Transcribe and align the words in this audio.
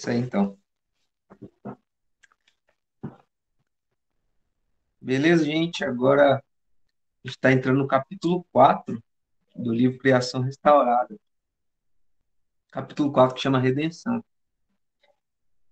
Isso 0.00 0.08
aí, 0.08 0.16
então. 0.16 0.58
Beleza, 4.98 5.44
gente? 5.44 5.84
Agora 5.84 6.36
a 6.36 6.42
gente 7.22 7.36
está 7.36 7.52
entrando 7.52 7.80
no 7.80 7.86
capítulo 7.86 8.46
4 8.50 8.98
do 9.54 9.70
livro 9.70 9.98
Criação 9.98 10.40
Restaurada. 10.40 11.14
Capítulo 12.70 13.12
4 13.12 13.34
que 13.34 13.42
chama 13.42 13.60
Redenção. 13.60 14.24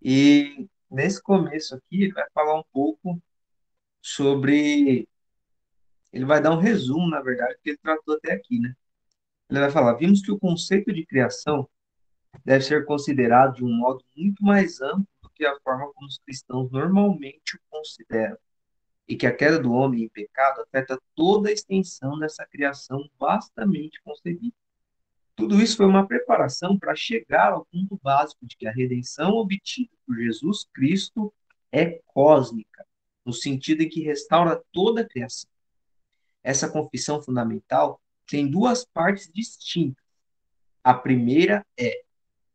E 0.03 0.69
nesse 0.91 1.23
começo 1.23 1.75
aqui, 1.77 2.03
ele 2.03 2.13
vai 2.13 2.29
falar 2.35 2.61
um 2.61 2.65
pouco 2.71 3.19
sobre. 4.03 5.09
Ele 6.13 6.27
vai 6.27 6.43
dar 6.43 6.51
um 6.51 6.61
resumo, 6.61 7.09
na 7.09 7.23
verdade, 7.23 7.57
que 7.63 7.71
ele 7.71 7.79
tratou 7.79 8.17
até 8.17 8.35
aqui, 8.35 8.61
né? 8.61 8.77
Ele 9.49 9.61
vai 9.61 9.71
falar: 9.71 9.95
vimos 9.95 10.21
que 10.21 10.31
o 10.31 10.39
conceito 10.39 10.93
de 10.93 11.07
criação 11.07 11.67
deve 12.45 12.65
ser 12.65 12.85
considerado 12.85 13.57
de 13.57 13.65
um 13.65 13.73
modo 13.73 14.05
muito 14.17 14.45
mais 14.45 14.81
amplo 14.81 15.07
do 15.23 15.31
que 15.31 15.45
a 15.45 15.59
forma 15.61 15.93
como 15.93 16.07
os 16.07 16.19
cristãos 16.19 16.71
normalmente 16.71 17.57
o 17.57 17.61
consideram, 17.71 18.39
e 19.07 19.17
que 19.17 19.27
a 19.27 19.35
queda 19.35 19.59
do 19.59 19.73
homem 19.73 20.05
em 20.05 20.09
pecado 20.09 20.61
afeta 20.63 21.01
toda 21.15 21.49
a 21.49 21.53
extensão 21.53 22.19
dessa 22.19 22.47
criação 22.47 23.09
vastamente 23.19 24.01
concebida. 24.03 24.55
Tudo 25.35 25.63
isso 25.63 25.77
foi 25.77 25.87
uma 25.87 26.07
preparação 26.07 26.79
para 26.79 26.97
chegar 26.97 27.53
ao 27.53 27.65
ponto 27.67 27.99
básico 28.03 28.45
de 28.45 28.57
que 28.57 28.67
a 28.67 28.73
redenção 28.73 29.35
obtida 29.35 29.91
por 30.05 30.17
Jesus 30.17 30.67
Cristo 30.75 31.33
é 31.71 32.01
cósmica, 32.07 32.85
no 33.25 33.33
sentido 33.33 33.83
em 33.83 33.89
que 33.89 34.03
restaura 34.03 34.63
toda 34.73 35.03
a 35.03 35.09
criação. 35.09 35.49
Essa 36.43 36.69
confissão 36.69 37.23
fundamental 37.23 38.01
tem 38.27 38.51
duas 38.51 38.85
partes 38.85 39.31
distintas. 39.33 40.05
A 40.83 40.93
primeira 40.93 41.65
é 41.79 42.03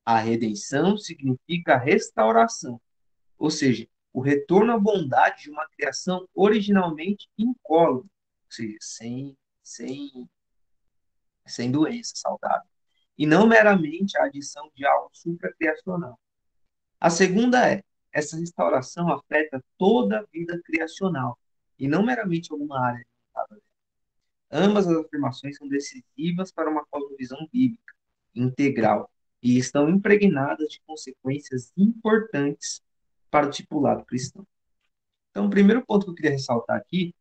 a 0.06 0.18
redenção 0.20 0.98
significa 0.98 1.78
restauração, 1.78 2.80
ou 3.38 3.50
seja, 3.50 3.88
o 4.12 4.22
retorno 4.22 4.73
à 4.73 4.80
bondade 4.80 5.44
de 5.44 5.50
uma 5.50 5.68
criação 5.70 6.28
originalmente 6.34 7.30
incólume, 7.38 8.09
ou 8.09 8.52
seja, 8.52 8.78
sem, 8.81 9.38
sem, 9.62 10.30
sem 11.46 11.72
doença, 11.72 12.14
saudável, 12.16 12.70
e 13.18 13.26
não 13.26 13.48
meramente 13.48 14.18
a 14.18 14.26
adição 14.26 14.70
de 14.76 14.86
algo 14.86 15.09
supracriacional. 15.14 16.20
A 17.00 17.09
segunda 17.09 17.72
é, 17.72 17.84
essa 18.12 18.38
restauração 18.38 19.12
afeta 19.12 19.64
toda 19.78 20.20
a 20.20 20.26
vida 20.31 20.62
criacional, 20.64 21.40
e 21.80 21.88
não 21.88 22.04
meramente 22.04 22.52
alguma 22.52 22.80
área 22.80 23.00
limitada 23.00 23.62
Ambas 24.56 24.88
as 24.88 24.96
afirmações 24.96 25.58
são 25.58 25.68
decisivas 25.68 26.52
para 26.52 26.70
uma 26.70 26.86
cosmovisão 26.86 27.50
bíblica, 27.52 27.92
integral, 28.36 29.12
e 29.44 29.58
estão 29.58 29.90
impregnadas 29.90 30.70
de 30.70 30.80
consequências 30.88 31.74
importantes 31.76 32.82
para 33.30 33.48
o 33.48 33.50
tipulado 33.50 34.06
cristão. 34.06 34.48
Então, 35.30 35.48
o 35.48 35.50
primeiro 35.50 35.86
ponto 35.86 36.06
que 36.06 36.12
eu 36.12 36.16
queria 36.16 36.32
ressaltar 36.32 36.78
aqui 36.78 37.14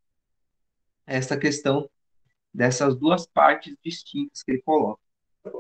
é 1.05 1.17
essa 1.17 1.37
questão 1.37 1.91
dessas 2.55 2.95
duas 2.95 3.27
partes 3.27 3.75
distintas 3.83 4.43
que 4.43 4.53
ele 4.53 4.62
coloca. 4.62 5.03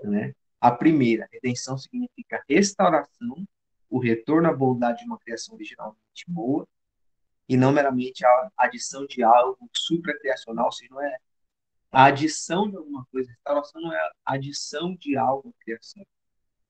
Né? 0.04 0.34
A 0.60 0.70
primeira, 0.70 1.28
redenção 1.32 1.76
significa 1.76 2.44
restauração, 2.48 3.44
o 3.90 3.98
retorno 3.98 4.48
à 4.48 4.52
bondade 4.52 5.00
de 5.00 5.06
uma 5.06 5.18
criação 5.18 5.56
originalmente 5.56 6.24
boa, 6.28 6.68
e 7.48 7.56
não 7.56 7.72
meramente 7.72 8.24
a 8.24 8.52
adição 8.56 9.04
de 9.04 9.22
algo 9.22 9.68
supracriacional, 9.74 10.66
ou 10.66 10.72
seja, 10.72 10.94
não 10.94 11.02
é 11.02 11.18
a 11.90 12.04
adição 12.04 12.70
de 12.70 12.76
alguma 12.76 13.04
coisa. 13.06 13.30
Restauração 13.30 13.82
não 13.82 13.92
é 13.92 13.98
a 13.98 14.12
adição 14.34 14.94
de 14.94 15.16
algo 15.16 15.48
à 15.48 15.64
criação 15.64 16.06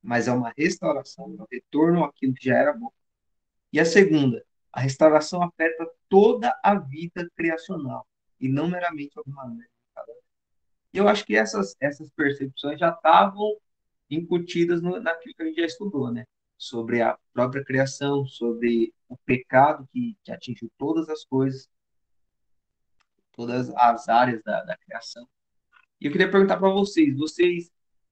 mas 0.02 0.26
é 0.28 0.32
uma 0.32 0.52
restauração, 0.56 1.24
é 1.38 1.42
um 1.42 1.46
retorno 1.50 2.04
àquilo 2.04 2.34
que 2.34 2.46
já 2.46 2.56
era 2.56 2.72
bom. 2.72 2.92
E 3.72 3.78
a 3.78 3.84
segunda, 3.84 4.44
a 4.72 4.80
restauração 4.80 5.42
afeta 5.42 5.88
toda 6.08 6.58
a 6.62 6.74
vida 6.74 7.30
criacional 7.36 8.06
e 8.40 8.48
não 8.48 8.68
meramente 8.68 9.16
alguma 9.16 9.44
área. 9.44 9.70
E 10.92 10.98
eu 10.98 11.08
acho 11.08 11.24
que 11.24 11.34
essas, 11.36 11.74
essas 11.80 12.10
percepções 12.10 12.78
já 12.78 12.90
estavam 12.90 13.56
incutidas 14.10 14.82
no, 14.82 15.00
naquilo 15.00 15.34
que 15.34 15.42
a 15.42 15.46
gente 15.46 15.60
já 15.60 15.66
estudou, 15.66 16.12
né? 16.12 16.26
Sobre 16.58 17.00
a 17.00 17.18
própria 17.32 17.64
criação, 17.64 18.26
sobre 18.26 18.92
o 19.08 19.16
pecado 19.16 19.88
que, 19.90 20.16
que 20.22 20.30
atingiu 20.30 20.70
todas 20.76 21.08
as 21.08 21.24
coisas, 21.24 21.68
todas 23.32 23.70
as 23.70 24.08
áreas 24.08 24.42
da, 24.42 24.62
da 24.64 24.76
criação. 24.76 25.26
E 26.00 26.06
eu 26.06 26.12
queria 26.12 26.30
perguntar 26.30 26.58
para 26.58 26.68
vocês, 26.68 27.16
vocês 27.16 27.70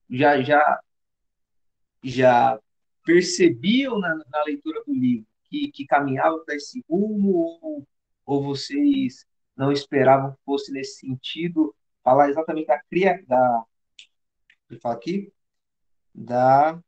já 0.09 0.41
já 0.43 0.81
já 2.03 2.59
percebiam 3.05 3.99
na, 3.99 4.15
na 4.31 4.45
leitura 4.45 4.83
do 4.85 4.93
livro 4.93 5.27
que, 5.45 5.71
que 5.71 5.87
caminhava 5.87 6.39
para 6.41 6.55
esse 6.55 6.85
rumo 6.89 7.59
ou, 7.63 7.89
ou 8.25 8.43
vocês 8.43 9.27
não 9.57 9.73
esperavam 9.73 10.33
que 10.33 10.39
fosse 10.45 10.73
nesse 10.73 11.01
sentido 11.01 11.75
falar 12.03 12.31
exatamente 12.31 12.67
da 12.67 12.81
cria 12.85 13.23
da 13.27 13.65
fala 14.81 14.95
aqui 14.95 15.33
da 16.15 16.81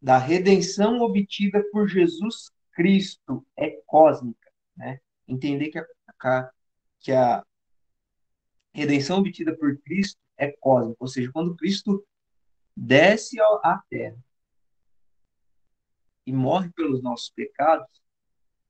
da 0.00 0.16
redenção 0.16 1.00
obtida 1.00 1.62
por 1.70 1.86
Jesus 1.86 2.50
Cristo 2.72 3.46
é 3.56 3.70
cósmica, 3.86 4.50
né? 4.74 4.98
Entender 5.28 5.68
que 5.68 5.78
a, 5.78 6.50
que 6.98 7.12
a 7.12 7.44
redenção 8.72 9.18
obtida 9.18 9.54
por 9.56 9.76
Cristo 9.82 10.18
é 10.38 10.50
cósmica, 10.52 10.96
ou 10.98 11.06
seja, 11.06 11.30
quando 11.32 11.54
Cristo 11.54 12.02
desce 12.76 13.40
à 13.40 13.82
terra 13.88 14.18
e 16.26 16.32
morre 16.32 16.70
pelos 16.70 17.02
nossos 17.02 17.30
pecados, 17.30 17.88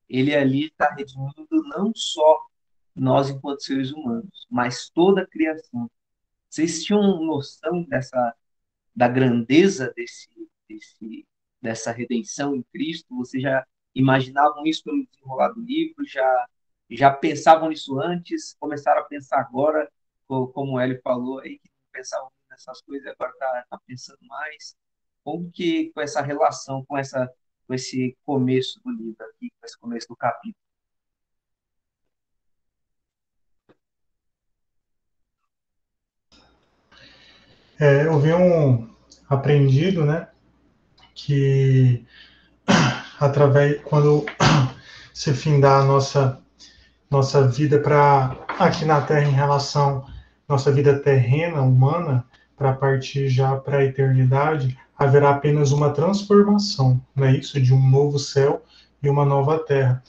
ele 0.09 0.34
ali 0.34 0.66
está 0.66 0.93
redimindo 0.94 1.47
não 1.69 1.93
só 1.94 2.47
nós 2.94 3.31
enquanto 3.31 3.62
seres 3.62 3.93
humanos, 3.93 4.47
mas 4.50 4.91
toda 4.91 5.22
a 5.22 5.27
criação. 5.27 5.91
Vocês 6.49 6.83
tinham 6.83 7.22
noção 7.25 7.83
dessa 7.84 8.34
da 8.94 9.06
grandeza 9.06 9.93
desse, 9.94 10.28
desse 10.69 11.27
dessa 11.62 11.93
redenção 11.93 12.56
em 12.56 12.62
Cristo? 12.72 13.17
Vocês 13.17 13.43
já 13.43 13.65
imaginavam 13.94 14.67
isso 14.67 14.82
pelo 14.82 15.06
desenrolar 15.06 15.50
do 15.50 15.61
livro? 15.61 16.05
Já 16.06 16.49
já 16.91 17.12
pensavam 17.12 17.69
nisso 17.69 18.00
antes? 18.00 18.56
Começaram 18.59 19.03
a 19.03 19.05
pensar 19.05 19.41
agora, 19.41 19.91
como 20.27 20.81
ele 20.81 20.99
falou 21.03 21.38
aí 21.38 21.59
que 21.59 21.71
pensavam 21.93 22.32
essas 22.60 22.81
coisas, 22.82 23.06
agora 23.09 23.32
está 23.32 23.65
tá 23.71 23.81
pensando 23.87 24.19
mais. 24.22 24.76
Como 25.25 25.50
que 25.50 25.91
com 25.93 26.00
essa 26.00 26.21
relação, 26.22 26.84
com, 26.87 26.97
essa, 26.97 27.31
com 27.66 27.75
esse 27.75 28.16
começo 28.25 28.81
do 28.84 28.91
livro 28.91 29.25
aqui, 29.26 29.50
com 29.59 29.66
esse 29.66 29.78
começo 29.78 30.09
do 30.09 30.16
capítulo? 30.16 30.54
É, 37.78 38.06
eu 38.06 38.20
vi 38.20 38.32
um 38.34 38.94
aprendido, 39.28 40.04
né, 40.04 40.28
que 41.15 42.04
através 43.19 43.81
quando 43.82 44.26
se 45.15 45.32
findar 45.32 45.81
a 45.81 45.84
nossa 45.84 46.43
nossa 47.10 47.49
vida 47.49 47.81
para 47.81 48.37
aqui 48.59 48.84
na 48.84 49.00
Terra 49.00 49.25
em 49.25 49.32
relação 49.32 50.06
nossa 50.50 50.72
vida 50.72 50.99
terrena 50.99 51.62
humana, 51.62 52.28
para 52.60 52.75
partir 52.75 53.31
já 53.31 53.56
para 53.56 53.78
a 53.78 53.84
eternidade, 53.87 54.76
haverá 54.98 55.31
apenas 55.31 55.73
uma 55.73 55.88
transformação, 55.94 57.00
não 57.17 57.25
é 57.25 57.34
isso? 57.34 57.58
De 57.58 57.73
um 57.73 57.88
novo 57.88 58.19
céu 58.19 58.62
e 59.02 59.08
uma 59.08 59.25
nova 59.25 59.58
terra. 59.61 60.02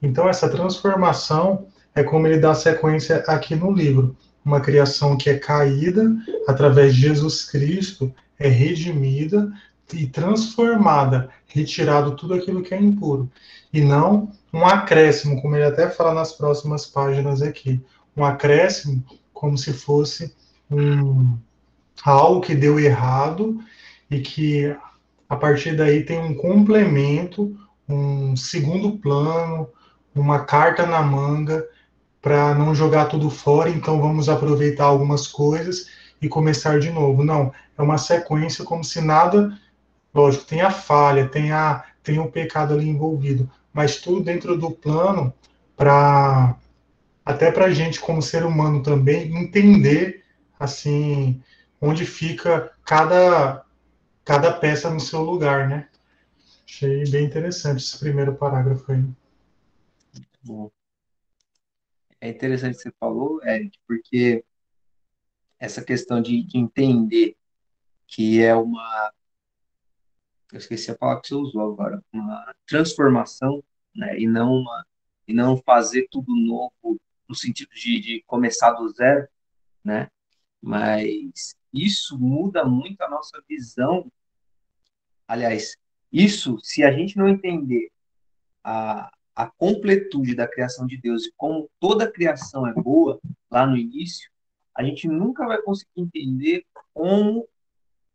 Então, 0.00 0.26
essa 0.26 0.48
transformação 0.48 1.66
é 1.94 2.02
como 2.02 2.26
ele 2.26 2.38
dá 2.38 2.54
sequência 2.54 3.16
aqui 3.28 3.54
no 3.54 3.70
livro. 3.70 4.16
Uma 4.42 4.58
criação 4.58 5.18
que 5.18 5.28
é 5.28 5.36
caída 5.36 6.10
através 6.48 6.94
de 6.94 7.02
Jesus 7.02 7.44
Cristo, 7.44 8.10
é 8.38 8.48
redimida 8.48 9.52
e 9.92 10.06
transformada, 10.06 11.28
retirado 11.46 12.16
tudo 12.16 12.32
aquilo 12.32 12.62
que 12.62 12.72
é 12.72 12.80
impuro. 12.80 13.30
E 13.70 13.82
não 13.82 14.32
um 14.50 14.64
acréscimo, 14.64 15.42
como 15.42 15.56
ele 15.56 15.66
até 15.66 15.90
fala 15.90 16.14
nas 16.14 16.32
próximas 16.32 16.86
páginas 16.86 17.42
aqui. 17.42 17.78
Um 18.16 18.24
acréscimo 18.24 19.04
como 19.34 19.58
se 19.58 19.74
fosse 19.74 20.34
um, 20.70 21.36
algo 22.04 22.40
que 22.40 22.54
deu 22.54 22.78
errado 22.78 23.58
e 24.10 24.20
que 24.20 24.74
a 25.28 25.36
partir 25.36 25.76
daí 25.76 26.04
tem 26.04 26.18
um 26.18 26.34
complemento, 26.34 27.56
um 27.88 28.34
segundo 28.36 28.98
plano, 28.98 29.68
uma 30.14 30.44
carta 30.44 30.86
na 30.86 31.02
manga 31.02 31.66
para 32.20 32.54
não 32.54 32.74
jogar 32.74 33.06
tudo 33.06 33.30
fora, 33.30 33.70
então 33.70 34.00
vamos 34.00 34.28
aproveitar 34.28 34.84
algumas 34.84 35.26
coisas 35.26 35.86
e 36.20 36.28
começar 36.28 36.80
de 36.80 36.90
novo. 36.90 37.24
Não, 37.24 37.52
é 37.76 37.82
uma 37.82 37.98
sequência 37.98 38.64
como 38.64 38.82
se 38.82 39.00
nada, 39.00 39.56
lógico, 40.12 40.44
tem 40.44 40.60
a 40.60 40.70
falha, 40.70 41.28
tem 41.28 41.52
a 41.52 41.84
tem 42.02 42.18
o 42.18 42.30
pecado 42.30 42.72
ali 42.72 42.88
envolvido, 42.88 43.50
mas 43.70 44.00
tudo 44.00 44.22
dentro 44.22 44.56
do 44.56 44.70
plano 44.70 45.32
para 45.76 46.56
até 47.24 47.52
para 47.52 47.66
a 47.66 47.70
gente 47.70 48.00
como 48.00 48.22
ser 48.22 48.44
humano 48.46 48.82
também 48.82 49.30
entender 49.36 50.24
assim 50.58 51.42
onde 51.80 52.04
fica 52.04 52.72
cada, 52.84 53.64
cada 54.24 54.52
peça 54.52 54.90
no 54.90 55.00
seu 55.00 55.22
lugar, 55.22 55.68
né? 55.68 55.88
Achei 56.64 57.08
bem 57.10 57.24
interessante 57.24 57.82
esse 57.82 57.98
primeiro 57.98 58.34
parágrafo 58.34 58.92
aí. 58.92 59.04
Bom. 60.42 60.70
É 62.20 62.28
interessante 62.28 62.76
que 62.76 62.82
você 62.82 62.92
falou, 62.98 63.42
Eric, 63.44 63.78
porque 63.86 64.44
essa 65.58 65.82
questão 65.82 66.20
de, 66.20 66.42
de 66.42 66.58
entender 66.58 67.36
que 68.06 68.42
é 68.42 68.54
uma. 68.54 69.12
Eu 70.52 70.58
esqueci 70.58 70.90
a 70.90 70.96
palavra 70.96 71.22
que 71.22 71.28
você 71.28 71.34
usou 71.34 71.72
agora, 71.72 72.02
uma 72.12 72.54
transformação, 72.66 73.62
né? 73.94 74.18
E 74.18 74.26
não 74.26 74.52
uma 74.52 74.86
e 75.28 75.34
não 75.34 75.58
fazer 75.58 76.08
tudo 76.10 76.34
novo 76.34 76.98
no 77.28 77.34
sentido 77.34 77.68
de, 77.74 78.00
de 78.00 78.22
começar 78.26 78.72
do 78.72 78.88
zero, 78.88 79.28
né? 79.84 80.10
Mas 80.60 81.54
isso 81.72 82.18
muda 82.18 82.64
muito 82.64 83.00
a 83.02 83.08
nossa 83.08 83.42
visão. 83.48 84.10
Aliás, 85.26 85.76
isso, 86.12 86.58
se 86.62 86.82
a 86.82 86.90
gente 86.90 87.16
não 87.16 87.28
entender 87.28 87.90
a, 88.64 89.10
a 89.34 89.46
completude 89.46 90.34
da 90.34 90.48
criação 90.48 90.86
de 90.86 90.96
Deus 90.96 91.26
e 91.26 91.32
como 91.36 91.70
toda 91.78 92.04
a 92.04 92.10
criação 92.10 92.66
é 92.66 92.72
boa 92.72 93.20
lá 93.50 93.66
no 93.66 93.76
início, 93.76 94.30
a 94.74 94.82
gente 94.82 95.08
nunca 95.08 95.46
vai 95.46 95.60
conseguir 95.62 95.90
entender 96.00 96.64
como 96.94 97.48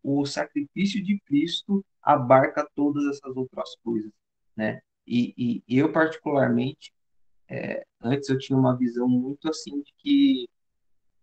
o 0.01 0.25
sacrifício 0.25 1.03
de 1.03 1.19
Cristo 1.21 1.85
abarca 2.01 2.67
todas 2.75 3.05
essas 3.05 3.35
outras 3.35 3.75
coisas, 3.83 4.11
né? 4.55 4.81
E, 5.05 5.63
e 5.67 5.77
eu 5.77 5.91
particularmente 5.91 6.94
é, 7.50 7.85
antes 8.01 8.29
eu 8.29 8.38
tinha 8.38 8.57
uma 8.57 8.75
visão 8.75 9.07
muito 9.07 9.50
assim 9.50 9.81
de 9.81 9.94
que, 9.97 10.50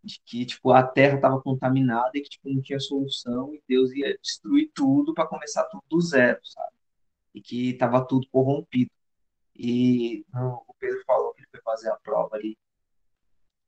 de 0.03 0.21
que 0.25 0.47
tipo, 0.47 0.73
a 0.73 0.83
Terra 0.83 1.17
estava 1.17 1.41
contaminada 1.41 2.11
e 2.15 2.23
que 2.23 2.31
tipo, 2.31 2.49
não 2.51 2.63
tinha 2.63 2.81
solução 2.81 3.55
e 3.55 3.63
Deus 3.69 3.93
ia 3.93 4.17
destruir 4.19 4.71
tudo 4.75 5.15
para 5.15 5.27
começar 5.27 5.65
tudo 5.65 5.83
do 5.89 6.01
zero, 6.01 6.41
sabe? 6.45 6.73
E 7.35 7.41
que 7.43 7.71
estava 7.71 8.05
tudo 8.07 8.27
corrompido. 8.31 8.91
E 9.55 10.25
no, 10.33 10.65
o 10.67 10.75
Pedro 10.79 11.03
falou 11.07 11.33
que 11.35 11.41
ele 11.43 11.49
foi 11.51 11.61
fazer 11.63 11.91
a 11.91 11.97
prova 11.97 12.37
ali 12.37 12.57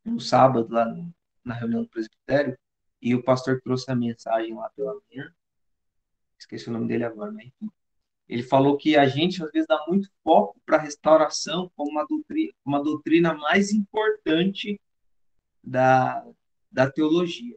no 0.04 0.20
sábado, 0.20 0.72
lá 0.72 0.84
no, 0.86 1.14
na 1.44 1.54
reunião 1.54 1.82
do 1.82 1.88
presbitério, 1.88 2.58
e 3.00 3.14
o 3.14 3.22
pastor 3.22 3.60
trouxe 3.62 3.90
a 3.90 3.94
mensagem 3.94 4.54
lá 4.54 4.70
pela 4.70 4.94
manhã. 5.10 5.32
Esqueci 6.38 6.68
o 6.68 6.72
nome 6.72 6.88
dele 6.88 7.04
agora, 7.04 7.32
enfim 7.34 7.70
ele 8.32 8.42
falou 8.42 8.78
que 8.78 8.96
a 8.96 9.06
gente, 9.06 9.44
às 9.44 9.50
vezes, 9.52 9.68
dá 9.68 9.84
muito 9.86 10.08
foco 10.24 10.58
para 10.64 10.78
a 10.78 10.80
restauração 10.80 11.70
como 11.76 11.90
uma 11.90 12.06
doutrina, 12.06 12.52
uma 12.64 12.82
doutrina 12.82 13.34
mais 13.34 13.72
importante 13.72 14.80
da, 15.62 16.24
da 16.70 16.90
teologia. 16.90 17.56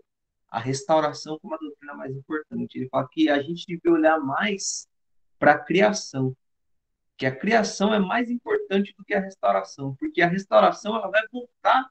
A 0.49 0.59
restauração 0.59 1.37
como 1.39 1.55
a 1.55 1.57
doutrina 1.57 1.93
mais 1.93 2.15
importante. 2.15 2.77
Ele 2.77 2.89
fala 2.89 3.07
que 3.11 3.29
a 3.29 3.41
gente 3.41 3.65
deve 3.67 3.89
olhar 3.89 4.19
mais 4.19 4.87
para 5.37 5.51
a 5.51 5.59
criação, 5.59 6.35
que 7.17 7.25
a 7.25 7.35
criação 7.35 7.93
é 7.93 7.99
mais 7.99 8.29
importante 8.29 8.93
do 8.97 9.03
que 9.03 9.13
a 9.13 9.19
restauração, 9.19 9.95
porque 9.95 10.21
a 10.21 10.27
restauração 10.27 10.95
ela 10.95 11.09
vai 11.09 11.23
voltar 11.31 11.89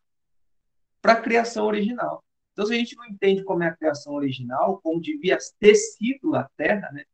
para 1.02 1.12
a 1.12 1.20
criação 1.20 1.66
original. 1.66 2.24
Então, 2.52 2.66
se 2.66 2.72
a 2.72 2.76
gente 2.76 2.96
não 2.96 3.04
entende 3.04 3.44
como 3.44 3.62
é 3.62 3.68
a 3.68 3.76
criação 3.76 4.14
original, 4.14 4.80
como 4.82 5.00
devia 5.00 5.36
ter 5.58 5.74
sido 5.74 6.34
a 6.34 6.48
Terra, 6.56 6.90
né? 6.92 7.04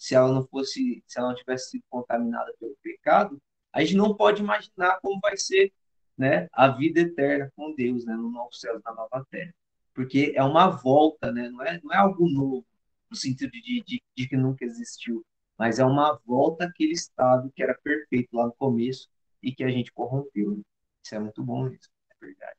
se 0.00 0.14
ela 0.14 0.32
não 0.32 0.46
fosse, 0.46 1.04
se 1.06 1.18
ela 1.18 1.28
não 1.28 1.36
tivesse 1.36 1.70
sido 1.70 1.84
contaminada 1.90 2.52
pelo 2.58 2.74
pecado, 2.82 3.40
a 3.70 3.82
gente 3.82 3.96
não 3.96 4.14
pode 4.14 4.42
imaginar 4.42 4.98
como 5.00 5.20
vai 5.20 5.36
ser, 5.36 5.72
né, 6.16 6.48
a 6.52 6.68
vida 6.68 7.00
eterna 7.00 7.50
com 7.56 7.74
Deus, 7.74 8.04
né, 8.04 8.14
no 8.14 8.30
novo 8.30 8.52
céu, 8.52 8.80
na 8.84 8.94
nova 8.94 9.26
terra, 9.30 9.54
porque 9.94 10.32
é 10.36 10.42
uma 10.42 10.68
volta, 10.68 11.32
né, 11.32 11.48
não 11.50 11.62
é, 11.62 11.80
não 11.82 11.92
é 11.92 11.96
algo 11.96 12.28
novo 12.28 12.66
no 13.10 13.16
sentido 13.16 13.50
de, 13.50 13.82
de, 13.82 14.02
de 14.16 14.28
que 14.28 14.36
nunca 14.36 14.64
existiu, 14.64 15.24
mas 15.58 15.78
é 15.78 15.84
uma 15.84 16.18
volta 16.24 16.64
àquele 16.64 16.92
estado 16.92 17.50
que 17.54 17.62
era 17.62 17.74
perfeito 17.74 18.34
lá 18.36 18.46
no 18.46 18.54
começo 18.54 19.08
e 19.42 19.52
que 19.52 19.64
a 19.64 19.68
gente 19.70 19.92
corrompeu. 19.92 20.56
Né? 20.56 20.62
Isso 21.04 21.14
é 21.14 21.18
muito 21.18 21.42
bom, 21.42 21.68
isso 21.68 21.90
é 22.10 22.26
verdade. 22.26 22.56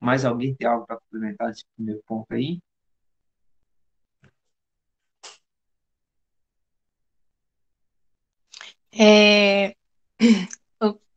Mais 0.00 0.24
alguém 0.24 0.54
tem 0.54 0.66
algo 0.66 0.86
para 0.86 0.98
complementar 0.98 1.50
esse 1.50 1.64
primeiro 1.76 2.02
ponto 2.06 2.32
aí? 2.32 2.60
É, 8.94 9.74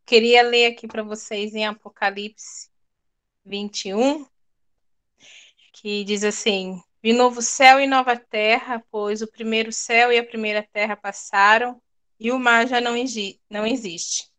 queria 0.05 0.43
ler 0.43 0.67
aqui 0.67 0.87
para 0.87 1.03
vocês 1.03 1.55
em 1.55 1.65
Apocalipse 1.65 2.69
21, 3.43 4.25
que 5.73 6.03
diz 6.03 6.23
assim: 6.23 6.81
Vi 7.01 7.11
novo 7.11 7.41
céu 7.41 7.79
e 7.79 7.87
nova 7.87 8.15
terra, 8.15 8.83
pois 8.91 9.21
o 9.21 9.27
primeiro 9.27 9.71
céu 9.71 10.11
e 10.11 10.17
a 10.17 10.25
primeira 10.25 10.63
terra 10.71 10.95
passaram 10.95 11.81
e 12.19 12.31
o 12.31 12.39
mar 12.39 12.67
já 12.67 12.79
não, 12.79 12.93
não 13.49 13.65
existe. 13.65 14.29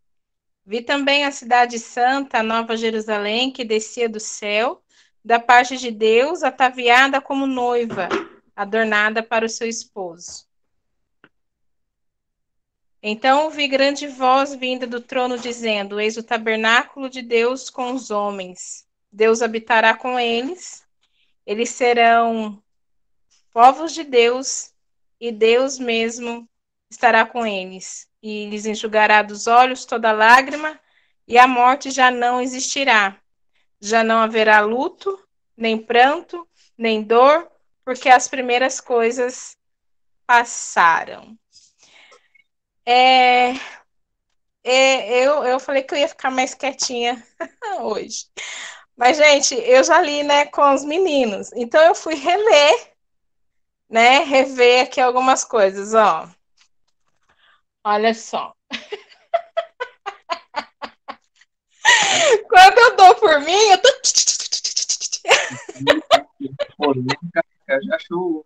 Vi 0.64 0.82
também 0.82 1.24
a 1.24 1.30
cidade 1.30 1.78
santa, 1.78 2.38
a 2.38 2.42
nova 2.42 2.76
Jerusalém, 2.76 3.52
que 3.52 3.64
descia 3.64 4.08
do 4.08 4.18
céu, 4.18 4.82
da 5.24 5.38
parte 5.38 5.76
de 5.76 5.90
Deus, 5.90 6.42
ataviada 6.42 7.20
como 7.20 7.46
noiva, 7.46 8.08
adornada 8.54 9.22
para 9.22 9.46
o 9.46 9.48
seu 9.48 9.68
esposo. 9.68 10.45
Então 13.02 13.44
ouvi 13.44 13.68
grande 13.68 14.08
voz 14.08 14.54
vinda 14.54 14.86
do 14.86 15.00
trono 15.00 15.38
dizendo: 15.38 16.00
Eis 16.00 16.16
o 16.16 16.22
tabernáculo 16.22 17.08
de 17.08 17.22
Deus 17.22 17.70
com 17.70 17.92
os 17.92 18.10
homens. 18.10 18.86
Deus 19.12 19.42
habitará 19.42 19.96
com 19.96 20.18
eles. 20.18 20.84
Eles 21.46 21.70
serão 21.70 22.62
povos 23.52 23.92
de 23.92 24.04
Deus 24.04 24.72
e 25.20 25.30
Deus 25.30 25.78
mesmo 25.78 26.48
estará 26.90 27.24
com 27.24 27.46
eles. 27.46 28.08
E 28.22 28.46
lhes 28.48 28.66
enxugará 28.66 29.22
dos 29.22 29.46
olhos 29.46 29.84
toda 29.84 30.12
lágrima 30.12 30.78
e 31.28 31.38
a 31.38 31.46
morte 31.46 31.90
já 31.90 32.10
não 32.10 32.40
existirá. 32.40 33.16
Já 33.80 34.02
não 34.02 34.18
haverá 34.18 34.60
luto, 34.60 35.18
nem 35.56 35.78
pranto, 35.78 36.48
nem 36.76 37.02
dor, 37.02 37.50
porque 37.84 38.08
as 38.08 38.26
primeiras 38.26 38.80
coisas 38.80 39.56
passaram. 40.26 41.38
É, 42.86 43.54
é, 44.62 45.24
eu, 45.24 45.44
eu 45.44 45.58
falei 45.58 45.82
que 45.82 45.94
eu 45.94 45.98
ia 45.98 46.08
ficar 46.08 46.30
mais 46.30 46.54
quietinha 46.54 47.22
hoje. 47.80 48.26
Mas, 48.96 49.16
gente, 49.16 49.54
eu 49.54 49.82
já 49.84 50.00
li, 50.00 50.22
né, 50.22 50.46
com 50.46 50.74
os 50.74 50.84
meninos. 50.84 51.50
Então, 51.54 51.82
eu 51.82 51.94
fui 51.94 52.14
reler, 52.14 52.92
né, 53.88 54.20
rever 54.20 54.84
aqui 54.84 55.00
algumas 55.00 55.44
coisas, 55.44 55.94
ó. 55.94 56.28
Olha 57.84 58.14
só. 58.14 58.54
Quando 62.48 62.78
eu 62.78 62.96
dou 62.96 63.14
por 63.16 63.40
mim, 63.40 63.52
eu 63.52 63.82
tô. 63.82 63.88
já 67.82 67.96
achou. 67.96 68.44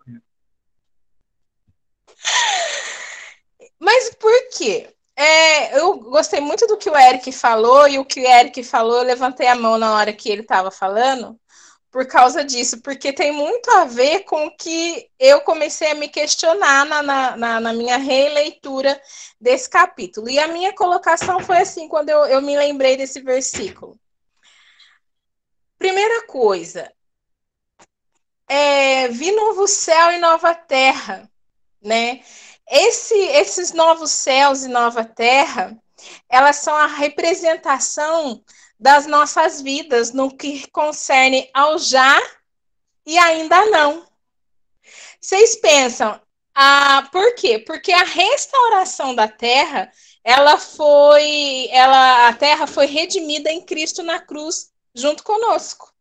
Mas 3.81 4.15
por 4.15 4.33
quê? 4.51 4.95
É, 5.17 5.79
eu 5.79 5.99
gostei 5.99 6.41
muito 6.41 6.67
do 6.67 6.77
que 6.79 6.91
o 6.91 6.97
Eric 6.97 7.33
falou, 7.33 7.89
e 7.89 7.99
o 7.99 8.05
que 8.05 8.21
o 8.21 8.27
Eric 8.27 8.63
falou, 8.65 8.99
eu 8.99 9.05
levantei 9.05 9.47
a 9.49 9.55
mão 9.55 9.79
na 9.79 9.95
hora 9.95 10.13
que 10.13 10.31
ele 10.31 10.43
estava 10.43 10.71
falando, 10.71 11.39
por 11.91 12.07
causa 12.07 12.45
disso, 12.45 12.81
porque 12.83 13.13
tem 13.13 13.33
muito 13.33 13.71
a 13.73 13.85
ver 13.85 14.21
com 14.25 14.47
o 14.47 14.57
que 14.57 15.11
eu 15.19 15.41
comecei 15.43 15.91
a 15.91 15.95
me 15.95 16.09
questionar 16.09 16.87
na, 16.87 17.03
na, 17.37 17.61
na, 17.61 17.73
minha 17.73 17.97
releitura 17.97 19.01
desse 19.41 19.69
capítulo. 19.69 20.29
E 20.31 20.39
a 20.39 20.49
minha 20.49 20.75
colocação 20.75 21.41
foi 21.41 21.59
assim, 21.59 21.89
quando 21.89 22.11
eu, 22.11 22.25
eu 22.27 22.41
me 22.41 22.57
lembrei 22.57 22.97
desse 22.97 23.21
versículo. 23.21 23.99
Primeira 25.79 26.27
coisa, 26.27 26.93
é, 28.49 29.09
vi 29.09 29.33
novo 29.33 29.67
céu 29.67 30.13
e 30.13 30.19
nova 30.19 30.55
terra, 30.55 31.29
né? 31.83 32.23
Esse, 32.71 33.15
esses 33.15 33.73
novos 33.73 34.13
céus 34.13 34.63
e 34.63 34.69
nova 34.69 35.05
terra, 35.05 35.77
elas 36.29 36.57
são 36.57 36.75
a 36.75 36.87
representação 36.87 38.45
das 38.79 39.07
nossas 39.07 39.61
vidas 39.61 40.13
no 40.13 40.35
que 40.35 40.71
concerne 40.71 41.51
ao 41.53 41.79
já 41.79 42.17
e 43.05 43.19
ainda 43.19 43.67
não. 43.67 44.07
Vocês 45.21 45.57
pensam, 45.57 46.21
ah, 46.55 47.09
por 47.11 47.35
quê? 47.35 47.59
Porque 47.59 47.93
a 47.93 48.05
restauração 48.05 49.17
da 49.17 49.27
terra, 49.27 49.91
ela 50.23 50.57
foi, 50.57 51.69
ela, 51.71 52.29
a 52.29 52.35
terra 52.35 52.69
foi 52.69 52.87
redimida 52.87 53.51
em 53.51 53.63
Cristo 53.63 54.03
na 54.03 54.21
cruz, 54.21 54.71
junto 54.95 55.25
conosco. 55.25 55.93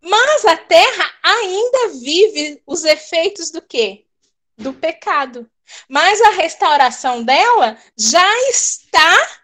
Mas 0.00 0.44
a 0.44 0.56
terra 0.56 1.14
ainda 1.22 1.88
vive 2.00 2.60
os 2.66 2.84
efeitos 2.84 3.50
do 3.50 3.62
quê? 3.62 4.05
Do 4.56 4.72
pecado. 4.72 5.48
Mas 5.88 6.20
a 6.20 6.30
restauração 6.30 7.22
dela 7.22 7.78
já 7.96 8.48
está 8.48 9.40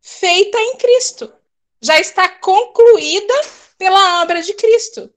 feita 0.00 0.58
em 0.58 0.76
Cristo. 0.76 1.32
Já 1.80 1.98
está 1.98 2.28
concluída 2.28 3.34
pela 3.78 4.22
obra 4.22 4.42
de 4.42 4.52
Cristo. 4.54 5.12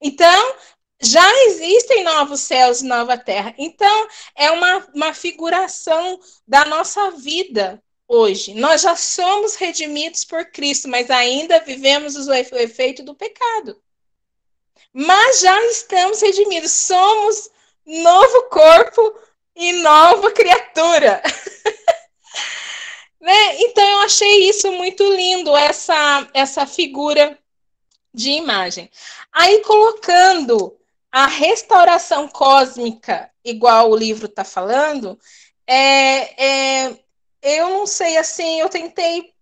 Então, 0.00 0.56
já 1.00 1.44
existem 1.44 2.02
novos 2.04 2.40
céus 2.40 2.80
e 2.80 2.86
nova 2.86 3.16
terra. 3.16 3.54
Então, 3.58 4.08
é 4.34 4.50
uma, 4.50 4.88
uma 4.94 5.14
figuração 5.14 6.18
da 6.46 6.64
nossa 6.64 7.10
vida 7.12 7.82
hoje. 8.08 8.54
Nós 8.54 8.82
já 8.82 8.96
somos 8.96 9.56
redimidos 9.56 10.24
por 10.24 10.46
Cristo, 10.46 10.88
mas 10.88 11.10
ainda 11.10 11.60
vivemos 11.60 12.16
o 12.16 12.32
efeito 12.32 13.02
do 13.02 13.14
pecado. 13.14 13.80
Mas 14.92 15.40
já 15.40 15.62
estamos 15.66 16.22
redimidos, 16.22 16.72
somos 16.72 17.50
novo 17.86 18.42
corpo 18.50 19.18
e 19.54 19.72
nova 19.74 20.30
criatura. 20.32 21.22
né? 23.20 23.56
Então 23.60 23.84
eu 23.84 23.98
achei 24.00 24.48
isso 24.48 24.70
muito 24.72 25.02
lindo, 25.12 25.56
essa, 25.56 26.28
essa 26.34 26.66
figura 26.66 27.38
de 28.12 28.30
imagem. 28.30 28.90
Aí 29.32 29.62
colocando 29.62 30.76
a 31.12 31.26
restauração 31.26 32.28
cósmica, 32.28 33.30
igual 33.44 33.90
o 33.90 33.96
livro 33.96 34.26
está 34.26 34.44
falando, 34.44 35.18
é, 35.66 36.86
é, 36.88 36.98
eu 37.42 37.70
não 37.70 37.86
sei 37.86 38.16
assim, 38.16 38.60
eu 38.60 38.68
tentei 38.68 39.32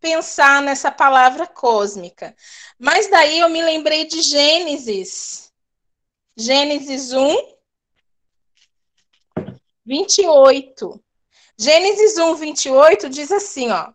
pensar 0.00 0.60
nessa 0.62 0.90
palavra 0.90 1.46
cósmica, 1.46 2.34
mas 2.78 3.08
daí 3.08 3.40
eu 3.40 3.48
me 3.48 3.62
lembrei 3.62 4.04
de 4.04 4.20
Gênesis, 4.20 5.52
Gênesis 6.36 7.12
1, 7.12 7.36
28. 9.84 11.00
Gênesis 11.58 12.18
1, 12.18 12.34
28 12.34 13.08
diz 13.08 13.30
assim, 13.30 13.70
ó. 13.70 13.92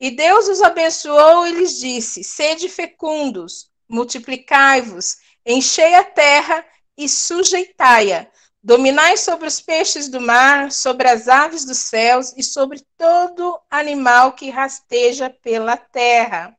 E 0.00 0.10
Deus 0.10 0.48
os 0.48 0.62
abençoou 0.62 1.46
e 1.46 1.52
lhes 1.52 1.78
disse: 1.78 2.22
Sede 2.22 2.68
fecundos, 2.68 3.70
multiplicai-vos, 3.88 5.16
enchei 5.44 5.94
a 5.94 6.04
terra 6.04 6.64
e 6.96 7.08
sujeitai-a. 7.08 8.26
Dominai 8.62 9.16
sobre 9.16 9.46
os 9.46 9.60
peixes 9.60 10.08
do 10.08 10.20
mar, 10.20 10.72
sobre 10.72 11.08
as 11.08 11.28
aves 11.28 11.64
dos 11.64 11.78
céus 11.78 12.34
e 12.36 12.42
sobre 12.42 12.84
todo 12.98 13.60
animal 13.70 14.32
que 14.32 14.50
rasteja 14.50 15.30
pela 15.30 15.76
terra. 15.76 16.56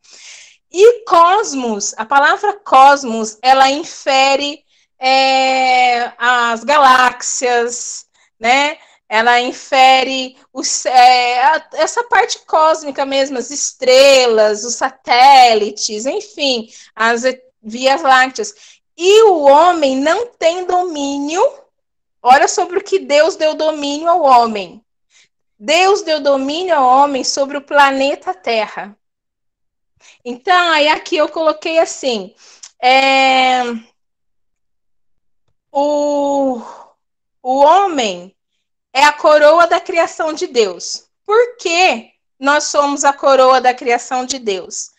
E 0.71 1.03
cosmos, 1.03 1.93
a 1.97 2.05
palavra 2.05 2.53
cosmos, 2.59 3.37
ela 3.41 3.69
infere 3.69 4.63
é, 4.99 6.11
as 6.17 6.63
galáxias, 6.63 8.06
né? 8.39 8.77
Ela 9.09 9.39
infere 9.39 10.35
os, 10.51 10.85
é, 10.85 11.63
essa 11.73 12.03
parte 12.03 12.39
cósmica 12.45 13.05
mesmo, 13.05 13.37
as 13.37 13.49
estrelas, 13.51 14.65
os 14.65 14.75
satélites, 14.75 16.05
enfim, 16.05 16.69
as 16.93 17.23
vias 17.61 18.01
lácteas. 18.01 18.53
E 18.97 19.23
o 19.23 19.41
homem 19.43 19.95
não 19.95 20.27
tem 20.27 20.65
domínio. 20.65 21.41
Olha 22.21 22.47
sobre 22.47 22.79
o 22.79 22.83
que 22.83 22.99
Deus 22.99 23.35
deu 23.35 23.53
domínio 23.53 24.09
ao 24.09 24.21
homem. 24.21 24.83
Deus 25.57 26.01
deu 26.01 26.19
domínio 26.19 26.75
ao 26.75 27.03
homem 27.03 27.23
sobre 27.23 27.57
o 27.57 27.61
planeta 27.61 28.33
Terra. 28.33 28.97
Então, 30.23 30.71
aí 30.71 30.87
aqui 30.89 31.15
eu 31.15 31.29
coloquei 31.29 31.79
assim: 31.79 32.35
é, 32.81 33.63
o, 35.71 36.61
o 37.49 37.59
homem 37.59 38.35
é 38.91 39.05
a 39.05 39.13
coroa 39.13 39.65
da 39.67 39.79
criação 39.79 40.33
de 40.33 40.47
Deus. 40.47 41.07
Por 41.25 41.55
que 41.55 42.11
nós 42.37 42.65
somos 42.65 43.05
a 43.05 43.13
coroa 43.13 43.61
da 43.61 43.73
criação 43.73 44.25
de 44.25 44.37
Deus? 44.37 44.89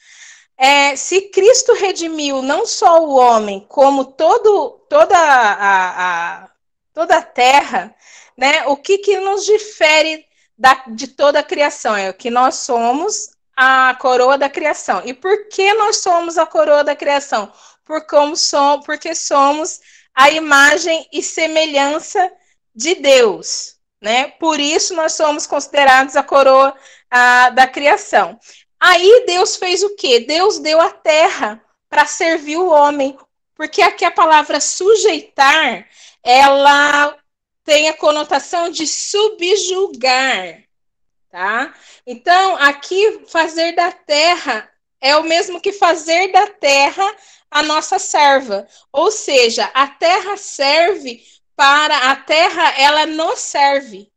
É, 0.57 0.97
se 0.97 1.29
Cristo 1.29 1.75
redimiu 1.75 2.41
não 2.41 2.65
só 2.65 3.05
o 3.05 3.15
homem, 3.17 3.67
como 3.69 4.03
todo, 4.03 4.83
toda, 4.89 5.15
a, 5.15 6.45
a, 6.45 6.49
toda 6.95 7.19
a 7.19 7.23
terra, 7.23 7.95
né, 8.35 8.67
o 8.67 8.79
que, 8.79 8.97
que 8.97 9.21
nos 9.21 9.45
difere 9.45 10.25
da, 10.57 10.85
de 10.89 11.07
toda 11.07 11.41
a 11.41 11.45
criação? 11.45 11.95
É 11.95 12.11
que 12.15 12.31
nós 12.31 12.55
somos 12.55 13.29
a 13.55 13.95
coroa 14.01 14.39
da 14.39 14.49
criação. 14.49 15.03
E 15.05 15.13
por 15.13 15.51
que 15.51 15.75
nós 15.75 15.99
somos 15.99 16.39
a 16.39 16.47
coroa 16.47 16.83
da 16.83 16.97
criação? 16.97 17.53
Por 17.85 18.07
como 18.07 18.35
somos, 18.35 18.87
porque 18.87 19.15
somos 19.15 19.81
a 20.15 20.31
imagem 20.31 21.07
e 21.13 21.23
semelhança 21.23 22.33
de 22.79 22.95
Deus, 22.95 23.75
né? 24.01 24.29
Por 24.39 24.61
isso 24.61 24.95
nós 24.95 25.15
somos 25.15 25.49
considerados 25.49 26.15
a 26.15 26.23
coroa 26.23 26.73
a, 27.11 27.51
da 27.51 27.67
criação. 27.67 28.39
Aí 28.79 29.25
Deus 29.27 29.57
fez 29.57 29.83
o 29.83 29.97
quê? 29.97 30.21
Deus 30.21 30.61
deu 30.61 30.81
a 30.81 30.89
terra 30.89 31.61
para 31.91 32.07
servir 32.07 32.57
o 32.57 32.69
homem, 32.69 33.19
porque 33.57 33.83
aqui 33.83 34.05
a 34.05 34.13
palavra 34.13 34.61
sujeitar, 34.61 35.89
ela 36.23 37.19
tem 37.65 37.89
a 37.89 37.95
conotação 37.95 38.71
de 38.71 38.87
subjugar, 38.87 40.63
tá? 41.31 41.75
Então, 42.07 42.57
aqui 42.59 43.25
fazer 43.27 43.73
da 43.73 43.91
terra 43.91 44.71
é 45.01 45.17
o 45.17 45.25
mesmo 45.25 45.61
que 45.61 45.73
fazer 45.73 46.31
da 46.31 46.47
terra 46.47 47.05
a 47.51 47.61
nossa 47.61 47.99
serva. 47.99 48.69
Ou 48.93 49.11
seja, 49.11 49.65
a 49.75 49.89
terra 49.89 50.37
serve 50.37 51.21
para 51.59 52.13
a 52.13 52.15
terra, 52.15 52.81
ela 52.81 53.05
nos 53.05 53.41
serve. 53.41 54.09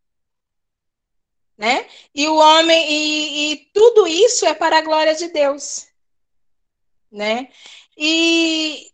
Né? 1.57 1.87
E 2.13 2.27
o 2.27 2.35
homem 2.35 2.85
e, 2.87 3.53
e 3.53 3.57
tudo 3.73 4.05
isso 4.07 4.45
é 4.45 4.53
para 4.53 4.77
a 4.77 4.81
glória 4.81 5.15
de 5.15 5.27
Deus, 5.29 5.87
né? 7.11 7.49
E 7.97 8.91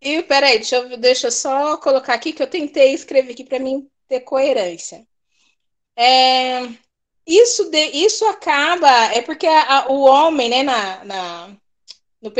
e 0.00 0.22
peraí, 0.22 0.58
deixa 0.58 0.76
eu, 0.76 0.96
deixa 0.96 1.30
só 1.30 1.76
colocar 1.78 2.14
aqui 2.14 2.32
que 2.32 2.42
eu 2.42 2.46
tentei 2.48 2.92
escrever 2.92 3.32
aqui 3.32 3.44
para 3.44 3.58
mim 3.58 3.90
ter 4.08 4.20
coerência. 4.20 5.06
É, 5.96 6.62
isso, 7.26 7.70
de, 7.70 7.84
isso 7.86 8.24
acaba, 8.26 8.88
é 9.12 9.22
porque 9.22 9.46
a, 9.46 9.78
a, 9.78 9.88
o 9.92 10.02
homem, 10.02 10.48
né, 10.48 10.62
na, 10.62 11.04
na, 11.04 11.48
no, 12.20 12.32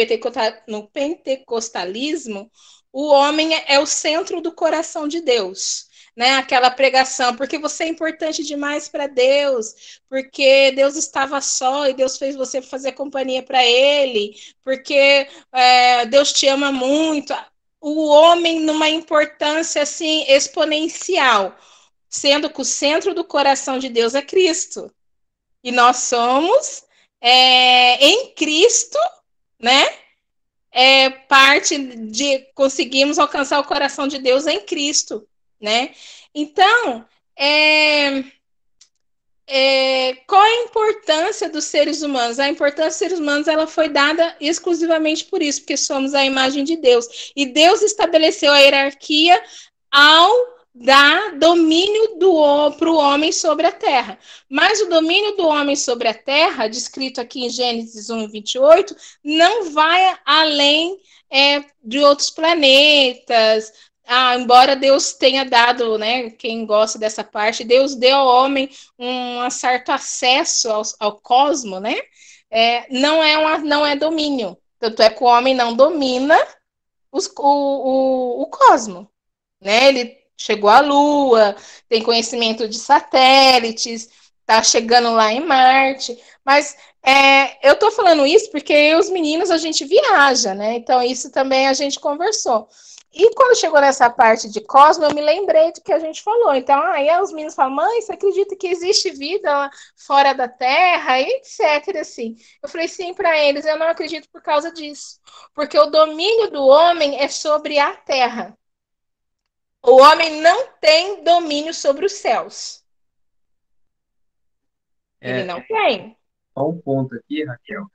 no 0.68 0.88
pentecostalismo, 0.88 2.50
o 2.96 3.08
homem 3.08 3.54
é, 3.54 3.74
é 3.74 3.78
o 3.78 3.84
centro 3.84 4.40
do 4.40 4.50
coração 4.50 5.06
de 5.06 5.20
Deus. 5.20 5.84
Né, 6.16 6.36
aquela 6.36 6.70
pregação, 6.70 7.36
porque 7.36 7.58
você 7.58 7.84
é 7.84 7.88
importante 7.88 8.42
demais 8.42 8.88
para 8.88 9.06
Deus, 9.06 10.00
porque 10.08 10.72
Deus 10.72 10.96
estava 10.96 11.42
só 11.42 11.86
e 11.86 11.92
Deus 11.92 12.16
fez 12.16 12.34
você 12.34 12.62
fazer 12.62 12.92
companhia 12.92 13.42
para 13.42 13.62
Ele, 13.62 14.34
porque 14.64 15.28
é, 15.52 16.06
Deus 16.06 16.32
te 16.32 16.48
ama 16.48 16.72
muito. 16.72 17.34
O 17.78 18.06
homem 18.06 18.60
numa 18.60 18.88
importância 18.88 19.82
assim 19.82 20.24
exponencial, 20.26 21.54
sendo 22.08 22.48
que 22.48 22.62
o 22.62 22.64
centro 22.64 23.12
do 23.12 23.22
coração 23.22 23.78
de 23.78 23.90
Deus 23.90 24.14
é 24.14 24.22
Cristo. 24.22 24.90
E 25.62 25.70
nós 25.70 25.98
somos 25.98 26.82
é, 27.20 28.02
em 28.02 28.32
Cristo 28.34 28.98
né? 29.60 29.84
É 30.78 31.08
parte 31.08 31.78
de 31.78 32.40
conseguirmos 32.54 33.18
alcançar 33.18 33.58
o 33.58 33.64
coração 33.64 34.06
de 34.06 34.18
Deus 34.18 34.46
em 34.46 34.60
Cristo, 34.60 35.26
né? 35.58 35.94
Então, 36.34 37.02
é, 37.34 38.22
é, 39.46 40.14
qual 40.26 40.42
a 40.42 40.64
importância 40.64 41.48
dos 41.48 41.64
seres 41.64 42.02
humanos? 42.02 42.38
A 42.38 42.50
importância 42.50 42.88
dos 42.88 42.96
seres 42.96 43.18
humanos 43.18 43.48
ela 43.48 43.66
foi 43.66 43.88
dada 43.88 44.36
exclusivamente 44.38 45.24
por 45.24 45.40
isso, 45.40 45.60
porque 45.60 45.78
somos 45.78 46.14
a 46.14 46.24
imagem 46.26 46.62
de 46.62 46.76
Deus. 46.76 47.32
E 47.34 47.46
Deus 47.46 47.80
estabeleceu 47.80 48.52
a 48.52 48.58
hierarquia 48.58 49.42
ao 49.90 50.55
dá 50.78 51.30
domínio 51.30 52.18
para 52.78 52.90
o 52.90 52.96
homem 52.96 53.32
sobre 53.32 53.66
a 53.66 53.72
terra. 53.72 54.18
Mas 54.48 54.80
o 54.80 54.88
domínio 54.88 55.36
do 55.36 55.46
homem 55.46 55.74
sobre 55.74 56.08
a 56.08 56.14
terra, 56.14 56.68
descrito 56.68 57.20
aqui 57.20 57.46
em 57.46 57.50
Gênesis 57.50 58.10
1, 58.10 58.28
28, 58.28 58.94
não 59.24 59.70
vai 59.70 60.18
além 60.24 60.98
é, 61.30 61.64
de 61.82 61.98
outros 62.00 62.28
planetas. 62.30 63.72
Ah, 64.06 64.36
embora 64.36 64.76
Deus 64.76 65.14
tenha 65.14 65.44
dado, 65.44 65.98
né, 65.98 66.30
quem 66.30 66.64
gosta 66.66 66.98
dessa 66.98 67.24
parte, 67.24 67.64
Deus 67.64 67.94
deu 67.96 68.14
ao 68.16 68.44
homem 68.44 68.70
um 68.98 69.48
certo 69.50 69.90
acesso 69.90 70.70
ao, 70.70 70.82
ao 71.00 71.20
cosmo, 71.20 71.80
né? 71.80 71.96
É, 72.50 72.86
não, 72.90 73.22
é 73.22 73.36
uma, 73.38 73.58
não 73.58 73.84
é 73.84 73.96
domínio. 73.96 74.56
Tanto 74.78 75.02
é 75.02 75.10
que 75.10 75.22
o 75.24 75.26
homem 75.26 75.54
não 75.54 75.74
domina 75.74 76.36
os, 77.10 77.26
o, 77.26 77.42
o, 77.42 78.42
o 78.42 78.46
cosmo. 78.46 79.10
Né? 79.60 79.88
Ele 79.88 80.25
chegou 80.36 80.70
à 80.70 80.80
Lua, 80.80 81.56
tem 81.88 82.02
conhecimento 82.02 82.68
de 82.68 82.78
satélites, 82.78 84.08
está 84.40 84.62
chegando 84.62 85.12
lá 85.12 85.32
em 85.32 85.44
Marte. 85.44 86.16
Mas 86.44 86.76
é, 87.02 87.68
eu 87.68 87.74
estou 87.74 87.90
falando 87.90 88.26
isso 88.26 88.50
porque 88.50 88.94
os 88.94 89.10
meninos 89.10 89.50
a 89.50 89.58
gente 89.58 89.84
viaja, 89.84 90.54
né? 90.54 90.74
Então 90.76 91.02
isso 91.02 91.30
também 91.30 91.66
a 91.68 91.72
gente 91.72 91.98
conversou. 92.00 92.68
e 93.12 93.34
quando 93.34 93.56
chegou 93.56 93.80
nessa 93.80 94.10
parte 94.10 94.48
de 94.50 94.60
Cosmo, 94.60 95.04
eu 95.04 95.14
me 95.14 95.22
lembrei 95.22 95.72
do 95.72 95.80
que 95.80 95.92
a 95.92 95.98
gente 95.98 96.22
falou. 96.22 96.54
Então, 96.54 96.78
aí 96.92 97.08
os 97.20 97.32
meninos 97.32 97.54
falam, 97.54 97.74
mãe, 97.74 98.02
você 98.02 98.12
acredita 98.12 98.56
que 98.56 98.66
existe 98.68 99.10
vida 99.10 99.70
fora 99.96 100.32
da 100.34 100.48
Terra? 100.48 101.20
E 101.20 101.24
etc. 101.36 101.96
Assim. 102.00 102.36
Eu 102.62 102.68
falei 102.68 102.88
sim 102.88 103.14
para 103.14 103.38
eles, 103.38 103.64
eu 103.64 103.78
não 103.78 103.88
acredito 103.88 104.28
por 104.30 104.42
causa 104.42 104.70
disso. 104.72 105.18
Porque 105.54 105.78
o 105.78 105.86
domínio 105.86 106.50
do 106.50 106.66
homem 106.66 107.20
é 107.20 107.28
sobre 107.28 107.78
a 107.78 107.94
Terra. 107.96 108.56
O 109.82 110.00
homem 110.00 110.40
não 110.40 110.72
tem 110.80 111.22
domínio 111.22 111.72
sobre 111.72 112.06
os 112.06 112.12
céus. 112.12 112.84
É, 115.20 115.38
Ele 115.38 115.44
não 115.44 115.62
tem. 115.62 116.16
Só 116.52 116.68
um 116.68 116.80
ponto 116.80 117.14
aqui, 117.14 117.44
Raquel, 117.44 117.86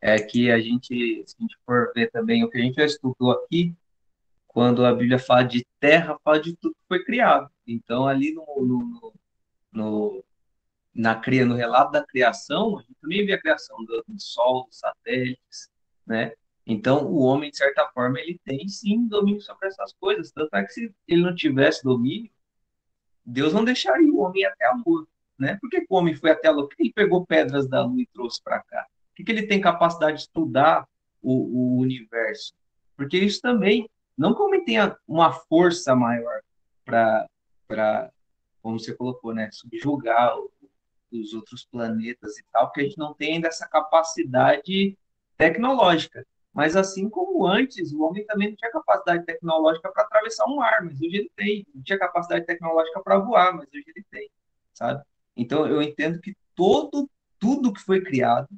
é 0.00 0.18
que 0.18 0.50
a 0.50 0.58
gente, 0.60 1.24
se 1.26 1.36
a 1.38 1.42
gente 1.42 1.56
for 1.64 1.92
ver 1.94 2.10
também 2.10 2.44
o 2.44 2.50
que 2.50 2.58
a 2.58 2.60
gente 2.60 2.76
já 2.76 2.84
estudou 2.84 3.30
aqui, 3.32 3.74
quando 4.46 4.84
a 4.86 4.94
Bíblia 4.94 5.18
fala 5.18 5.42
de 5.42 5.66
terra, 5.78 6.18
fala 6.24 6.40
de 6.40 6.56
tudo 6.56 6.74
que 6.74 6.88
foi 6.88 7.04
criado. 7.04 7.50
Então, 7.66 8.06
ali 8.06 8.32
no, 8.32 8.44
no, 8.58 9.14
no, 9.72 10.24
na, 10.94 11.20
no 11.44 11.54
relato 11.54 11.92
da 11.92 12.06
criação, 12.06 12.78
a 12.78 12.82
gente 12.82 12.94
também 13.00 13.26
vê 13.26 13.34
a 13.34 13.40
criação 13.40 13.76
do, 13.84 14.04
do 14.08 14.20
Sol, 14.20 14.66
dos 14.66 14.78
satélites, 14.78 15.70
né? 16.06 16.32
Então, 16.66 17.06
o 17.06 17.20
homem, 17.20 17.50
de 17.50 17.56
certa 17.56 17.86
forma, 17.94 18.18
ele 18.18 18.40
tem 18.44 18.66
sim 18.68 19.06
domínio 19.06 19.40
sobre 19.40 19.68
essas 19.68 19.92
coisas. 19.94 20.32
Tanto 20.32 20.54
é 20.54 20.64
que 20.64 20.72
se 20.72 20.94
ele 21.06 21.22
não 21.22 21.34
tivesse 21.34 21.84
domínio, 21.84 22.30
Deus 23.24 23.52
não 23.52 23.64
deixaria 23.64 24.12
o 24.12 24.18
homem 24.18 24.44
até 24.44 24.66
a 24.66 24.74
lua, 24.84 25.06
né? 25.38 25.56
Por 25.60 25.70
que 25.70 25.84
o 25.88 25.94
homem 25.94 26.14
foi 26.14 26.30
até 26.30 26.48
a 26.48 26.50
lua? 26.50 26.68
Por 26.68 26.76
que 26.76 26.82
ele 26.82 26.92
pegou 26.92 27.24
pedras 27.24 27.68
da 27.68 27.84
lua 27.84 28.02
e 28.02 28.06
trouxe 28.06 28.42
para 28.42 28.60
cá? 28.62 28.86
Por 29.08 29.16
que, 29.16 29.24
que 29.24 29.32
ele 29.32 29.46
tem 29.46 29.60
capacidade 29.60 30.16
de 30.16 30.22
estudar 30.22 30.88
o, 31.22 31.32
o 31.32 31.78
universo? 31.78 32.52
Porque 32.96 33.16
isso 33.16 33.40
também 33.40 33.88
não 34.16 34.34
que 34.34 34.40
o 34.40 34.46
homem 34.46 34.64
tenha 34.64 34.96
uma 35.06 35.32
força 35.32 35.94
maior 35.94 36.40
para, 36.84 38.10
como 38.62 38.78
você 38.78 38.94
colocou, 38.94 39.34
né, 39.34 39.50
subjugar 39.52 40.34
os 41.12 41.34
outros 41.34 41.66
planetas 41.66 42.38
e 42.38 42.44
tal, 42.52 42.66
porque 42.66 42.80
a 42.80 42.84
gente 42.84 42.98
não 42.98 43.12
tem 43.12 43.34
ainda 43.34 43.48
essa 43.48 43.68
capacidade 43.68 44.96
tecnológica. 45.36 46.26
Mas 46.56 46.74
assim 46.74 47.10
como 47.10 47.46
antes, 47.46 47.92
o 47.92 48.00
homem 48.00 48.24
também 48.24 48.48
não 48.48 48.56
tinha 48.56 48.70
capacidade 48.70 49.26
tecnológica 49.26 49.92
para 49.92 50.04
atravessar 50.04 50.46
um 50.46 50.56
mar, 50.56 50.82
mas 50.82 50.94
hoje 50.94 51.16
ele 51.16 51.30
tem. 51.36 51.66
Não 51.74 51.82
tinha 51.82 51.98
capacidade 51.98 52.46
tecnológica 52.46 52.98
para 53.02 53.18
voar, 53.18 53.54
mas 53.54 53.68
hoje 53.68 53.84
ele 53.94 54.02
tem, 54.10 54.30
sabe? 54.72 55.04
Então 55.36 55.66
eu 55.66 55.82
entendo 55.82 56.18
que 56.18 56.34
todo 56.54 57.10
tudo 57.38 57.74
que 57.74 57.82
foi 57.82 58.00
criado, 58.00 58.48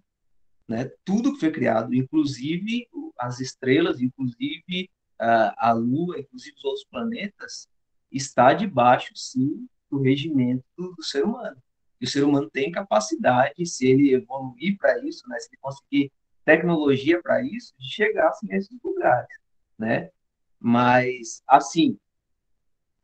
né, 0.68 0.88
tudo 1.04 1.32
que 1.32 1.40
foi 1.40 1.50
criado, 1.50 1.92
inclusive 1.92 2.86
as 3.18 3.40
estrelas, 3.40 4.00
inclusive 4.00 4.88
a, 5.18 5.70
a 5.70 5.72
Lua, 5.72 6.20
inclusive 6.20 6.56
os 6.56 6.64
outros 6.64 6.84
planetas, 6.84 7.68
está 8.12 8.54
debaixo, 8.54 9.10
sim, 9.16 9.68
do 9.90 10.00
regimento 10.00 10.64
do 10.76 11.02
ser 11.02 11.24
humano. 11.24 11.60
E 12.00 12.04
o 12.04 12.08
ser 12.08 12.22
humano 12.22 12.48
tem 12.48 12.70
capacidade, 12.70 13.66
se 13.66 13.88
ele 13.88 14.14
evoluir 14.14 14.78
para 14.78 15.04
isso, 15.04 15.28
né, 15.28 15.36
se 15.40 15.48
ele 15.48 15.58
conseguir 15.60 16.12
tecnologia 16.48 17.20
para 17.22 17.42
isso, 17.42 17.74
de 17.78 17.92
chegar 17.92 18.28
assim, 18.28 18.50
a 18.50 18.56
esses 18.56 18.82
lugares, 18.82 19.28
né? 19.78 20.10
Mas, 20.58 21.42
assim, 21.46 21.98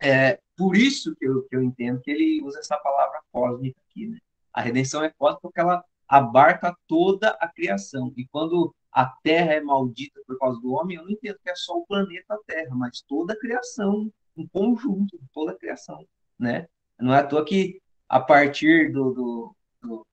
é 0.01 0.41
por 0.57 0.75
isso 0.75 1.15
que 1.17 1.27
eu, 1.27 1.43
que 1.43 1.55
eu 1.55 1.63
entendo 1.63 2.01
que 2.01 2.11
ele 2.11 2.43
usa 2.43 2.59
essa 2.61 2.79
palavra 2.79 3.21
cósmica 3.31 3.79
aqui, 3.91 4.07
né? 4.07 4.19
A 4.51 4.63
redenção 4.63 5.05
é 5.05 5.11
cósmica 5.11 5.43
porque 5.43 5.61
ela 5.61 5.85
abarca 6.09 6.75
toda 6.89 7.37
a 7.39 7.47
criação. 7.47 8.11
E 8.17 8.27
quando 8.29 8.75
a 8.91 9.05
Terra 9.23 9.53
é 9.53 9.61
maldita 9.61 10.23
por 10.27 10.39
causa 10.39 10.59
do 10.63 10.73
homem, 10.73 10.97
eu 10.97 11.03
não 11.03 11.11
entendo 11.11 11.39
que 11.43 11.51
é 11.51 11.55
só 11.55 11.77
o 11.77 11.87
planeta 11.87 12.39
Terra, 12.47 12.75
mas 12.75 13.03
toda 13.03 13.35
a 13.35 13.39
criação, 13.39 14.11
um 14.35 14.49
conjunto, 14.49 15.21
toda 15.35 15.53
a 15.53 15.59
criação, 15.59 16.07
né? 16.39 16.67
Não 16.99 17.13
é 17.13 17.19
à 17.19 17.27
toa 17.27 17.45
que 17.45 17.79
a 18.09 18.21
partir 18.21 18.90
do, 18.90 19.12
do, 19.12 19.57
do, 19.83 20.07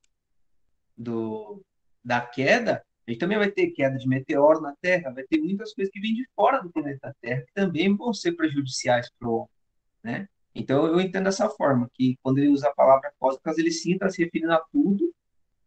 do 0.97 1.61
da 2.03 2.19
queda, 2.19 2.83
a 3.07 3.11
gente 3.11 3.19
também 3.19 3.37
vai 3.37 3.49
ter 3.49 3.71
queda 3.71 3.97
de 3.97 4.07
meteoro 4.07 4.61
na 4.61 4.75
Terra, 4.81 5.11
vai 5.11 5.23
ter 5.23 5.39
muitas 5.39 5.73
coisas 5.73 5.91
que 5.91 5.99
vêm 5.99 6.13
de 6.13 6.27
fora 6.35 6.61
do 6.61 6.71
planeta 6.71 7.15
Terra 7.21 7.41
que 7.41 7.53
também 7.53 7.95
vão 7.95 8.13
ser 8.13 8.33
prejudiciais 8.33 9.09
para 9.17 9.27
o 9.27 9.33
homem, 9.33 9.49
né? 10.03 10.27
Então 10.53 10.85
eu 10.85 10.99
entendo 10.99 11.25
dessa 11.25 11.49
forma, 11.49 11.89
que 11.93 12.17
quando 12.21 12.39
ele 12.39 12.49
usa 12.49 12.67
a 12.67 12.75
palavra 12.75 13.11
cósmica, 13.17 13.53
ele 13.57 13.71
sim 13.71 13.93
está 13.93 14.09
se 14.09 14.23
referindo 14.23 14.53
a 14.53 14.59
tudo 14.71 15.11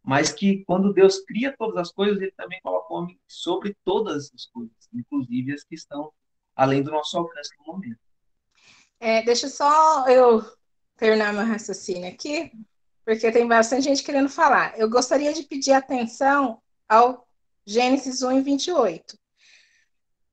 mas 0.05 0.31
que 0.31 0.63
quando 0.67 0.93
Deus 0.93 1.21
cria 1.21 1.57
todas 1.57 1.79
as 1.79 1.91
coisas, 1.91 2.21
ele 2.21 2.33
também 2.33 2.61
coloca 2.63 2.93
o 2.93 2.97
homem 2.99 3.19
sobre 3.27 3.75
todas 3.83 4.31
as 4.35 4.45
coisas, 4.45 4.77
inclusive 4.93 5.55
as 5.55 5.65
que 5.65 5.75
estão 5.75 6.13
além 6.55 6.83
do 6.83 6.91
nosso 6.91 7.17
alcance 7.17 7.51
no 7.59 7.73
momento. 7.73 7.99
É, 9.01 9.23
deixa 9.23 9.49
só 9.49 10.07
eu 10.07 10.45
terminar 10.99 11.33
meu 11.33 11.47
raciocínio 11.47 12.07
aqui, 12.07 12.53
porque 13.03 13.33
tem 13.33 13.49
bastante 13.49 13.85
gente 13.85 14.05
querendo 14.05 14.29
falar. 14.29 14.79
Eu 14.79 14.91
gostaria 14.91 15.33
de 15.33 15.43
pedir 15.43 15.73
atenção 15.73 16.61
ao 16.87 17.24
Gênesis 17.67 18.23
1 18.23 18.33
e 18.33 18.41
28. 18.43 19.19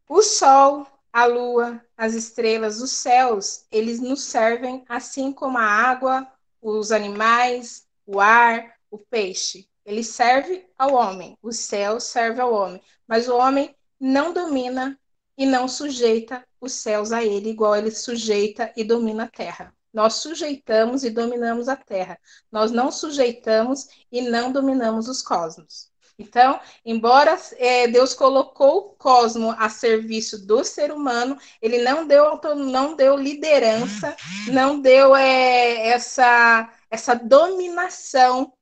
O 0.09 0.21
sol, 0.21 0.85
a 1.13 1.25
lua, 1.25 1.81
as 1.95 2.13
estrelas, 2.13 2.81
os 2.81 2.91
céus, 2.91 3.65
eles 3.71 4.01
nos 4.01 4.23
servem 4.23 4.83
assim 4.89 5.31
como 5.31 5.57
a 5.57 5.63
água, 5.63 6.27
os 6.61 6.91
animais, 6.91 7.87
o 8.05 8.19
ar, 8.19 8.75
o 8.89 8.97
peixe. 8.97 9.65
Ele 9.85 10.03
serve 10.03 10.67
ao 10.77 10.93
homem, 10.93 11.37
o 11.41 11.53
céu 11.53 12.01
serve 12.01 12.41
ao 12.41 12.53
homem, 12.53 12.81
mas 13.07 13.29
o 13.29 13.37
homem 13.37 13.73
não 13.97 14.33
domina 14.33 14.99
e 15.37 15.45
não 15.45 15.69
sujeita 15.69 16.45
os 16.59 16.73
céus 16.73 17.13
a 17.13 17.23
ele, 17.23 17.49
igual 17.49 17.77
ele 17.77 17.91
sujeita 17.91 18.73
e 18.75 18.83
domina 18.83 19.23
a 19.23 19.29
terra. 19.29 19.73
Nós 19.93 20.15
sujeitamos 20.15 21.05
e 21.05 21.09
dominamos 21.09 21.69
a 21.69 21.75
terra. 21.77 22.19
Nós 22.51 22.71
não 22.71 22.91
sujeitamos 22.91 23.87
e 24.11 24.21
não 24.21 24.51
dominamos 24.51 25.07
os 25.07 25.21
cosmos. 25.21 25.90
Então, 26.21 26.60
embora 26.86 27.38
é, 27.57 27.88
Deus 27.88 28.13
colocou 28.13 28.77
o 28.77 28.81
cosmo 28.91 29.55
a 29.57 29.69
serviço 29.69 30.45
do 30.45 30.63
ser 30.63 30.91
humano, 30.91 31.38
ele 31.62 31.79
não 31.79 32.05
deu, 32.05 32.39
não 32.55 32.95
deu 32.95 33.17
liderança, 33.17 34.15
não 34.47 34.79
deu 34.79 35.15
é, 35.15 35.88
essa, 35.88 36.71
essa 36.89 37.15
dominação 37.15 38.53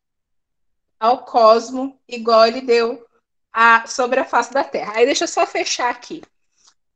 ao 1.00 1.26
cosmo, 1.26 2.00
igual 2.08 2.48
ele 2.48 2.62
deu 2.62 3.06
a, 3.52 3.86
sobre 3.88 4.20
a 4.20 4.26
face 4.26 4.54
da 4.54 4.64
Terra. 4.64 4.94
Aí 4.96 5.06
deixa 5.06 5.26
eu 5.26 5.28
só 5.28 5.46
fechar 5.46 5.90
aqui. 5.90 6.22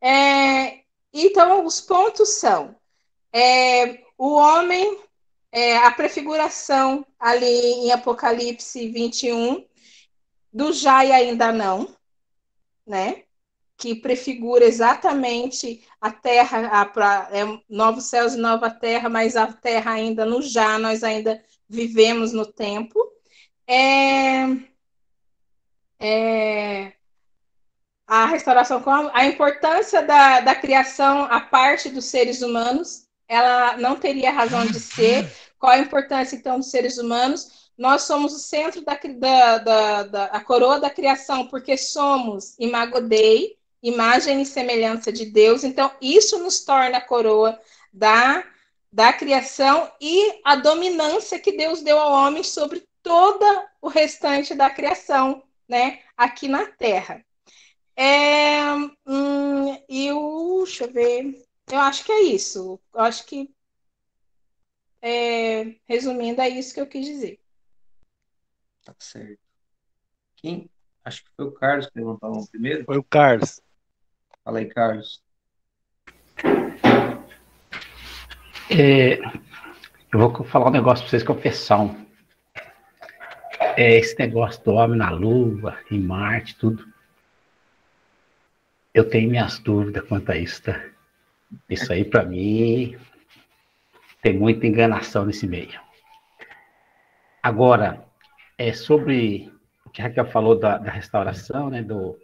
É, 0.02 0.80
então, 1.14 1.66
os 1.66 1.80
pontos 1.80 2.30
são 2.30 2.76
é, 3.32 4.04
o 4.18 4.34
homem, 4.34 5.00
é, 5.52 5.78
a 5.78 5.92
prefiguração 5.92 7.06
ali 7.20 7.46
em 7.46 7.92
Apocalipse 7.92 8.90
21, 8.90 9.66
do 10.54 10.72
já 10.72 11.04
e 11.04 11.12
ainda 11.12 11.52
não, 11.52 11.96
né? 12.86 13.24
Que 13.76 13.96
prefigura 13.96 14.66
exatamente 14.66 15.84
a 16.00 16.12
terra, 16.12 16.68
a, 16.68 16.86
pra, 16.86 17.30
é, 17.32 17.42
novos 17.68 18.06
céus 18.06 18.34
e 18.34 18.38
nova 18.38 18.70
terra, 18.70 19.10
mas 19.10 19.36
a 19.36 19.52
terra 19.52 19.92
ainda 19.92 20.26
no 20.26 20.42
já, 20.42 20.78
nós 20.78 21.04
ainda 21.04 21.44
vivemos 21.68 22.32
no 22.32 22.46
tempo 22.46 23.14
é, 23.68 24.46
é, 26.00 26.94
a 28.06 28.26
restauração, 28.26 28.84
a 29.14 29.26
importância 29.26 30.02
da, 30.02 30.42
da 30.42 30.56
criação 30.56 31.24
a 31.24 31.40
parte 31.40 31.90
dos 31.90 32.06
seres 32.06 32.42
humanos, 32.42 33.08
ela 33.28 33.78
não 33.78 33.96
teria 33.96 34.32
razão 34.32 34.66
de 34.66 34.80
ser. 34.80 35.32
Qual 35.58 35.72
a 35.72 35.80
importância, 35.80 36.36
então, 36.36 36.60
dos 36.60 36.70
seres 36.70 36.98
humanos? 36.98 37.63
Nós 37.78 38.04
somos 38.04 38.34
o 38.34 38.40
centro 38.40 38.84
da, 38.84 38.96
da, 38.96 39.58
da, 39.58 40.04
da 40.04 40.26
a 40.26 40.40
coroa 40.40 40.80
da 40.80 40.90
criação, 40.90 41.48
porque 41.48 41.78
somos 41.78 42.56
imago 42.60 43.02
Dei, 43.02 43.58
imagem 43.82 44.42
e 44.42 44.46
semelhança 44.46 45.12
de 45.12 45.26
Deus. 45.26 45.64
Então, 45.64 45.92
isso 46.02 46.40
nos 46.40 46.64
torna 46.64 46.98
a 46.98 47.02
coroa 47.02 47.60
da, 47.92 48.46
da 48.92 49.12
criação 49.12 49.92
e 50.00 50.40
a 50.44 50.56
dominância 50.56 51.40
que 51.40 51.52
Deus 51.58 51.82
deu 51.82 52.00
ao 52.00 52.12
homem 52.12 52.44
sobre 52.44 52.88
todo 53.02 53.46
o 53.82 53.90
restante 53.90 54.56
da 54.56 54.70
criação, 54.70 55.44
né, 55.68 56.00
aqui 56.16 56.48
na 56.48 56.66
Terra. 56.66 57.24
É, 57.96 58.74
hum, 59.06 59.78
e 59.90 60.12
o, 60.12 60.64
deixa 60.64 60.86
eu 60.86 60.92
ver, 60.92 61.46
eu 61.72 61.80
acho 61.80 62.04
que 62.06 62.12
é 62.12 62.22
isso. 62.24 62.80
Eu 62.94 63.02
acho 63.02 63.26
que, 63.26 63.54
é, 65.02 65.76
resumindo, 65.86 66.42
é 66.42 66.50
isso 66.50 66.74
que 66.74 66.80
eu 66.80 66.88
quis 66.88 67.06
dizer. 67.06 67.43
Tá 68.84 68.94
certo. 69.00 69.40
Quem? 70.36 70.70
Acho 71.06 71.24
que 71.24 71.32
foi 71.36 71.46
o 71.46 71.52
Carlos 71.52 71.88
que 71.88 72.00
levantou 72.00 72.30
a 72.30 72.34
mão 72.34 72.46
primeiro. 72.46 72.86
Foi 72.86 72.98
o 72.98 73.04
Carlos. 73.04 73.62
Fala 74.44 74.60
aí, 74.60 74.66
Carlos. 74.66 75.22
É, 78.70 79.20
eu 80.12 80.20
vou 80.20 80.44
falar 80.46 80.68
um 80.68 80.72
negócio 80.72 81.04
para 81.04 81.10
vocês, 81.10 81.24
confessão 81.24 82.04
é, 83.76 83.98
esse 83.98 84.18
negócio 84.20 84.64
do 84.64 84.74
homem 84.74 84.98
na 84.98 85.10
Lua, 85.10 85.78
em 85.90 86.00
Marte, 86.00 86.56
tudo. 86.56 86.86
Eu 88.94 89.10
tenho 89.10 89.30
minhas 89.30 89.60
dúvidas 89.60 90.04
quanto 90.08 90.32
a 90.32 90.38
isso, 90.38 90.62
tá? 90.64 90.80
Isso 91.70 91.92
aí, 91.92 92.06
para 92.06 92.24
mim, 92.24 92.98
tem 94.22 94.38
muita 94.38 94.68
enganação 94.68 95.26
nesse 95.26 95.48
meio. 95.48 95.80
Agora, 97.42 98.06
é 98.58 98.74
sobre 98.74 99.52
o 99.86 99.90
que 99.90 100.02
a 100.02 100.06
Raquel 100.06 100.26
falou 100.26 100.58
da, 100.58 100.78
da 100.78 100.92
restauração, 100.92 101.70
né, 101.70 101.82
do, 101.82 102.18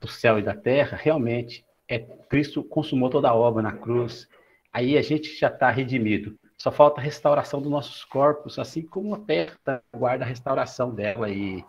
do 0.00 0.08
céu 0.08 0.38
e 0.38 0.42
da 0.42 0.54
terra, 0.54 0.98
realmente, 1.00 1.64
é 1.88 1.98
Cristo 1.98 2.62
consumou 2.62 3.10
toda 3.10 3.28
a 3.28 3.34
obra 3.34 3.62
na 3.62 3.72
cruz, 3.72 4.28
aí 4.72 4.96
a 4.96 5.02
gente 5.02 5.34
já 5.38 5.48
está 5.48 5.70
redimido. 5.70 6.38
Só 6.56 6.70
falta 6.70 7.00
a 7.00 7.04
restauração 7.04 7.60
dos 7.60 7.70
nossos 7.70 8.04
corpos, 8.04 8.58
assim 8.58 8.82
como 8.82 9.14
a 9.14 9.20
terra 9.20 9.82
guarda 9.94 10.24
a 10.24 10.28
restauração 10.28 10.94
dela 10.94 11.28
e, 11.28 11.64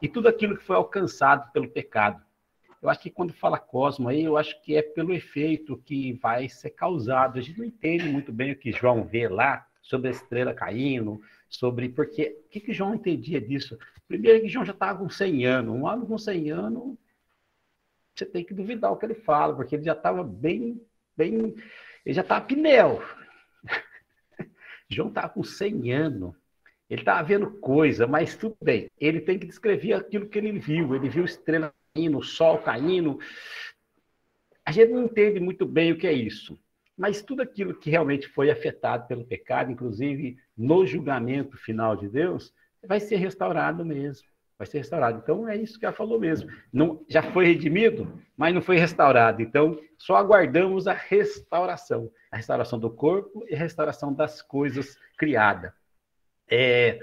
e 0.00 0.08
tudo 0.08 0.28
aquilo 0.28 0.56
que 0.56 0.64
foi 0.64 0.76
alcançado 0.76 1.52
pelo 1.52 1.68
pecado. 1.68 2.22
Eu 2.82 2.90
acho 2.90 3.00
que 3.00 3.10
quando 3.10 3.32
fala 3.32 3.58
cosmo 3.58 4.08
aí, 4.08 4.24
eu 4.24 4.36
acho 4.36 4.60
que 4.62 4.76
é 4.76 4.82
pelo 4.82 5.14
efeito 5.14 5.80
que 5.86 6.12
vai 6.14 6.48
ser 6.48 6.70
causado. 6.70 7.38
A 7.38 7.42
gente 7.42 7.58
não 7.58 7.64
entende 7.64 8.08
muito 8.08 8.30
bem 8.30 8.52
o 8.52 8.58
que 8.58 8.72
João 8.72 9.04
vê 9.04 9.26
lá 9.26 9.66
sobre 9.80 10.08
a 10.08 10.10
estrela 10.10 10.52
caindo, 10.52 11.20
sobre 11.58 11.88
porque 11.88 12.42
o 12.46 12.48
que, 12.48 12.60
que 12.60 12.72
João 12.72 12.94
entendia 12.94 13.40
disso? 13.40 13.78
Primeiro 14.08 14.42
que 14.42 14.48
João 14.48 14.64
já 14.64 14.72
estava 14.72 14.98
com 14.98 15.08
100 15.08 15.46
anos. 15.46 15.74
Um 15.74 15.84
homem 15.84 16.06
com 16.06 16.18
100 16.18 16.50
anos, 16.50 16.96
você 18.14 18.26
tem 18.26 18.44
que 18.44 18.54
duvidar 18.54 18.92
o 18.92 18.96
que 18.96 19.06
ele 19.06 19.14
fala, 19.14 19.54
porque 19.54 19.74
ele 19.74 19.84
já 19.84 19.92
estava 19.92 20.22
bem, 20.22 20.80
bem, 21.16 21.54
ele 22.04 22.14
já 22.14 22.22
estava 22.22 22.44
pneu. 22.44 23.02
João 24.88 25.08
estava 25.08 25.28
com 25.28 25.42
100 25.42 25.92
anos. 25.92 26.34
Ele 26.88 27.00
estava 27.00 27.22
vendo 27.26 27.50
coisa, 27.50 28.06
mas 28.06 28.36
tudo 28.36 28.56
bem. 28.62 28.90
Ele 29.00 29.20
tem 29.20 29.38
que 29.38 29.46
descrever 29.46 29.94
aquilo 29.94 30.28
que 30.28 30.38
ele 30.38 30.58
viu. 30.58 30.94
Ele 30.94 31.08
viu 31.08 31.24
estrela 31.24 31.72
caindo, 31.94 32.22
sol 32.22 32.58
caindo. 32.58 33.18
A 34.64 34.70
gente 34.70 34.92
não 34.92 35.04
entende 35.04 35.40
muito 35.40 35.64
bem 35.64 35.92
o 35.92 35.98
que 35.98 36.06
é 36.06 36.12
isso. 36.12 36.58
Mas 36.96 37.22
tudo 37.22 37.42
aquilo 37.42 37.74
que 37.74 37.90
realmente 37.90 38.28
foi 38.28 38.50
afetado 38.50 39.06
pelo 39.06 39.24
pecado, 39.24 39.70
inclusive 39.70 40.36
no 40.56 40.86
julgamento 40.86 41.56
final 41.56 41.96
de 41.96 42.08
Deus, 42.08 42.54
vai 42.86 43.00
ser 43.00 43.16
restaurado 43.16 43.84
mesmo. 43.84 44.28
Vai 44.56 44.66
ser 44.66 44.78
restaurado. 44.78 45.18
Então 45.22 45.48
é 45.48 45.56
isso 45.56 45.78
que 45.78 45.84
ela 45.84 45.94
falou 45.94 46.20
mesmo. 46.20 46.48
Não, 46.72 47.04
já 47.08 47.22
foi 47.22 47.46
redimido, 47.46 48.20
mas 48.36 48.54
não 48.54 48.62
foi 48.62 48.76
restaurado. 48.78 49.42
Então 49.42 49.76
só 49.98 50.16
aguardamos 50.16 50.86
a 50.86 50.92
restauração 50.92 52.10
a 52.34 52.36
restauração 52.36 52.80
do 52.80 52.90
corpo 52.90 53.46
e 53.48 53.54
a 53.54 53.58
restauração 53.58 54.12
das 54.12 54.42
coisas 54.42 54.98
criadas. 55.16 55.72
É 56.50 56.98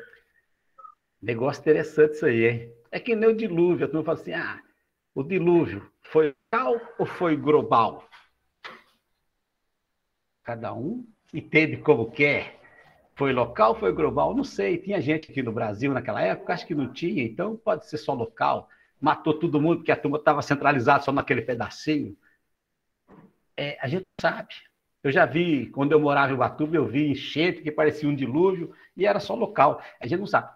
negócio 1.21 1.61
interessante 1.61 2.15
isso 2.15 2.25
aí, 2.25 2.45
hein? 2.45 2.73
É 2.91 2.99
que 2.99 3.15
nem 3.15 3.29
o 3.29 3.35
dilúvio. 3.35 3.85
A 3.85 3.89
turma 3.89 4.03
fala 4.03 4.19
assim: 4.19 4.33
ah, 4.33 4.61
o 5.15 5.23
dilúvio 5.23 5.89
foi 6.01 6.35
local 6.51 6.81
ou 6.99 7.05
foi 7.05 7.37
global? 7.37 8.09
Cada 10.43 10.73
um 10.73 11.05
entende 11.33 11.77
como 11.77 12.11
quer. 12.11 12.59
Foi 13.15 13.31
local, 13.31 13.75
foi 13.75 13.91
global? 13.93 14.35
Não 14.35 14.43
sei. 14.43 14.77
Tinha 14.77 14.99
gente 15.01 15.31
aqui 15.31 15.43
no 15.43 15.51
Brasil 15.51 15.93
naquela 15.93 16.21
época, 16.21 16.53
acho 16.53 16.65
que 16.65 16.75
não 16.75 16.91
tinha, 16.91 17.23
então 17.23 17.55
pode 17.55 17.87
ser 17.87 17.97
só 17.97 18.13
local. 18.13 18.67
Matou 18.99 19.33
todo 19.37 19.61
mundo 19.61 19.77
porque 19.77 19.91
a 19.91 19.97
turma 19.97 20.17
estava 20.17 20.41
centralizada 20.41 21.03
só 21.03 21.11
naquele 21.11 21.41
pedacinho. 21.41 22.15
É, 23.57 23.77
a 23.81 23.87
gente 23.87 24.05
sabe. 24.19 24.53
Eu 25.03 25.11
já 25.11 25.25
vi, 25.25 25.67
quando 25.71 25.91
eu 25.91 25.99
morava 25.99 26.31
em 26.31 26.35
Ubatuba, 26.35 26.75
eu 26.75 26.85
vi 26.85 27.09
enchente 27.09 27.61
que 27.61 27.71
parecia 27.71 28.07
um 28.07 28.15
dilúvio 28.15 28.73
e 28.95 29.05
era 29.05 29.19
só 29.19 29.33
local. 29.33 29.81
A 29.99 30.07
gente 30.07 30.19
não 30.19 30.27
sabe. 30.27 30.49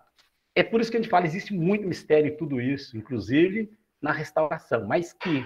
É 0.53 0.63
por 0.63 0.79
isso 0.79 0.89
que 0.89 0.97
a 0.97 1.01
gente 1.01 1.09
fala, 1.09 1.25
existe 1.25 1.53
muito 1.53 1.87
mistério 1.87 2.31
em 2.31 2.37
tudo 2.37 2.61
isso, 2.61 2.97
inclusive 2.97 3.71
na 4.01 4.11
restauração, 4.11 4.85
mas 4.85 5.11
que 5.13 5.45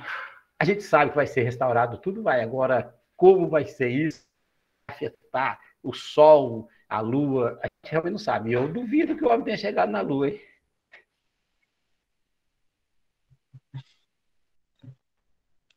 a 0.59 0.65
gente 0.65 0.83
sabe 0.83 1.11
que 1.11 1.15
vai 1.15 1.25
ser 1.25 1.43
restaurado, 1.43 1.97
tudo 1.97 2.21
vai. 2.21 2.41
Agora, 2.41 2.93
como 3.15 3.47
vai 3.47 3.65
ser 3.65 3.89
isso? 3.89 4.28
Afetar 4.89 5.59
o 5.81 5.93
sol, 5.93 6.67
a 6.87 6.99
lua, 6.99 7.59
a 7.61 7.67
gente 7.67 7.91
realmente 7.91 8.11
não 8.13 8.19
sabe. 8.19 8.51
Eu 8.51 8.71
duvido 8.71 9.15
que 9.15 9.23
o 9.23 9.29
homem 9.29 9.45
tenha 9.45 9.57
chegado 9.57 9.91
na 9.91 10.01
lua, 10.01 10.29
hein? 10.29 10.41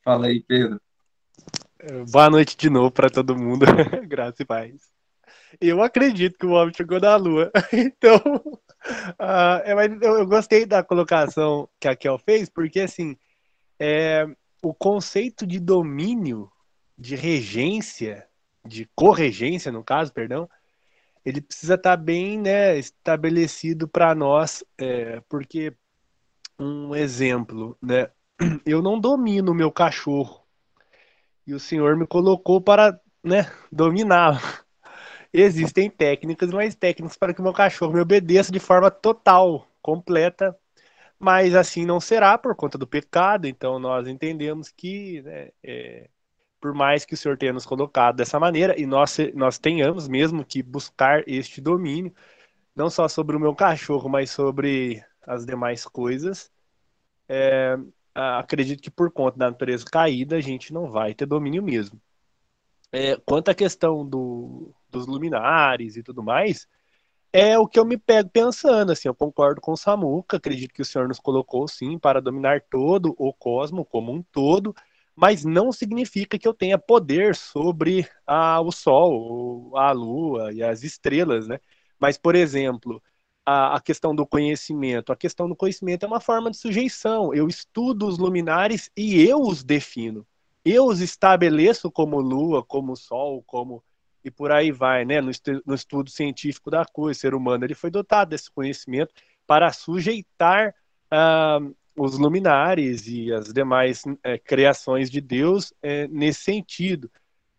Fala 0.03 0.27
aí, 0.27 0.43
Pedro. 0.43 0.81
Boa 2.11 2.29
noite 2.29 2.57
de 2.57 2.69
novo 2.69 2.91
para 2.91 3.09
todo 3.09 3.37
mundo. 3.37 3.65
Graças 4.07 4.39
e 4.39 4.45
paz. 4.45 4.93
Eu 5.59 5.81
acredito 5.81 6.37
que 6.37 6.45
o 6.45 6.51
homem 6.51 6.73
chegou 6.75 6.99
na 6.99 7.15
Lua. 7.15 7.51
Então, 7.73 8.17
uh, 8.17 8.53
é, 9.63 9.75
mas 9.75 9.91
eu, 10.01 10.17
eu, 10.19 10.27
gostei 10.27 10.65
da 10.65 10.83
colocação 10.83 11.69
que 11.79 11.87
a 11.87 11.95
Kel 11.95 12.17
fez, 12.17 12.49
porque 12.49 12.81
assim, 12.81 13.15
é, 13.79 14.25
o 14.61 14.73
conceito 14.73 15.45
de 15.45 15.59
domínio, 15.59 16.51
de 16.97 17.15
regência, 17.15 18.27
de 18.65 18.89
corregência, 18.95 19.71
no 19.71 19.83
caso, 19.83 20.13
perdão, 20.13 20.49
ele 21.25 21.41
precisa 21.41 21.75
estar 21.75 21.97
tá 21.97 22.03
bem 22.03 22.39
né, 22.39 22.77
estabelecido 22.77 23.87
para 23.87 24.13
nós, 24.15 24.63
é, 24.77 25.21
porque 25.29 25.73
um 26.59 26.95
exemplo, 26.95 27.77
né? 27.81 28.09
Eu 28.65 28.81
não 28.81 28.99
domino 28.99 29.51
o 29.51 29.55
meu 29.55 29.71
cachorro 29.71 30.43
e 31.45 31.53
o 31.53 31.59
Senhor 31.59 31.95
me 31.97 32.07
colocou 32.07 32.61
para 32.61 32.99
né, 33.23 33.51
dominá-lo. 33.71 34.39
Existem 35.33 35.89
técnicas, 35.89 36.51
mais 36.51 36.75
técnicas 36.75 37.17
para 37.17 37.33
que 37.33 37.41
o 37.41 37.43
meu 37.43 37.53
cachorro 37.53 37.93
me 37.93 37.99
obedeça 37.99 38.51
de 38.51 38.59
forma 38.59 38.91
total, 38.91 39.67
completa, 39.81 40.55
mas 41.19 41.55
assim 41.55 41.85
não 41.85 41.99
será 41.99 42.37
por 42.37 42.55
conta 42.55 42.77
do 42.77 42.87
pecado. 42.87 43.47
Então 43.47 43.79
nós 43.79 44.07
entendemos 44.07 44.69
que, 44.69 45.21
né, 45.23 45.49
é, 45.63 46.09
por 46.63 46.73
mais 46.73 47.03
que 47.03 47.13
o 47.13 47.17
Senhor 47.17 47.37
tenha 47.37 47.51
nos 47.51 47.65
colocado 47.65 48.15
dessa 48.15 48.39
maneira, 48.39 48.79
e 48.79 48.85
nós, 48.85 49.17
nós 49.33 49.59
tenhamos 49.59 50.07
mesmo 50.07 50.45
que 50.45 50.63
buscar 50.63 51.21
este 51.27 51.59
domínio, 51.59 52.15
não 52.73 52.89
só 52.89 53.05
sobre 53.09 53.35
o 53.35 53.39
meu 53.39 53.53
cachorro, 53.53 54.07
mas 54.07 54.31
sobre 54.31 55.03
as 55.27 55.45
demais 55.45 55.83
coisas, 55.83 56.49
é, 57.27 57.75
acredito 58.15 58.81
que 58.81 58.89
por 58.89 59.11
conta 59.11 59.37
da 59.37 59.51
natureza 59.51 59.83
caída, 59.83 60.37
a 60.37 60.39
gente 60.39 60.71
não 60.71 60.89
vai 60.89 61.13
ter 61.13 61.25
domínio 61.25 61.61
mesmo. 61.61 62.01
É, 62.93 63.17
quanto 63.25 63.51
à 63.51 63.53
questão 63.53 64.07
do, 64.07 64.73
dos 64.89 65.05
luminares 65.05 65.97
e 65.97 66.01
tudo 66.01 66.23
mais, 66.23 66.65
é 67.33 67.59
o 67.59 67.67
que 67.67 67.77
eu 67.77 67.83
me 67.83 67.97
pego 67.97 68.29
pensando, 68.29 68.93
assim, 68.93 69.09
eu 69.09 69.13
concordo 69.13 69.59
com 69.59 69.73
o 69.73 69.77
Samuca, 69.77 70.37
acredito 70.37 70.73
que 70.73 70.81
o 70.81 70.85
Senhor 70.85 71.09
nos 71.09 71.19
colocou, 71.19 71.67
sim, 71.67 71.99
para 71.99 72.21
dominar 72.21 72.61
todo 72.61 73.13
o 73.17 73.33
cosmo 73.33 73.83
como 73.83 74.13
um 74.13 74.23
todo, 74.23 74.73
mas 75.15 75.45
não 75.45 75.71
significa 75.71 76.37
que 76.39 76.47
eu 76.47 76.53
tenha 76.53 76.77
poder 76.77 77.35
sobre 77.35 78.07
a, 78.25 78.59
o 78.61 78.71
Sol, 78.71 79.75
a 79.77 79.91
Lua 79.91 80.53
e 80.53 80.63
as 80.63 80.83
estrelas, 80.83 81.47
né? 81.47 81.59
Mas, 81.99 82.17
por 82.17 82.35
exemplo, 82.35 83.01
a, 83.45 83.75
a, 83.77 83.81
questão 83.81 84.15
do 84.15 84.25
conhecimento. 84.25 85.11
A 85.11 85.15
questão 85.15 85.47
do 85.47 85.55
conhecimento 85.55 86.05
é 86.05 86.07
uma 86.07 86.19
forma 86.19 86.49
de 86.51 86.57
sujeição. 86.57 87.33
Eu 87.33 87.47
estudo 87.47 88.07
os 88.07 88.17
luminares 88.17 88.89
e 88.97 89.21
eu 89.23 89.41
os 89.41 89.63
defino. 89.63 90.25
Eu 90.65 90.85
os 90.85 91.01
estabeleço 91.01 91.91
como 91.91 92.19
lua, 92.19 92.63
como 92.63 92.95
sol, 92.95 93.43
como 93.43 93.83
e 94.23 94.31
por 94.31 94.51
aí 94.51 94.71
vai, 94.71 95.03
né? 95.05 95.19
No, 95.21 95.29
estu 95.29 95.61
no 95.65 95.75
estudo 95.75 96.09
científico 96.09 96.71
da 96.71 96.85
coisa, 96.85 97.17
o 97.17 97.21
ser 97.21 97.35
humano 97.35 97.65
ele 97.65 97.75
foi 97.75 97.91
dotado 97.91 98.29
desse 98.29 98.49
conhecimento 98.49 99.13
para 99.45 99.71
sujeitar 99.73 100.73
uh, 101.11 101.75
os 101.95 102.17
luminares 102.17 103.07
e 103.07 103.31
as 103.31 103.53
demais 103.53 104.03
uh, 104.05 104.17
criações 104.43 105.09
de 105.09 105.21
Deus 105.21 105.71
uh, 105.71 106.07
nesse 106.09 106.41
sentido. 106.41 107.11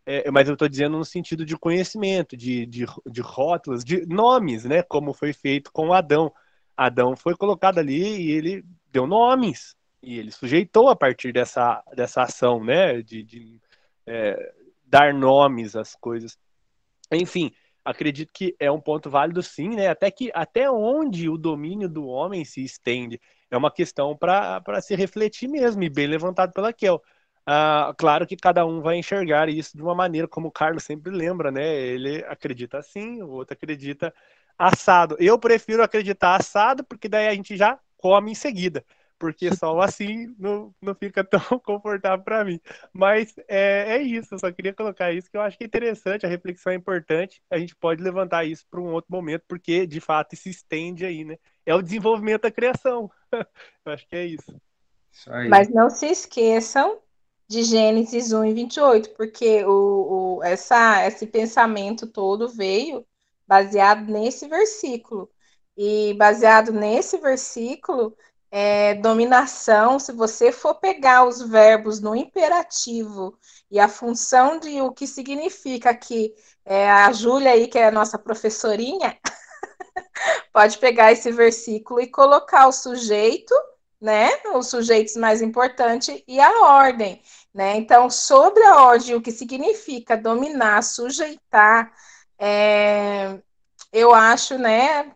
É, 0.06 0.30
mas 0.30 0.48
eu 0.48 0.52
estou 0.52 0.68
dizendo 0.68 0.98
no 0.98 1.04
sentido 1.04 1.46
de 1.46 1.56
conhecimento, 1.56 2.36
de, 2.36 2.66
de, 2.66 2.84
de 3.06 3.20
rótulos, 3.22 3.82
de 3.82 4.04
nomes, 4.04 4.64
né? 4.64 4.82
Como 4.82 5.14
foi 5.14 5.32
feito 5.32 5.72
com 5.72 5.94
Adão. 5.94 6.30
Adão 6.76 7.16
foi 7.16 7.34
colocado 7.34 7.78
ali 7.78 8.20
e 8.20 8.30
ele 8.30 8.64
deu 8.92 9.06
nomes. 9.06 9.74
E 10.02 10.18
ele 10.18 10.30
sujeitou 10.30 10.90
a 10.90 10.96
partir 10.96 11.32
dessa, 11.32 11.82
dessa 11.96 12.22
ação, 12.22 12.62
né? 12.62 13.00
De, 13.00 13.22
de 13.22 13.60
é, 14.06 14.52
dar 14.84 15.14
nomes 15.14 15.74
às 15.74 15.94
coisas. 15.94 16.38
Enfim, 17.10 17.50
acredito 17.84 18.32
que 18.32 18.56
é 18.58 18.70
um 18.70 18.80
ponto 18.80 19.10
válido 19.10 19.42
sim, 19.42 19.70
né? 19.70 19.88
Até 19.88 20.10
que 20.10 20.30
até 20.34 20.70
onde 20.70 21.28
o 21.28 21.36
domínio 21.38 21.88
do 21.88 22.06
homem 22.06 22.44
se 22.44 22.64
estende 22.64 23.20
é 23.50 23.56
uma 23.56 23.70
questão 23.70 24.16
para 24.16 24.80
se 24.80 24.94
refletir 24.96 25.48
mesmo, 25.48 25.82
e 25.82 25.90
bem 25.90 26.06
levantado 26.06 26.52
pela 26.52 26.72
Kel. 26.72 27.00
Ah, 27.46 27.94
claro 27.98 28.26
que 28.26 28.36
cada 28.36 28.64
um 28.66 28.80
vai 28.80 28.96
enxergar 28.96 29.48
isso 29.48 29.76
de 29.76 29.82
uma 29.82 29.94
maneira, 29.94 30.26
como 30.26 30.48
o 30.48 30.52
Carlos 30.52 30.82
sempre 30.84 31.12
lembra, 31.12 31.50
né? 31.50 31.62
Ele 31.76 32.24
acredita 32.24 32.78
assim, 32.78 33.22
o 33.22 33.28
outro 33.30 33.54
acredita 33.54 34.14
assado. 34.58 35.16
Eu 35.20 35.38
prefiro 35.38 35.82
acreditar 35.82 36.36
assado, 36.36 36.84
porque 36.84 37.08
daí 37.08 37.28
a 37.28 37.34
gente 37.34 37.56
já 37.56 37.78
come 37.98 38.30
em 38.32 38.34
seguida. 38.34 38.84
Porque 39.24 39.56
só 39.56 39.80
assim 39.80 40.34
não, 40.38 40.74
não 40.82 40.94
fica 40.94 41.24
tão 41.24 41.40
confortável 41.64 42.22
para 42.22 42.44
mim. 42.44 42.60
Mas 42.92 43.34
é, 43.48 43.96
é 43.96 44.02
isso, 44.02 44.34
eu 44.34 44.38
só 44.38 44.52
queria 44.52 44.74
colocar 44.74 45.14
isso, 45.14 45.30
que 45.30 45.36
eu 45.38 45.40
acho 45.40 45.56
que 45.56 45.64
é 45.64 45.66
interessante, 45.66 46.26
a 46.26 46.28
reflexão 46.28 46.74
é 46.74 46.76
importante. 46.76 47.42
A 47.50 47.58
gente 47.58 47.74
pode 47.74 48.02
levantar 48.02 48.44
isso 48.44 48.66
para 48.70 48.82
um 48.82 48.92
outro 48.92 49.10
momento, 49.10 49.42
porque 49.48 49.86
de 49.86 49.98
fato 49.98 50.36
se 50.36 50.50
estende 50.50 51.06
aí, 51.06 51.24
né? 51.24 51.38
É 51.64 51.74
o 51.74 51.80
desenvolvimento 51.80 52.42
da 52.42 52.50
criação. 52.50 53.10
eu 53.32 53.92
acho 53.94 54.06
que 54.06 54.14
é 54.14 54.26
isso. 54.26 54.60
isso 55.10 55.30
Mas 55.48 55.70
não 55.70 55.88
se 55.88 56.04
esqueçam 56.04 56.98
de 57.48 57.62
Gênesis 57.62 58.30
1 58.30 58.44
e 58.44 58.52
28, 58.52 59.10
porque 59.14 59.64
o, 59.64 60.36
o, 60.36 60.44
essa, 60.44 61.06
esse 61.06 61.26
pensamento 61.26 62.06
todo 62.06 62.46
veio 62.46 63.06
baseado 63.46 64.04
nesse 64.04 64.46
versículo. 64.46 65.30
E 65.78 66.12
baseado 66.18 66.72
nesse 66.72 67.16
versículo, 67.16 68.14
é, 68.56 68.94
dominação, 68.94 69.98
se 69.98 70.12
você 70.12 70.52
for 70.52 70.76
pegar 70.76 71.26
os 71.26 71.42
verbos 71.42 71.98
no 71.98 72.14
imperativo 72.14 73.36
e 73.68 73.80
a 73.80 73.88
função 73.88 74.60
de 74.60 74.80
o 74.80 74.92
que 74.92 75.08
significa 75.08 75.92
que 75.92 76.32
é, 76.64 76.88
a 76.88 77.10
Júlia 77.12 77.50
aí, 77.50 77.66
que 77.66 77.76
é 77.76 77.88
a 77.88 77.90
nossa 77.90 78.16
professorinha, 78.16 79.18
pode 80.54 80.78
pegar 80.78 81.10
esse 81.10 81.32
versículo 81.32 82.00
e 82.00 82.06
colocar 82.06 82.68
o 82.68 82.72
sujeito, 82.72 83.52
né? 84.00 84.30
Os 84.54 84.68
sujeitos 84.68 85.16
mais 85.16 85.42
importantes 85.42 86.22
e 86.28 86.38
a 86.38 86.60
ordem, 86.60 87.20
né? 87.52 87.76
Então, 87.76 88.08
sobre 88.08 88.62
a 88.62 88.84
ordem, 88.84 89.16
o 89.16 89.20
que 89.20 89.32
significa 89.32 90.16
dominar, 90.16 90.80
sujeitar, 90.84 91.92
é, 92.38 93.36
eu 93.92 94.14
acho, 94.14 94.56
né? 94.58 95.12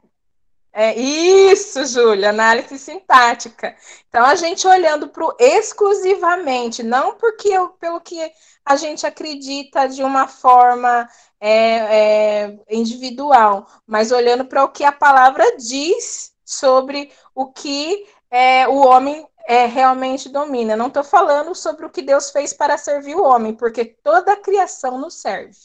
É 0.81 0.97
isso, 0.97 1.85
Júlia, 1.87 2.31
análise 2.31 2.79
sintática. 2.79 3.77
Então, 4.09 4.25
a 4.25 4.37
gente 4.37 4.65
olhando 4.65 5.09
para 5.09 5.25
o 5.25 5.35
exclusivamente, 5.37 6.85
não 6.85 7.17
porque 7.17 7.49
eu, 7.49 7.71
pelo 7.71 8.01
que 8.01 8.33
a 8.65 8.77
gente 8.77 9.05
acredita 9.05 9.89
de 9.89 10.05
uma 10.05 10.29
forma 10.29 11.09
é, 11.41 12.45
é, 12.45 12.59
individual, 12.71 13.67
mas 13.85 14.13
olhando 14.13 14.45
para 14.45 14.63
o 14.63 14.69
que 14.69 14.85
a 14.85 14.93
palavra 14.93 15.57
diz 15.57 16.33
sobre 16.45 17.13
o 17.35 17.51
que 17.51 18.07
é, 18.31 18.69
o 18.69 18.77
homem 18.77 19.27
é, 19.49 19.67
realmente 19.67 20.29
domina. 20.29 20.77
Não 20.77 20.87
estou 20.87 21.03
falando 21.03 21.57
sobre 21.57 21.87
o 21.87 21.91
que 21.91 22.03
Deus 22.03 22.31
fez 22.31 22.53
para 22.53 22.79
servir 22.79 23.17
o 23.17 23.25
homem, 23.25 23.53
porque 23.53 23.85
toda 23.85 24.33
a 24.33 24.41
criação 24.41 24.97
nos 24.97 25.21
serve. 25.21 25.59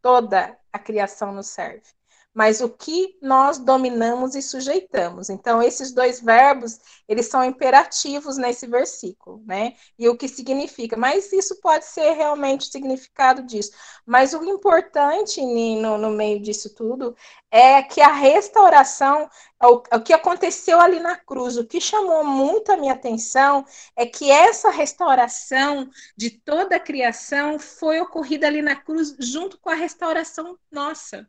Toda 0.00 0.56
a 0.72 0.78
criação 0.78 1.32
nos 1.32 1.48
serve 1.48 1.97
mas 2.38 2.60
o 2.60 2.68
que 2.68 3.18
nós 3.20 3.58
dominamos 3.58 4.36
e 4.36 4.42
sujeitamos. 4.42 5.28
Então, 5.28 5.60
esses 5.60 5.90
dois 5.90 6.20
verbos, 6.20 6.78
eles 7.08 7.26
são 7.26 7.42
imperativos 7.42 8.36
nesse 8.36 8.64
versículo, 8.64 9.42
né? 9.44 9.74
E 9.98 10.08
o 10.08 10.16
que 10.16 10.28
significa, 10.28 10.96
mas 10.96 11.32
isso 11.32 11.60
pode 11.60 11.84
ser 11.86 12.12
realmente 12.12 12.68
o 12.68 12.70
significado 12.70 13.42
disso. 13.42 13.72
Mas 14.06 14.34
o 14.34 14.44
importante 14.44 15.44
no, 15.44 15.98
no 15.98 16.10
meio 16.10 16.40
disso 16.40 16.72
tudo 16.76 17.16
é 17.50 17.82
que 17.82 18.00
a 18.00 18.12
restauração, 18.12 19.28
o, 19.60 19.82
o 19.96 20.00
que 20.00 20.12
aconteceu 20.12 20.80
ali 20.80 21.00
na 21.00 21.16
cruz, 21.16 21.56
o 21.56 21.66
que 21.66 21.80
chamou 21.80 22.22
muito 22.22 22.70
a 22.70 22.76
minha 22.76 22.92
atenção 22.92 23.66
é 23.96 24.06
que 24.06 24.30
essa 24.30 24.70
restauração 24.70 25.90
de 26.16 26.30
toda 26.30 26.76
a 26.76 26.80
criação 26.80 27.58
foi 27.58 28.00
ocorrida 28.00 28.46
ali 28.46 28.62
na 28.62 28.76
cruz 28.76 29.16
junto 29.18 29.58
com 29.58 29.70
a 29.70 29.74
restauração 29.74 30.56
nossa. 30.70 31.28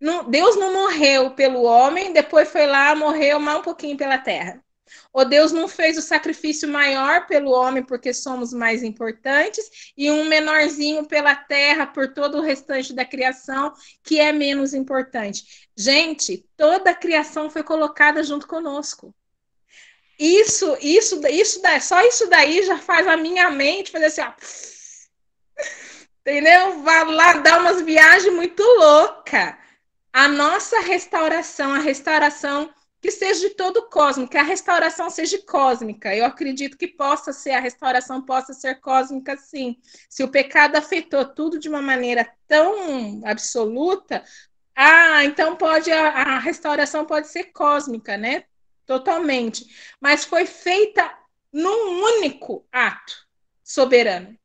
Não, 0.00 0.28
Deus 0.28 0.56
não 0.56 0.72
morreu 0.72 1.30
pelo 1.32 1.62
homem, 1.62 2.12
depois 2.12 2.48
foi 2.50 2.66
lá, 2.66 2.94
morreu 2.94 3.38
mais 3.38 3.58
um 3.58 3.62
pouquinho 3.62 3.96
pela 3.96 4.18
terra. 4.18 4.62
Ou 5.12 5.24
Deus 5.24 5.52
não 5.52 5.68
fez 5.68 5.98
o 5.98 6.02
sacrifício 6.02 6.68
maior 6.68 7.26
pelo 7.26 7.50
homem 7.50 7.82
porque 7.82 8.12
somos 8.12 8.52
mais 8.52 8.82
importantes 8.82 9.92
e 9.96 10.10
um 10.10 10.24
menorzinho 10.24 11.06
pela 11.06 11.34
terra 11.34 11.86
por 11.86 12.12
todo 12.14 12.38
o 12.38 12.42
restante 12.42 12.92
da 12.94 13.04
criação 13.04 13.72
que 14.02 14.18
é 14.18 14.32
menos 14.32 14.74
importante. 14.74 15.68
Gente, 15.76 16.46
toda 16.56 16.90
a 16.90 16.94
criação 16.94 17.50
foi 17.50 17.62
colocada 17.62 18.22
junto 18.22 18.46
conosco. 18.46 19.14
Isso, 20.18 20.76
isso, 20.80 21.20
isso, 21.28 21.60
só 21.80 22.00
isso 22.02 22.28
daí 22.28 22.64
já 22.64 22.76
faz 22.78 23.06
a 23.06 23.16
minha 23.16 23.50
mente 23.50 23.92
fazer 23.92 24.06
assim, 24.06 24.20
ó, 24.22 24.32
entendeu? 26.20 26.82
Vai 26.82 27.04
lá 27.04 27.34
dar 27.34 27.60
umas 27.60 27.80
viagens 27.82 28.34
muito 28.34 28.62
loucas 28.62 29.54
a 30.18 30.26
nossa 30.26 30.80
restauração, 30.80 31.72
a 31.72 31.78
restauração 31.78 32.74
que 33.00 33.08
seja 33.08 33.48
de 33.48 33.54
todo 33.54 33.76
o 33.76 33.88
cosmo, 33.88 34.26
que 34.26 34.36
a 34.36 34.42
restauração 34.42 35.08
seja 35.08 35.40
cósmica. 35.46 36.12
Eu 36.12 36.24
acredito 36.24 36.76
que 36.76 36.88
possa 36.88 37.32
ser, 37.32 37.52
a 37.52 37.60
restauração 37.60 38.20
possa 38.22 38.52
ser 38.52 38.80
cósmica, 38.80 39.36
sim. 39.36 39.76
Se 40.10 40.24
o 40.24 40.28
pecado 40.28 40.74
afetou 40.74 41.24
tudo 41.24 41.56
de 41.56 41.68
uma 41.68 41.80
maneira 41.80 42.28
tão 42.48 43.20
absoluta, 43.24 44.24
ah, 44.74 45.24
então 45.24 45.54
pode 45.54 45.92
a, 45.92 46.08
a 46.08 46.38
restauração 46.40 47.06
pode 47.06 47.28
ser 47.28 47.52
cósmica, 47.52 48.16
né? 48.16 48.42
Totalmente. 48.86 49.66
Mas 50.00 50.24
foi 50.24 50.46
feita 50.46 51.16
num 51.52 52.02
único 52.02 52.66
ato 52.72 53.24
soberano 53.62 54.36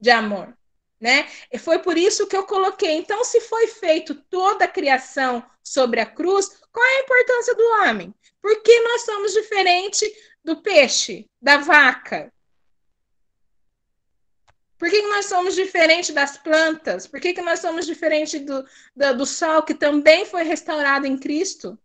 de 0.00 0.10
amor 0.10 0.56
né? 1.00 1.28
E 1.50 1.58
foi 1.58 1.78
por 1.78 1.96
isso 1.96 2.26
que 2.26 2.36
eu 2.36 2.44
coloquei. 2.44 2.92
Então, 2.92 3.24
se 3.24 3.40
foi 3.40 3.66
feito 3.68 4.14
toda 4.14 4.66
a 4.66 4.68
criação 4.68 5.42
sobre 5.64 6.00
a 6.00 6.06
cruz, 6.06 6.60
qual 6.70 6.84
é 6.84 6.96
a 6.96 7.02
importância 7.02 7.54
do 7.54 7.64
homem? 7.82 8.14
Por 8.42 8.62
que 8.62 8.80
nós 8.80 9.02
somos 9.02 9.32
diferentes 9.32 10.08
do 10.44 10.60
peixe, 10.62 11.26
da 11.40 11.56
vaca? 11.58 12.32
Por 14.78 14.88
que, 14.88 15.02
nós 15.02 15.26
somos 15.26 15.54
diferentes 15.54 16.14
das 16.14 16.38
plantas? 16.38 17.06
Por 17.06 17.20
que, 17.20 17.38
nós 17.42 17.60
somos 17.60 17.84
diferentes 17.84 18.40
do, 18.40 18.64
do, 18.96 19.18
do 19.18 19.26
sol, 19.26 19.62
que 19.62 19.74
também 19.74 20.24
foi 20.24 20.42
restaurado 20.42 21.06
em 21.06 21.18
Cristo? 21.18 21.78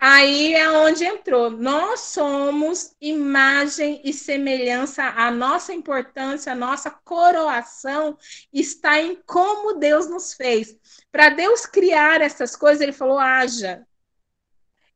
Aí 0.00 0.54
é 0.54 0.70
onde 0.70 1.04
entrou. 1.04 1.50
Nós 1.50 2.00
somos 2.00 2.94
imagem 3.00 4.00
e 4.04 4.12
semelhança, 4.12 5.02
a 5.02 5.30
nossa 5.30 5.74
importância, 5.74 6.52
a 6.52 6.56
nossa 6.56 6.88
coroação 6.88 8.16
está 8.52 9.00
em 9.00 9.16
como 9.26 9.74
Deus 9.74 10.08
nos 10.08 10.32
fez. 10.34 10.76
Para 11.10 11.30
Deus 11.30 11.66
criar 11.66 12.20
essas 12.20 12.54
coisas, 12.54 12.80
ele 12.80 12.92
falou: 12.92 13.18
haja. 13.18 13.84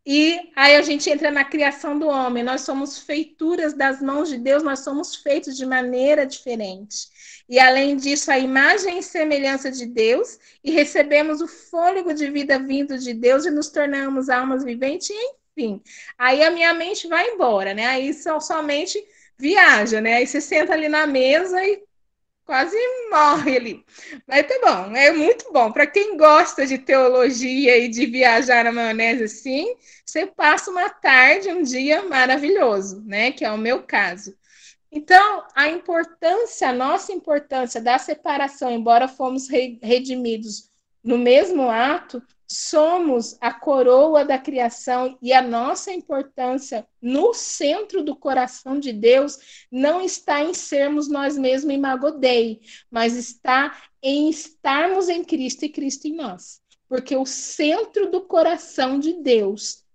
E 0.07 0.51
aí 0.57 0.77
a 0.77 0.83
gente 0.83 1.09
entra 1.11 1.31
na 1.31 1.45
criação 1.45 1.99
do 1.99 2.07
homem. 2.09 2.43
Nós 2.43 2.63
somos 2.63 2.99
feituras 2.99 3.75
das 3.75 4.01
mãos 4.01 4.29
de 4.29 4.39
Deus, 4.39 4.63
nós 4.63 4.81
somos 4.81 5.17
feitos 5.17 5.57
de 5.57 5.67
maneira 5.67 6.25
diferente. 6.27 7.09
E 7.53 7.59
além 7.61 7.99
disso, 7.99 8.33
a 8.33 8.39
imagem 8.39 8.99
e 8.99 9.03
semelhança 9.03 9.71
de 9.71 9.85
Deus, 9.85 10.39
e 10.65 10.71
recebemos 10.71 11.43
o 11.43 11.47
fôlego 11.47 12.15
de 12.15 12.31
vida 12.31 12.59
vindo 12.59 12.97
de 12.97 13.13
Deus 13.13 13.45
e 13.45 13.51
nos 13.51 13.69
tornamos 13.69 14.31
almas 14.31 14.65
viventes, 14.65 15.11
enfim. 15.11 15.83
Aí 16.17 16.43
a 16.43 16.51
minha 16.51 16.73
mente 16.73 17.07
vai 17.07 17.29
embora, 17.29 17.75
né? 17.75 17.85
Aí 17.85 18.15
só, 18.15 18.41
somente 18.41 18.99
viaja, 19.37 20.01
né? 20.01 20.15
Aí 20.15 20.27
você 20.27 20.41
senta 20.41 20.73
ali 20.73 20.89
na 20.89 21.07
mesa 21.07 21.63
e 21.63 21.83
quase 22.47 22.75
morre 23.11 23.59
ali. 23.59 23.85
Mas 24.27 24.47
tá 24.47 24.59
bom, 24.65 24.97
é 24.97 25.13
muito 25.13 25.53
bom. 25.53 25.71
Para 25.71 25.87
quem 25.87 26.17
gosta 26.17 26.67
de 26.67 26.79
teologia 26.79 27.77
e 27.77 27.87
de 27.87 28.07
viajar 28.07 28.65
na 28.65 28.73
maionese 28.73 29.25
assim, 29.25 29.77
você 30.07 30.25
passa 30.25 30.71
uma 30.71 30.89
tarde, 30.89 31.51
um 31.51 31.63
dia 31.63 32.03
maravilhoso, 32.05 33.03
né? 33.05 33.31
Que 33.31 33.45
é 33.45 33.53
o 33.53 33.59
meu 33.59 33.83
caso. 33.83 34.35
Então, 34.95 35.47
a 35.55 35.71
importância, 35.71 36.69
a 36.69 36.73
nossa 36.73 37.15
importância 37.15 37.81
da 37.81 37.99
separação, 37.99 38.71
embora 38.71 39.09
fomos 39.09 39.49
redimidos 39.49 40.69
no 41.03 41.17
mesmo 41.17 41.71
ato, 41.71 42.23
somos 42.47 43.39
a 43.41 43.55
coroa 43.55 44.23
da 44.23 44.39
criação 44.39 45.17
e 45.23 45.33
a 45.33 45.41
nossa 45.41 45.91
importância 45.91 46.87
no 47.01 47.33
centro 47.33 48.05
do 48.05 48.15
coração 48.15 48.79
de 48.79 48.93
Deus 48.93 49.65
não 49.71 50.03
está 50.03 50.43
em 50.43 50.53
sermos 50.53 51.09
nós 51.09 51.39
mesmos 51.39 51.73
em 51.73 51.79
Magodei, 51.79 52.61
mas 52.91 53.17
está 53.17 53.75
em 54.03 54.29
estarmos 54.29 55.09
em 55.09 55.25
Cristo 55.25 55.65
e 55.65 55.71
Cristo 55.71 56.07
em 56.07 56.15
nós. 56.15 56.61
Porque 56.87 57.17
o 57.17 57.25
centro 57.25 58.11
do 58.11 58.21
coração 58.21 59.01
de 59.01 59.15
Deus 59.15 59.87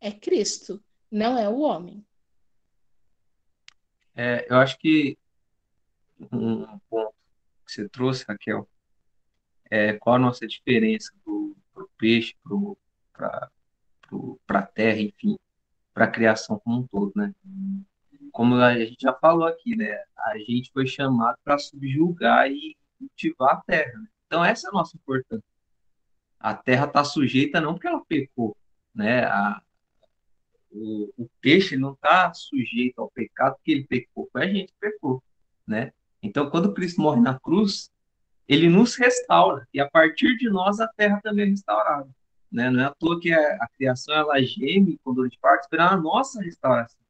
é 0.00 0.10
Cristo, 0.10 0.82
não 1.10 1.36
é 1.36 1.46
o 1.46 1.58
homem. 1.58 2.02
É, 4.16 4.46
eu 4.48 4.56
acho 4.56 4.78
que 4.78 5.18
um 6.32 6.78
ponto 6.88 7.14
que 7.66 7.72
você 7.72 7.88
trouxe, 7.88 8.24
Raquel, 8.26 8.66
é 9.70 9.92
qual 9.94 10.16
a 10.16 10.18
nossa 10.18 10.46
diferença 10.46 11.12
do 11.24 11.54
pro 11.76 11.90
peixe, 11.98 12.34
para 13.12 13.50
a 14.48 14.62
terra, 14.62 15.00
enfim, 15.00 15.38
para 15.92 16.06
a 16.06 16.10
criação 16.10 16.58
como 16.58 16.78
um 16.78 16.86
todo, 16.86 17.12
né? 17.14 17.34
Como 18.32 18.54
a 18.54 18.78
gente 18.78 18.96
já 19.00 19.12
falou 19.12 19.46
aqui, 19.46 19.76
né? 19.76 20.02
A 20.16 20.38
gente 20.38 20.72
foi 20.72 20.86
chamado 20.86 21.36
para 21.44 21.58
subjugar 21.58 22.50
e 22.50 22.76
cultivar 22.98 23.56
a 23.56 23.60
terra. 23.60 23.98
Né? 23.98 24.08
Então, 24.26 24.42
essa 24.44 24.68
é 24.68 24.70
a 24.70 24.72
nossa 24.72 24.96
importância. 24.96 25.44
A 26.40 26.54
terra 26.54 26.86
está 26.86 27.04
sujeita 27.04 27.60
não 27.60 27.74
porque 27.74 27.88
ela 27.88 28.04
pecou, 28.06 28.56
né? 28.94 29.24
A, 29.24 29.62
o, 30.76 31.12
o 31.16 31.28
peixe 31.40 31.76
não 31.76 31.92
está 31.92 32.32
sujeito 32.34 33.00
ao 33.00 33.10
pecado 33.10 33.54
porque 33.56 33.72
ele 33.72 33.84
pecou, 33.84 34.28
foi 34.30 34.42
a 34.42 34.46
gente 34.46 34.66
que 34.66 34.78
pecou, 34.78 35.22
né? 35.66 35.92
Então, 36.22 36.50
quando 36.50 36.74
Cristo 36.74 37.00
morre 37.00 37.20
na 37.20 37.38
cruz, 37.38 37.90
ele 38.48 38.68
nos 38.68 38.94
restaura 38.96 39.66
e 39.72 39.80
a 39.80 39.88
partir 39.88 40.36
de 40.36 40.48
nós 40.48 40.80
a 40.80 40.88
terra 40.88 41.20
também 41.22 41.46
é 41.46 41.48
restaurada. 41.48 42.08
Né? 42.50 42.70
Não 42.70 42.80
é 42.80 42.84
à 42.84 42.94
toa 42.94 43.20
que 43.20 43.32
a, 43.32 43.56
a 43.60 43.68
criação 43.76 44.14
ela 44.14 44.40
geme 44.40 44.98
com 45.02 45.14
dor 45.14 45.28
de 45.28 45.38
parto 45.38 45.62
esperando 45.62 45.94
a 45.94 45.96
nossa 45.96 46.42
restauração. 46.42 47.00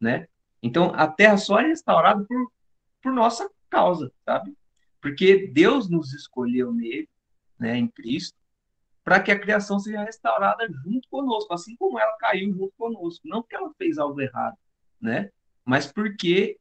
Né? 0.00 0.26
Então, 0.62 0.92
a 0.94 1.06
terra 1.06 1.36
só 1.36 1.60
é 1.60 1.66
restaurada 1.66 2.24
por, 2.24 2.52
por 3.02 3.12
nossa 3.12 3.48
causa, 3.68 4.12
sabe? 4.24 4.56
Porque 5.00 5.46
Deus 5.48 5.88
nos 5.88 6.12
escolheu 6.12 6.72
nele, 6.72 7.08
né, 7.58 7.76
em 7.76 7.86
Cristo, 7.86 8.37
para 9.08 9.20
que 9.20 9.32
a 9.32 9.38
criação 9.38 9.78
seja 9.78 10.04
restaurada 10.04 10.68
junto 10.84 11.08
conosco, 11.08 11.54
assim 11.54 11.74
como 11.76 11.98
ela 11.98 12.14
caiu 12.18 12.52
junto 12.52 12.74
conosco. 12.76 13.26
Não 13.26 13.40
porque 13.40 13.56
ela 13.56 13.72
fez 13.78 13.96
algo 13.96 14.20
errado, 14.20 14.54
né? 15.00 15.30
Mas 15.64 15.90
porque 15.90 16.58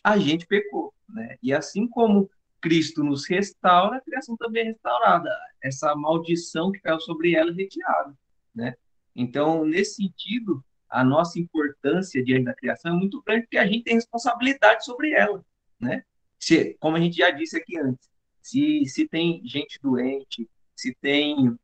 a 0.00 0.16
gente 0.16 0.46
pecou, 0.46 0.94
né? 1.08 1.36
E 1.42 1.52
assim 1.52 1.88
como 1.88 2.30
Cristo 2.60 3.02
nos 3.02 3.26
restaura, 3.28 3.96
a 3.96 4.00
criação 4.00 4.36
também 4.36 4.62
é 4.62 4.66
restaurada. 4.66 5.28
Essa 5.60 5.96
maldição 5.96 6.70
que 6.70 6.78
caiu 6.78 7.00
sobre 7.00 7.34
ela 7.34 7.50
é 7.50 7.54
retirada, 7.54 8.16
né? 8.54 8.76
Então, 9.12 9.64
nesse 9.64 9.96
sentido, 9.96 10.64
a 10.88 11.02
nossa 11.02 11.40
importância 11.40 12.22
diante 12.22 12.44
da 12.44 12.54
criação 12.54 12.92
é 12.92 12.96
muito 12.96 13.20
grande 13.22 13.46
porque 13.46 13.58
a 13.58 13.66
gente 13.66 13.82
tem 13.82 13.94
responsabilidade 13.94 14.84
sobre 14.84 15.10
ela, 15.10 15.44
né? 15.80 16.04
Se, 16.38 16.76
como 16.78 16.96
a 16.96 17.00
gente 17.00 17.16
já 17.16 17.32
disse 17.32 17.56
aqui 17.56 17.76
antes, 17.76 18.08
se, 18.40 18.86
se 18.86 19.08
tem 19.08 19.42
gente 19.44 19.76
doente, 19.82 20.48
se 20.76 20.94
tem 21.00 21.58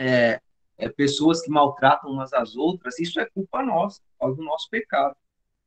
é, 0.00 0.40
é, 0.78 0.88
pessoas 0.88 1.42
que 1.42 1.50
maltratam 1.50 2.10
umas 2.10 2.32
às 2.32 2.56
outras, 2.56 2.98
isso 2.98 3.20
é 3.20 3.26
culpa 3.26 3.62
nossa, 3.62 4.00
causa 4.18 4.36
do 4.36 4.42
nosso 4.42 4.68
pecado. 4.70 5.14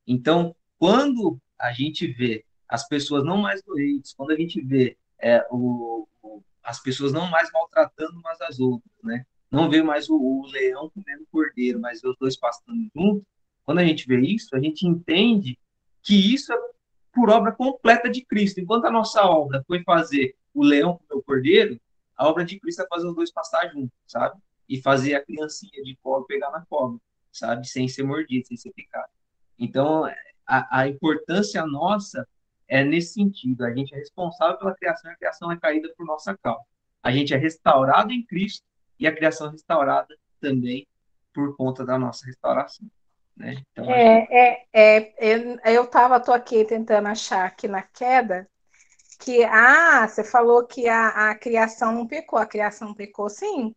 Então, 0.08 0.56
quando 0.80 1.40
a 1.60 1.72
gente 1.72 2.08
vê 2.08 2.44
as 2.68 2.88
pessoas 2.88 3.24
não 3.24 3.38
mais 3.38 3.62
doentes, 3.62 4.14
quando 4.14 4.32
a 4.32 4.36
gente 4.36 4.60
vê 4.60 4.98
é, 5.20 5.46
o, 5.52 6.08
o, 6.24 6.44
as 6.64 6.82
pessoas 6.82 7.14
não 7.14 7.30
mais 7.30 7.52
maltratando 7.52 8.18
umas 8.18 8.42
às 8.42 8.60
outras, 8.60 8.92
né? 9.04 9.24
não 9.52 9.70
vê 9.70 9.84
mais 9.84 10.10
o, 10.10 10.16
o 10.16 10.48
leão 10.48 10.90
comendo 10.90 11.22
o 11.22 11.28
cordeiro, 11.32 11.80
mas 11.80 12.02
vê 12.02 12.10
os 12.10 12.18
dois 12.18 12.36
pastando 12.36 12.90
juntos, 12.96 13.24
quando 13.64 13.78
a 13.78 13.86
gente 13.86 14.08
vê 14.08 14.20
isso, 14.20 14.56
a 14.56 14.60
gente 14.60 14.88
entende 14.88 15.60
que 16.02 16.34
isso 16.34 16.52
é 16.52 16.58
por 17.14 17.30
obra 17.30 17.52
completa 17.52 18.10
de 18.10 18.26
Cristo. 18.26 18.60
Enquanto 18.60 18.86
a 18.86 18.92
nossa 18.92 19.24
obra 19.24 19.64
foi 19.68 19.84
fazer 19.84 20.36
o 20.56 20.64
leão 20.64 20.98
comer 20.98 21.20
o 21.20 21.24
cordeiro, 21.24 21.80
a 22.16 22.28
obra 22.28 22.46
de 22.46 22.60
Cristo 22.60 22.82
é 22.82 22.88
fazer 22.88 23.08
os 23.08 23.16
dois 23.16 23.32
pastar 23.32 23.70
juntos, 23.72 23.98
sabe? 24.08 24.40
E 24.68 24.82
fazer 24.82 25.16
a 25.16 25.24
criancinha 25.24 25.84
de 25.84 25.98
colo 26.02 26.26
pegar 26.26 26.52
na 26.52 26.66
cobra, 26.66 27.00
sabe? 27.32 27.68
Sem 27.68 27.88
ser 27.88 28.04
mordido, 28.04 28.48
sem 28.48 28.58
ser 28.58 28.72
picado. 28.72 29.12
Então, 29.58 30.06
a, 30.48 30.80
a 30.80 30.88
importância 30.88 31.66
nossa 31.66 32.28
é 32.68 32.84
nesse 32.84 33.14
sentido. 33.14 33.66
A 33.66 33.74
gente 33.74 33.94
é 33.94 33.98
responsável 33.98 34.58
pela 34.58 34.76
criação 34.76 35.12
e 35.12 35.14
a 35.14 35.18
criação 35.18 35.52
é 35.52 35.58
caída 35.58 35.94
por 35.96 36.06
nossa 36.06 36.38
causa. 36.38 36.64
A 37.02 37.12
gente 37.12 37.34
é 37.34 37.38
restaurado 37.38 38.12
em 38.12 38.26
Cristo 38.26 38.66
e 39.00 39.06
a 39.06 39.14
criação 39.14 39.50
restaurada 39.50 40.16
também 40.40 40.88
por 41.34 41.56
conta 41.56 41.86
da 41.86 41.98
nossa 41.98 42.26
restauração. 42.26 42.88
Né? 43.36 43.56
Então, 43.72 43.90
é, 43.90 44.28
é, 44.32 45.14
é, 45.22 45.76
eu 45.76 45.84
estava, 45.84 46.20
tô 46.20 46.32
aqui 46.32 46.64
tentando 46.64 47.08
achar 47.08 47.46
aqui 47.46 47.68
na 47.68 47.82
queda 47.82 48.48
que 49.24 49.44
ah, 49.46 50.06
você 50.06 50.24
falou 50.24 50.66
que 50.66 50.90
a, 50.90 51.30
a 51.32 51.36
criação 51.36 51.94
não 51.94 52.06
pecou, 52.06 52.38
a 52.38 52.46
criação 52.46 52.94
pecou 52.94 53.30
sim. 53.30 53.74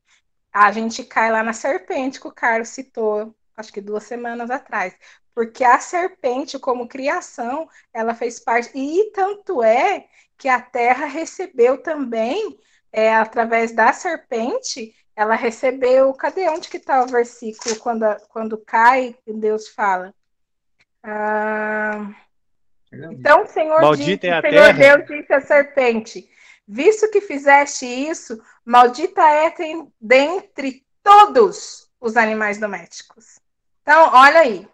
A 0.52 0.72
gente 0.72 1.04
cai 1.04 1.30
lá 1.30 1.42
na 1.42 1.52
serpente 1.52 2.20
que 2.20 2.26
o 2.26 2.32
Carlos 2.32 2.70
citou, 2.70 3.32
acho 3.56 3.72
que 3.72 3.80
duas 3.80 4.04
semanas 4.04 4.50
atrás. 4.50 4.96
Porque 5.34 5.62
a 5.62 5.78
serpente, 5.78 6.58
como 6.58 6.88
criação, 6.88 7.68
ela 7.92 8.14
fez 8.14 8.40
parte. 8.40 8.70
E 8.74 9.12
tanto 9.12 9.62
é 9.62 10.08
que 10.36 10.48
a 10.48 10.60
terra 10.60 11.06
recebeu 11.06 11.80
também, 11.82 12.58
é, 12.92 13.14
através 13.14 13.72
da 13.72 13.92
serpente, 13.92 14.94
ela 15.14 15.36
recebeu. 15.36 16.12
Cadê 16.14 16.48
onde 16.48 16.68
que 16.68 16.78
está 16.78 17.02
o 17.04 17.06
versículo 17.06 17.76
quando, 17.78 18.04
quando 18.30 18.58
cai 18.58 19.16
Deus 19.26 19.68
fala? 19.68 20.12
Ah, 21.02 22.12
então 22.92 23.42
o 23.42 23.46
Senhor, 23.46 23.80
Maldita 23.80 24.26
disse, 24.26 24.26
é 24.28 24.38
o 24.38 24.74
Senhor 24.74 24.74
Deus 24.74 25.06
disse 25.06 25.32
à 25.32 25.40
serpente: 25.40 26.30
Visto 26.66 27.10
que 27.10 27.20
fizeste 27.20 27.86
isso, 27.86 28.42
maldita 28.64 29.22
é 29.22 29.54
dentre 30.00 30.84
todos 31.02 31.88
os 32.00 32.16
animais 32.16 32.58
domésticos. 32.58 33.38
Então, 33.82 34.10
olha 34.12 34.40
aí. 34.40 34.68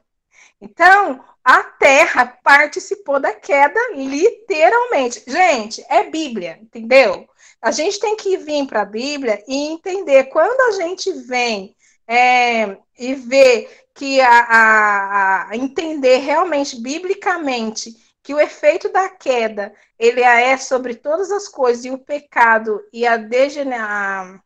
Então, 0.60 1.22
a 1.44 1.62
terra 1.62 2.38
participou 2.42 3.20
da 3.20 3.34
queda 3.34 3.78
literalmente. 3.94 5.22
Gente, 5.26 5.84
é 5.88 6.04
Bíblia, 6.04 6.58
entendeu? 6.62 7.28
A 7.60 7.70
gente 7.70 8.00
tem 8.00 8.16
que 8.16 8.38
vir 8.38 8.66
para 8.66 8.82
a 8.82 8.86
Bíblia 8.86 9.42
e 9.46 9.72
entender 9.72 10.24
quando 10.24 10.60
a 10.72 10.82
gente 10.82 11.12
vem 11.12 11.76
é, 12.06 12.76
e 12.98 13.14
ver 13.14 13.81
que 13.94 14.20
a, 14.20 14.40
a, 14.40 15.50
a, 15.50 15.56
entender 15.56 16.18
realmente 16.18 16.80
biblicamente 16.80 17.96
que 18.22 18.32
o 18.34 18.40
efeito 18.40 18.88
da 18.88 19.08
queda 19.08 19.74
ele 19.98 20.22
é 20.22 20.56
sobre 20.56 20.94
todas 20.94 21.30
as 21.30 21.48
coisas 21.48 21.84
e 21.84 21.90
o 21.90 21.98
pecado 21.98 22.80
e 22.92 23.06
a 23.06 23.16
degeneração 23.16 24.40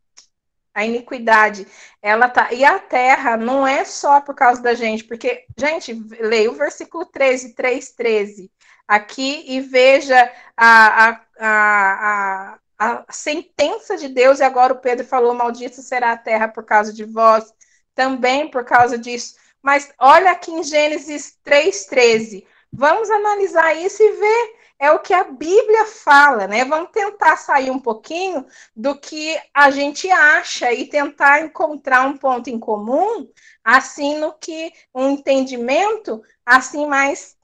a 0.76 0.84
iniquidade, 0.84 1.66
ela 2.02 2.28
tá. 2.28 2.52
E 2.52 2.62
a 2.62 2.78
terra 2.78 3.34
não 3.38 3.66
é 3.66 3.82
só 3.82 4.20
por 4.20 4.34
causa 4.34 4.60
da 4.60 4.74
gente, 4.74 5.04
porque, 5.04 5.46
gente, 5.56 5.94
leia 6.20 6.50
o 6.50 6.54
versículo 6.54 7.06
13, 7.06 7.54
3, 7.54 7.92
13 7.92 8.50
aqui 8.86 9.42
e 9.48 9.58
veja 9.62 10.30
a, 10.54 11.08
a, 11.08 11.20
a, 11.40 12.58
a 12.78 13.04
sentença 13.10 13.96
de 13.96 14.08
Deus, 14.08 14.38
e 14.38 14.42
agora 14.42 14.74
o 14.74 14.78
Pedro 14.78 15.06
falou: 15.06 15.32
Maldito 15.32 15.80
será 15.80 16.12
a 16.12 16.18
terra 16.18 16.46
por 16.46 16.64
causa 16.64 16.92
de 16.92 17.04
vós, 17.04 17.54
também 17.96 18.48
por 18.48 18.64
causa 18.64 18.96
disso. 18.96 19.34
Mas 19.60 19.92
olha 19.98 20.30
aqui 20.30 20.52
em 20.52 20.62
Gênesis 20.62 21.36
3,13. 21.44 22.46
Vamos 22.72 23.10
analisar 23.10 23.74
isso 23.74 24.00
e 24.00 24.12
ver. 24.12 24.56
É 24.78 24.92
o 24.92 24.98
que 24.98 25.14
a 25.14 25.24
Bíblia 25.24 25.86
fala, 25.86 26.46
né? 26.46 26.62
Vamos 26.66 26.90
tentar 26.90 27.36
sair 27.38 27.70
um 27.70 27.80
pouquinho 27.80 28.46
do 28.76 28.94
que 28.94 29.40
a 29.54 29.70
gente 29.70 30.08
acha 30.10 30.70
e 30.70 30.86
tentar 30.86 31.40
encontrar 31.40 32.06
um 32.06 32.18
ponto 32.18 32.50
em 32.50 32.58
comum, 32.58 33.26
assim 33.64 34.18
no 34.18 34.34
que 34.34 34.70
um 34.94 35.08
entendimento 35.08 36.22
assim 36.44 36.86
mais 36.86 37.38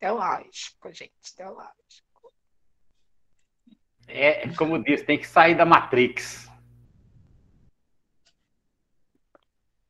teológico, 0.00 0.92
gente, 0.92 1.12
teológico. 1.36 1.78
É, 4.08 4.48
como 4.56 4.82
diz, 4.82 5.02
tem 5.02 5.18
que 5.18 5.28
sair 5.28 5.54
da 5.54 5.64
Matrix. 5.64 6.47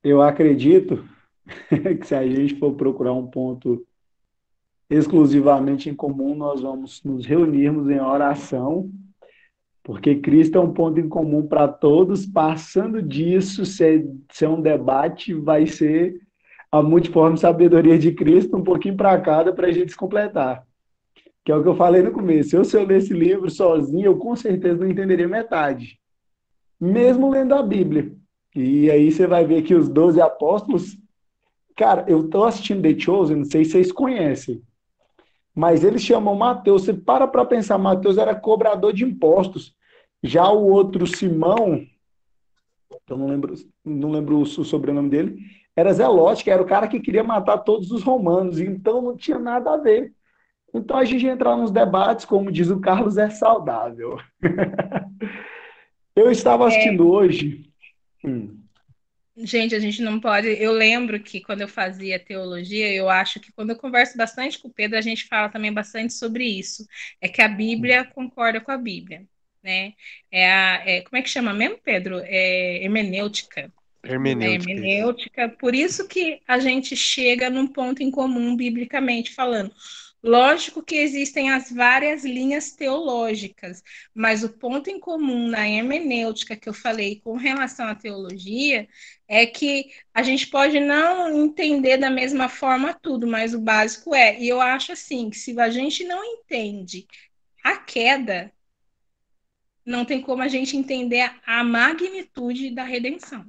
Eu 0.08 0.22
acredito 0.22 1.04
que 2.00 2.06
se 2.06 2.14
a 2.14 2.26
gente 2.26 2.56
for 2.56 2.74
procurar 2.74 3.12
um 3.12 3.26
ponto 3.26 3.84
exclusivamente 4.88 5.90
em 5.90 5.94
comum, 5.94 6.34
nós 6.34 6.62
vamos 6.62 7.02
nos 7.04 7.26
reunirmos 7.26 7.90
em 7.90 8.00
oração, 8.00 8.90
porque 9.82 10.16
Cristo 10.16 10.56
é 10.56 10.60
um 10.60 10.72
ponto 10.72 10.98
em 10.98 11.08
comum 11.08 11.46
para 11.46 11.68
todos. 11.68 12.24
Passando 12.24 13.02
disso, 13.02 13.66
se 13.66 13.84
é, 13.84 14.04
é 14.44 14.48
um 14.48 14.60
debate, 14.60 15.34
vai 15.34 15.66
ser 15.66 16.20
a 16.70 16.82
multiforme 16.82 17.36
sabedoria 17.36 17.98
de 17.98 18.12
Cristo, 18.12 18.56
um 18.56 18.64
pouquinho 18.64 18.96
para 18.96 19.18
cada, 19.20 19.52
para 19.52 19.68
a 19.68 19.72
gente 19.72 19.92
se 19.92 19.96
completar 19.96 20.66
que 21.48 21.52
é 21.52 21.56
o 21.56 21.62
que 21.62 21.68
eu 21.70 21.76
falei 21.76 22.02
no 22.02 22.12
começo. 22.12 22.54
Eu, 22.54 22.62
se 22.62 22.76
eu 22.76 22.84
ler 22.84 22.98
esse 22.98 23.14
livro 23.14 23.48
sozinho, 23.48 24.04
eu 24.04 24.18
com 24.18 24.36
certeza 24.36 24.76
não 24.76 24.90
entenderia 24.90 25.26
metade. 25.26 25.98
Mesmo 26.78 27.30
lendo 27.30 27.54
a 27.54 27.62
Bíblia. 27.62 28.14
E 28.54 28.90
aí 28.90 29.11
você 29.11 29.26
vai 29.26 29.44
ver 29.44 29.62
que 29.62 29.74
os 29.74 29.88
12 29.88 30.20
apóstolos. 30.20 30.96
Cara, 31.76 32.04
eu 32.08 32.24
estou 32.24 32.44
assistindo 32.44 32.82
The 32.82 32.98
Chosen, 32.98 33.37
não 33.37 33.44
sei 33.44 33.64
se 33.64 33.72
vocês 33.72 33.92
conhecem. 33.92 34.62
Mas 35.54 35.84
eles 35.84 36.02
chamam 36.02 36.34
Mateus. 36.34 36.84
Você 36.84 36.94
para 36.94 37.26
para 37.26 37.44
pensar, 37.44 37.78
Mateus 37.78 38.18
era 38.18 38.34
cobrador 38.34 38.92
de 38.92 39.04
impostos. 39.04 39.74
Já 40.22 40.50
o 40.50 40.66
outro 40.66 41.06
Simão, 41.06 41.84
eu 43.08 43.16
não 43.16 43.26
lembro, 43.28 43.54
não 43.84 44.11
lembro 44.11 44.38
o 44.40 44.46
sobrenome 44.46 45.08
dele, 45.08 45.38
era 45.76 45.92
Zelote, 45.92 46.42
que 46.42 46.50
era 46.50 46.62
o 46.62 46.66
cara 46.66 46.88
que 46.88 46.99
queria 46.99 47.22
matar 47.22 47.59
todos 47.59 47.92
os 47.92 48.03
romanos. 48.03 48.59
Então 48.59 49.01
não 49.01 49.16
tinha 49.16 49.38
nada 49.38 49.74
a 49.74 49.76
ver. 49.76 50.12
Então 50.74 50.96
a 50.96 51.05
gente 51.05 51.26
entrar 51.26 51.57
nos 51.57 51.70
debates, 51.70 52.24
como 52.24 52.53
diz 52.53 52.68
o 52.70 52.80
Carlos, 52.80 53.16
é 53.16 53.30
saudável. 53.30 54.18
eu 56.16 56.30
estava 56.30 56.64
é. 56.64 56.66
assistindo 56.66 57.05
é... 57.05 57.07
hoje. 57.07 57.67
Hum. 58.24 58.62
Gente, 59.40 59.74
a 59.74 59.78
gente 59.78 60.02
não 60.02 60.18
pode. 60.18 60.48
Eu 60.48 60.72
lembro 60.72 61.20
que 61.20 61.40
quando 61.40 61.60
eu 61.60 61.68
fazia 61.68 62.18
teologia, 62.18 62.92
eu 62.92 63.08
acho 63.08 63.38
que 63.38 63.52
quando 63.52 63.70
eu 63.70 63.76
converso 63.76 64.16
bastante 64.16 64.58
com 64.58 64.66
o 64.66 64.72
Pedro, 64.72 64.98
a 64.98 65.00
gente 65.00 65.28
fala 65.28 65.48
também 65.48 65.72
bastante 65.72 66.12
sobre 66.12 66.44
isso. 66.44 66.84
É 67.20 67.28
que 67.28 67.40
a 67.40 67.48
Bíblia 67.48 68.02
hum. 68.02 68.12
concorda 68.14 68.60
com 68.60 68.72
a 68.72 68.76
Bíblia, 68.76 69.24
né? 69.62 69.92
É 70.30 70.50
a, 70.50 70.82
é, 70.84 71.00
como 71.02 71.18
é 71.18 71.22
que 71.22 71.30
chama 71.30 71.54
mesmo, 71.54 71.78
Pedro? 71.78 72.20
É 72.24 72.82
hermenêutica. 72.82 73.72
Hermenêutica. 74.02 74.70
É, 74.70 74.74
hermenêutica. 74.74 75.48
Por 75.50 75.74
isso 75.74 76.08
que 76.08 76.40
a 76.46 76.58
gente 76.58 76.96
chega 76.96 77.48
num 77.48 77.68
ponto 77.68 78.02
em 78.02 78.10
comum, 78.10 78.56
biblicamente 78.56 79.32
falando. 79.32 79.72
Lógico 80.22 80.82
que 80.82 80.96
existem 80.96 81.50
as 81.50 81.70
várias 81.70 82.24
linhas 82.24 82.72
teológicas, 82.72 83.82
mas 84.12 84.42
o 84.42 84.48
ponto 84.48 84.90
em 84.90 84.98
comum 84.98 85.46
na 85.48 85.68
hermenêutica 85.68 86.56
que 86.56 86.68
eu 86.68 86.74
falei 86.74 87.20
com 87.20 87.36
relação 87.36 87.86
à 87.86 87.94
teologia 87.94 88.88
é 89.28 89.46
que 89.46 89.92
a 90.12 90.22
gente 90.24 90.48
pode 90.48 90.80
não 90.80 91.44
entender 91.44 91.98
da 91.98 92.10
mesma 92.10 92.48
forma 92.48 92.92
tudo, 92.94 93.28
mas 93.28 93.54
o 93.54 93.60
básico 93.60 94.12
é. 94.14 94.40
E 94.40 94.48
eu 94.48 94.60
acho 94.60 94.92
assim 94.92 95.30
que 95.30 95.38
se 95.38 95.58
a 95.60 95.70
gente 95.70 96.02
não 96.04 96.24
entende 96.24 97.06
a 97.62 97.76
queda, 97.76 98.52
não 99.84 100.04
tem 100.04 100.20
como 100.20 100.42
a 100.42 100.48
gente 100.48 100.76
entender 100.76 101.32
a 101.46 101.62
magnitude 101.62 102.70
da 102.74 102.82
redenção. 102.84 103.46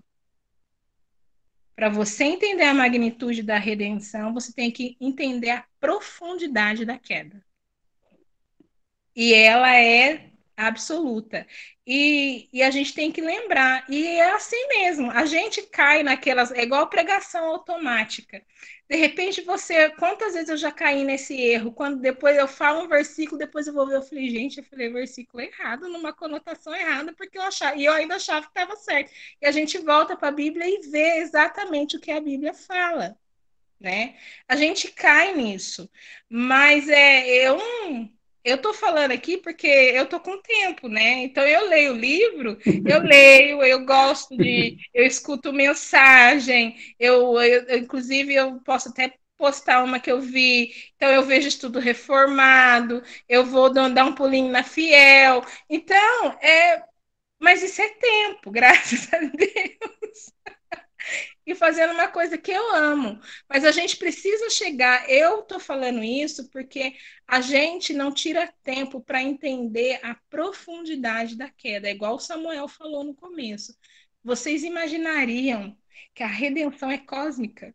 Para 1.79 1.87
você 1.87 2.25
entender 2.25 2.65
a 2.65 2.73
magnitude 2.73 3.41
da 3.41 3.57
redenção, 3.57 4.33
você 4.33 4.51
tem 4.51 4.69
que 4.69 4.97
entender 4.99 5.51
a 5.51 5.65
profundidade 5.79 6.83
da 6.83 6.97
queda. 6.97 7.41
E 9.15 9.33
ela 9.33 9.73
é 9.73 10.29
absoluta. 10.57 11.47
E, 11.87 12.49
e, 12.51 12.61
a 12.61 12.69
gente 12.69 12.93
tem 12.93 13.13
que 13.13 13.21
lembrar, 13.21 13.85
e 13.89 14.05
é 14.05 14.29
assim 14.31 14.67
mesmo, 14.67 15.09
a 15.09 15.25
gente 15.25 15.61
cai 15.67 16.03
naquelas, 16.03 16.51
é 16.51 16.63
igual 16.63 16.89
pregação 16.89 17.45
automática. 17.45 18.43
De 18.89 18.95
repente 18.97 19.41
você, 19.41 19.89
quantas 19.91 20.33
vezes 20.33 20.49
eu 20.49 20.57
já 20.57 20.71
caí 20.71 21.03
nesse 21.03 21.39
erro? 21.39 21.71
Quando 21.71 21.99
depois 22.01 22.35
eu 22.37 22.47
falo 22.47 22.81
um 22.83 22.87
versículo, 22.87 23.37
depois 23.37 23.67
eu 23.67 23.73
vou 23.73 23.87
ver, 23.87 23.97
eu 23.97 24.01
falei, 24.01 24.29
gente, 24.29 24.57
eu 24.57 24.63
falei 24.63 24.89
versículo 24.91 25.41
errado, 25.43 25.87
numa 25.87 26.11
conotação 26.11 26.73
errada, 26.75 27.13
porque 27.13 27.37
eu 27.37 27.43
achava, 27.43 27.77
e 27.77 27.85
eu 27.85 27.93
ainda 27.93 28.15
achava 28.15 28.41
que 28.47 28.49
estava 28.51 28.75
certo. 28.75 29.11
E 29.41 29.45
a 29.45 29.51
gente 29.51 29.77
volta 29.77 30.17
para 30.17 30.29
a 30.29 30.31
Bíblia 30.31 30.65
e 30.67 30.89
vê 30.89 31.19
exatamente 31.19 31.97
o 31.97 31.99
que 31.99 32.11
a 32.11 32.19
Bíblia 32.19 32.53
fala, 32.53 33.15
né? 33.79 34.17
A 34.47 34.55
gente 34.55 34.91
cai 34.91 35.35
nisso. 35.35 35.89
Mas 36.29 36.89
é, 36.89 37.27
eu 37.47 37.59
eu 38.43 38.55
estou 38.55 38.73
falando 38.73 39.11
aqui 39.11 39.37
porque 39.37 39.67
eu 39.67 40.03
estou 40.03 40.19
com 40.19 40.41
tempo, 40.41 40.87
né? 40.87 41.23
Então 41.23 41.43
eu 41.45 41.67
leio 41.69 41.93
o 41.93 41.97
livro, 41.97 42.57
eu 42.85 43.01
leio, 43.01 43.63
eu 43.63 43.85
gosto 43.85 44.37
de, 44.37 44.77
eu 44.93 45.05
escuto 45.05 45.53
mensagem, 45.53 46.75
eu, 46.99 47.39
eu, 47.41 47.77
inclusive 47.77 48.33
eu 48.33 48.59
posso 48.61 48.89
até 48.89 49.13
postar 49.37 49.83
uma 49.83 49.99
que 49.99 50.11
eu 50.11 50.19
vi, 50.21 50.73
então 50.95 51.09
eu 51.09 51.23
vejo 51.23 51.47
estudo 51.47 51.79
reformado, 51.79 53.01
eu 53.27 53.45
vou 53.45 53.71
dar 53.71 54.05
um 54.05 54.13
pulinho 54.15 54.51
na 54.51 54.63
fiel. 54.63 55.43
Então, 55.69 56.31
é, 56.41 56.83
mas 57.39 57.63
isso 57.63 57.81
é 57.81 57.89
tempo, 57.89 58.51
graças 58.51 59.13
a 59.13 59.19
Deus 59.19 60.33
e 61.45 61.55
fazendo 61.55 61.93
uma 61.93 62.07
coisa 62.07 62.37
que 62.37 62.51
eu 62.51 62.75
amo. 62.75 63.19
Mas 63.47 63.65
a 63.65 63.71
gente 63.71 63.97
precisa 63.97 64.49
chegar. 64.49 65.09
Eu 65.09 65.41
estou 65.41 65.59
falando 65.59 66.03
isso 66.03 66.49
porque 66.49 66.95
a 67.27 67.41
gente 67.41 67.93
não 67.93 68.13
tira 68.13 68.53
tempo 68.63 69.01
para 69.01 69.21
entender 69.21 69.99
a 70.03 70.15
profundidade 70.29 71.37
da 71.37 71.49
queda, 71.49 71.87
é 71.87 71.91
igual 71.91 72.15
o 72.15 72.19
Samuel 72.19 72.67
falou 72.67 73.03
no 73.03 73.15
começo. 73.15 73.75
Vocês 74.23 74.63
imaginariam 74.63 75.77
que 76.13 76.23
a 76.23 76.27
redenção 76.27 76.91
é 76.91 76.97
cósmica? 76.97 77.73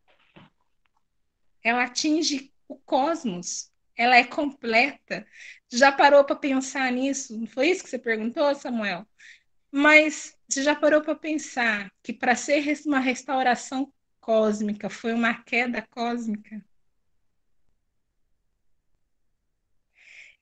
Ela 1.63 1.85
atinge 1.85 2.53
o 2.69 2.77
cosmos, 2.77 3.71
ela 3.97 4.17
é 4.17 4.25
completa. 4.25 5.27
Já 5.73 5.91
parou 5.91 6.25
para 6.25 6.37
pensar 6.37 6.93
nisso? 6.93 7.39
Não 7.39 7.47
foi 7.47 7.71
isso 7.71 7.83
que 7.83 7.91
você 7.91 7.99
perguntou, 7.99 8.55
Samuel? 8.55 9.07
Mas 9.77 10.39
você 10.49 10.63
já 10.63 10.77
parou 10.77 11.03
para 11.03 11.17
pensar 11.17 11.91
que 12.01 12.13
para 12.13 12.37
ser 12.37 12.63
uma 12.87 13.01
restauração 13.01 13.93
cósmica 14.21 14.89
foi 14.89 15.13
uma 15.13 15.43
queda 15.43 15.83
cósmica? 15.91 16.65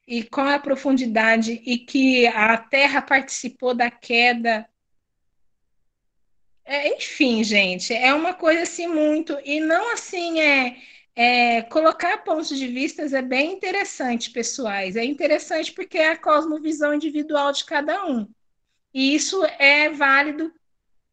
E 0.06 0.22
qual 0.22 0.48
é 0.48 0.56
a 0.56 0.60
profundidade 0.60 1.62
e 1.64 1.78
que 1.78 2.26
a 2.26 2.58
Terra 2.58 3.00
participou 3.00 3.74
da 3.74 3.90
queda? 3.90 4.68
É, 6.66 6.94
enfim, 6.94 7.42
gente, 7.42 7.94
é 7.94 8.12
uma 8.12 8.34
coisa 8.34 8.64
assim 8.64 8.86
muito 8.86 9.38
e 9.46 9.60
não 9.60 9.94
assim 9.94 10.40
é, 10.40 10.76
é 11.16 11.62
colocar 11.62 12.18
pontos 12.18 12.50
de 12.50 12.66
vista 12.68 13.00
é 13.00 13.22
bem 13.22 13.54
interessante, 13.54 14.30
pessoais. 14.30 14.94
É 14.94 15.02
interessante 15.02 15.72
porque 15.72 15.96
é 15.96 16.10
a 16.10 16.18
cosmovisão 16.18 16.92
individual 16.92 17.50
de 17.50 17.64
cada 17.64 18.04
um. 18.04 18.30
E 18.92 19.14
isso 19.14 19.44
é 19.58 19.88
válido 19.90 20.52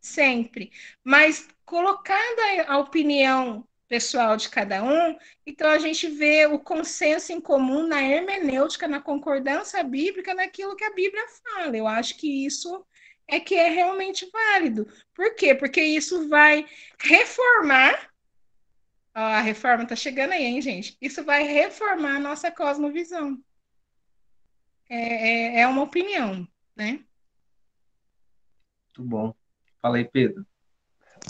sempre. 0.02 0.72
Mas 1.04 1.48
colocada 1.66 2.64
a 2.68 2.78
opinião 2.78 3.68
pessoal 3.88 4.38
de 4.38 4.50
cada 4.50 4.84
um, 4.84 5.18
então 5.46 5.68
a 5.68 5.80
gente 5.80 6.08
vê 6.08 6.46
o 6.46 6.60
consenso 6.60 7.34
em 7.34 7.42
comum 7.42 7.88
na 7.88 8.02
hermenêutica, 8.02 8.88
na 8.88 9.02
concordância 9.02 9.84
bíblica, 9.84 10.34
naquilo 10.34 10.76
que 10.76 10.84
a 10.84 10.94
Bíblia 10.94 11.26
fala. 11.44 11.76
Eu 11.76 11.88
acho 11.88 12.16
que 12.16 12.46
isso 12.46 12.86
é 13.28 13.40
que 13.40 13.56
é 13.56 13.70
realmente 13.70 14.30
válido. 14.32 14.88
Por 15.14 15.36
quê? 15.36 15.56
Porque 15.56 15.82
isso 15.82 16.30
vai 16.30 16.66
reformar. 17.00 18.10
Ó, 19.16 19.20
a 19.20 19.42
reforma 19.42 19.84
está 19.84 19.96
chegando 19.96 20.34
aí, 20.34 20.44
hein, 20.44 20.62
gente? 20.62 20.96
Isso 21.02 21.24
vai 21.24 21.44
reformar 21.44 22.16
a 22.16 22.20
nossa 22.20 22.52
cosmovisão. 22.52 23.40
É, 24.88 24.98
é, 24.98 25.62
é 25.62 25.68
uma 25.68 25.84
opinião, 25.84 26.48
né? 26.76 27.04
Muito 29.00 29.10
bom. 29.10 29.34
Fala 29.82 29.98
aí, 29.98 30.06
Pedro. 30.06 30.46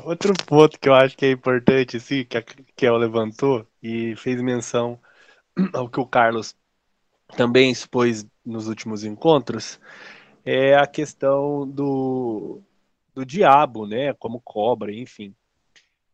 Outro 0.04 0.34
ponto 0.46 0.80
que 0.80 0.90
eu 0.90 0.94
acho 0.94 1.16
que 1.16 1.26
é 1.28 1.32
importante, 1.32 1.98
assim, 1.98 2.26
que 2.26 2.38
a 2.38 2.42
Kel 2.42 2.98
levantou 2.98 3.68
e 3.82 4.16
fez 4.16 4.42
menção 4.42 5.00
ao 5.74 5.88
que 5.88 6.00
o 6.00 6.06
Carlos 6.06 6.56
também 7.38 7.70
expôs 7.70 8.26
nos 8.44 8.68
últimos 8.68 9.04
encontros, 9.04 9.80
é 10.44 10.76
a 10.76 10.88
questão 10.88 11.70
do, 11.70 12.62
do 13.14 13.24
diabo, 13.24 13.86
né, 13.86 14.14
como 14.14 14.42
cobra, 14.42 14.92
enfim. 14.92 15.36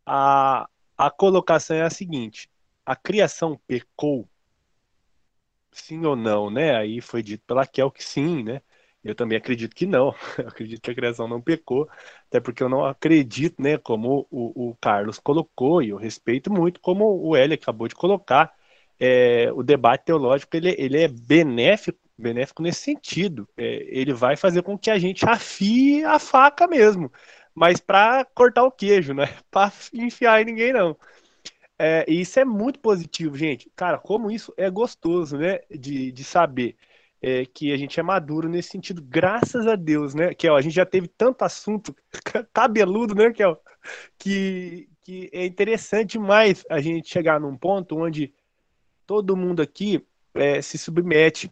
A, 0.06 0.68
a 0.98 1.10
colocação 1.10 1.78
é 1.78 1.84
a 1.84 1.90
seguinte, 1.90 2.50
a 2.86 2.98
criação 2.98 3.60
pecou, 3.66 4.28
sim 5.72 6.06
ou 6.06 6.18
não, 6.18 6.50
né? 6.50 6.76
Aí 6.76 7.00
foi 7.00 7.24
dito 7.24 7.44
pela 7.46 7.66
Kel 7.66 7.92
que 7.92 8.04
sim, 8.04 8.44
né? 8.44 8.62
Eu 9.06 9.14
também 9.16 9.38
acredito 9.38 9.76
que 9.76 9.86
não. 9.86 10.14
Eu 10.40 10.48
acredito 10.48 10.82
que 10.82 10.92
a 10.92 10.96
criação 10.96 11.28
não 11.28 11.40
pecou, 11.42 11.88
até 12.28 12.40
porque 12.40 12.64
eu 12.64 12.70
não 12.70 12.86
acredito, 12.86 13.62
né, 13.62 13.78
como 13.78 14.28
o, 14.32 14.72
o 14.72 14.76
Carlos 14.82 15.20
colocou, 15.20 15.82
e 15.82 15.90
eu 15.90 15.98
respeito 15.98 16.52
muito 16.52 16.80
como 16.82 17.06
o 17.22 17.38
Eli 17.38 17.54
acabou 17.54 17.88
de 17.88 17.96
colocar, 17.96 18.54
é, 19.00 19.52
o 19.54 19.62
debate 19.64 20.06
teológico 20.06 20.56
ele, 20.58 20.76
ele 20.78 21.02
é 21.02 21.08
benéfico, 21.08 22.00
benéfico 22.18 22.64
nesse 22.64 22.82
sentido. 22.82 23.48
É, 23.58 23.86
ele 23.88 24.14
vai 24.14 24.36
fazer 24.36 24.64
com 24.64 24.78
que 24.78 24.90
a 24.90 24.98
gente 24.98 25.24
afie 25.28 26.04
a 26.04 26.18
faca 26.20 26.68
mesmo, 26.68 27.12
mas 27.54 27.80
para 27.80 28.26
cortar 28.26 28.64
o 28.64 28.72
queijo, 28.72 29.14
não 29.16 29.24
é 29.24 29.34
para 29.52 29.72
enfiar 29.94 30.42
em 30.42 30.46
ninguém, 30.46 30.74
não. 30.74 30.98
É, 31.78 32.06
e 32.08 32.22
isso 32.22 32.40
é 32.40 32.46
muito 32.46 32.80
positivo, 32.80 33.38
gente. 33.38 33.70
Cara, 33.76 33.98
como 33.98 34.32
isso 34.32 34.54
é 34.58 34.70
gostoso, 34.70 35.38
né, 35.38 35.60
de, 35.70 36.12
de 36.12 36.24
saber 36.24 36.78
é, 37.22 37.46
que 37.46 37.72
a 37.72 37.78
gente 37.78 38.00
é 38.00 38.04
maduro 38.04 38.48
nesse 38.48 38.70
sentido, 38.70 39.02
graças 39.02 39.68
a 39.68 39.76
Deus, 39.76 40.14
né, 40.14 40.34
Kel? 40.34 40.56
A 40.56 40.62
gente 40.62 40.76
já 40.76 40.86
teve 40.86 41.08
tanto 41.08 41.44
assunto 41.44 41.96
cabeludo, 42.54 43.16
né, 43.16 43.32
Kel? 43.32 43.60
Que, 44.18 44.90
que 45.02 45.30
é 45.32 45.46
interessante 45.46 46.14
demais 46.14 46.64
a 46.70 46.80
gente 46.82 47.10
chegar 47.10 47.40
num 47.40 47.58
ponto 47.58 47.98
onde 47.98 48.34
todo 49.06 49.38
mundo 49.38 49.62
aqui 49.62 50.06
é, 50.34 50.62
se 50.62 50.78
submete 50.78 51.52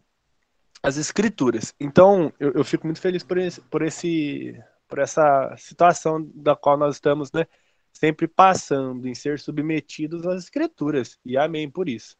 às 0.82 0.96
escrituras. 0.96 1.74
Então, 1.80 2.32
eu, 2.38 2.52
eu 2.52 2.64
fico 2.64 2.86
muito 2.86 3.00
feliz 3.00 3.22
por 3.22 3.38
esse, 3.38 3.60
por 3.62 3.82
esse, 3.82 4.60
por 4.88 4.98
essa 4.98 5.54
situação 5.56 6.30
da 6.34 6.54
qual 6.54 6.76
nós 6.76 6.96
estamos, 6.96 7.32
né, 7.32 7.46
sempre 7.92 8.28
passando 8.28 9.08
em 9.08 9.14
ser 9.14 9.38
submetidos 9.38 10.26
às 10.26 10.44
escrituras. 10.44 11.18
E 11.24 11.36
amém 11.36 11.70
por 11.70 11.88
isso 11.88 12.16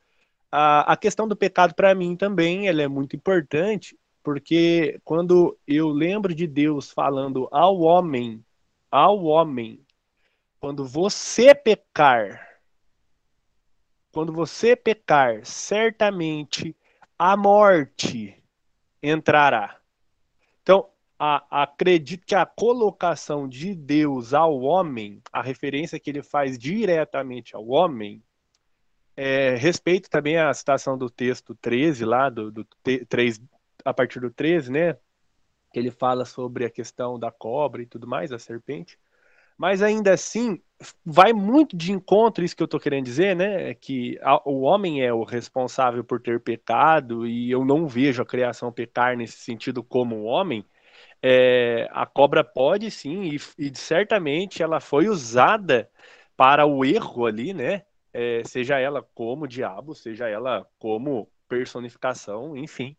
a, 0.56 0.92
a 0.92 0.96
questão 0.96 1.26
do 1.26 1.34
pecado, 1.34 1.74
para 1.74 1.92
mim, 1.96 2.14
também 2.14 2.68
ela 2.68 2.80
é 2.80 2.86
muito 2.86 3.16
importante, 3.16 3.98
porque 4.22 5.00
quando 5.04 5.58
eu 5.66 5.88
lembro 5.88 6.32
de 6.32 6.46
Deus 6.46 6.92
falando 6.92 7.48
ao 7.50 7.80
homem, 7.80 8.40
ao 8.88 9.24
homem, 9.24 9.84
quando 10.60 10.86
você 10.86 11.56
pecar, 11.56 12.60
quando 14.12 14.32
você 14.32 14.76
pecar, 14.76 15.44
certamente 15.44 16.76
a 17.18 17.36
morte 17.36 18.40
entrará. 19.02 19.80
Então, 20.62 20.88
a, 21.18 21.62
acredito 21.62 22.24
que 22.24 22.34
a 22.36 22.46
colocação 22.46 23.48
de 23.48 23.74
Deus 23.74 24.32
ao 24.32 24.60
homem, 24.60 25.20
a 25.32 25.42
referência 25.42 25.98
que 25.98 26.10
ele 26.10 26.22
faz 26.22 26.56
diretamente 26.56 27.56
ao 27.56 27.66
homem, 27.66 28.22
é, 29.16 29.54
respeito 29.56 30.10
também 30.10 30.38
a 30.38 30.52
citação 30.52 30.98
do 30.98 31.08
texto 31.08 31.54
13 31.54 32.04
lá, 32.04 32.28
do, 32.28 32.50
do 32.50 32.66
3, 33.08 33.40
a 33.84 33.94
partir 33.94 34.20
do 34.20 34.30
13, 34.30 34.70
né? 34.70 34.94
Que 35.72 35.78
ele 35.78 35.90
fala 35.90 36.24
sobre 36.24 36.64
a 36.64 36.70
questão 36.70 37.18
da 37.18 37.30
cobra 37.30 37.82
e 37.82 37.86
tudo 37.86 38.06
mais, 38.06 38.32
a 38.32 38.38
serpente. 38.38 38.98
Mas 39.56 39.82
ainda 39.82 40.12
assim, 40.12 40.60
vai 41.04 41.32
muito 41.32 41.76
de 41.76 41.92
encontro 41.92 42.44
isso 42.44 42.56
que 42.56 42.62
eu 42.62 42.66
estou 42.66 42.80
querendo 42.80 43.04
dizer, 43.04 43.36
né? 43.36 43.70
É 43.70 43.74
que 43.74 44.18
a, 44.22 44.48
o 44.48 44.62
homem 44.62 45.02
é 45.02 45.12
o 45.12 45.22
responsável 45.24 46.02
por 46.04 46.20
ter 46.20 46.40
pecado 46.40 47.26
e 47.26 47.50
eu 47.50 47.64
não 47.64 47.86
vejo 47.86 48.22
a 48.22 48.26
criação 48.26 48.72
pecar 48.72 49.16
nesse 49.16 49.38
sentido 49.38 49.82
como 49.82 50.16
o 50.16 50.24
homem. 50.24 50.64
É, 51.22 51.88
a 51.92 52.06
cobra 52.06 52.44
pode 52.44 52.90
sim 52.90 53.22
e, 53.22 53.36
e, 53.58 53.74
certamente 53.76 54.62
ela 54.62 54.80
foi 54.80 55.08
usada 55.08 55.90
para 56.36 56.66
o 56.66 56.84
erro 56.84 57.26
ali, 57.26 57.54
né? 57.54 57.84
É, 58.14 58.42
seja 58.44 58.78
ela 58.78 59.02
como 59.14 59.46
diabo, 59.46 59.94
seja 59.94 60.28
ela 60.28 60.66
como 60.78 61.28
personificação, 61.48 62.56
enfim. 62.56 62.96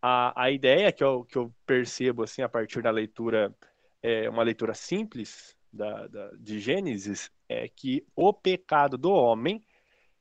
A, 0.00 0.44
a 0.44 0.50
ideia 0.50 0.92
que 0.92 1.02
eu, 1.02 1.24
que 1.24 1.36
eu 1.36 1.52
percebo 1.66 2.22
assim 2.22 2.42
a 2.42 2.48
partir 2.48 2.82
da 2.82 2.90
leitura, 2.90 3.52
é 4.02 4.28
uma 4.28 4.42
leitura 4.44 4.74
simples, 4.74 5.58
da, 5.72 6.06
da, 6.06 6.30
de 6.38 6.58
Gênesis 6.58 7.30
é 7.48 7.68
que 7.68 8.06
o 8.14 8.32
pecado 8.32 8.96
do 8.96 9.10
homem 9.10 9.62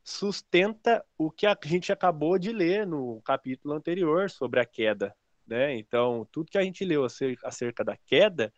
sustenta 0.04 1.04
o 1.18 1.30
que 1.30 1.46
a 1.46 1.58
gente 1.66 1.92
acabou 1.92 2.40
de 2.40 2.52
ler 2.52 2.88
no 2.88 3.22
capítulo 3.22 3.74
anterior 3.74 4.30
sobre 4.30 4.60
a 4.60 4.66
queda. 4.66 5.14
Né? 5.46 5.78
Então, 5.78 6.28
tudo 6.32 6.52
que 6.52 6.58
a 6.58 6.64
gente 6.64 6.86
leu 6.86 7.06
acerca 7.44 7.84
da 7.84 7.98
queda, 7.98 8.52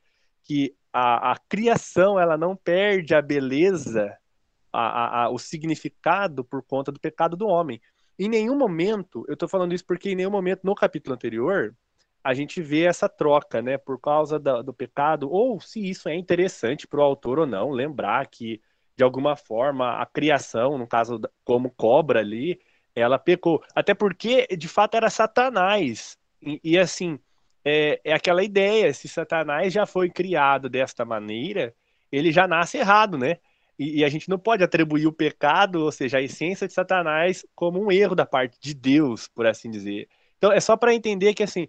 que 0.44 0.76
a, 0.94 1.32
a 1.32 1.38
criação 1.48 2.20
ela 2.20 2.38
não 2.38 2.56
perde 2.56 3.16
a 3.16 3.22
beleza, 3.22 4.16
a, 4.72 5.24
a, 5.24 5.30
o 5.30 5.38
significado 5.38 6.44
por 6.44 6.64
conta 6.64 6.92
do 6.92 7.00
pecado 7.00 7.36
do 7.36 7.48
homem. 7.48 7.82
Em 8.18 8.28
nenhum 8.28 8.58
momento, 8.58 9.26
eu 9.28 9.34
estou 9.34 9.48
falando 9.48 9.74
isso 9.74 9.86
porque 9.86 10.12
em 10.12 10.16
nenhum 10.16 10.32
momento 10.32 10.62
no 10.64 10.76
capítulo 10.76 11.16
anterior 11.16 11.76
a 12.24 12.34
gente 12.34 12.62
vê 12.62 12.84
essa 12.84 13.08
troca, 13.08 13.62
né, 13.62 13.78
por 13.78 14.00
causa 14.00 14.38
da, 14.38 14.62
do 14.62 14.74
pecado, 14.74 15.32
ou 15.32 15.60
se 15.60 15.80
isso 15.90 16.10
é 16.10 16.16
interessante 16.16 16.86
para 16.86 17.00
o 17.00 17.04
autor 17.04 17.40
ou 17.40 17.46
não, 17.46 17.72
lembrar 17.72 18.28
que, 18.28 18.62
de 18.96 19.04
alguma 19.04 19.36
forma, 19.36 20.02
a 20.02 20.06
criação, 20.06 20.78
no 20.78 20.86
caso, 20.86 21.22
como 21.46 21.72
cobra 21.72 22.20
ali, 22.20 22.60
ela 22.94 23.18
pecou. 23.18 23.64
Até 23.74 23.94
porque, 23.94 24.48
de 24.48 24.68
fato, 24.68 24.96
era 24.96 25.10
Satanás. 25.10 26.18
E, 26.42 26.60
e 26.64 26.78
assim, 26.78 27.18
é, 27.64 28.02
é 28.04 28.14
aquela 28.14 28.44
ideia, 28.44 28.94
se 28.94 29.08
Satanás 29.08 29.72
já 29.72 29.86
foi 29.86 30.10
criado 30.10 30.70
desta 30.70 31.06
maneira, 31.06 31.74
ele 32.12 32.32
já 32.32 32.48
nasce 32.48 32.78
errado, 32.78 33.18
né? 33.18 33.38
E, 33.80 34.00
e, 34.00 34.06
a 34.06 34.10
gente 34.10 34.30
não 34.30 34.38
pode 34.38 34.64
atribuir 34.64 35.08
o 35.08 35.14
pecado, 35.14 35.84
ou 35.84 35.92
seja, 35.92 36.18
a 36.18 36.22
essência 36.22 36.68
de 36.68 36.74
Satanás, 36.74 37.46
como 37.56 37.82
um 37.82 37.92
erro 37.92 38.14
da 38.14 38.26
parte 38.26 38.60
de 38.60 38.74
Deus, 38.74 39.28
por 39.30 39.48
assim 39.48 39.72
dizer. 39.72 40.10
Então, 40.38 40.52
é 40.52 40.60
só 40.60 40.76
para 40.78 40.94
entender 40.94 41.34
que, 41.34 41.44
assim, 41.44 41.68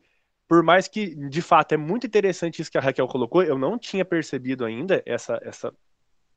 por 0.49 0.63
mais 0.65 0.89
que, 0.89 1.15
de 1.29 1.41
fato, 1.41 1.73
é 1.73 1.77
muito 1.77 2.07
interessante 2.07 2.61
isso 2.61 2.71
que 2.71 2.79
a 2.79 2.81
Raquel 2.81 3.07
colocou, 3.07 3.43
eu 3.45 3.57
não 3.57 3.79
tinha 3.79 4.05
percebido 4.05 4.65
ainda 4.65 5.03
essa, 5.07 5.39
essa 5.43 5.73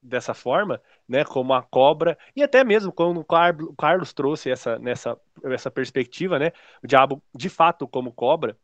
dessa 0.04 0.34
forma, 0.34 0.82
né, 1.08 1.24
como 1.24 1.54
a 1.54 1.64
cobra, 1.64 2.18
e 2.36 2.44
até 2.44 2.64
mesmo 2.64 2.92
quando 2.92 3.22
o 3.22 3.76
Carlos 3.76 4.12
trouxe 4.14 4.52
essa, 4.52 4.78
nessa, 4.78 5.18
essa 5.46 5.72
perspectiva, 5.72 6.38
né, 6.38 6.52
o 6.84 6.88
diabo 6.88 7.24
de 7.34 7.50
fato 7.50 7.88
como 7.88 8.12
cobra, 8.12 8.58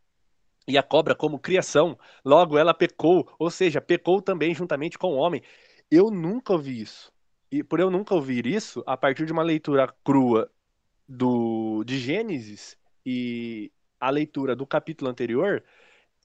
e 0.67 0.77
a 0.77 0.83
cobra 0.83 1.15
como 1.15 1.39
criação, 1.39 1.97
logo 2.23 2.57
ela 2.57 2.73
pecou, 2.73 3.27
ou 3.39 3.49
seja, 3.49 3.81
pecou 3.81 4.21
também 4.21 4.53
juntamente 4.53 4.99
com 4.99 5.13
o 5.13 5.17
homem. 5.17 5.41
Eu 5.91 6.11
nunca 6.11 6.53
ouvi 6.53 6.81
isso. 6.81 7.11
E 7.51 7.63
por 7.63 7.79
eu 7.79 7.89
nunca 7.89 8.13
ouvir 8.13 8.45
isso, 8.45 8.83
a 8.85 8.95
partir 8.95 9.25
de 9.25 9.31
uma 9.31 9.43
leitura 9.43 9.93
crua 10.03 10.51
do 11.07 11.83
de 11.83 11.97
Gênesis 11.99 12.77
e, 13.05 13.71
a 13.99 14.09
leitura 14.09 14.55
do 14.55 14.65
capítulo 14.65 15.09
anterior, 15.09 15.63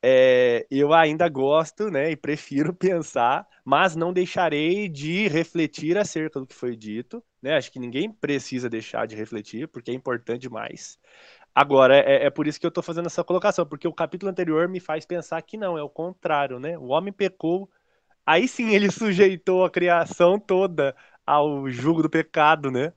é, 0.02 0.66
eu 0.70 0.92
ainda 0.92 1.28
gosto, 1.28 1.90
né, 1.90 2.10
e 2.10 2.16
prefiro 2.16 2.72
pensar, 2.74 3.46
mas 3.64 3.96
não 3.96 4.12
deixarei 4.12 4.88
de 4.88 5.28
refletir 5.28 5.96
acerca 5.98 6.38
do 6.40 6.46
que 6.46 6.54
foi 6.54 6.76
dito, 6.76 7.24
né? 7.42 7.56
Acho 7.56 7.72
que 7.72 7.78
ninguém 7.78 8.12
precisa 8.12 8.68
deixar 8.68 9.06
de 9.06 9.16
refletir, 9.16 9.68
porque 9.68 9.90
é 9.90 9.94
importante 9.94 10.42
demais. 10.42 10.98
Agora, 11.54 11.96
é, 11.98 12.26
é 12.26 12.30
por 12.30 12.46
isso 12.46 12.60
que 12.60 12.66
eu 12.66 12.68
estou 12.68 12.82
fazendo 12.82 13.06
essa 13.06 13.24
colocação, 13.24 13.66
porque 13.66 13.88
o 13.88 13.92
capítulo 13.94 14.30
anterior 14.30 14.68
me 14.68 14.80
faz 14.80 15.06
pensar 15.06 15.40
que 15.42 15.56
não, 15.56 15.78
é 15.78 15.82
o 15.82 15.88
contrário, 15.88 16.58
né? 16.60 16.76
O 16.78 16.88
homem 16.88 17.12
pecou, 17.12 17.70
aí 18.26 18.48
sim 18.48 18.70
ele 18.70 18.90
sujeitou 18.90 19.64
a 19.64 19.70
criação 19.70 20.38
toda 20.38 20.96
ao 21.26 21.68
jugo 21.70 22.02
do 22.02 22.10
pecado, 22.10 22.70
né? 22.70 22.92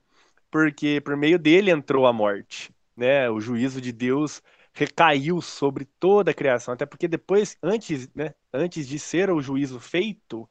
Porque 0.50 1.00
por 1.02 1.16
meio 1.16 1.38
dele 1.38 1.70
entrou 1.70 2.06
a 2.06 2.12
morte, 2.12 2.72
né? 2.96 3.30
O 3.30 3.40
juízo 3.40 3.80
de 3.80 3.92
Deus 3.92 4.42
recaiu 4.72 5.40
sobre 5.42 5.86
toda 6.00 6.30
a 6.30 6.34
criação, 6.34 6.74
até 6.74 6.86
porque 6.86 7.08
depois, 7.08 7.56
antes, 7.62 8.08
né, 8.14 8.34
antes 8.52 8.86
de 8.88 8.98
ser 8.98 9.30
o 9.30 9.40
juízo 9.42 9.80
feito 9.80 10.48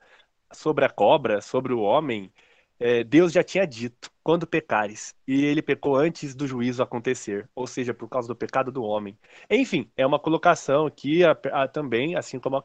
sobre 0.54 0.86
a 0.86 0.90
cobra, 0.90 1.42
sobre 1.42 1.74
o 1.74 1.80
homem, 1.82 2.32
é, 2.80 3.04
Deus 3.04 3.32
já 3.32 3.44
tinha 3.44 3.66
dito, 3.66 4.12
quando 4.24 4.46
pecares, 4.46 5.16
e 5.28 5.46
ele 5.46 5.62
pecou 5.62 5.96
antes 5.96 6.36
do 6.36 6.48
juízo 6.48 6.84
acontecer, 6.84 7.50
ou 7.56 7.66
seja, 7.66 7.94
por 7.94 8.10
causa 8.10 8.28
do 8.28 8.36
pecado 8.36 8.72
do 8.72 8.84
homem. 8.84 9.18
Enfim, 9.50 9.90
é 9.96 10.06
uma 10.06 10.20
colocação 10.20 10.86
aqui 10.86 11.24
a, 11.24 11.32
a, 11.52 11.68
também, 11.68 12.16
assim 12.16 12.40
como 12.40 12.58
a 12.58 12.64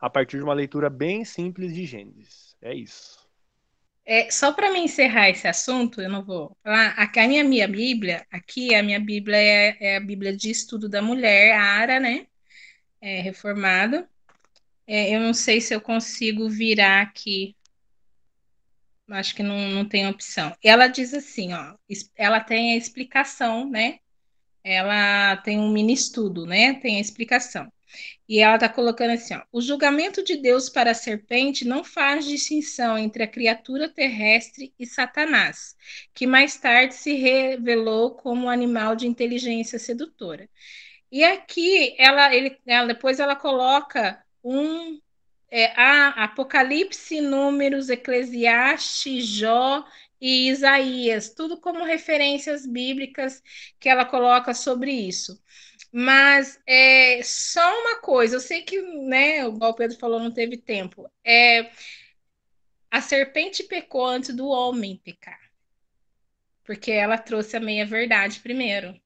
a 0.00 0.10
partir 0.10 0.38
de 0.38 0.44
uma 0.44 0.54
leitura 0.54 0.88
bem 0.88 1.24
simples 1.24 1.74
de 1.74 1.84
Gênesis. 1.84 2.56
É 2.62 2.74
isso. 2.74 3.28
É, 4.04 4.30
só 4.30 4.52
para 4.52 4.72
me 4.72 4.80
encerrar 4.80 5.30
esse 5.30 5.46
assunto, 5.46 6.00
eu 6.00 6.08
não 6.08 6.24
vou 6.24 6.56
falar. 6.62 6.88
Aqui, 6.98 7.20
a 7.20 7.28
minha, 7.28 7.44
minha 7.44 7.68
Bíblia, 7.68 8.26
aqui 8.30 8.74
a 8.74 8.82
minha 8.82 8.98
Bíblia 8.98 9.36
é, 9.36 9.76
é, 9.80 9.96
a 9.96 10.00
Bíblia 10.00 10.36
de 10.36 10.50
Estudo 10.50 10.88
da 10.88 11.00
Mulher, 11.00 11.52
a 11.52 11.62
Ara, 11.62 12.00
né? 12.00 12.26
É, 13.00 13.20
reformado. 13.20 14.06
É, 14.86 15.14
eu 15.14 15.20
não 15.20 15.32
sei 15.32 15.60
se 15.60 15.74
eu 15.74 15.80
consigo 15.80 16.48
virar 16.48 17.02
aqui. 17.02 17.56
Acho 19.10 19.34
que 19.34 19.42
não, 19.42 19.58
não 19.70 19.84
tem 19.84 20.06
opção. 20.06 20.54
Ela 20.62 20.86
diz 20.86 21.12
assim, 21.14 21.52
ó, 21.52 21.74
ela 22.16 22.40
tem 22.40 22.74
a 22.74 22.76
explicação, 22.76 23.68
né? 23.68 23.98
Ela 24.62 25.36
tem 25.38 25.58
um 25.58 25.70
mini 25.70 25.92
estudo, 25.94 26.46
né? 26.46 26.74
Tem 26.74 26.98
a 26.98 27.00
explicação. 27.00 27.70
E 28.28 28.38
ela 28.38 28.54
está 28.54 28.68
colocando 28.68 29.10
assim: 29.10 29.34
ó, 29.34 29.42
o 29.52 29.60
julgamento 29.60 30.22
de 30.22 30.36
Deus 30.36 30.68
para 30.68 30.92
a 30.92 30.94
serpente 30.94 31.64
não 31.64 31.82
faz 31.82 32.24
distinção 32.24 32.96
entre 32.96 33.22
a 33.22 33.26
criatura 33.26 33.88
terrestre 33.88 34.72
e 34.78 34.86
Satanás, 34.86 35.76
que 36.14 36.26
mais 36.26 36.56
tarde 36.56 36.94
se 36.94 37.14
revelou 37.14 38.14
como 38.14 38.48
animal 38.48 38.94
de 38.94 39.06
inteligência 39.06 39.78
sedutora. 39.78 40.48
E 41.10 41.24
aqui 41.24 41.94
ela, 41.98 42.34
ele, 42.34 42.56
ela 42.66 42.86
depois 42.86 43.18
ela 43.18 43.34
coloca 43.34 44.22
um 44.44 45.00
é, 45.50 45.72
Apocalipse, 45.76 47.20
Números, 47.20 47.88
Eclesiastes, 47.90 49.26
Jó 49.26 49.84
e 50.20 50.48
Isaías, 50.48 51.30
tudo 51.34 51.60
como 51.60 51.84
referências 51.84 52.66
bíblicas 52.66 53.42
que 53.78 53.88
ela 53.88 54.04
coloca 54.04 54.54
sobre 54.54 54.92
isso. 54.92 55.42
Mas 55.92 56.60
é 56.66 57.20
só 57.22 57.80
uma 57.80 58.00
coisa, 58.00 58.36
eu 58.36 58.40
sei 58.40 58.62
que, 58.62 58.80
né, 58.80 59.44
o 59.46 59.74
Pedro 59.74 59.98
falou, 59.98 60.20
não 60.20 60.30
teve 60.30 60.56
tempo. 60.56 61.10
É, 61.24 61.70
a 62.90 63.00
serpente 63.00 63.64
pecou 63.64 64.06
antes 64.06 64.34
do 64.34 64.46
homem 64.46 64.96
pecar. 65.02 65.40
Porque 66.64 66.92
ela 66.92 67.18
trouxe 67.18 67.56
a 67.56 67.60
meia-verdade 67.60 68.40
primeiro. 68.40 69.00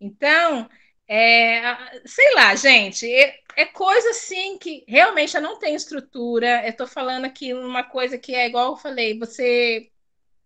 Então, 0.00 0.68
é, 1.08 1.62
sei 2.06 2.34
lá, 2.34 2.54
gente, 2.56 3.06
é, 3.10 3.40
é, 3.56 3.64
coisa 3.66 4.10
assim 4.10 4.58
que 4.58 4.84
realmente 4.88 5.36
eu 5.36 5.42
não 5.42 5.58
tenho 5.58 5.76
estrutura. 5.76 6.66
Eu 6.66 6.76
tô 6.76 6.86
falando 6.86 7.24
aqui 7.26 7.54
uma 7.54 7.84
coisa 7.84 8.18
que 8.18 8.34
é 8.34 8.46
igual 8.46 8.72
eu 8.72 8.76
falei, 8.76 9.18
você 9.18 9.90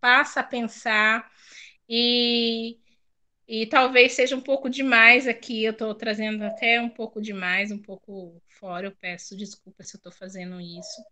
passa 0.01 0.41
a 0.41 0.45
pensar 0.45 1.31
e 1.89 2.79
e 3.49 3.67
talvez 3.67 4.13
seja 4.13 4.37
um 4.37 4.41
pouco 4.41 4.71
demais 4.71 5.27
aqui, 5.27 5.65
eu 5.65 5.73
estou 5.73 5.95
trazendo 5.95 6.45
até 6.45 6.81
um 6.81 6.89
pouco 6.89 7.21
demais, 7.21 7.73
um 7.73 7.79
pouco 7.83 8.41
fora. 8.49 8.87
Eu 8.87 8.93
peço 8.93 9.37
desculpa 9.37 9.83
se 9.83 9.97
eu 9.97 9.99
estou 9.99 10.13
fazendo 10.13 10.61
isso, 10.61 11.03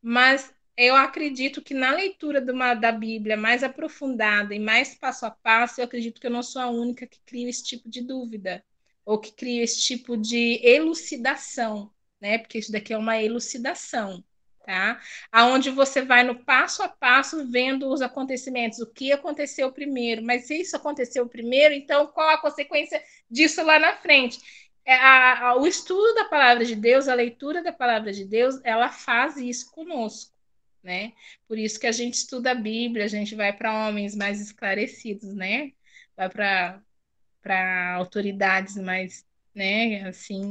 mas 0.00 0.54
eu 0.76 0.96
acredito 0.96 1.62
que 1.62 1.74
na 1.74 1.92
leitura 1.92 2.40
uma, 2.52 2.74
da 2.74 2.92
Bíblia 2.92 3.36
mais 3.36 3.62
aprofundada 3.62 4.54
e 4.54 4.58
mais 4.58 4.94
passo 4.94 5.26
a 5.26 5.30
passo, 5.30 5.80
eu 5.80 5.84
acredito 5.84 6.20
que 6.20 6.26
eu 6.26 6.30
não 6.30 6.42
sou 6.42 6.62
a 6.62 6.70
única 6.70 7.06
que 7.06 7.20
cria 7.26 7.48
esse 7.50 7.64
tipo 7.64 7.90
de 7.90 8.00
dúvida 8.02 8.64
ou 9.04 9.18
que 9.18 9.32
cria 9.32 9.62
esse 9.62 9.80
tipo 9.80 10.16
de 10.16 10.60
elucidação, 10.62 11.90
né? 12.20 12.38
Porque 12.38 12.58
isso 12.58 12.72
daqui 12.72 12.92
é 12.92 12.98
uma 12.98 13.22
elucidação 13.22 14.24
tá? 14.64 15.00
Aonde 15.30 15.70
você 15.70 16.02
vai 16.02 16.22
no 16.22 16.36
passo 16.44 16.82
a 16.82 16.88
passo 16.88 17.46
vendo 17.50 17.88
os 17.88 18.00
acontecimentos, 18.00 18.78
o 18.78 18.86
que 18.86 19.12
aconteceu 19.12 19.72
primeiro, 19.72 20.22
mas 20.22 20.46
se 20.46 20.60
isso 20.60 20.76
aconteceu 20.76 21.28
primeiro, 21.28 21.74
então 21.74 22.06
qual 22.06 22.28
a 22.30 22.40
consequência 22.40 23.02
disso 23.30 23.62
lá 23.64 23.78
na 23.78 23.96
frente? 23.96 24.38
É, 24.84 24.94
a, 24.94 25.48
a, 25.48 25.56
o 25.56 25.66
estudo 25.66 26.14
da 26.14 26.24
palavra 26.24 26.64
de 26.64 26.74
Deus, 26.74 27.08
a 27.08 27.14
leitura 27.14 27.62
da 27.62 27.72
palavra 27.72 28.12
de 28.12 28.24
Deus, 28.24 28.60
ela 28.64 28.88
faz 28.90 29.36
isso 29.36 29.70
conosco, 29.70 30.32
né? 30.82 31.12
Por 31.46 31.58
isso 31.58 31.78
que 31.78 31.86
a 31.86 31.92
gente 31.92 32.14
estuda 32.14 32.50
a 32.52 32.54
Bíblia, 32.54 33.04
a 33.04 33.08
gente 33.08 33.34
vai 33.34 33.52
para 33.52 33.88
homens 33.88 34.14
mais 34.16 34.40
esclarecidos, 34.40 35.34
né? 35.34 35.72
Vai 36.16 36.28
para 36.28 36.82
para 37.42 37.94
autoridades 37.94 38.76
mais, 38.76 39.26
né, 39.54 40.08
assim, 40.08 40.50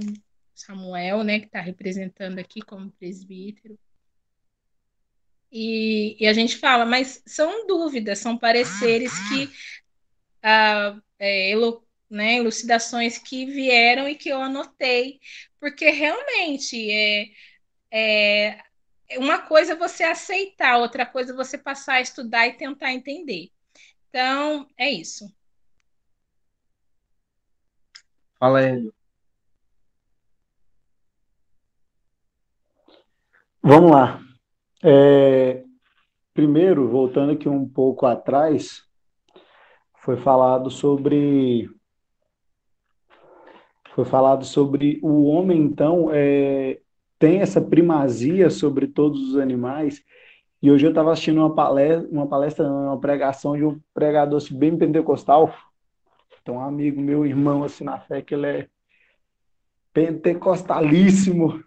Samuel, 0.53 1.23
né, 1.23 1.39
que 1.39 1.45
está 1.45 1.61
representando 1.61 2.39
aqui 2.39 2.61
como 2.61 2.91
presbítero. 2.91 3.77
E, 5.51 6.15
e, 6.23 6.27
a 6.27 6.33
gente 6.33 6.57
fala, 6.57 6.85
mas 6.85 7.21
são 7.25 7.67
dúvidas, 7.67 8.19
são 8.19 8.37
pareceres 8.37 9.11
que 9.27 9.49
ah, 10.43 10.97
é, 11.19 11.53
né, 12.09 12.35
elucidações 12.37 13.17
que 13.17 13.45
vieram 13.45 14.07
e 14.07 14.15
que 14.15 14.29
eu 14.29 14.41
anotei, 14.41 15.19
porque 15.59 15.89
realmente 15.89 16.91
é, 16.91 17.31
é 17.91 18.61
uma 19.17 19.39
coisa 19.39 19.73
é 19.73 19.75
você 19.75 20.03
aceitar, 20.03 20.77
outra 20.77 21.05
coisa 21.05 21.33
é 21.33 21.35
você 21.35 21.57
passar 21.57 21.95
a 21.95 22.01
estudar 22.01 22.47
e 22.47 22.53
tentar 22.53 22.93
entender. 22.93 23.49
Então, 24.09 24.67
é 24.77 24.89
isso. 24.89 25.33
Fala, 28.41 28.59
Hélio. 28.59 28.91
Vamos 33.61 33.91
lá. 33.91 34.19
É, 34.83 35.63
primeiro, 36.33 36.89
voltando 36.89 37.33
aqui 37.33 37.47
um 37.47 37.69
pouco 37.69 38.07
atrás, 38.07 38.81
foi 40.03 40.17
falado 40.17 40.71
sobre 40.71 41.69
foi 43.93 44.05
falado 44.05 44.43
sobre 44.43 44.99
o 45.03 45.25
homem 45.25 45.61
então 45.61 46.09
é, 46.11 46.79
tem 47.19 47.41
essa 47.41 47.61
primazia 47.61 48.49
sobre 48.49 48.87
todos 48.87 49.21
os 49.29 49.37
animais 49.37 50.01
e 50.61 50.71
hoje 50.71 50.87
eu 50.87 50.89
estava 50.89 51.11
assistindo 51.11 51.39
uma 51.39 51.53
palestra 51.53 52.09
uma 52.09 52.27
palestra 52.27 52.67
uma 52.67 52.99
pregação 52.99 53.55
de 53.55 53.65
um 53.65 53.79
pregador 53.93 54.41
bem 54.53 54.75
pentecostal 54.77 55.53
então 56.41 56.55
um 56.55 56.61
amigo 56.61 56.99
meu 57.01 57.25
irmão 57.25 57.63
assim 57.63 57.83
na 57.83 57.99
fé 57.99 58.21
que 58.21 58.33
ele 58.33 58.47
é 58.47 58.67
pentecostalíssimo 59.93 61.63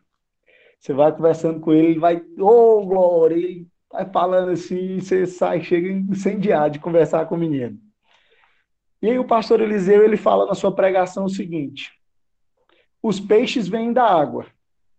você 0.85 0.93
vai 0.93 1.11
conversando 1.12 1.61
com 1.61 1.72
ele, 1.72 1.93
ele 1.93 1.99
vai, 1.99 2.22
ô 2.39 2.47
oh, 2.47 2.85
glória, 2.85 3.35
ele 3.35 3.66
vai 3.91 4.05
falando 4.05 4.51
assim, 4.51 5.01
você 5.01 5.25
sai, 5.25 5.62
chega 5.62 5.89
incendiado 5.89 6.75
de 6.75 6.79
conversar 6.79 7.25
com 7.25 7.37
o 7.37 7.39
menino. 7.39 7.79
E 9.01 9.09
aí 9.09 9.18
o 9.18 9.27
pastor 9.27 9.62
Eliseu, 9.62 10.05
ele 10.05 10.18
fala 10.18 10.45
na 10.45 10.53
sua 10.53 10.75
pregação 10.75 11.25
o 11.25 11.31
seguinte, 11.31 11.91
os 13.03 13.18
peixes 13.18 13.66
vêm 13.66 13.95
da 13.95 14.05
água. 14.05 14.45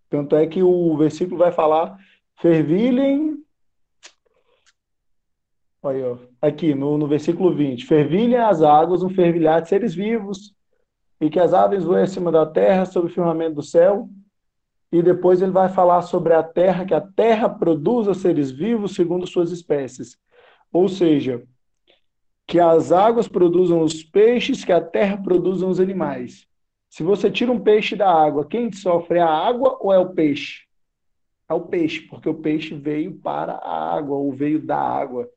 Tanto 0.09 0.35
é 0.35 0.47
que 0.47 0.63
o 0.63 0.97
versículo 0.97 1.37
vai 1.37 1.51
falar, 1.51 1.95
fervilhem, 2.41 3.44
Aqui 6.41 6.73
no, 6.73 6.97
no 6.97 7.07
versículo 7.07 7.53
20: 7.53 7.85
Fervilhem 7.85 8.37
as 8.37 8.61
águas, 8.61 9.03
um 9.03 9.09
fervilhar 9.09 9.61
de 9.61 9.69
seres 9.69 9.93
vivos, 9.93 10.53
e 11.21 11.29
que 11.29 11.39
as 11.39 11.53
aves 11.53 11.83
voem 11.83 12.03
acima 12.03 12.31
da 12.31 12.45
terra, 12.45 12.85
sobre 12.85 13.11
o 13.11 13.13
firmamento 13.13 13.55
do 13.55 13.63
céu, 13.63 14.09
e 14.91 15.01
depois 15.01 15.41
ele 15.41 15.51
vai 15.51 15.69
falar 15.69 16.01
sobre 16.01 16.33
a 16.33 16.41
terra, 16.41 16.85
que 16.85 16.93
a 16.93 17.01
terra 17.01 17.49
produza 17.49 18.13
seres 18.13 18.51
vivos 18.51 18.95
segundo 18.95 19.27
suas 19.27 19.51
espécies. 19.51 20.17
Ou 20.71 20.87
seja, 20.87 21.43
que 22.47 22.59
as 22.59 22.91
águas 22.91 23.27
produzam 23.27 23.81
os 23.81 24.03
peixes, 24.03 24.63
que 24.63 24.71
a 24.71 24.81
terra 24.81 25.17
produza 25.17 25.65
os 25.65 25.79
animais. 25.79 26.47
Se 26.89 27.03
você 27.03 27.29
tira 27.29 27.51
um 27.51 27.59
peixe 27.59 27.95
da 27.95 28.09
água, 28.09 28.45
quem 28.45 28.71
sofre 28.71 29.19
é 29.19 29.21
a 29.21 29.29
água 29.29 29.77
ou 29.81 29.91
é 29.91 29.99
o 29.99 30.13
peixe? 30.13 30.63
É 31.49 31.53
o 31.53 31.61
peixe, 31.61 32.01
porque 32.01 32.29
o 32.29 32.35
peixe 32.35 32.73
veio 32.73 33.19
para 33.19 33.53
a 33.53 33.95
água, 33.95 34.15
ou 34.15 34.31
veio 34.31 34.61
da 34.61 34.77
água. 34.77 35.27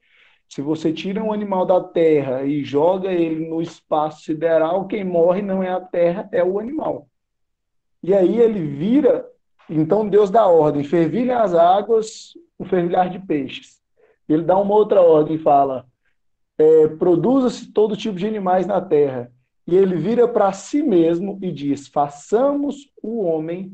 Se 0.48 0.62
você 0.62 0.92
tira 0.92 1.22
um 1.22 1.32
animal 1.32 1.66
da 1.66 1.82
terra 1.82 2.44
e 2.44 2.64
joga 2.64 3.12
ele 3.12 3.48
no 3.48 3.60
espaço 3.60 4.22
sideral, 4.22 4.86
quem 4.86 5.04
morre 5.04 5.42
não 5.42 5.62
é 5.62 5.70
a 5.70 5.80
terra, 5.80 6.28
é 6.32 6.42
o 6.42 6.58
animal. 6.58 7.06
E 8.02 8.14
aí 8.14 8.40
ele 8.40 8.60
vira 8.60 9.28
então 9.68 10.08
Deus 10.08 10.30
dá 10.30 10.46
ordem: 10.46 10.82
fervilhem 10.82 11.34
as 11.34 11.54
águas, 11.54 12.32
um 12.58 12.64
fervilhar 12.64 13.10
de 13.10 13.18
peixes. 13.18 13.80
Ele 14.28 14.42
dá 14.42 14.56
uma 14.56 14.74
outra 14.74 15.02
ordem 15.02 15.36
e 15.36 15.40
fala: 15.40 15.86
é, 16.56 16.88
produza-se 16.88 17.72
todo 17.72 17.96
tipo 17.96 18.16
de 18.16 18.26
animais 18.26 18.66
na 18.66 18.80
terra. 18.80 19.30
E 19.66 19.76
ele 19.76 19.96
vira 19.96 20.26
para 20.26 20.52
si 20.52 20.82
mesmo 20.82 21.38
e 21.42 21.52
diz: 21.52 21.88
façamos 21.88 22.90
o 23.02 23.22
homem. 23.22 23.72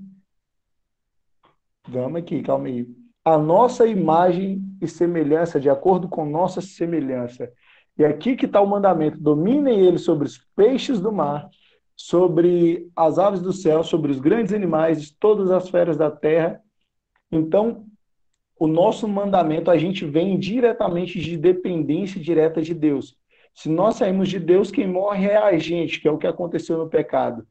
Vamos 1.87 2.21
aqui, 2.21 2.43
calma 2.43 2.67
aí. 2.67 2.87
A 3.25 3.39
nossa 3.39 3.87
imagem 3.87 4.63
e 4.81 4.87
semelhança, 4.87 5.59
de 5.59 5.71
acordo 5.71 6.09
com 6.09 6.27
nossa 6.27 6.61
semelhança. 6.61 7.51
E 7.97 8.05
aqui 8.05 8.37
que 8.37 8.47
está 8.47 8.61
o 8.61 8.67
mandamento: 8.67 9.19
dominem 9.19 9.81
ele 9.81 9.99
sobre 9.99 10.27
os 10.27 10.39
peixes 10.55 11.01
do 11.01 11.11
mar, 11.11 11.49
sobre 11.97 12.91
as 12.95 13.19
aves 13.19 13.41
do 13.41 13.53
céu, 13.53 13.83
sobre 13.83 14.11
os 14.13 14.21
grandes 14.21 14.53
animais, 14.53 15.03
de 15.03 15.17
todas 15.17 15.51
as 15.51 15.69
feras 15.71 15.97
da 15.97 16.11
terra. 16.11 16.61
Então, 17.31 17.87
o 18.59 18.67
nosso 18.67 19.09
mandamento, 19.09 19.71
a 19.71 19.77
gente 19.77 20.05
vem 20.05 20.39
diretamente 20.39 21.19
de 21.19 21.37
dependência 21.37 22.21
direta 22.21 22.61
de 22.61 22.75
Deus. 22.75 23.17
Se 23.55 23.69
nós 23.69 23.97
saímos 23.97 24.29
de 24.29 24.39
Deus, 24.39 24.71
quem 24.71 24.87
morre 24.87 25.29
é 25.29 25.37
a 25.37 25.57
gente, 25.59 26.01
que 26.01 26.09
é 26.09 26.11
o 26.11 26.19
que 26.19 26.27
aconteceu 26.27 26.77
no 26.77 26.89
pecado. 26.89 27.47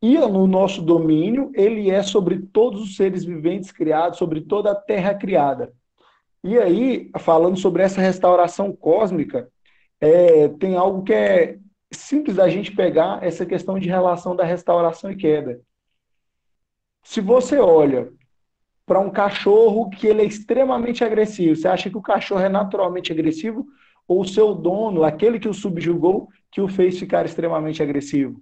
E 0.00 0.16
no 0.16 0.46
nosso 0.46 0.80
domínio, 0.80 1.50
ele 1.54 1.90
é 1.90 2.02
sobre 2.02 2.38
todos 2.38 2.80
os 2.80 2.96
seres 2.96 3.24
viventes 3.24 3.72
criados, 3.72 4.18
sobre 4.18 4.42
toda 4.42 4.70
a 4.70 4.74
terra 4.74 5.14
criada. 5.14 5.72
E 6.44 6.56
aí, 6.56 7.10
falando 7.18 7.56
sobre 7.56 7.82
essa 7.82 8.00
restauração 8.00 8.72
cósmica, 8.72 9.48
é, 10.00 10.48
tem 10.48 10.76
algo 10.76 11.02
que 11.02 11.12
é 11.12 11.58
simples 11.92 12.36
da 12.36 12.48
gente 12.48 12.74
pegar 12.74 13.24
essa 13.24 13.44
questão 13.44 13.78
de 13.78 13.88
relação 13.88 14.36
da 14.36 14.44
restauração 14.44 15.10
e 15.10 15.16
queda. 15.16 15.60
Se 17.02 17.20
você 17.20 17.58
olha 17.58 18.12
para 18.86 19.00
um 19.00 19.10
cachorro 19.10 19.90
que 19.90 20.06
ele 20.06 20.22
é 20.22 20.24
extremamente 20.24 21.02
agressivo, 21.02 21.56
você 21.56 21.66
acha 21.66 21.90
que 21.90 21.96
o 21.96 22.02
cachorro 22.02 22.40
é 22.40 22.48
naturalmente 22.48 23.12
agressivo 23.12 23.66
ou 24.06 24.20
o 24.20 24.28
seu 24.28 24.54
dono, 24.54 25.04
aquele 25.04 25.38
que 25.38 25.48
o 25.48 25.54
subjugou, 25.54 26.28
que 26.50 26.60
o 26.60 26.68
fez 26.68 26.98
ficar 26.98 27.26
extremamente 27.26 27.82
agressivo? 27.82 28.40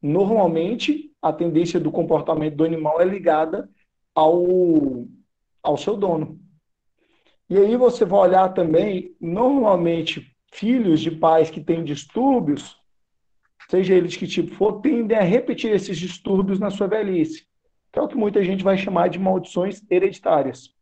Normalmente, 0.00 1.12
a 1.20 1.32
tendência 1.32 1.80
do 1.80 1.90
comportamento 1.90 2.56
do 2.56 2.64
animal 2.64 3.00
é 3.00 3.04
ligada 3.04 3.68
ao, 4.14 5.06
ao 5.62 5.76
seu 5.76 5.96
dono. 5.96 6.38
E 7.50 7.56
aí 7.56 7.76
você 7.76 8.04
vai 8.04 8.20
olhar 8.20 8.48
também, 8.50 9.16
normalmente, 9.20 10.36
filhos 10.52 11.00
de 11.00 11.10
pais 11.10 11.50
que 11.50 11.60
têm 11.60 11.82
distúrbios, 11.82 12.76
seja 13.70 13.94
eles 13.94 14.16
que 14.16 14.26
tipo 14.26 14.54
for, 14.54 14.80
tendem 14.80 15.16
a 15.16 15.22
repetir 15.22 15.72
esses 15.72 15.98
distúrbios 15.98 16.58
na 16.58 16.70
sua 16.70 16.86
velhice, 16.86 17.46
que 17.92 17.98
é 17.98 18.02
o 18.02 18.08
que 18.08 18.16
muita 18.16 18.42
gente 18.44 18.62
vai 18.62 18.76
chamar 18.76 19.08
de 19.08 19.18
maldições 19.18 19.82
hereditárias. 19.90 20.74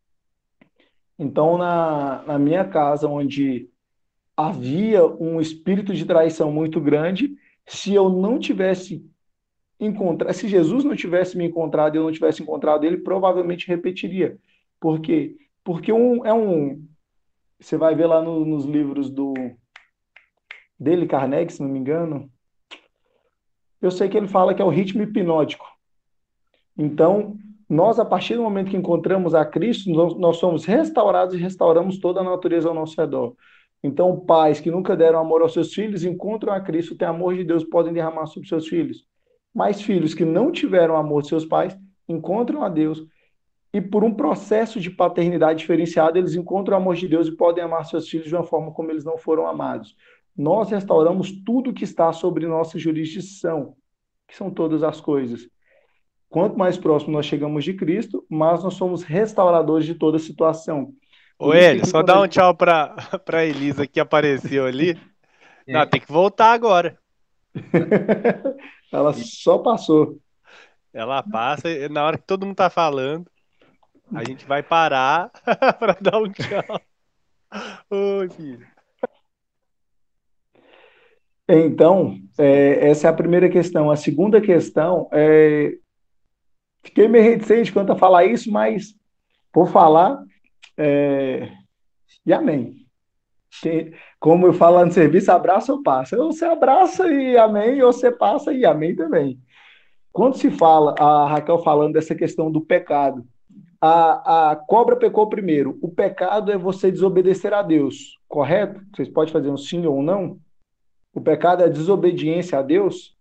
Então, 1.17 1.57
na, 1.57 2.23
na 2.23 2.37
minha 2.37 2.65
casa, 2.65 3.07
onde 3.07 3.69
havia 4.35 5.05
um 5.05 5.41
espírito 5.41 5.93
de 5.93 6.05
traição 6.05 6.51
muito 6.51 6.79
grande, 6.79 7.35
se 7.67 7.93
eu 7.93 8.09
não 8.09 8.39
tivesse 8.39 9.05
encontrado, 9.79 10.33
se 10.33 10.47
Jesus 10.47 10.83
não 10.83 10.95
tivesse 10.95 11.37
me 11.37 11.45
encontrado 11.45 11.95
e 11.95 11.97
eu 11.97 12.03
não 12.03 12.11
tivesse 12.11 12.41
encontrado 12.41 12.85
ele, 12.85 12.97
provavelmente 12.97 13.67
repetiria. 13.67 14.37
Por 14.79 14.99
quê? 15.01 15.35
Porque 15.63 15.91
um, 15.91 16.25
é 16.25 16.33
um, 16.33 16.83
você 17.59 17.77
vai 17.77 17.93
ver 17.93 18.07
lá 18.07 18.21
no, 18.21 18.45
nos 18.45 18.65
livros 18.65 19.09
do 19.09 19.33
dele, 20.79 21.07
Carnegie, 21.07 21.53
se 21.53 21.61
não 21.61 21.69
me 21.69 21.79
engano. 21.79 22.31
Eu 23.81 23.91
sei 23.91 24.07
que 24.07 24.17
ele 24.17 24.27
fala 24.27 24.53
que 24.53 24.61
é 24.61 24.65
o 24.65 24.69
ritmo 24.69 25.01
hipnótico. 25.03 25.65
Então, 26.77 27.35
nós, 27.67 27.99
a 27.99 28.05
partir 28.05 28.35
do 28.35 28.43
momento 28.43 28.69
que 28.69 28.77
encontramos 28.77 29.35
a 29.35 29.43
Cristo, 29.43 29.89
nós, 29.89 30.15
nós 30.17 30.37
somos 30.37 30.65
restaurados 30.65 31.35
e 31.35 31.39
restauramos 31.39 31.99
toda 31.99 32.21
a 32.21 32.23
natureza 32.23 32.69
ao 32.69 32.75
nosso 32.75 32.99
redor. 32.99 33.35
Então, 33.83 34.19
pais 34.19 34.59
que 34.59 34.71
nunca 34.71 34.95
deram 34.95 35.19
amor 35.19 35.41
aos 35.41 35.53
seus 35.53 35.73
filhos 35.73 36.03
encontram 36.03 36.53
a 36.53 36.59
Cristo, 36.59 36.95
têm 36.95 37.07
amor 37.07 37.35
de 37.35 37.43
Deus, 37.43 37.63
podem 37.63 37.93
derramar 37.93 38.25
sobre 38.27 38.49
seus 38.49 38.67
filhos. 38.67 39.05
Mas 39.53 39.81
filhos 39.81 40.13
que 40.13 40.25
não 40.25 40.51
tiveram 40.51 40.95
amor 40.95 41.21
de 41.21 41.29
seus 41.29 41.45
pais 41.45 41.77
encontram 42.07 42.63
a 42.63 42.69
Deus 42.69 43.05
e 43.73 43.81
por 43.81 44.03
um 44.03 44.13
processo 44.13 44.79
de 44.79 44.89
paternidade 44.89 45.59
diferenciada, 45.59 46.17
eles 46.17 46.35
encontram 46.35 46.77
o 46.77 46.81
amor 46.81 46.95
de 46.95 47.07
Deus 47.07 47.27
e 47.27 47.35
podem 47.35 47.63
amar 47.63 47.85
seus 47.85 48.09
filhos 48.09 48.27
de 48.27 48.35
uma 48.35 48.43
forma 48.43 48.71
como 48.71 48.89
eles 48.91 49.03
não 49.03 49.17
foram 49.17 49.45
amados. 49.45 49.95
Nós 50.35 50.69
restauramos 50.69 51.31
tudo 51.43 51.73
que 51.73 51.83
está 51.83 52.13
sobre 52.13 52.47
nossa 52.47 52.79
jurisdição, 52.79 53.75
que 54.27 54.35
são 54.35 54.49
todas 54.49 54.83
as 54.83 55.01
coisas. 55.01 55.47
Quanto 56.29 56.57
mais 56.57 56.77
próximo 56.77 57.13
nós 57.13 57.25
chegamos 57.25 57.63
de 57.63 57.73
Cristo, 57.73 58.25
mais 58.29 58.63
nós 58.63 58.73
somos 58.73 59.03
restauradores 59.03 59.85
de 59.85 59.95
toda 59.95 60.19
situação. 60.19 60.93
Ô, 61.39 61.53
Hélio, 61.53 61.85
só 61.85 62.01
dá 62.01 62.21
um 62.21 62.27
tchau 62.27 62.55
para 62.55 62.95
a 63.33 63.45
Elisa 63.45 63.85
que 63.85 63.99
apareceu 63.99 64.65
ali. 64.65 64.99
É. 65.67 65.73
Não, 65.73 65.87
tem 65.87 66.01
que 66.01 66.11
voltar 66.11 66.51
agora. 66.51 66.97
Ela 68.91 69.13
só 69.13 69.57
passou. 69.59 70.19
Ela 70.93 71.21
passa 71.21 71.67
na 71.89 72.05
hora 72.05 72.17
que 72.17 72.25
todo 72.25 72.45
mundo 72.45 72.55
tá 72.55 72.69
falando. 72.69 73.29
A 74.13 74.23
gente 74.23 74.45
vai 74.45 74.63
parar 74.63 75.29
para 75.79 75.97
dar 75.99 76.17
um 76.19 76.31
tchau. 76.31 76.81
Oi, 77.89 78.29
filho. 78.29 78.67
Então, 81.49 82.17
é, 82.37 82.89
essa 82.89 83.07
é 83.07 83.09
a 83.09 83.13
primeira 83.13 83.49
questão. 83.49 83.91
A 83.91 83.95
segunda 83.95 84.41
questão 84.41 85.09
é 85.11 85.77
Fiquei 86.87 87.07
meio 87.09 87.25
reticente 87.25 87.71
quanto 87.71 87.91
a 87.91 87.97
falar 87.97 88.25
isso, 88.25 88.49
mas 88.49 88.95
vou 89.53 89.67
falar. 89.67 90.23
É... 90.77 91.51
E 92.25 92.33
amém. 92.33 92.85
Como 94.19 94.45
eu 94.45 94.53
falo 94.53 94.85
no 94.85 94.91
serviço, 94.91 95.31
abraça 95.31 95.73
ou 95.73 95.81
passa. 95.81 96.17
Ou 96.17 96.31
você 96.31 96.45
abraça 96.45 97.07
e 97.11 97.37
amém, 97.37 97.81
ou 97.81 97.91
você 97.91 98.11
passa 98.11 98.53
e 98.53 98.65
amém 98.65 98.95
também. 98.95 99.39
Quando 100.11 100.37
se 100.37 100.49
fala, 100.49 100.95
a 100.99 101.27
Raquel 101.27 101.59
falando 101.59 101.93
dessa 101.93 102.15
questão 102.15 102.51
do 102.51 102.61
pecado, 102.61 103.25
a, 103.79 104.51
a 104.51 104.55
cobra 104.55 104.95
pecou 104.95 105.29
primeiro. 105.29 105.77
O 105.81 105.89
pecado 105.89 106.51
é 106.51 106.57
você 106.57 106.91
desobedecer 106.91 107.53
a 107.53 107.61
Deus, 107.61 108.19
correto? 108.27 108.81
Vocês 108.95 109.07
podem 109.07 109.31
fazer 109.31 109.49
um 109.49 109.57
sim 109.57 109.85
ou 109.85 109.99
um 109.99 110.03
não? 110.03 110.39
O 111.13 111.21
pecado 111.21 111.63
é 111.63 111.69
desobediência 111.69 112.59
a 112.59 112.61
Deus? 112.61 113.15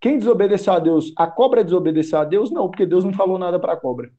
Quem 0.00 0.18
desobedeceu 0.18 0.72
a 0.72 0.78
Deus? 0.78 1.12
A 1.16 1.26
cobra 1.26 1.62
desobedeceu 1.62 2.18
a 2.18 2.24
Deus? 2.24 2.50
Não, 2.50 2.68
porque 2.68 2.86
Deus 2.86 3.04
não 3.04 3.12
falou 3.12 3.38
nada 3.38 3.58
para 3.58 3.74
a 3.74 3.76
cobra. 3.76 4.10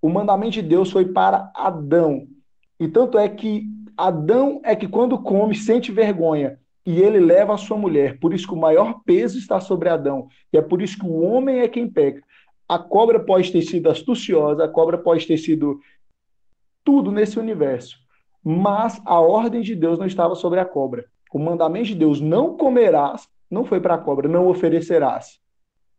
O 0.00 0.08
mandamento 0.08 0.52
de 0.52 0.62
Deus 0.62 0.90
foi 0.90 1.06
para 1.06 1.50
Adão. 1.54 2.26
E 2.78 2.88
tanto 2.88 3.18
é 3.18 3.28
que 3.28 3.66
Adão 3.96 4.60
é 4.64 4.74
que 4.74 4.88
quando 4.88 5.18
come 5.18 5.54
sente 5.54 5.92
vergonha 5.92 6.58
e 6.86 7.00
ele 7.00 7.20
leva 7.20 7.54
a 7.54 7.58
sua 7.58 7.76
mulher. 7.76 8.18
Por 8.18 8.32
isso 8.32 8.46
que 8.46 8.54
o 8.54 8.60
maior 8.60 9.00
peso 9.04 9.38
está 9.38 9.60
sobre 9.60 9.88
Adão. 9.88 10.28
E 10.52 10.56
é 10.56 10.62
por 10.62 10.80
isso 10.80 10.98
que 10.98 11.06
o 11.06 11.20
homem 11.20 11.60
é 11.60 11.68
quem 11.68 11.88
peca. 11.88 12.22
A 12.68 12.78
cobra 12.78 13.20
pode 13.20 13.52
ter 13.52 13.62
sido 13.62 13.90
astuciosa, 13.90 14.64
a 14.64 14.68
cobra 14.68 14.96
pode 14.96 15.26
ter 15.26 15.36
sido 15.36 15.80
tudo 16.82 17.10
nesse 17.10 17.38
universo. 17.38 17.98
Mas 18.42 19.00
a 19.04 19.20
ordem 19.20 19.60
de 19.60 19.74
Deus 19.74 19.98
não 19.98 20.06
estava 20.06 20.34
sobre 20.34 20.58
a 20.60 20.64
cobra. 20.64 21.04
O 21.32 21.38
mandamento 21.38 21.88
de 21.88 21.94
Deus, 21.94 22.20
não 22.20 22.56
comerás, 22.56 23.28
não 23.50 23.64
foi 23.64 23.80
para 23.80 23.94
a 23.94 23.98
cobra, 23.98 24.28
não 24.28 24.48
oferecerás. 24.48 25.38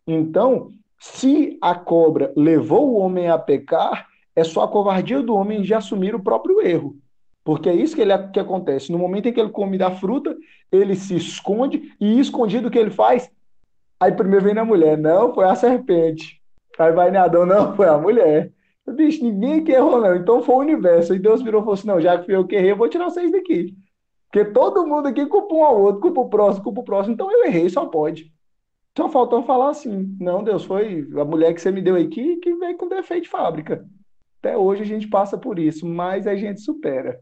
Então, 0.07 0.71
se 1.01 1.57
a 1.59 1.73
cobra 1.73 2.31
levou 2.37 2.91
o 2.91 2.97
homem 2.97 3.27
a 3.27 3.35
pecar, 3.35 4.05
é 4.35 4.43
só 4.43 4.61
a 4.61 4.67
covardia 4.67 5.19
do 5.23 5.33
homem 5.33 5.63
de 5.63 5.73
assumir 5.73 6.13
o 6.13 6.21
próprio 6.21 6.61
erro. 6.61 6.95
Porque 7.43 7.67
é 7.67 7.73
isso 7.73 7.95
que, 7.95 8.03
ele, 8.03 8.15
que 8.27 8.39
acontece. 8.39 8.91
No 8.91 8.99
momento 8.99 9.27
em 9.27 9.33
que 9.33 9.39
ele 9.39 9.49
come 9.49 9.79
da 9.79 9.89
fruta, 9.89 10.37
ele 10.71 10.95
se 10.95 11.15
esconde, 11.15 11.91
e 11.99 12.19
escondido 12.19 12.67
o 12.67 12.71
que 12.71 12.77
ele 12.77 12.91
faz? 12.91 13.31
Aí 13.99 14.11
primeiro 14.11 14.45
vem 14.45 14.53
na 14.53 14.63
mulher, 14.63 14.95
não, 14.95 15.33
foi 15.33 15.45
a 15.45 15.55
serpente. 15.55 16.39
Aí 16.77 16.91
vai 16.91 17.09
na 17.09 17.23
Adão, 17.23 17.47
não, 17.47 17.75
foi 17.75 17.87
a 17.87 17.97
mulher. 17.97 18.51
Bicho, 18.87 19.23
ninguém 19.23 19.63
que 19.63 19.71
errou, 19.71 19.99
não. 19.99 20.15
Então 20.15 20.43
foi 20.43 20.53
o 20.53 20.59
universo. 20.59 21.15
E 21.15 21.19
Deus 21.19 21.41
virou 21.41 21.61
e 21.61 21.63
falou 21.63 21.73
assim: 21.73 21.87
não, 21.87 21.99
já 21.99 22.19
que 22.19 22.25
fui 22.25 22.35
eu 22.35 22.45
que 22.45 22.55
errei, 22.55 22.73
eu 22.73 22.77
vou 22.77 22.87
tirar 22.87 23.05
vocês 23.05 23.31
daqui. 23.31 23.75
Porque 24.31 24.45
todo 24.51 24.85
mundo 24.85 25.07
aqui 25.07 25.25
culpa 25.25 25.55
um 25.55 25.65
ao 25.65 25.81
outro, 25.81 25.99
culpa 25.99 26.21
o 26.21 26.29
próximo, 26.29 26.63
culpa 26.63 26.81
o 26.81 26.83
próximo. 26.83 27.15
Então 27.15 27.31
eu 27.31 27.45
errei, 27.45 27.69
só 27.69 27.87
pode. 27.87 28.31
Só 28.97 29.09
faltou 29.09 29.43
falar 29.43 29.69
assim: 29.69 30.15
não, 30.19 30.43
Deus, 30.43 30.65
foi 30.65 31.07
a 31.17 31.25
mulher 31.25 31.53
que 31.53 31.61
você 31.61 31.71
me 31.71 31.81
deu 31.81 31.95
aqui 31.95 32.37
que 32.37 32.53
veio 32.55 32.77
com 32.77 32.87
defeito 32.87 33.23
de 33.23 33.29
fábrica. 33.29 33.87
Até 34.39 34.57
hoje 34.57 34.81
a 34.81 34.85
gente 34.85 35.07
passa 35.07 35.37
por 35.37 35.59
isso, 35.59 35.85
mas 35.85 36.27
a 36.27 36.35
gente 36.35 36.61
supera. 36.61 37.19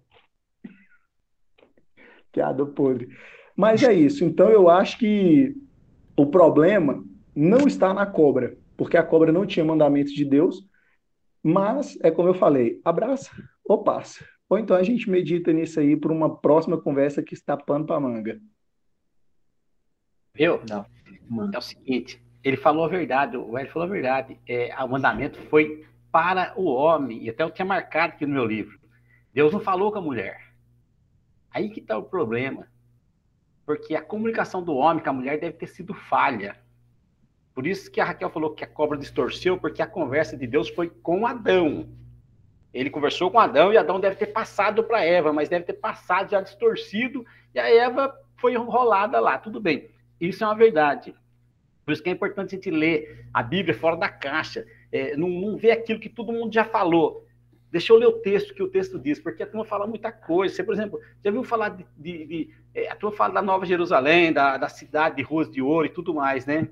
Piada 2.32 2.66
podre. 2.66 3.10
Mas 3.56 3.84
é 3.84 3.94
isso. 3.94 4.24
Então 4.24 4.50
eu 4.50 4.70
acho 4.70 4.98
que 4.98 5.54
o 6.16 6.26
problema 6.26 7.04
não 7.36 7.68
está 7.68 7.94
na 7.94 8.06
cobra, 8.06 8.58
porque 8.78 8.98
a 8.98 9.04
cobra 9.04 9.32
não 9.32 9.46
tinha 9.46 9.66
mandamento 9.66 10.14
de 10.14 10.26
Deus, 10.26 10.66
mas 11.44 11.98
é 12.02 12.10
como 12.10 12.30
eu 12.30 12.34
falei, 12.34 12.82
abraça 12.84 13.32
ou 13.64 13.84
passa. 13.84 14.26
Ou 14.50 14.58
então 14.58 14.76
a 14.76 14.84
gente 14.84 15.10
medita 15.10 15.54
nisso 15.54 15.80
aí 15.80 15.96
para 15.96 16.12
uma 16.12 16.38
próxima 16.38 16.80
conversa 16.80 17.22
que 17.22 17.34
está 17.34 17.56
pano 17.56 17.86
para 17.86 18.00
manga. 18.00 18.42
Viu? 20.34 20.60
Não. 20.70 20.86
É 21.54 21.58
o 21.58 21.62
seguinte, 21.62 22.22
ele 22.44 22.58
falou 22.58 22.86
a 22.86 22.88
verdade, 22.88 23.38
o 23.38 23.58
Hélio 23.58 23.72
falou 23.72 23.88
a 23.88 23.92
verdade. 23.92 24.40
É, 24.48 24.76
o 24.84 24.88
mandamento 24.88 25.40
foi 25.44 25.86
para 26.12 26.54
o 26.56 26.66
homem, 26.66 27.24
e 27.24 27.30
até 27.30 27.44
eu 27.44 27.52
tinha 27.52 27.66
marcado 27.66 28.14
aqui 28.14 28.26
no 28.26 28.34
meu 28.34 28.46
livro. 28.46 28.80
Deus 29.34 29.54
não 29.54 29.60
falou 29.60 29.92
com 29.92 30.00
a 30.00 30.02
mulher. 30.02 30.42
Aí 31.52 31.70
que 31.70 31.80
está 31.80 31.98
o 31.98 32.04
problema. 32.04 32.68
Porque 33.66 33.96
a 33.96 34.02
comunicação 34.02 34.64
do 34.64 34.76
homem 34.76 35.04
com 35.04 35.10
a 35.10 35.14
mulher 35.14 35.40
deve 35.40 35.58
ter 35.58 35.68
sido 35.68 35.94
falha. 35.94 36.58
Por 37.54 37.68
isso 37.68 37.92
que 37.92 38.02
a 38.02 38.06
Raquel 38.06 38.30
falou 38.30 38.54
que 38.54 38.64
a 38.64 38.68
cobra 38.68 38.98
distorceu, 38.98 39.58
porque 39.58 39.82
a 39.82 39.88
conversa 39.88 40.38
de 40.38 40.48
Deus 40.48 40.70
foi 40.70 40.90
com 40.90 41.28
Adão. 41.28 41.90
Ele 42.74 42.90
conversou 42.90 43.30
com 43.30 43.40
Adão 43.40 43.74
e 43.74 43.78
Adão 43.78 44.00
deve 44.00 44.16
ter 44.16 44.28
passado 44.28 44.84
para 44.84 45.04
Eva, 45.04 45.34
mas 45.34 45.50
deve 45.50 45.66
ter 45.66 45.74
passado 45.74 46.30
já 46.32 46.42
distorcido 46.42 47.26
e 47.54 47.60
a 47.60 47.68
Eva 47.70 48.16
foi 48.38 48.54
enrolada 48.54 49.20
lá. 49.20 49.38
Tudo 49.38 49.60
bem, 49.60 49.90
isso 50.22 50.44
é 50.44 50.48
uma 50.48 50.56
verdade. 50.56 51.16
Por 51.90 51.94
isso 51.94 52.04
que 52.04 52.10
é 52.10 52.14
importante 52.14 52.54
a 52.54 52.56
gente 52.56 52.70
ler 52.70 53.26
a 53.34 53.42
Bíblia 53.42 53.74
fora 53.74 53.98
da 53.98 54.08
caixa, 54.08 54.64
é, 54.92 55.18
não, 55.18 55.28
não 55.28 55.58
ver 55.58 55.72
aquilo 55.72 56.00
que 56.00 56.08
todo 56.08 56.32
mundo 56.32 56.54
já 56.54 56.64
falou. 56.64 57.26
Deixa 57.72 57.92
eu 57.92 57.98
ler 57.98 58.06
o 58.06 58.20
texto 58.20 58.54
que 58.54 58.62
o 58.62 58.70
texto 58.70 59.00
diz, 59.00 59.20
porque 59.20 59.42
a 59.42 59.48
turma 59.48 59.66
fala 59.66 59.88
muita 59.88 60.12
coisa. 60.12 60.54
Você, 60.54 60.64
por 60.64 60.76
exemplo, 60.76 61.00
já 61.26 61.32
viu 61.32 61.44
falar 61.44 61.70
de. 61.70 61.84
de, 61.98 62.26
de 62.28 62.54
é, 62.76 62.92
a 62.92 62.96
turma 62.96 63.18
fala 63.18 63.34
da 63.34 63.42
Nova 63.42 63.66
Jerusalém, 63.66 64.32
da, 64.32 64.56
da 64.58 64.70
cidade 64.70 65.16
de 65.16 65.24
ruas 65.24 65.50
de 65.50 65.64
ouro 65.64 65.88
e 65.88 65.90
tudo 65.90 66.14
mais, 66.14 66.46
né? 66.46 66.70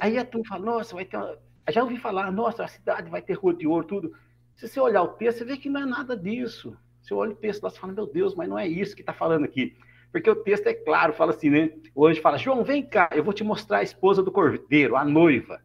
Aí 0.00 0.18
a 0.18 0.24
turma 0.24 0.44
fala, 0.44 0.64
nossa, 0.64 0.92
vai 0.92 1.04
ter 1.04 1.16
uma 1.16 1.38
já 1.70 1.84
ouvi 1.84 1.96
falar, 1.96 2.32
nossa, 2.32 2.64
a 2.64 2.68
cidade 2.68 3.08
vai 3.08 3.22
ter 3.22 3.34
rua 3.34 3.54
de 3.54 3.68
ouro, 3.68 3.86
tudo. 3.86 4.16
Se 4.56 4.66
você 4.66 4.80
olhar 4.80 5.02
o 5.02 5.08
texto, 5.08 5.38
você 5.38 5.44
vê 5.44 5.56
que 5.56 5.70
não 5.70 5.82
é 5.82 5.86
nada 5.86 6.16
disso. 6.16 6.76
Você 7.00 7.14
olha 7.14 7.30
o 7.30 7.36
texto 7.36 7.62
lá, 7.62 7.70
você 7.70 7.78
fala, 7.78 7.92
meu 7.92 8.06
Deus, 8.08 8.34
mas 8.34 8.48
não 8.48 8.58
é 8.58 8.66
isso 8.66 8.96
que 8.96 9.02
está 9.02 9.12
falando 9.12 9.44
aqui. 9.44 9.76
Porque 10.12 10.28
o 10.28 10.36
texto 10.36 10.66
é 10.66 10.74
claro, 10.74 11.12
fala 11.12 11.32
assim, 11.32 11.50
né? 11.50 11.70
Hoje 11.94 12.20
fala, 12.20 12.36
João, 12.36 12.62
vem 12.62 12.82
cá, 12.82 13.08
eu 13.12 13.24
vou 13.24 13.32
te 13.32 13.42
mostrar 13.42 13.78
a 13.78 13.82
esposa 13.82 14.22
do 14.22 14.30
cordeiro, 14.30 14.94
a 14.94 15.04
noiva. 15.04 15.60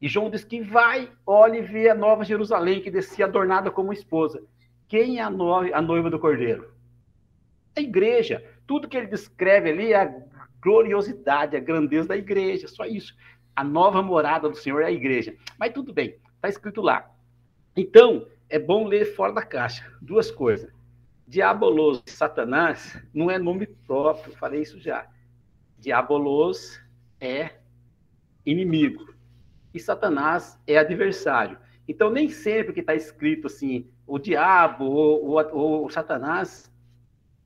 E 0.00 0.08
João 0.08 0.30
diz 0.30 0.42
que 0.42 0.60
vai, 0.60 1.10
olha 1.26 1.58
e 1.58 1.62
vê 1.62 1.88
a 1.90 1.94
nova 1.94 2.24
Jerusalém, 2.24 2.80
que 2.80 2.90
descia 2.90 3.26
adornada 3.26 3.70
como 3.70 3.92
esposa. 3.92 4.42
Quem 4.88 5.18
é 5.18 5.22
a, 5.22 5.30
noiva, 5.30 5.76
a 5.76 5.82
noiva 5.82 6.10
do 6.10 6.18
cordeiro? 6.18 6.72
A 7.76 7.80
igreja. 7.80 8.42
Tudo 8.66 8.88
que 8.88 8.96
ele 8.96 9.06
descreve 9.06 9.70
ali 9.70 9.92
é 9.92 10.02
a 10.02 10.14
gloriosidade, 10.62 11.56
a 11.56 11.60
grandeza 11.60 12.08
da 12.08 12.16
igreja, 12.16 12.66
só 12.66 12.86
isso 12.86 13.14
a 13.54 13.62
nova 13.62 14.02
morada 14.02 14.48
do 14.48 14.56
Senhor 14.56 14.82
é 14.82 14.86
a 14.86 14.92
igreja. 14.92 15.34
Mas 15.58 15.72
tudo 15.72 15.92
bem, 15.92 16.16
está 16.36 16.48
escrito 16.48 16.80
lá. 16.80 17.08
Então, 17.76 18.26
é 18.48 18.58
bom 18.58 18.86
ler 18.86 19.04
fora 19.14 19.32
da 19.32 19.42
caixa. 19.42 19.84
Duas 20.00 20.30
coisas. 20.30 20.70
Diabolos, 21.26 22.02
Satanás, 22.06 23.02
não 23.12 23.30
é 23.30 23.38
nome 23.38 23.66
próprio, 23.66 24.36
falei 24.36 24.62
isso 24.62 24.78
já. 24.78 25.06
Diabolos 25.78 26.80
é 27.20 27.50
inimigo 28.44 29.14
e 29.72 29.80
Satanás 29.80 30.58
é 30.66 30.78
adversário. 30.78 31.58
Então, 31.88 32.10
nem 32.10 32.28
sempre 32.28 32.72
que 32.72 32.80
está 32.80 32.94
escrito 32.94 33.46
assim, 33.46 33.90
o 34.06 34.18
diabo 34.18 34.84
ou, 34.84 35.36
ou 35.52 35.90
Satanás 35.90 36.70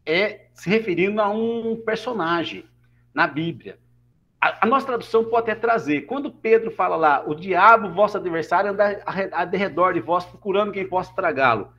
é 0.04 0.46
se 0.52 0.68
referindo 0.68 1.20
a 1.20 1.28
um 1.28 1.76
personagem 1.84 2.64
na 3.14 3.26
Bíblia. 3.26 3.78
A, 4.40 4.64
a, 4.64 4.66
nossa 4.66 4.86
tradução 4.86 5.24
pode 5.24 5.50
até 5.50 5.60
trazer. 5.60 6.02
Quando 6.02 6.30
Pedro 6.30 6.70
fala 6.70 6.96
lá, 6.96 7.24
o 7.26 7.34
diabo, 7.34 7.92
vosso 7.92 8.16
adversário, 8.16 8.70
anda 8.70 9.02
a, 9.04 9.42
a, 9.42 9.44
de 9.44 9.56
redor 9.56 9.94
de 9.94 10.00
vós, 10.00 10.24
procurando 10.24 10.72
quem 10.72 10.88
possa 10.88 11.12
tragá-lo. 11.14 11.72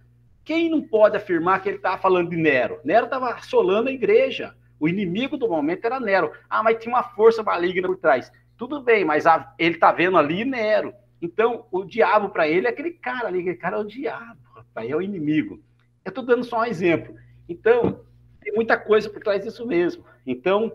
Quem 0.43 0.69
não 0.69 0.81
pode 0.81 1.17
afirmar 1.17 1.61
que 1.61 1.69
ele 1.69 1.77
estava 1.77 2.01
falando 2.01 2.29
de 2.29 2.37
Nero? 2.37 2.79
Nero 2.83 3.05
estava 3.05 3.33
assolando 3.33 3.89
a 3.89 3.93
igreja. 3.93 4.55
O 4.79 4.87
inimigo 4.87 5.37
do 5.37 5.47
momento 5.47 5.85
era 5.85 5.99
Nero. 5.99 6.31
Ah, 6.49 6.63
mas 6.63 6.77
tinha 6.77 6.93
uma 6.93 7.03
força 7.03 7.43
maligna 7.43 7.87
por 7.87 7.97
trás. 7.97 8.31
Tudo 8.57 8.81
bem, 8.81 9.05
mas 9.05 9.25
a, 9.25 9.53
ele 9.59 9.75
está 9.75 9.91
vendo 9.91 10.17
ali 10.17 10.43
Nero. 10.43 10.93
Então, 11.21 11.65
o 11.71 11.83
diabo 11.83 12.29
para 12.29 12.47
ele 12.47 12.67
é 12.67 12.69
aquele 12.69 12.91
cara 12.91 13.27
ali, 13.27 13.39
aquele 13.39 13.57
cara 13.57 13.77
é 13.77 13.79
o 13.79 13.83
diabo, 13.83 14.39
é 14.75 14.95
o 14.95 15.01
inimigo. 15.01 15.61
Eu 16.03 16.09
estou 16.09 16.23
dando 16.23 16.45
só 16.45 16.61
um 16.61 16.65
exemplo. 16.65 17.13
Então, 17.47 18.01
tem 18.41 18.53
muita 18.53 18.77
coisa 18.77 19.09
por 19.09 19.21
trás 19.21 19.43
disso 19.43 19.65
mesmo. 19.65 20.05
Então, 20.25 20.71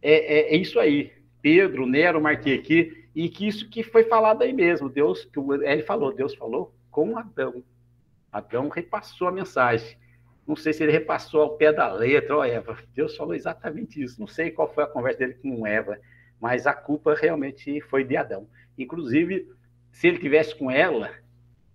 é, 0.00 0.12
é, 0.12 0.54
é 0.54 0.56
isso 0.56 0.78
aí. 0.78 1.12
Pedro, 1.42 1.86
Nero, 1.86 2.20
marquei 2.20 2.54
aqui, 2.54 3.06
e 3.14 3.28
que 3.28 3.48
isso 3.48 3.68
que 3.68 3.82
foi 3.82 4.04
falado 4.04 4.42
aí 4.42 4.52
mesmo, 4.52 4.88
Deus, 4.88 5.24
que 5.24 5.40
ele 5.64 5.82
falou, 5.82 6.14
Deus 6.14 6.34
falou 6.34 6.72
com 6.90 7.16
Adão. 7.18 7.62
Adão 8.32 8.68
repassou 8.68 9.28
a 9.28 9.32
mensagem. 9.32 9.96
Não 10.46 10.56
sei 10.56 10.72
se 10.72 10.82
ele 10.82 10.92
repassou 10.92 11.42
ao 11.42 11.56
pé 11.56 11.72
da 11.72 11.92
letra, 11.92 12.36
ó 12.36 12.44
Eva, 12.44 12.76
Deus 12.94 13.16
falou 13.16 13.34
exatamente 13.34 14.02
isso. 14.02 14.18
Não 14.18 14.26
sei 14.26 14.50
qual 14.50 14.72
foi 14.72 14.84
a 14.84 14.86
conversa 14.86 15.20
dele 15.20 15.34
com 15.34 15.66
Eva, 15.66 15.98
mas 16.40 16.66
a 16.66 16.72
culpa 16.72 17.14
realmente 17.14 17.80
foi 17.82 18.04
de 18.04 18.16
Adão. 18.16 18.48
Inclusive, 18.76 19.48
se 19.92 20.08
ele 20.08 20.18
tivesse 20.18 20.54
com 20.54 20.70
ela, 20.70 21.10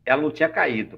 ela 0.05 0.21
não 0.21 0.31
tinha 0.31 0.49
caído. 0.49 0.97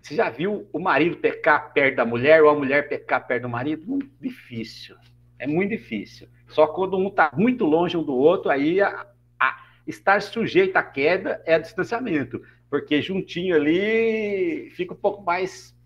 Você 0.00 0.14
já 0.14 0.30
viu 0.30 0.68
o 0.72 0.78
marido 0.78 1.16
pecar 1.16 1.72
perto 1.72 1.96
da 1.96 2.04
mulher 2.04 2.42
ou 2.42 2.50
a 2.50 2.54
mulher 2.54 2.88
pecar 2.88 3.26
perto 3.26 3.42
do 3.42 3.48
marido? 3.48 3.86
Muito 3.86 4.10
difícil. 4.20 4.96
É 5.38 5.46
muito 5.46 5.70
difícil. 5.70 6.28
Só 6.48 6.66
quando 6.66 6.96
um 6.96 7.08
está 7.08 7.30
muito 7.34 7.64
longe 7.64 7.96
um 7.96 8.02
do 8.02 8.14
outro, 8.14 8.50
aí 8.50 8.80
a, 8.80 9.06
a, 9.38 9.64
estar 9.86 10.20
sujeito 10.20 10.76
à 10.76 10.82
queda 10.82 11.42
é 11.46 11.58
distanciamento, 11.58 12.42
porque 12.70 13.02
juntinho 13.02 13.56
ali 13.56 14.70
fica 14.70 14.94
um 14.94 14.96
pouco 14.96 15.22
mais 15.22 15.76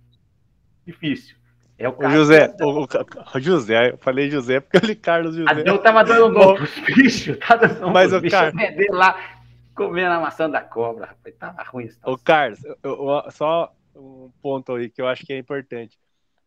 difícil. 0.87 1.37
É 1.76 1.89
o 1.89 1.93
caso 1.93 2.14
José, 2.14 2.55
o, 2.61 2.85
o, 2.85 3.41
José, 3.41 3.91
eu 3.91 3.99
falei 3.99 4.30
José 4.30 4.61
porque 4.61 4.76
eu 4.76 4.89
li 4.89 4.95
Carlos 4.95 5.35
José. 5.35 5.64
Eu 5.66 5.78
tava 5.78 6.05
dando 6.05 6.28
nome 6.28 6.59
pros 6.59 6.78
bichos, 6.95 7.37
tá 7.39 7.57
dando 7.57 7.91
Mas 7.91 8.12
o 8.12 8.22
Carlos, 8.22 8.62
lá. 8.91 9.41
Comendo 9.74 10.12
a 10.12 10.20
maçã 10.20 10.49
da 10.49 10.61
cobra, 10.61 11.07
rapaz. 11.07 11.35
Tava 11.35 11.64
ruim 11.64 11.87
isso. 11.87 11.99
Ô, 12.05 12.16
Carlos, 12.16 12.62
eu- 12.64 12.78
eu- 12.85 13.30
só 13.32 13.74
um 13.97 14.30
ponto 14.41 14.72
aí 14.74 14.89
que 14.89 15.03
eu 15.03 15.09
acho 15.09 15.26
que 15.26 15.32
é 15.32 15.39
importante. 15.39 15.99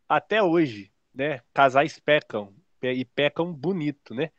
Até 0.07 0.41
hoje, 0.41 0.89
né, 1.13 1.41
casais 1.53 1.99
pecam, 1.99 2.53
pe- 2.79 2.93
e 2.93 3.03
pecam 3.03 3.51
bonito, 3.51 4.13
né? 4.15 4.29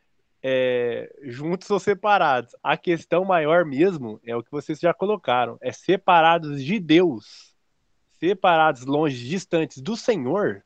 É, 0.41 1.13
juntos 1.23 1.69
ou 1.69 1.79
separados. 1.79 2.55
A 2.63 2.77
questão 2.77 3.25
maior 3.25 3.65
mesmo 3.65 4.19
é 4.25 4.35
o 4.35 4.41
que 4.43 4.51
vocês 4.51 4.79
já 4.79 4.93
colocaram, 4.93 5.57
é 5.61 5.71
separados 5.71 6.63
de 6.63 6.79
Deus, 6.79 7.53
separados 8.19 8.85
longe, 8.85 9.27
distantes 9.27 9.79
do 9.81 9.97
Senhor. 9.97 10.63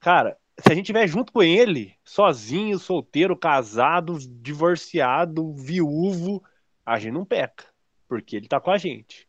Cara, 0.00 0.36
se 0.58 0.72
a 0.72 0.74
gente 0.74 0.84
estiver 0.86 1.06
junto 1.06 1.32
com 1.32 1.42
ele, 1.42 1.94
sozinho, 2.04 2.78
solteiro, 2.78 3.36
casado, 3.36 4.18
divorciado, 4.18 5.54
viúvo, 5.54 6.42
a 6.84 6.98
gente 6.98 7.12
não 7.12 7.24
peca, 7.24 7.64
porque 8.08 8.34
ele 8.36 8.48
tá 8.48 8.60
com 8.60 8.70
a 8.72 8.78
gente. 8.78 9.28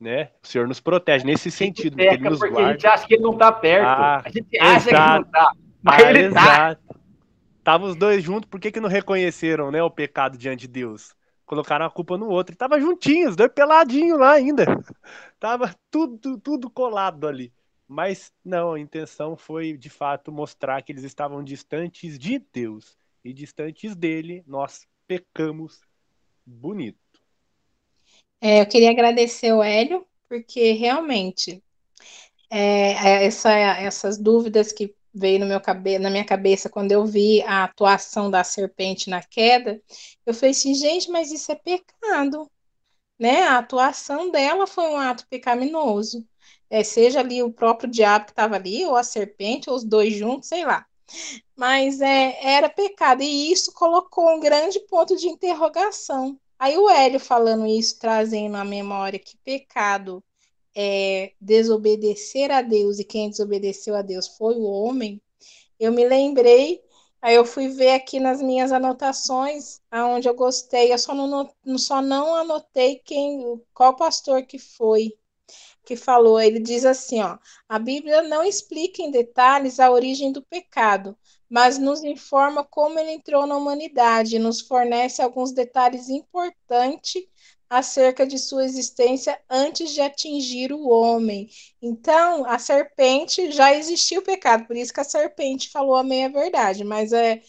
Né? 0.00 0.30
O 0.42 0.46
Senhor 0.46 0.66
nos 0.68 0.80
protege 0.80 1.24
nesse 1.24 1.50
sentido, 1.50 2.00
ele 2.00 2.10
Peca 2.10 2.30
nos 2.30 2.38
porque 2.38 2.54
a 2.54 2.68
gente 2.68 2.82
guarda. 2.82 2.94
acha 2.94 3.06
que 3.06 3.14
ele 3.14 3.22
não 3.22 3.36
tá 3.36 3.50
perto. 3.52 3.86
Ah, 3.86 4.22
a 4.24 4.30
gente 4.30 4.58
acha 4.58 4.88
que 4.88 4.94
exato. 4.94 5.24
não 5.24 5.30
tá. 5.30 5.52
Mas 5.82 6.04
Ah, 6.04 6.10
ele 6.10 6.30
tá. 6.34 6.78
Tava 7.68 7.84
os 7.84 7.96
dois 7.96 8.24
juntos, 8.24 8.48
por 8.48 8.58
que, 8.58 8.72
que 8.72 8.80
não 8.80 8.88
reconheceram 8.88 9.70
né, 9.70 9.82
o 9.82 9.90
pecado 9.90 10.38
diante 10.38 10.62
de 10.62 10.68
Deus? 10.68 11.14
Colocaram 11.44 11.84
a 11.84 11.90
culpa 11.90 12.16
no 12.16 12.26
outro. 12.26 12.54
E 12.54 12.56
tava 12.56 12.80
juntinhos, 12.80 13.36
dois 13.36 13.52
peladinhos 13.52 14.18
lá 14.18 14.32
ainda. 14.32 14.64
Tava 15.38 15.76
tudo, 15.90 16.38
tudo 16.38 16.70
colado 16.70 17.28
ali. 17.28 17.52
Mas 17.86 18.32
não, 18.42 18.72
a 18.72 18.80
intenção 18.80 19.36
foi 19.36 19.76
de 19.76 19.90
fato 19.90 20.32
mostrar 20.32 20.80
que 20.80 20.92
eles 20.92 21.04
estavam 21.04 21.44
distantes 21.44 22.18
de 22.18 22.38
Deus. 22.38 22.96
E 23.22 23.34
distantes 23.34 23.94
dele, 23.94 24.42
nós 24.46 24.86
pecamos 25.06 25.82
bonito. 26.46 27.20
É, 28.40 28.62
eu 28.62 28.66
queria 28.66 28.92
agradecer 28.92 29.52
o 29.52 29.62
Hélio, 29.62 30.06
porque 30.26 30.72
realmente 30.72 31.62
é, 32.48 33.26
essa, 33.26 33.52
essas 33.52 34.16
dúvidas 34.16 34.72
que 34.72 34.96
veio 35.18 35.40
no 35.40 35.46
meu 35.46 35.60
cabe 35.60 35.98
na 35.98 36.10
minha 36.10 36.24
cabeça 36.24 36.68
quando 36.70 36.92
eu 36.92 37.04
vi 37.06 37.42
a 37.42 37.64
atuação 37.64 38.30
da 38.30 38.44
serpente 38.44 39.10
na 39.10 39.22
queda, 39.22 39.82
eu 40.26 40.34
falei 40.34 40.50
assim, 40.52 40.74
gente, 40.74 41.10
mas 41.10 41.32
isso 41.32 41.50
é 41.52 41.54
pecado, 41.54 42.50
né? 43.18 43.42
A 43.42 43.58
atuação 43.58 44.30
dela 44.30 44.66
foi 44.66 44.84
um 44.88 44.96
ato 44.98 45.26
pecaminoso. 45.28 46.26
É, 46.70 46.84
seja 46.84 47.20
ali 47.20 47.42
o 47.42 47.52
próprio 47.52 47.90
diabo 47.90 48.26
que 48.26 48.32
estava 48.32 48.56
ali, 48.56 48.84
ou 48.86 48.96
a 48.96 49.02
serpente, 49.02 49.70
ou 49.70 49.76
os 49.76 49.84
dois 49.84 50.14
juntos, 50.14 50.48
sei 50.48 50.64
lá. 50.64 50.86
Mas 51.56 52.00
é, 52.00 52.38
era 52.46 52.68
pecado, 52.68 53.22
e 53.22 53.52
isso 53.52 53.72
colocou 53.72 54.30
um 54.36 54.40
grande 54.40 54.80
ponto 54.80 55.16
de 55.16 55.28
interrogação. 55.28 56.38
Aí 56.58 56.76
o 56.76 56.88
Hélio 56.90 57.20
falando 57.20 57.66
isso, 57.66 57.98
trazendo 57.98 58.56
à 58.56 58.64
memória 58.64 59.18
que 59.18 59.36
pecado 59.38 60.22
é 60.80 61.32
desobedecer 61.40 62.52
a 62.52 62.62
Deus, 62.62 63.00
e 63.00 63.04
quem 63.04 63.28
desobedeceu 63.28 63.96
a 63.96 64.02
Deus 64.02 64.28
foi 64.28 64.54
o 64.54 64.62
homem, 64.62 65.20
eu 65.80 65.90
me 65.92 66.06
lembrei, 66.06 66.80
aí 67.20 67.34
eu 67.34 67.44
fui 67.44 67.66
ver 67.66 67.90
aqui 67.90 68.20
nas 68.20 68.40
minhas 68.40 68.70
anotações, 68.70 69.80
aonde 69.90 70.28
eu 70.28 70.34
gostei, 70.34 70.92
eu 70.92 70.98
só 70.98 71.12
não, 71.14 71.50
só 71.76 72.00
não 72.00 72.32
anotei 72.32 73.00
quem, 73.04 73.60
qual 73.74 73.96
pastor 73.96 74.44
que 74.44 74.58
foi 74.58 75.12
que 75.84 75.96
falou, 75.96 76.38
ele 76.38 76.60
diz 76.60 76.84
assim, 76.84 77.22
ó, 77.22 77.38
a 77.66 77.78
Bíblia 77.78 78.22
não 78.22 78.44
explica 78.44 79.02
em 79.02 79.10
detalhes 79.10 79.80
a 79.80 79.90
origem 79.90 80.30
do 80.30 80.42
pecado, 80.42 81.16
mas 81.48 81.78
nos 81.78 82.04
informa 82.04 82.62
como 82.62 82.98
ele 82.98 83.12
entrou 83.12 83.46
na 83.46 83.56
humanidade, 83.56 84.38
nos 84.38 84.60
fornece 84.60 85.22
alguns 85.22 85.50
detalhes 85.50 86.10
importantes 86.10 87.24
acerca 87.70 88.26
de 88.26 88.38
sua 88.38 88.64
existência 88.64 89.38
antes 89.48 89.90
de 89.90 90.00
atingir 90.00 90.72
o 90.72 90.88
homem. 90.88 91.48
Então, 91.82 92.44
a 92.46 92.58
serpente 92.58 93.50
já 93.52 93.74
existia 93.74 94.18
o 94.18 94.22
pecado, 94.22 94.66
por 94.66 94.76
isso 94.76 94.92
que 94.92 95.00
a 95.00 95.04
serpente 95.04 95.70
falou 95.70 95.96
a 95.96 96.04
meia 96.04 96.28
verdade, 96.28 96.84
mas 96.84 97.12
é 97.12 97.42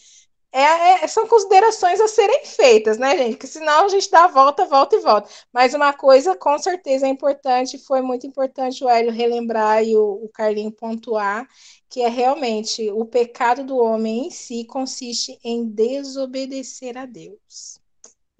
é, 0.52 1.04
é, 1.04 1.06
são 1.06 1.28
considerações 1.28 2.00
a 2.00 2.08
serem 2.08 2.44
feitas, 2.44 2.98
né, 2.98 3.16
gente? 3.16 3.32
Porque 3.32 3.46
senão 3.46 3.84
a 3.84 3.88
gente 3.88 4.10
dá 4.10 4.26
volta, 4.26 4.66
volta 4.66 4.96
e 4.96 5.00
volta. 5.00 5.30
Mas 5.52 5.74
uma 5.74 5.92
coisa 5.92 6.36
com 6.36 6.58
certeza 6.58 7.06
é 7.06 7.08
importante, 7.08 7.78
foi 7.78 8.00
muito 8.02 8.26
importante 8.26 8.82
o 8.84 8.88
Hélio 8.88 9.12
relembrar 9.12 9.84
e 9.84 9.96
o, 9.96 10.24
o 10.24 10.28
Carlinho 10.28 10.72
pontuar, 10.72 11.48
que 11.88 12.02
é 12.02 12.08
realmente 12.08 12.90
o 12.90 13.04
pecado 13.04 13.64
do 13.64 13.76
homem 13.76 14.26
em 14.26 14.30
si 14.30 14.64
consiste 14.64 15.38
em 15.44 15.66
desobedecer 15.68 16.98
a 16.98 17.06
Deus. 17.06 17.79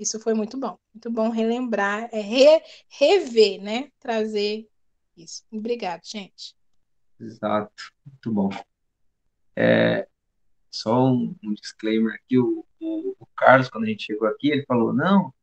Isso 0.01 0.19
foi 0.19 0.33
muito 0.33 0.59
bom. 0.59 0.79
Muito 0.95 1.11
bom 1.11 1.29
relembrar, 1.29 2.09
é 2.11 2.23
re, 2.23 2.63
rever, 2.89 3.63
né? 3.63 3.93
Trazer 4.01 4.67
isso. 5.15 5.45
Obrigado, 5.53 6.01
gente. 6.03 6.57
Exato, 7.21 7.93
muito 8.07 8.33
bom. 8.33 8.49
É, 9.55 10.09
só 10.71 11.05
um, 11.05 11.37
um 11.45 11.53
disclaimer 11.53 12.15
aqui, 12.15 12.39
o, 12.39 12.65
o, 12.81 13.15
o, 13.21 13.27
Carlos, 13.37 13.69
quando 13.69 13.85
a 13.85 13.89
gente 13.89 14.05
chegou 14.05 14.27
aqui, 14.27 14.51
ele 14.51 14.65
falou, 14.65 14.95
não, 14.95 15.35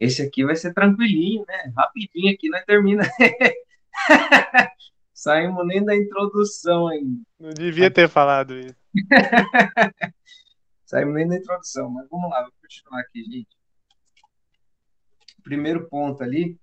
esse 0.00 0.22
aqui 0.22 0.44
vai 0.44 0.56
ser 0.56 0.74
tranquilinho, 0.74 1.44
né? 1.46 1.72
Rapidinho 1.76 2.34
aqui, 2.34 2.48
nós 2.48 2.64
termina. 2.64 3.04
Saímos 5.14 5.64
nem 5.68 5.84
da 5.84 5.94
introdução 5.94 6.88
ainda. 6.88 7.22
Não 7.38 7.50
devia 7.50 7.92
ter 7.92 8.08
falado 8.08 8.58
isso. 8.58 8.74
Saímos 10.84 11.14
nem 11.14 11.28
da 11.28 11.36
introdução, 11.36 11.88
mas 11.90 12.08
vamos 12.10 12.28
lá, 12.28 12.42
vou 12.42 12.52
continuar 12.60 13.02
aqui, 13.02 13.22
gente. 13.22 13.59
Primeiro 15.50 15.88
ponto 15.88 16.22
ali, 16.22 16.56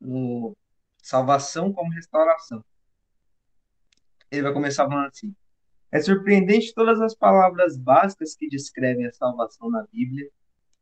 no 0.00 0.56
salvação 1.02 1.72
como 1.72 1.90
restauração. 1.90 2.64
Ele 4.30 4.42
vai 4.42 4.52
começar 4.52 4.86
falando 4.86 5.08
assim, 5.08 5.34
é 5.90 6.00
surpreendente 6.00 6.72
todas 6.72 7.00
as 7.00 7.12
palavras 7.12 7.76
básicas 7.76 8.36
que 8.36 8.48
descrevem 8.48 9.06
a 9.06 9.12
salvação 9.12 9.68
na 9.68 9.84
Bíblia 9.90 10.30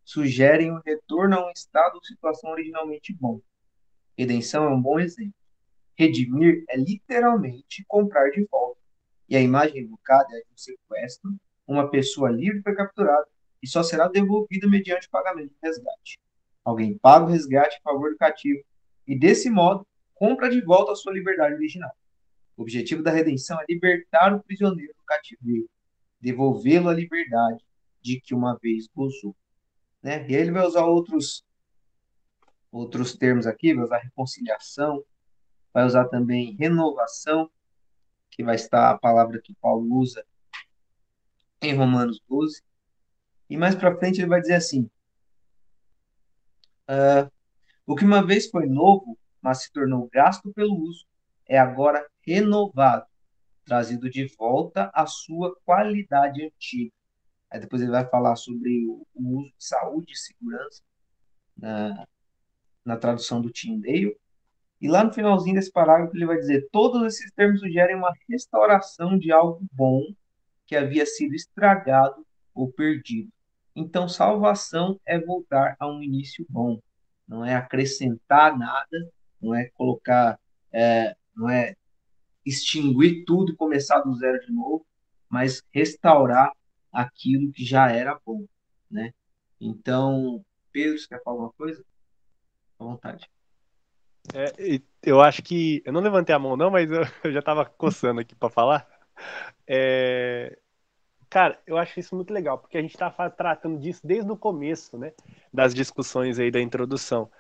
sugerem 0.05 0.73
o 0.73 0.83
retorno 0.85 1.37
a 1.39 1.49
um 1.49 1.51
estado 1.53 1.95
ou 1.95 2.05
situação 2.05 2.51
originalmente 2.51 3.15
bom. 3.15 3.41
Redenção 4.19 4.65
é 4.65 4.69
um 4.69 4.83
bom 4.83 5.01
exemplo. 5.01 5.33
Redimir 5.97 6.67
é 6.69 6.77
literalmente 6.77 7.83
comprar 7.89 8.29
de 8.29 8.45
volta. 8.45 8.79
E 9.27 9.35
a 9.35 9.41
imagem 9.41 9.85
evocada 9.85 10.37
é 10.37 10.41
de 10.41 10.53
um 10.53 10.59
sequestro, 10.59 11.35
uma 11.67 11.91
pessoa 11.91 12.31
livre 12.31 12.61
foi 12.61 12.75
capturada 12.75 13.27
e 13.63 13.67
só 13.67 13.83
será 13.83 14.07
devolvida 14.07 14.69
mediante 14.69 15.09
pagamento 15.09 15.49
de 15.49 15.59
resgate. 15.63 16.21
Alguém 16.65 16.97
paga 16.99 17.25
o 17.25 17.29
resgate 17.29 17.79
em 17.79 17.83
favor 17.83 18.11
do 18.11 18.17
cativo 18.17 18.63
e, 19.07 19.19
desse 19.19 19.51
modo, 19.51 19.87
compra 20.15 20.51
de 20.51 20.61
volta 20.61 20.93
a 20.93 20.97
sua 20.97 21.13
liberdade 21.13 21.55
original. 21.55 21.91
O 22.57 22.63
objetivo 22.63 23.03
da 23.03 23.11
redenção 23.11 23.59
é 23.61 23.65
libertar 23.69 24.35
o 24.35 24.43
prisioneiro 24.43 24.93
do 24.95 25.05
cativeiro, 25.05 25.69
devolvê-lo 26.21 26.89
à 26.89 26.93
liberdade 26.93 27.65
de 28.03 28.21
que 28.21 28.35
uma 28.35 28.59
vez 28.59 28.87
gozou. 28.95 29.35
Né? 30.03 30.29
E 30.29 30.37
aí 30.37 30.43
ele 30.43 30.53
vai 30.53 30.67
usar 30.67 30.85
outros, 30.85 31.45
outros 32.71 33.17
termos 33.17 33.47
aqui, 33.47 33.75
vai 33.75 33.85
usar 33.85 33.99
reconciliação, 33.99 35.03
vai 35.73 35.85
usar 35.85 36.09
também 36.09 36.57
renovação, 36.59 37.51
que 38.31 38.45
vai 38.45 38.55
estar 38.55 38.91
a 38.91 38.99
palavra 38.99 39.41
que 39.43 39.55
Paulo 39.55 39.87
usa 39.95 40.25
em 41.63 41.75
Romanos 41.75 42.21
12. 42.29 42.63
E 43.49 43.57
mais 43.57 43.75
para 43.75 43.97
frente 43.97 44.21
ele 44.21 44.29
vai 44.29 44.41
dizer 44.41 44.55
assim: 44.55 44.91
o 47.87 47.95
que 47.95 48.05
uma 48.05 48.25
vez 48.25 48.49
foi 48.51 48.67
novo, 48.67 49.19
mas 49.41 49.63
se 49.63 49.73
tornou 49.73 50.09
gasto 50.13 50.53
pelo 50.53 50.75
uso, 50.75 51.05
é 51.49 51.59
agora 51.59 52.07
renovado, 52.27 53.07
trazido 53.65 54.09
de 54.09 54.27
volta 54.37 54.91
à 54.95 55.07
sua 55.07 55.57
qualidade 55.65 56.45
antiga. 56.45 56.93
Aí 57.51 57.61
depois 57.61 57.83
ele 57.83 57.91
vai 57.91 58.07
falar 58.09 58.37
sobre 58.37 58.87
o, 58.87 59.07
o 59.15 59.39
uso 59.41 59.49
de 59.49 59.65
saúde 59.65 60.13
e 60.13 60.17
segurança 60.17 60.83
na, 61.57 62.07
na 62.85 62.97
tradução 62.97 63.41
do 63.41 63.51
Tyndale. 63.51 64.17
E 64.81 64.89
lá 64.89 65.05
no 65.05 65.13
finalzinho 65.13 65.57
desse 65.57 65.71
parágrafo 65.71 66.17
ele 66.17 66.27
vai 66.27 66.39
dizer: 66.39 66.69
todos 66.71 67.03
esses 67.03 67.31
termos 67.33 67.61
sugerem 67.61 67.97
uma 67.97 68.13
restauração 68.29 69.19
de 69.19 69.33
algo 69.33 69.61
bom 69.73 70.03
que 70.67 70.77
havia 70.77 71.05
sido 71.05 71.35
estragado 71.35 72.25
ou 72.55 72.71
perdido. 72.73 73.31
Então, 73.75 74.09
salvação 74.09 75.01
é 75.07 75.19
voltar 75.19 75.77
a 75.79 75.87
um 75.87 76.03
início 76.03 76.45
bom, 76.49 76.81
não 77.27 77.45
é 77.45 77.55
acrescentar 77.55 78.59
nada, 78.59 79.11
não 79.41 79.55
é 79.55 79.69
colocar, 79.71 80.39
é, 80.73 81.15
não 81.35 81.49
é 81.49 81.75
extinguir 82.45 83.25
tudo 83.25 83.53
e 83.53 83.57
começar 83.57 84.01
do 84.01 84.15
zero 84.15 84.41
de 84.41 84.53
novo, 84.53 84.85
mas 85.29 85.63
restaurar 85.73 86.53
aquilo 86.93 87.53
que 87.53 87.65
já 87.65 87.91
era 87.91 88.19
bom, 88.25 88.45
né? 88.91 89.13
Então, 89.61 90.45
Pedro, 90.73 90.99
você 90.99 91.07
quer 91.07 91.23
falar 91.23 91.37
alguma 91.37 91.53
coisa? 91.53 91.85
À 92.79 92.85
vontade. 92.85 93.31
É, 94.35 94.81
eu 95.03 95.21
acho 95.21 95.43
que. 95.43 95.83
Eu 95.85 95.93
não 95.93 96.01
levantei 96.01 96.35
a 96.35 96.39
mão, 96.39 96.57
não, 96.57 96.71
mas 96.71 96.91
eu, 96.91 97.03
eu 97.25 97.33
já 97.33 97.41
estava 97.41 97.65
coçando 97.65 98.21
aqui 98.21 98.35
para 98.35 98.51
falar. 98.51 98.89
É, 99.67 100.59
Cara, 101.31 101.61
eu 101.65 101.79
acho 101.79 102.01
isso 102.01 102.17
muito 102.17 102.35
legal, 102.35 102.59
porque 102.59 102.77
a 102.77 102.83
gente 102.83 102.93
está 102.93 103.09
tratando 103.31 103.79
disso 103.79 104.01
desde 104.05 104.31
o 104.31 104.37
começo, 104.37 104.99
né? 104.99 105.13
Das 105.53 105.73
discussões 105.73 106.41
aí 106.41 106.51
da 106.51 106.61
introdução. 106.61 107.31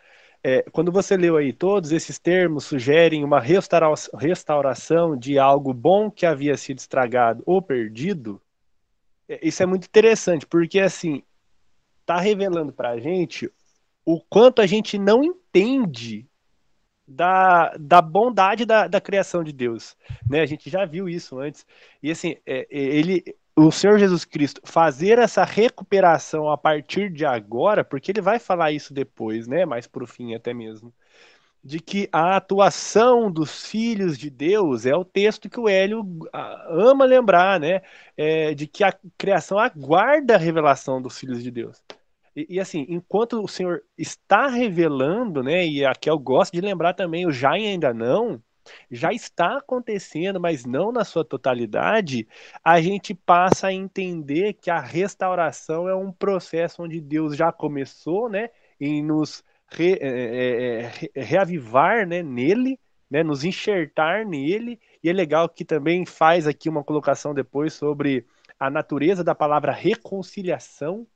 É, 0.42 0.62
quando 0.70 0.92
você 0.92 1.16
leu 1.16 1.36
aí, 1.36 1.52
todos 1.52 1.90
esses 1.90 2.18
termos 2.18 2.64
sugerem 2.64 3.24
uma 3.24 3.40
restauração 3.40 5.16
de 5.16 5.38
algo 5.40 5.74
bom 5.74 6.08
que 6.08 6.24
havia 6.24 6.56
sido 6.56 6.78
estragado 6.78 7.42
ou 7.44 7.60
perdido. 7.60 8.40
É, 9.28 9.40
isso 9.42 9.62
é 9.62 9.66
muito 9.66 9.86
interessante, 9.86 10.46
porque 10.46 10.78
assim, 10.78 11.22
está 12.00 12.18
revelando 12.18 12.72
para 12.72 12.90
a 12.90 13.00
gente 13.00 13.52
o 14.04 14.20
quanto 14.20 14.62
a 14.62 14.66
gente 14.66 14.98
não 14.98 15.24
entende 15.24 16.26
da, 17.06 17.76
da 17.76 18.00
bondade 18.00 18.64
da, 18.64 18.86
da 18.86 19.00
criação 19.00 19.42
de 19.42 19.52
Deus. 19.52 19.96
Né? 20.28 20.40
A 20.40 20.46
gente 20.46 20.70
já 20.70 20.84
viu 20.84 21.08
isso 21.08 21.38
antes. 21.38 21.66
E 22.02 22.10
assim, 22.10 22.36
é, 22.46 22.66
é 22.70 22.78
ele, 22.78 23.24
o 23.66 23.72
Senhor 23.72 23.98
Jesus 23.98 24.24
Cristo 24.24 24.60
fazer 24.64 25.18
essa 25.18 25.44
recuperação 25.44 26.48
a 26.50 26.56
partir 26.56 27.10
de 27.10 27.24
agora, 27.26 27.84
porque 27.84 28.10
ele 28.10 28.20
vai 28.20 28.38
falar 28.38 28.72
isso 28.72 28.94
depois, 28.94 29.46
né? 29.46 29.64
Mais 29.66 29.86
pro 29.86 30.06
fim 30.06 30.34
até 30.34 30.54
mesmo. 30.54 30.92
De 31.62 31.78
que 31.80 32.08
a 32.10 32.36
atuação 32.36 33.30
dos 33.30 33.66
filhos 33.66 34.16
de 34.18 34.30
Deus 34.30 34.86
é 34.86 34.94
o 34.96 35.04
texto 35.04 35.50
que 35.50 35.60
o 35.60 35.68
Hélio 35.68 36.04
ah, 36.32 36.66
ama 36.70 37.04
lembrar, 37.04 37.60
né? 37.60 37.82
É, 38.16 38.54
de 38.54 38.66
que 38.66 38.82
a 38.82 38.96
criação 39.18 39.58
aguarda 39.58 40.36
a 40.36 40.38
revelação 40.38 41.02
dos 41.02 41.18
filhos 41.18 41.42
de 41.42 41.50
Deus. 41.50 41.82
E, 42.34 42.46
e, 42.56 42.60
assim, 42.60 42.86
enquanto 42.88 43.42
o 43.42 43.48
Senhor 43.48 43.82
está 43.98 44.46
revelando, 44.46 45.42
né? 45.42 45.66
E 45.66 45.84
aqui 45.84 46.08
eu 46.08 46.18
gosto 46.18 46.52
de 46.52 46.60
lembrar 46.60 46.94
também, 46.94 47.26
o 47.26 47.32
já 47.32 47.58
e 47.58 47.66
ainda 47.66 47.92
não, 47.92 48.42
já 48.90 49.12
está 49.12 49.58
acontecendo, 49.58 50.40
mas 50.40 50.64
não 50.64 50.92
na 50.92 51.04
sua 51.04 51.24
totalidade, 51.24 52.26
a 52.64 52.80
gente 52.80 53.14
passa 53.14 53.68
a 53.68 53.72
entender 53.72 54.54
que 54.54 54.70
a 54.70 54.80
restauração 54.80 55.88
é 55.88 55.94
um 55.94 56.12
processo 56.12 56.82
onde 56.82 57.00
Deus 57.00 57.36
já 57.36 57.52
começou, 57.52 58.28
né, 58.28 58.50
em 58.80 59.02
nos 59.02 59.44
re, 59.68 59.98
é, 60.00 60.90
é, 61.14 61.20
reavivar, 61.20 62.06
né, 62.06 62.22
nele, 62.22 62.78
né, 63.10 63.22
nos 63.22 63.44
enxertar 63.44 64.24
nele, 64.24 64.78
e 65.02 65.10
é 65.10 65.12
legal 65.12 65.48
que 65.48 65.64
também 65.64 66.06
faz 66.06 66.46
aqui 66.46 66.68
uma 66.68 66.84
colocação 66.84 67.34
depois 67.34 67.72
sobre 67.72 68.24
a 68.58 68.68
natureza 68.70 69.24
da 69.24 69.34
palavra 69.34 69.72
reconciliação, 69.72 71.06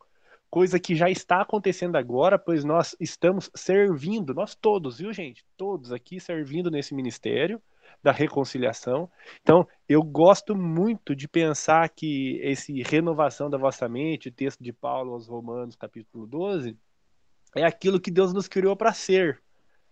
coisa 0.55 0.78
que 0.78 0.94
já 0.94 1.11
está 1.11 1.40
acontecendo 1.40 1.96
agora, 1.96 2.38
pois 2.38 2.64
nós 2.64 2.94
estamos 3.00 3.50
servindo, 3.57 4.32
nós 4.32 4.55
todos, 4.55 4.98
viu, 4.98 5.12
gente? 5.12 5.44
Todos 5.57 5.90
aqui 5.90 6.20
servindo 6.20 6.70
nesse 6.70 6.94
ministério 6.94 7.61
da 8.00 8.12
reconciliação. 8.12 9.11
Então, 9.42 9.66
eu 9.88 10.00
gosto 10.00 10.55
muito 10.55 11.16
de 11.16 11.26
pensar 11.26 11.88
que 11.88 12.38
esse 12.40 12.84
renovação 12.84 13.50
da 13.50 13.59
vossa 13.59 13.88
mente, 13.88 14.28
o 14.28 14.32
texto 14.32 14.62
de 14.62 14.72
Paulo 14.72 15.14
aos 15.14 15.26
Romanos, 15.26 15.74
capítulo 15.74 16.24
12, 16.24 16.78
é 17.57 17.64
aquilo 17.64 17.98
que 18.00 18.12
Deus 18.12 18.32
nos 18.32 18.46
criou 18.46 18.76
para 18.76 18.92
ser, 18.92 19.42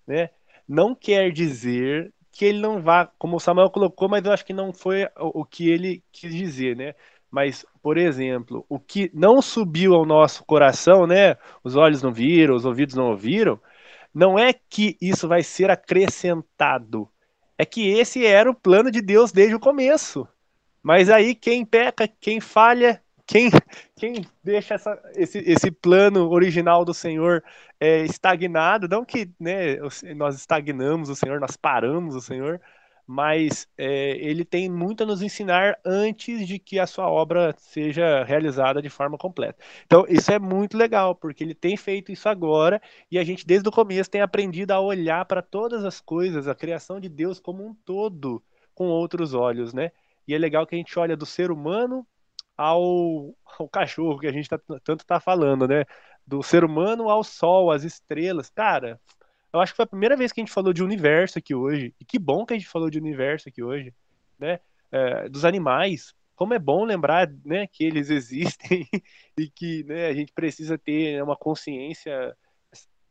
né? 0.06 0.30
Não 0.68 0.94
quer 0.94 1.32
dizer 1.32 2.14
que 2.30 2.44
ele 2.44 2.60
não 2.60 2.80
vá, 2.80 3.10
como 3.18 3.34
o 3.34 3.40
Samuel 3.40 3.68
colocou, 3.68 4.08
mas 4.08 4.24
eu 4.24 4.30
acho 4.30 4.46
que 4.46 4.52
não 4.54 4.72
foi 4.72 5.08
o 5.18 5.44
que 5.44 5.68
ele 5.68 6.04
quis 6.12 6.32
dizer, 6.32 6.76
né? 6.76 6.94
Mas, 7.28 7.66
por 7.82 7.98
exemplo, 7.98 8.64
o 8.68 8.78
que 8.78 9.10
não 9.12 9.42
subiu 9.42 9.94
ao 9.94 10.06
nosso 10.06 10.44
coração, 10.44 11.06
né? 11.06 11.36
Os 11.64 11.74
olhos 11.74 12.00
não 12.00 12.12
viram, 12.12 12.54
os 12.54 12.64
ouvidos 12.64 12.94
não 12.94 13.10
ouviram, 13.10 13.60
não 14.14 14.38
é 14.38 14.52
que 14.52 14.96
isso 15.00 15.26
vai 15.26 15.42
ser 15.42 15.70
acrescentado. 15.70 17.08
É 17.58 17.64
que 17.64 17.88
esse 17.88 18.24
era 18.24 18.50
o 18.50 18.54
plano 18.54 18.90
de 18.90 19.02
Deus 19.02 19.32
desde 19.32 19.54
o 19.54 19.60
começo. 19.60 20.26
Mas 20.82 21.10
aí 21.10 21.34
quem 21.34 21.64
peca, 21.64 22.08
quem 22.20 22.40
falha, 22.40 23.02
quem, 23.26 23.50
quem 23.96 24.24
deixa 24.42 24.74
essa, 24.74 25.02
esse, 25.14 25.38
esse 25.38 25.70
plano 25.70 26.28
original 26.30 26.84
do 26.84 26.94
Senhor 26.94 27.42
é, 27.80 28.04
estagnado, 28.04 28.88
não 28.88 29.04
que 29.04 29.28
né, 29.40 29.76
nós 30.14 30.36
estagnamos 30.36 31.08
o 31.08 31.16
Senhor, 31.16 31.40
nós 31.40 31.56
paramos 31.56 32.14
o 32.14 32.20
Senhor, 32.20 32.60
mas 33.06 33.68
é, 33.76 34.16
ele 34.16 34.44
tem 34.44 34.70
muito 34.70 35.02
a 35.02 35.06
nos 35.06 35.22
ensinar 35.22 35.78
antes 35.84 36.46
de 36.46 36.58
que 36.58 36.78
a 36.78 36.86
sua 36.86 37.08
obra 37.10 37.54
seja 37.58 38.24
realizada 38.24 38.80
de 38.80 38.88
forma 38.88 39.18
completa. 39.18 39.62
Então, 39.84 40.04
isso 40.08 40.30
é 40.32 40.38
muito 40.38 40.76
legal, 40.76 41.14
porque 41.14 41.42
ele 41.42 41.54
tem 41.54 41.76
feito 41.76 42.12
isso 42.12 42.28
agora 42.28 42.80
e 43.10 43.18
a 43.18 43.24
gente, 43.24 43.46
desde 43.46 43.68
o 43.68 43.72
começo, 43.72 44.10
tem 44.10 44.20
aprendido 44.20 44.72
a 44.72 44.80
olhar 44.80 45.24
para 45.24 45.42
todas 45.42 45.84
as 45.84 46.00
coisas, 46.00 46.48
a 46.48 46.54
criação 46.54 47.00
de 47.00 47.08
Deus 47.08 47.40
como 47.40 47.66
um 47.66 47.74
todo, 47.74 48.42
com 48.74 48.86
outros 48.86 49.34
olhos, 49.34 49.74
né? 49.74 49.90
E 50.26 50.34
é 50.34 50.38
legal 50.38 50.66
que 50.66 50.74
a 50.74 50.78
gente 50.78 50.98
olha 50.98 51.16
do 51.16 51.26
ser 51.26 51.50
humano 51.50 52.06
ao, 52.56 53.34
ao 53.58 53.68
cachorro, 53.68 54.18
que 54.18 54.26
a 54.26 54.32
gente 54.32 54.48
tá, 54.48 54.58
tanto 54.84 55.00
está 55.00 55.18
falando, 55.20 55.66
né? 55.66 55.84
Do 56.26 56.42
ser 56.42 56.64
humano 56.64 57.08
ao 57.10 57.24
sol, 57.24 57.70
às 57.70 57.84
estrelas. 57.84 58.48
Cara, 58.50 59.00
eu 59.52 59.60
acho 59.60 59.72
que 59.72 59.76
foi 59.76 59.84
a 59.84 59.88
primeira 59.88 60.16
vez 60.16 60.32
que 60.32 60.40
a 60.40 60.44
gente 60.44 60.52
falou 60.52 60.72
de 60.72 60.82
universo 60.82 61.38
aqui 61.38 61.54
hoje. 61.54 61.94
E 62.00 62.04
que 62.04 62.18
bom 62.18 62.46
que 62.46 62.54
a 62.54 62.58
gente 62.58 62.68
falou 62.68 62.88
de 62.88 62.98
universo 62.98 63.48
aqui 63.48 63.62
hoje, 63.62 63.92
né? 64.38 64.60
É, 64.90 65.28
dos 65.28 65.44
animais. 65.44 66.14
Como 66.34 66.54
é 66.54 66.58
bom 66.58 66.84
lembrar, 66.84 67.30
né, 67.44 67.66
que 67.66 67.84
eles 67.84 68.08
existem 68.10 68.88
e 69.38 69.48
que, 69.48 69.84
né, 69.84 70.06
a 70.06 70.12
gente 70.14 70.32
precisa 70.32 70.78
ter 70.78 71.22
uma 71.22 71.36
consciência 71.36 72.36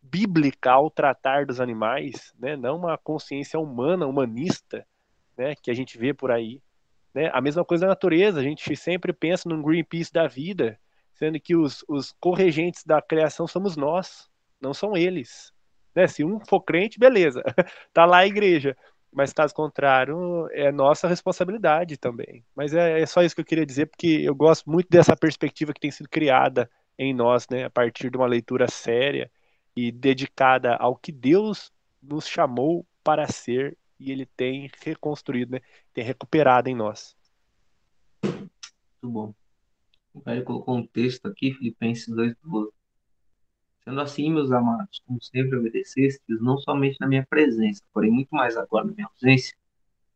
bíblica 0.02 0.72
ao 0.72 0.90
tratar 0.90 1.46
dos 1.46 1.62
animais, 1.62 2.34
né? 2.40 2.56
Não 2.56 2.78
uma 2.78 2.98
consciência 2.98 3.60
humana, 3.60 4.08
humanista, 4.08 4.86
né, 5.38 5.54
que 5.56 5.70
a 5.70 5.74
gente 5.74 5.98
vê 5.98 6.14
por 6.14 6.32
aí. 6.32 6.62
Né? 7.14 7.30
A 7.34 7.42
mesma 7.42 7.64
coisa 7.64 7.82
da 7.82 7.90
natureza, 7.90 8.40
a 8.40 8.44
gente 8.44 8.76
sempre 8.76 9.14
pensa 9.14 9.48
no 9.48 9.62
Greenpeace 9.62 10.12
da 10.12 10.28
vida, 10.28 10.80
sendo 11.14 11.40
que 11.40 11.56
os, 11.56 11.84
os 11.88 12.14
corregentes 12.20 12.84
da 12.84 13.02
criação 13.02 13.48
somos 13.48 13.76
nós, 13.76 14.30
não 14.60 14.74
são 14.74 14.98
eles. 14.98 15.54
Né? 15.96 16.08
Se 16.08 16.24
um 16.24 16.40
for 16.40 16.62
crente, 16.62 17.00
beleza, 17.00 17.42
tá 17.94 18.06
lá 18.06 18.18
a 18.20 18.28
igreja. 18.28 18.76
Mas 19.12 19.34
caso 19.34 19.54
contrário, 19.54 20.48
é 20.52 20.72
nossa 20.72 21.08
responsabilidade 21.08 21.98
também. 21.98 22.46
Mas 22.56 22.74
é, 22.74 23.02
é, 23.02 23.06
só 23.06 23.22
isso 23.22 23.36
que 23.36 23.42
eu 23.42 23.46
queria 23.46 23.66
dizer, 23.66 23.88
porque 23.88 24.08
eu 24.08 24.34
gosto 24.34 24.70
muito 24.70 24.88
dessa 24.90 25.18
perspectiva 25.18 25.74
que 25.74 25.82
tem 25.82 25.92
sido 25.92 26.08
criada 26.08 26.70
em 26.98 27.14
nós, 27.14 27.48
né, 27.50 27.66
a 27.66 27.70
partir 27.70 28.10
de 28.10 28.18
uma 28.18 28.28
leitura 28.28 28.70
séria 28.70 29.30
e 29.76 29.92
dedicada 29.92 30.76
ao 30.76 30.96
que 30.96 31.12
Deus 31.12 31.74
nos 32.02 32.28
chamou 32.28 32.86
para 33.04 33.28
ser 33.28 33.78
e 34.00 34.12
Ele 34.12 34.26
tem 34.26 34.70
reconstruído, 34.82 35.54
né, 35.54 35.62
tem 35.94 36.04
recuperado 36.04 36.70
em 36.70 36.76
nós. 36.76 37.16
Muito 38.24 39.14
bom. 39.14 39.34
O 40.14 40.22
Velho 40.22 40.44
colocou 40.44 40.78
um 40.78 40.86
texto 40.86 41.26
aqui, 41.26 41.54
Filipenses 41.54 42.08
2,12. 42.08 42.70
Sendo 43.84 44.00
assim, 44.00 44.32
meus 44.32 44.52
amados, 44.52 45.02
como 45.06 45.22
sempre 45.22 45.58
obedecestes, 45.58 46.42
não 46.42 46.58
somente 46.58 46.98
na 47.00 47.08
minha 47.08 47.26
presença, 47.26 47.84
porém 47.92 48.12
muito 48.12 48.30
mais 48.30 48.56
agora 48.56 48.86
na 48.86 48.94
minha 48.94 49.08
ausência, 49.08 49.56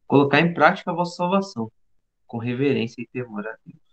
colocar 0.05 0.39
em 0.39 0.53
prática 0.53 0.91
a 0.91 0.93
vossa 0.93 1.15
salvação, 1.15 1.71
com 2.27 2.37
reverência 2.37 3.01
e 3.01 3.07
temor 3.07 3.47
a 3.47 3.57
Deus. 3.65 3.85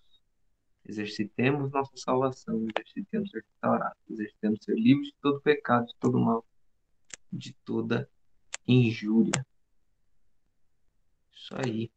Exercitemos 0.84 1.70
nossa 1.70 1.92
salvação, 1.96 2.66
exercitemos 2.76 3.30
ser 3.30 3.44
restaurados, 3.48 3.98
exercitemos 4.10 4.58
ser 4.62 4.74
livres 4.74 5.08
de 5.08 5.14
todo 5.22 5.40
pecado, 5.40 5.86
de 5.86 5.94
todo 5.98 6.18
mal, 6.18 6.44
de 7.32 7.54
toda 7.64 8.08
injúria. 8.66 9.46
Isso 11.32 11.54
aí. 11.56 11.90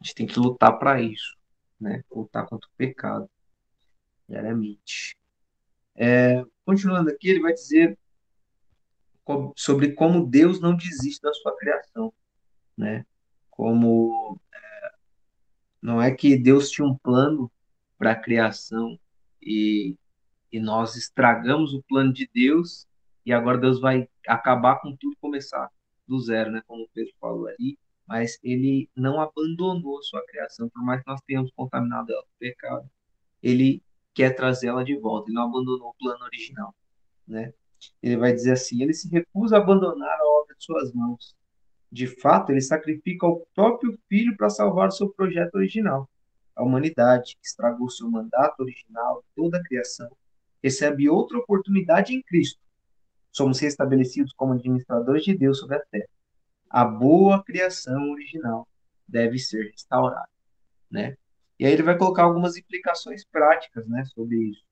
A 0.00 0.04
gente 0.04 0.14
tem 0.14 0.26
que 0.26 0.38
lutar 0.38 0.78
para 0.78 1.00
isso, 1.00 1.36
né? 1.80 2.02
Lutar 2.10 2.46
contra 2.46 2.68
o 2.68 2.72
pecado 2.76 3.30
diariamente. 4.28 5.16
É, 5.96 6.44
continuando 6.64 7.10
aqui, 7.10 7.28
ele 7.28 7.40
vai 7.40 7.52
dizer 7.52 7.98
sobre 9.56 9.92
como 9.92 10.26
Deus 10.26 10.60
não 10.60 10.76
desiste 10.76 11.22
da 11.22 11.32
sua 11.32 11.56
criação, 11.56 12.12
né? 12.76 13.06
Como 13.50 14.38
é, 14.52 14.92
não 15.80 16.02
é 16.02 16.14
que 16.14 16.36
Deus 16.36 16.70
tinha 16.70 16.86
um 16.86 16.96
plano 16.96 17.50
para 17.96 18.12
a 18.12 18.20
criação 18.20 18.98
e, 19.40 19.96
e 20.52 20.60
nós 20.60 20.96
estragamos 20.96 21.72
o 21.72 21.82
plano 21.84 22.12
de 22.12 22.28
Deus 22.34 22.86
e 23.24 23.32
agora 23.32 23.58
Deus 23.58 23.80
vai 23.80 24.08
acabar 24.26 24.80
com 24.80 24.94
tudo, 24.96 25.16
começar 25.20 25.70
do 26.06 26.18
zero, 26.18 26.50
né? 26.50 26.62
Como 26.66 26.82
o 26.82 26.88
Pedro 26.92 27.12
falou 27.18 27.46
ali, 27.46 27.78
mas 28.06 28.38
ele 28.42 28.90
não 28.94 29.20
abandonou 29.20 29.98
a 29.98 30.02
sua 30.02 30.24
criação, 30.26 30.68
por 30.68 30.84
mais 30.84 31.02
que 31.02 31.10
nós 31.10 31.20
tenhamos 31.26 31.50
contaminado 31.52 32.12
ela 32.12 32.22
com 32.22 32.38
pecado, 32.38 32.90
ele 33.42 33.82
quer 34.14 34.34
trazê-la 34.34 34.82
de 34.84 34.96
volta. 34.96 35.28
Ele 35.28 35.36
não 35.36 35.44
abandonou 35.44 35.90
o 35.90 35.94
plano 35.94 36.24
original, 36.24 36.74
né? 37.26 37.52
Ele 38.02 38.16
vai 38.16 38.32
dizer 38.32 38.52
assim: 38.52 38.82
ele 38.82 38.94
se 38.94 39.08
recusa 39.08 39.56
a 39.56 39.60
abandonar 39.60 40.18
a 40.18 40.40
obra 40.40 40.54
de 40.56 40.64
suas 40.64 40.92
mãos. 40.92 41.34
De 41.90 42.06
fato, 42.06 42.50
ele 42.50 42.60
sacrifica 42.60 43.26
o 43.26 43.46
próprio 43.54 43.96
filho 44.08 44.36
para 44.36 44.50
salvar 44.50 44.88
o 44.88 44.92
seu 44.92 45.10
projeto 45.10 45.54
original. 45.54 46.08
A 46.56 46.62
humanidade, 46.62 47.36
que 47.40 47.46
estragou 47.46 47.88
seu 47.90 48.10
mandato 48.10 48.60
original, 48.60 49.24
toda 49.34 49.58
a 49.58 49.62
criação, 49.62 50.10
recebe 50.62 51.08
outra 51.08 51.38
oportunidade 51.38 52.14
em 52.14 52.22
Cristo. 52.22 52.58
Somos 53.30 53.58
restabelecidos 53.58 54.32
como 54.32 54.54
administradores 54.54 55.24
de 55.24 55.36
Deus 55.36 55.58
sobre 55.58 55.76
a 55.76 55.80
terra. 55.90 56.08
A 56.70 56.84
boa 56.84 57.42
criação 57.42 58.10
original 58.10 58.66
deve 59.06 59.38
ser 59.38 59.70
restaurada, 59.70 60.28
né? 60.90 61.16
E 61.58 61.66
aí 61.66 61.72
ele 61.72 61.82
vai 61.82 61.96
colocar 61.96 62.24
algumas 62.24 62.56
implicações 62.56 63.24
práticas, 63.24 63.86
né, 63.86 64.04
sobre 64.06 64.36
isso. 64.36 64.62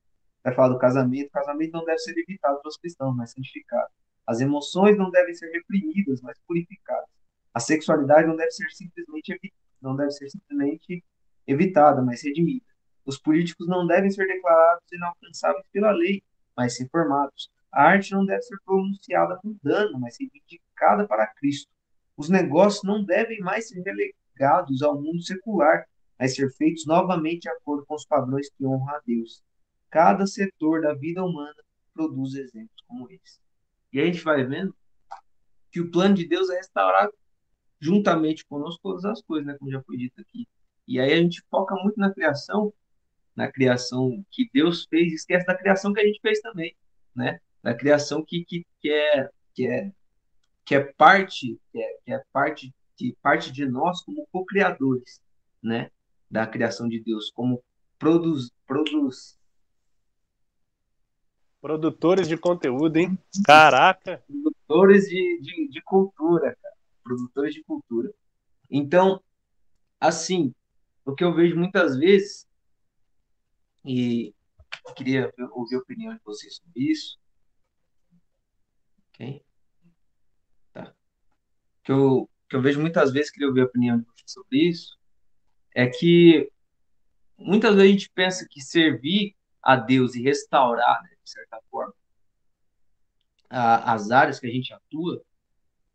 Vai 0.43 0.53
falar 0.53 0.69
do 0.69 0.79
casamento. 0.79 1.27
O 1.27 1.31
casamento 1.31 1.71
não 1.71 1.85
deve 1.85 1.99
ser 1.99 2.17
evitado 2.17 2.61
pelos 2.61 2.77
cristãos, 2.77 3.15
mas 3.15 3.31
santificado. 3.31 3.87
As 4.27 4.41
emoções 4.41 4.97
não 4.97 5.09
devem 5.09 5.33
ser 5.33 5.49
reprimidas, 5.51 6.21
mas 6.21 6.37
purificadas. 6.47 7.07
A 7.53 7.59
sexualidade 7.59 8.27
não 8.27 8.35
deve 8.35 8.51
ser 8.51 8.69
simplesmente 8.71 9.53
não 9.81 9.95
deve 9.95 10.11
ser 10.11 10.29
simplesmente 10.29 11.03
evitada, 11.45 12.01
mas 12.01 12.23
redimida. 12.23 12.65
Os 13.05 13.19
políticos 13.19 13.67
não 13.67 13.85
devem 13.85 14.09
ser 14.09 14.25
declarados 14.25 14.85
inalcançáveis 14.91 15.65
pela 15.71 15.91
lei, 15.91 16.23
mas 16.55 16.79
reformados. 16.79 17.51
A 17.71 17.83
arte 17.83 18.13
não 18.13 18.25
deve 18.25 18.41
ser 18.43 18.57
pronunciada 18.65 19.39
mudando, 19.43 19.99
mas 19.99 20.15
reivindicada 20.17 21.05
para 21.05 21.27
Cristo. 21.27 21.69
Os 22.15 22.29
negócios 22.29 22.83
não 22.83 23.03
devem 23.03 23.39
mais 23.41 23.67
ser 23.67 23.81
relegados 23.81 24.81
ao 24.81 25.01
mundo 25.01 25.21
secular, 25.21 25.85
mas 26.23 26.35
ser 26.35 26.49
feitos 26.53 26.85
novamente 26.85 27.41
de 27.41 27.49
acordo 27.49 27.85
com 27.85 27.95
os 27.95 28.05
padrões 28.05 28.49
que 28.49 28.65
honram 28.65 28.95
a 28.95 29.01
Deus. 29.05 29.43
Cada 29.89 30.25
setor 30.25 30.81
da 30.81 30.93
vida 30.93 31.21
humana 31.21 31.53
produz 31.93 32.33
exemplos 32.35 32.81
como 32.87 33.11
esse. 33.11 33.41
E 33.91 33.99
a 33.99 34.05
gente 34.05 34.23
vai 34.23 34.41
vendo 34.45 34.73
que 35.69 35.81
o 35.81 35.91
plano 35.91 36.15
de 36.15 36.25
Deus 36.25 36.49
é 36.49 36.55
restaurar 36.55 37.09
juntamente 37.77 38.45
conosco 38.45 38.79
todas 38.81 39.03
as 39.03 39.21
coisas, 39.21 39.45
né, 39.45 39.57
como 39.59 39.69
já 39.69 39.83
foi 39.83 39.97
dito 39.97 40.21
aqui. 40.21 40.47
E 40.87 40.97
aí 40.97 41.11
a 41.11 41.17
gente 41.17 41.43
foca 41.51 41.75
muito 41.75 41.99
na 41.99 42.09
criação, 42.09 42.73
na 43.35 43.51
criação 43.51 44.25
que 44.31 44.49
Deus 44.53 44.87
fez, 44.89 45.11
esquece 45.11 45.45
da 45.45 45.57
criação 45.57 45.91
que 45.91 45.99
a 45.99 46.05
gente 46.05 46.21
fez 46.21 46.39
também, 46.39 46.73
né? 47.13 47.41
Da 47.61 47.73
criação 47.75 48.23
que, 48.23 48.45
que, 48.45 48.65
que 48.79 48.89
é 48.89 49.29
que 49.53 49.67
é 49.67 49.91
que 50.63 50.75
é 50.75 50.79
parte 50.79 51.59
que 51.69 51.81
é, 51.81 51.97
que 52.05 52.13
é 52.13 52.23
parte 52.31 52.73
que 52.95 53.13
parte 53.21 53.51
de 53.51 53.65
nós 53.65 54.01
como 54.03 54.25
co-criadores, 54.31 55.21
né? 55.61 55.89
Da 56.33 56.47
criação 56.47 56.89
de 56.89 56.99
Deus, 56.99 57.29
como 57.29 57.63
produz 57.99 58.51
produz 58.65 59.37
Produtores 61.61 62.27
de 62.27 62.35
conteúdo, 62.35 62.97
hein? 62.97 63.17
Caraca! 63.45 64.23
Produtores 64.27 65.07
de, 65.07 65.39
de, 65.41 65.67
de 65.69 65.81
cultura, 65.83 66.57
cara 66.61 66.73
produtores 67.03 67.53
de 67.53 67.63
cultura. 67.63 68.11
Então, 68.69 69.21
assim, 69.99 70.53
o 71.05 71.13
que 71.13 71.23
eu 71.23 71.33
vejo 71.33 71.55
muitas 71.55 71.97
vezes, 71.97 72.47
e 73.85 74.33
queria 74.95 75.31
ouvir 75.51 75.75
a 75.75 75.79
opinião 75.79 76.15
de 76.15 76.21
vocês 76.23 76.55
sobre 76.55 76.91
isso. 76.91 77.19
Ok? 79.09 79.43
Tá. 80.71 80.95
Que 81.83 81.91
eu, 81.91 82.29
que 82.49 82.55
eu 82.55 82.61
vejo 82.61 82.79
muitas 82.79 83.11
vezes, 83.11 83.29
queria 83.29 83.49
ouvir 83.49 83.61
a 83.61 83.65
opinião 83.65 83.99
de 83.99 84.05
vocês 84.05 84.31
sobre 84.31 84.69
isso, 84.69 84.97
é 85.75 85.87
que 85.87 86.49
muitas 87.37 87.75
vezes 87.75 87.89
a 87.89 87.91
gente 87.91 88.09
pensa 88.11 88.47
que 88.49 88.61
servir 88.61 89.35
a 89.61 89.75
Deus 89.75 90.15
e 90.15 90.21
restaurar, 90.21 91.01
né, 91.03 91.09
de 91.23 91.29
certa 91.29 91.59
forma, 91.69 91.93
a, 93.49 93.93
as 93.93 94.11
áreas 94.11 94.39
que 94.39 94.47
a 94.47 94.51
gente 94.51 94.73
atua, 94.73 95.23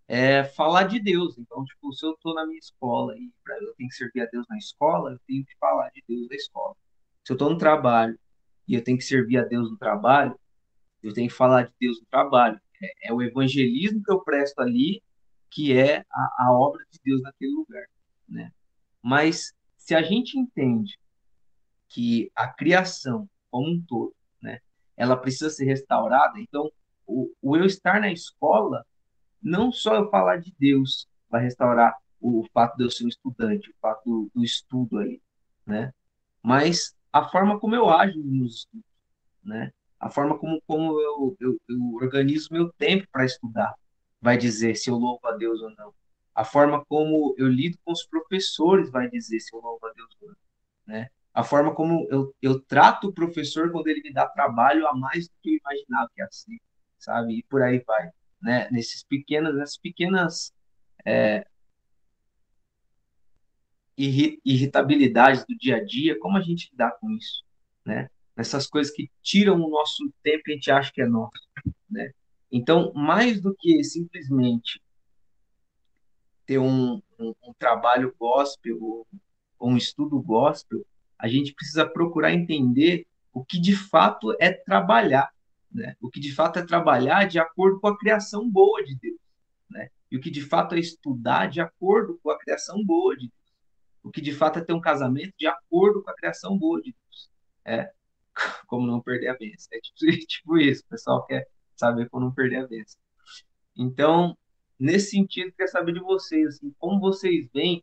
é 0.07 0.43
falar 0.45 0.85
de 0.85 0.99
Deus. 0.99 1.37
Então, 1.39 1.65
tipo, 1.65 1.93
se 1.93 2.05
eu 2.05 2.13
estou 2.13 2.35
na 2.35 2.47
minha 2.47 2.59
escola 2.59 3.15
e 3.17 3.31
eu 3.61 3.75
tenho 3.75 3.89
que 3.91 3.95
servir 3.95 4.23
a 4.23 4.27
Deus 4.27 4.47
na 4.49 4.57
escola, 4.57 5.13
eu 5.13 5.21
tenho 5.27 5.45
que 5.45 5.55
falar 5.59 5.91
de 5.91 6.03
Deus 6.09 6.29
na 6.29 6.37
escola. 6.37 6.75
Se 7.25 7.33
eu 7.33 7.35
estou 7.35 7.51
no 7.51 7.59
trabalho 7.59 8.19
e 8.67 8.75
eu 8.75 8.83
tenho 8.83 8.97
que 8.97 9.05
servir 9.05 9.39
a 9.39 9.45
Deus 9.45 9.71
no 9.71 9.77
trabalho, 9.77 10.39
eu 11.03 11.13
tenho 11.13 11.29
que 11.29 11.35
falar 11.35 11.65
de 11.65 11.73
Deus 11.79 12.01
no 12.01 12.07
trabalho. 12.07 12.59
É, 12.83 13.09
é 13.09 13.13
o 13.13 13.21
evangelismo 13.23 14.03
que 14.03 14.11
eu 14.11 14.21
presto 14.21 14.61
ali 14.61 15.03
que 15.51 15.77
é 15.77 16.05
a, 16.11 16.47
a 16.47 16.53
obra 16.53 16.85
de 16.91 17.01
Deus 17.03 17.23
naquele 17.23 17.53
lugar, 17.53 17.87
né? 18.29 18.53
Mas 19.03 19.53
se 19.89 19.95
a 19.95 20.03
gente 20.03 20.39
entende 20.39 20.99
que 21.89 22.31
a 22.37 22.47
criação 22.47 23.27
como 23.51 23.71
um 23.71 23.81
todo, 23.81 24.15
né, 24.39 24.61
ela 24.95 25.17
precisa 25.17 25.49
ser 25.49 25.65
restaurada, 25.65 26.39
então 26.39 26.71
o, 27.07 27.33
o 27.41 27.57
eu 27.57 27.65
estar 27.65 27.99
na 27.99 28.13
escola 28.13 28.85
não 29.43 29.73
só 29.73 29.95
eu 29.95 30.11
falar 30.11 30.37
de 30.37 30.55
Deus 30.59 31.09
vai 31.31 31.43
restaurar 31.43 31.97
o 32.21 32.47
fato 32.53 32.77
de 32.77 32.85
eu 32.85 32.91
ser 32.91 33.07
um 33.07 33.09
estudante, 33.09 33.71
o 33.71 33.75
fato 33.81 34.05
do, 34.05 34.31
do 34.35 34.45
estudo 34.45 34.99
aí, 34.99 35.23
né? 35.65 35.91
Mas 36.43 36.95
a 37.11 37.27
forma 37.27 37.59
como 37.59 37.75
eu 37.75 37.89
ajo 37.89 38.23
nos 38.23 38.57
estudos, 38.57 38.85
né? 39.43 39.73
A 39.99 40.11
forma 40.11 40.37
como, 40.37 40.61
como 40.67 41.01
eu, 41.01 41.35
eu, 41.41 41.61
eu 41.67 41.95
organizo 41.95 42.53
meu 42.53 42.71
tempo 42.75 43.09
para 43.11 43.25
estudar 43.25 43.75
vai 44.21 44.37
dizer 44.37 44.75
se 44.75 44.91
eu 44.91 44.97
louvo 44.97 45.27
a 45.27 45.33
Deus 45.33 45.63
ou 45.63 45.71
não. 45.71 45.95
A 46.39 46.45
forma 46.45 46.85
como 46.85 47.35
eu 47.37 47.49
lido 47.49 47.77
com 47.85 47.91
os 47.91 48.07
professores 48.07 48.93
vai 48.93 49.11
dizer 49.11 49.41
se 49.41 49.53
eu 49.53 49.61
louvo 49.61 49.85
a 49.85 49.93
Deus 49.93 50.17
ou 50.21 50.29
não, 50.29 50.37
né? 50.87 51.11
A 51.35 51.43
forma 51.43 51.75
como 51.75 52.07
eu, 52.13 52.33
eu 52.41 52.61
trato 52.61 53.09
o 53.09 53.13
professor 53.13 53.73
quando 53.73 53.89
ele 53.89 54.01
me 54.03 54.13
dá 54.13 54.25
trabalho 54.25 54.87
a 54.87 54.95
mais 54.95 55.27
do 55.27 55.35
que 55.43 55.55
eu 55.55 55.59
imaginava 55.59 56.09
que 56.15 56.23
ia 56.23 56.29
ser, 56.31 56.61
sabe? 56.97 57.39
E 57.39 57.43
por 57.43 57.61
aí 57.61 57.81
vai 57.85 58.13
né, 58.41 58.69
nesses 58.71 59.03
pequenas, 59.03 59.53
nessas 59.53 59.79
pequenas 59.79 60.55
é, 61.05 61.45
irritabilidades 63.97 65.45
do 65.45 65.59
dia 65.59 65.79
a 65.79 65.85
dia, 65.85 66.17
como 66.21 66.37
a 66.37 66.41
gente 66.41 66.71
lidar 66.71 66.93
com 67.01 67.11
isso, 67.11 67.45
né? 67.85 68.09
Nessas 68.37 68.65
coisas 68.69 68.95
que 68.95 69.11
tiram 69.23 69.61
o 69.61 69.69
nosso 69.69 70.09
tempo 70.23 70.45
e 70.47 70.53
a 70.53 70.55
gente 70.55 70.71
acha 70.71 70.93
que 70.93 71.03
é 71.03 71.07
nosso, 71.09 71.33
né? 71.91 72.13
Então, 72.49 72.93
mais 72.95 73.41
do 73.41 73.53
que 73.59 73.83
simplesmente 73.83 74.81
ter 76.49 76.59
um, 76.59 77.01
um, 77.17 77.33
um 77.45 77.53
trabalho 77.57 78.13
gospel 78.19 78.77
ou 78.81 79.07
um 79.61 79.77
estudo 79.77 80.21
gospel, 80.21 80.85
a 81.17 81.29
gente 81.29 81.55
precisa 81.55 81.87
procurar 81.87 82.33
entender 82.33 83.07
o 83.33 83.45
que 83.45 83.61
de 83.61 83.77
fato 83.77 84.35
é 84.41 84.51
trabalhar 84.51 85.31
né? 85.71 85.97
O 86.01 86.11
que 86.11 86.21
de 86.21 86.35
fato 86.35 86.59
é 86.59 86.67
trabalhar 86.67 87.27
de 87.27 87.39
acordo 87.39 87.81
com 87.81 87.89
a 87.89 87.99
criação 87.99 88.49
boa 88.49 88.83
de 88.83 88.97
Deus, 88.97 89.21
né? 89.71 89.91
E 90.11 90.17
o 90.17 90.21
que 90.21 90.31
de 90.31 90.43
fato 90.43 90.75
é 90.75 90.79
estudar 90.79 91.47
de 91.49 91.61
acordo 91.61 92.19
com 92.23 92.31
a 92.31 92.39
criação 92.39 92.85
boa 92.85 93.15
de 93.15 93.29
Deus. 93.29 93.55
O 94.03 94.11
que 94.11 94.21
de 94.21 94.33
fato 94.33 94.59
é 94.59 94.65
ter 94.65 94.73
um 94.73 94.81
casamento 94.81 95.35
de 95.39 95.47
acordo 95.47 96.03
com 96.03 96.11
a 96.11 96.15
criação 96.15 96.59
boa 96.59 96.81
de 96.81 96.93
Deus. 96.93 97.31
É 97.65 97.93
como 98.67 98.87
não 98.87 99.01
perder 99.01 99.29
a 99.29 99.37
bênção. 99.37 99.69
É 99.73 99.81
tipo, 99.81 99.99
tipo 100.27 100.59
isso, 100.59 100.83
o 100.87 100.89
pessoal 100.89 101.27
quer 101.27 101.47
saber 101.77 102.09
como 102.09 102.25
não 102.25 102.33
perder 102.33 102.65
a 102.65 102.67
bênção. 102.67 102.99
Então, 103.77 104.37
nesse 104.79 105.11
sentido, 105.11 105.53
quer 105.53 105.67
saber 105.67 105.93
de 105.93 106.01
vocês, 106.01 106.49
assim, 106.49 106.75
como 106.79 107.01
vocês 107.01 107.49
veem 107.53 107.83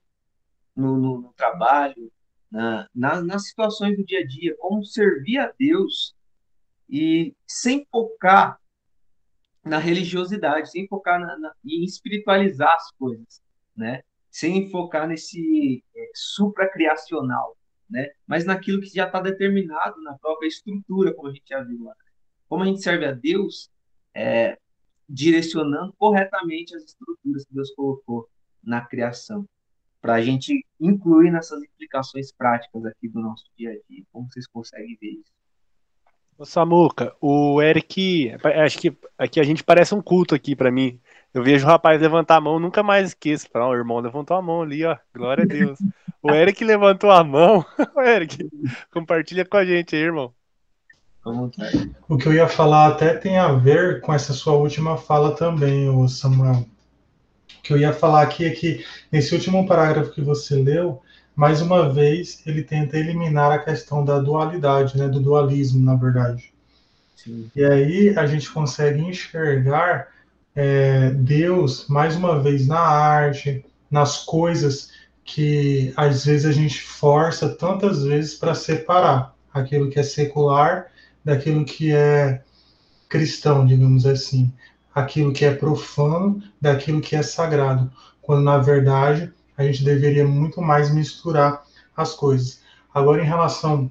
no, 0.76 0.98
no, 0.98 1.22
no 1.22 1.34
trabalho, 1.34 2.12
na, 2.52 2.88
na, 2.94 3.22
nas 3.22 3.48
situações 3.48 3.98
do 3.98 4.06
dia 4.06 4.20
a 4.20 4.26
dia, 4.26 4.56
como 4.58 4.86
servir 4.86 5.40
a 5.40 5.52
Deus 5.58 6.16
e 6.90 7.36
sem 7.46 7.86
focar 7.92 8.60
na 9.64 9.80
religiosidade, 9.80 10.70
sem 10.70 10.88
focar 10.88 11.20
na, 11.20 11.38
na, 11.38 11.54
em 11.66 11.84
espiritualizar 11.84 12.74
as 12.74 12.92
coisas, 12.92 13.42
né? 13.76 14.04
Sem 14.30 14.70
focar 14.70 15.08
nesse 15.08 15.84
é, 15.96 16.12
supracriacional, 16.14 17.58
né? 17.90 18.10
Mas 18.28 18.46
naquilo 18.46 18.80
que 18.80 18.90
já 18.90 19.08
está 19.08 19.20
determinado 19.20 20.02
na 20.04 20.18
própria 20.18 20.48
estrutura, 20.48 21.14
como 21.14 21.30
a 21.30 21.34
gente 21.34 21.48
já 21.48 21.64
viu 21.64 21.84
lá. 21.84 21.96
Como 22.48 22.64
a 22.64 22.68
gente 22.68 22.82
serve 22.82 23.06
a 23.06 23.12
Deus, 23.12 23.72
é, 24.14 24.58
direcionando 25.08 25.94
corretamente 25.98 26.76
as 26.76 26.84
estruturas 26.84 27.46
que 27.46 27.54
Deus 27.54 27.72
colocou 27.72 28.28
na 28.64 28.82
criação, 28.82 29.48
para 30.02 30.16
a 30.16 30.22
gente 30.22 30.66
incluir 30.80 31.32
nessas 31.32 31.64
implicações 31.64 32.32
práticas 32.32 32.86
aqui 32.86 33.08
do 33.10 33.20
nosso 33.20 33.46
dia 33.58 33.72
a 33.72 33.74
dia. 33.90 34.04
Como 34.12 34.28
vocês 34.30 34.48
conseguem 34.48 34.98
ver 35.02 35.12
isso? 35.12 35.32
Ô 36.38 36.46
Samuca, 36.46 37.16
o 37.22 37.62
Eric, 37.62 38.32
acho 38.64 38.78
que 38.78 38.98
aqui 39.18 39.40
a 39.40 39.44
gente 39.44 39.64
parece 39.64 39.96
um 39.96 40.02
culto 40.02 40.36
aqui 40.36 40.56
para 40.56 40.70
mim. 40.70 41.00
Eu 41.34 41.42
vejo 41.42 41.66
o 41.66 41.70
rapaz 41.70 42.00
levantar 42.00 42.36
a 42.36 42.42
mão, 42.42 42.60
nunca 42.60 42.84
mais 42.84 43.10
esqueço. 43.10 43.50
Fala, 43.50 43.68
o 43.68 43.76
irmão 43.76 44.00
levantou 44.00 44.36
a 44.36 44.42
mão 44.42 44.62
ali, 44.62 44.84
ó. 44.84 44.98
Glória 45.14 45.44
a 45.44 45.48
Deus. 45.48 45.80
O 46.22 46.32
Eric 46.32 46.64
levantou 46.64 47.10
a 47.10 47.24
mão. 47.24 47.66
Eric, 48.06 48.50
compartilha 48.92 49.46
com 49.46 49.58
a 49.58 49.66
gente 49.66 49.96
aí, 49.96 50.02
irmão. 50.02 50.34
O 52.08 52.18
que 52.18 52.28
eu 52.28 52.34
ia 52.34 52.48
falar 52.48 52.88
até 52.88 53.16
tem 53.16 53.38
a 53.38 53.52
ver 53.52 54.00
com 54.02 54.14
essa 54.14 54.32
sua 54.32 54.54
última 54.54 54.96
fala 54.96 55.36
também, 55.36 55.90
o 55.90 56.08
Samuel. 56.08 56.66
O 57.58 57.62
que 57.64 57.74
eu 57.74 57.78
ia 57.80 57.92
falar 57.92 58.22
aqui 58.22 58.46
é 58.46 58.52
que 58.52 58.86
nesse 59.12 59.34
último 59.34 59.66
parágrafo 59.66 60.12
que 60.12 60.22
você 60.22 60.56
leu, 60.56 61.02
mais 61.36 61.62
uma 61.62 61.92
vez, 61.92 62.44
ele 62.46 62.62
tenta 62.62 62.98
eliminar 62.98 63.52
a 63.52 63.58
questão 63.58 64.06
da 64.06 64.20
dualidade, 64.20 64.98
né, 64.98 65.08
do 65.08 65.20
dualismo, 65.20 65.84
na 65.84 65.96
verdade. 65.96 66.54
Sim. 67.16 67.50
E 67.56 67.66
aí 67.66 68.16
a 68.16 68.28
gente 68.28 68.52
consegue 68.52 69.02
enxergar 69.02 70.10
é, 70.56 71.10
Deus, 71.10 71.88
mais 71.90 72.16
uma 72.16 72.40
vez, 72.40 72.68
na 72.68 72.80
arte, 72.80 73.66
nas 73.90 74.24
coisas 74.24 74.92
que 75.24 75.92
às 75.98 76.24
vezes 76.24 76.46
a 76.46 76.52
gente 76.52 76.82
força 76.82 77.50
tantas 77.50 78.04
vezes 78.04 78.36
para 78.36 78.54
separar 78.54 79.36
aquilo 79.52 79.90
que 79.90 80.00
é 80.00 80.04
secular 80.04 80.92
daquilo 81.26 81.66
que 81.66 81.92
é 81.92 82.44
cristão, 83.10 83.66
digamos 83.66 84.06
assim, 84.06 84.54
aquilo 84.94 85.34
que 85.34 85.44
é 85.44 85.54
profano 85.54 86.42
daquilo 86.62 87.02
que 87.02 87.16
é 87.16 87.24
sagrado, 87.24 87.92
quando 88.22 88.44
na 88.44 88.60
verdade 88.60 89.34
a 89.58 89.64
gente 89.64 89.84
deveria 89.84 90.28
muito 90.28 90.62
mais 90.62 90.94
misturar 90.94 91.64
as 91.98 92.14
coisas. 92.14 92.62
Agora, 92.94 93.22
em 93.22 93.26
relação 93.26 93.90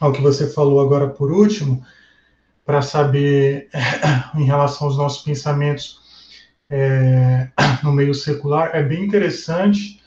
ao 0.00 0.12
que 0.12 0.20
você 0.20 0.46
falou 0.50 0.80
agora 0.80 1.08
por 1.08 1.30
último, 1.30 1.84
para 2.64 2.82
saber 2.82 3.68
em 4.34 4.44
relação 4.44 4.88
aos 4.88 4.96
nossos 4.96 5.22
pensamentos 5.22 6.00
é, 6.68 7.48
no 7.82 7.92
meio 7.92 8.14
secular, 8.14 8.70
é 8.74 8.82
bem 8.82 9.04
interessante, 9.04 10.02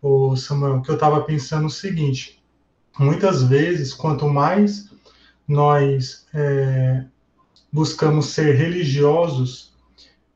o 0.00 0.36
Samuel, 0.36 0.82
que 0.82 0.90
eu 0.90 0.94
estava 0.94 1.20
pensando 1.22 1.66
o 1.66 1.70
seguinte: 1.70 2.42
muitas 2.98 3.42
vezes, 3.42 3.92
quanto 3.92 4.28
mais 4.28 4.90
nós 5.46 6.26
é, 6.34 7.04
buscamos 7.72 8.26
ser 8.26 8.54
religiosos, 8.54 9.72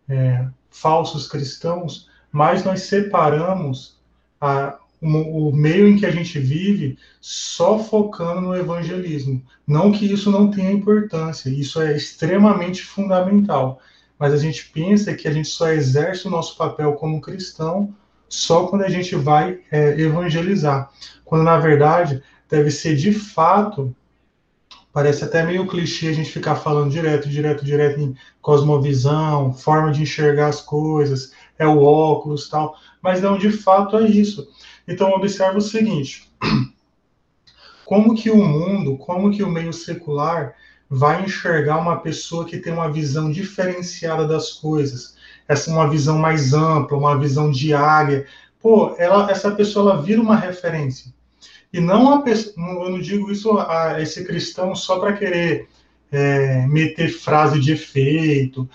é, 0.09 0.47
falsos 0.71 1.27
cristãos, 1.27 2.09
mais 2.31 2.65
nós 2.65 2.83
separamos 2.83 3.99
a, 4.41 4.79
o, 5.01 5.49
o 5.49 5.57
meio 5.57 5.89
em 5.89 5.97
que 5.97 6.07
a 6.07 6.11
gente 6.11 6.39
vive 6.39 6.99
só 7.21 7.79
focando 7.79 8.41
no 8.41 8.55
evangelismo. 8.55 9.43
Não 9.67 9.91
que 9.91 10.11
isso 10.11 10.31
não 10.31 10.51
tenha 10.51 10.71
importância, 10.71 11.49
isso 11.49 11.81
é 11.81 11.97
extremamente 11.97 12.83
fundamental. 12.83 13.81
Mas 14.19 14.33
a 14.33 14.37
gente 14.37 14.69
pensa 14.71 15.15
que 15.15 15.27
a 15.27 15.33
gente 15.33 15.49
só 15.49 15.69
exerce 15.71 16.27
o 16.27 16.31
nosso 16.31 16.57
papel 16.57 16.93
como 16.95 17.21
cristão 17.21 17.95
só 18.29 18.67
quando 18.67 18.83
a 18.83 18.89
gente 18.89 19.17
vai 19.17 19.61
é, 19.73 20.01
evangelizar. 20.01 20.91
Quando 21.25 21.43
na 21.43 21.59
verdade 21.59 22.23
deve 22.49 22.71
ser 22.71 22.95
de 22.95 23.13
fato 23.13 23.95
Parece 24.93 25.25
até 25.25 25.45
meio 25.45 25.69
clichê 25.69 26.09
a 26.09 26.13
gente 26.13 26.33
ficar 26.33 26.57
falando 26.57 26.91
direto, 26.91 27.29
direto, 27.29 27.65
direto 27.65 28.01
em 28.01 28.17
cosmovisão, 28.43 29.53
forma 29.53 29.93
de 29.93 30.03
enxergar 30.03 30.49
as 30.49 30.61
coisas, 30.61 31.33
é 31.59 31.67
o 31.67 31.83
óculos 31.83 32.49
tal, 32.49 32.75
mas 33.01 33.21
não, 33.21 33.39
de 33.39 33.53
fato 33.53 33.97
é 33.97 34.09
isso. 34.09 34.49
Então 34.89 35.11
observa 35.11 35.59
o 35.59 35.63
seguinte: 35.63 36.29
como 37.87 38.15
que 38.15 38.31
o 38.31 38.37
mundo, 38.37 38.97
como 38.97 39.31
que 39.31 39.43
o 39.43 39.51
meio 39.51 39.73
secular 39.73 40.55
vai 40.89 41.25
enxergar 41.25 41.79
uma 41.79 42.01
pessoa 42.01 42.45
que 42.45 42.59
tem 42.59 42.73
uma 42.73 42.91
visão 42.91 43.31
diferenciada 43.31 44.27
das 44.27 44.55
coisas, 44.55 45.17
essa 45.47 45.71
uma 45.71 45.89
visão 45.89 46.19
mais 46.19 46.53
ampla, 46.53 46.99
uma 46.99 47.17
visão 47.17 47.49
diária. 47.49 48.27
Pô, 48.61 48.97
ela, 48.99 49.31
essa 49.31 49.53
pessoa 49.53 49.93
ela 49.93 50.03
vira 50.03 50.21
uma 50.21 50.35
referência. 50.35 51.15
E 51.73 51.81
não 51.81 52.13
a 52.13 52.25
eu 52.29 52.91
não 52.91 53.01
digo 53.01 53.31
isso 53.31 53.57
a 53.59 54.01
esse 54.01 54.25
cristão 54.25 54.75
só 54.75 54.99
para 54.99 55.13
querer 55.13 55.69
é, 56.11 56.67
meter 56.67 57.09
frase 57.11 57.61
de 57.61 57.73
efeito, 57.73 58.69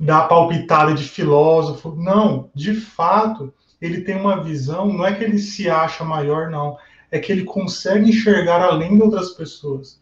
dar 0.00 0.22
palpitada 0.22 0.94
de 0.94 1.04
filósofo. 1.04 1.94
Não, 1.94 2.50
de 2.54 2.74
fato, 2.74 3.52
ele 3.80 4.00
tem 4.00 4.16
uma 4.16 4.42
visão, 4.42 4.92
não 4.92 5.04
é 5.04 5.14
que 5.14 5.24
ele 5.24 5.38
se 5.38 5.68
acha 5.68 6.04
maior, 6.04 6.50
não. 6.50 6.78
É 7.10 7.18
que 7.18 7.30
ele 7.30 7.44
consegue 7.44 8.08
enxergar 8.08 8.62
além 8.62 8.96
de 8.96 9.02
outras 9.02 9.30
pessoas. 9.30 9.98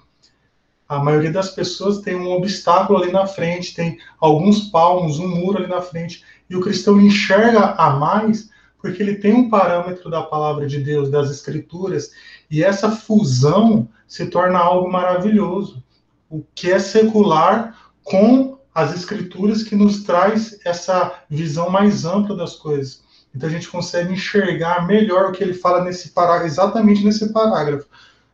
A 0.88 0.98
maioria 1.02 1.32
das 1.32 1.50
pessoas 1.50 2.00
tem 2.00 2.14
um 2.14 2.30
obstáculo 2.30 3.02
ali 3.02 3.10
na 3.10 3.26
frente, 3.26 3.74
tem 3.74 3.98
alguns 4.20 4.68
palmos, 4.68 5.18
um 5.18 5.28
muro 5.28 5.58
ali 5.58 5.66
na 5.66 5.80
frente. 5.80 6.22
E 6.48 6.54
o 6.54 6.60
cristão 6.60 7.00
enxerga 7.00 7.72
a 7.72 7.90
mais 7.90 8.50
porque 8.84 9.02
ele 9.02 9.14
tem 9.14 9.32
um 9.32 9.48
parâmetro 9.48 10.10
da 10.10 10.22
palavra 10.22 10.66
de 10.66 10.78
Deus, 10.78 11.10
das 11.10 11.30
escrituras, 11.30 12.10
e 12.50 12.62
essa 12.62 12.90
fusão 12.90 13.88
se 14.06 14.26
torna 14.26 14.58
algo 14.58 14.92
maravilhoso. 14.92 15.82
O 16.28 16.44
que 16.54 16.70
é 16.70 16.78
secular 16.78 17.92
com 18.02 18.58
as 18.74 18.94
escrituras 18.94 19.62
que 19.62 19.74
nos 19.74 20.02
traz 20.02 20.60
essa 20.66 21.14
visão 21.30 21.70
mais 21.70 22.04
ampla 22.04 22.36
das 22.36 22.56
coisas. 22.56 23.02
Então 23.34 23.48
a 23.48 23.52
gente 23.52 23.70
consegue 23.70 24.12
enxergar 24.12 24.86
melhor 24.86 25.30
o 25.30 25.32
que 25.32 25.42
ele 25.42 25.54
fala 25.54 25.82
nesse 25.82 26.10
parágrafo, 26.10 26.48
exatamente 26.48 27.02
nesse 27.02 27.32
parágrafo. 27.32 27.86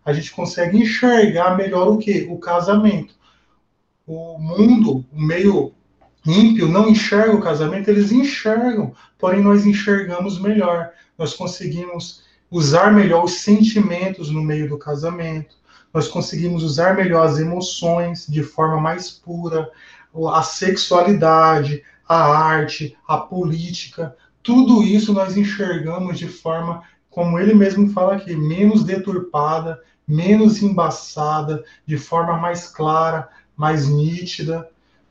A 0.05 0.13
gente 0.13 0.33
consegue 0.33 0.79
enxergar 0.79 1.57
melhor 1.57 1.87
o 1.87 1.99
que? 1.99 2.27
O 2.29 2.39
casamento. 2.39 3.15
O 4.05 4.37
mundo, 4.37 5.05
o 5.13 5.23
meio 5.23 5.73
ímpio 6.25 6.69
não 6.69 6.89
enxerga 6.89 7.35
o 7.35 7.41
casamento, 7.41 7.89
eles 7.89 8.13
enxergam, 8.13 8.93
porém 9.19 9.43
nós 9.43 9.65
enxergamos 9.65 10.41
melhor. 10.41 10.91
Nós 11.17 11.35
conseguimos 11.35 12.23
usar 12.51 12.93
melhor 12.93 13.25
os 13.25 13.41
sentimentos 13.41 14.31
no 14.31 14.43
meio 14.43 14.69
do 14.69 14.79
casamento, 14.79 15.55
nós 15.93 16.09
conseguimos 16.09 16.63
usar 16.63 16.95
melhor 16.95 17.27
as 17.27 17.39
emoções 17.39 18.27
de 18.27 18.43
forma 18.43 18.81
mais 18.81 19.11
pura, 19.11 19.71
a 20.33 20.43
sexualidade, 20.43 21.83
a 22.09 22.17
arte, 22.17 22.97
a 23.07 23.19
política, 23.19 24.17
tudo 24.43 24.83
isso 24.83 25.13
nós 25.13 25.37
enxergamos 25.37 26.19
de 26.19 26.27
forma, 26.27 26.83
como 27.09 27.39
ele 27.39 27.55
mesmo 27.55 27.91
fala 27.91 28.15
aqui, 28.15 28.35
menos 28.35 28.85
deturpada, 28.85 29.81
menos 30.07 30.63
embaçada, 30.63 31.63
de 31.87 31.97
forma 31.97 32.37
mais 32.37 32.67
clara, 32.67 33.29
mais 33.57 33.87
nítida 33.87 34.69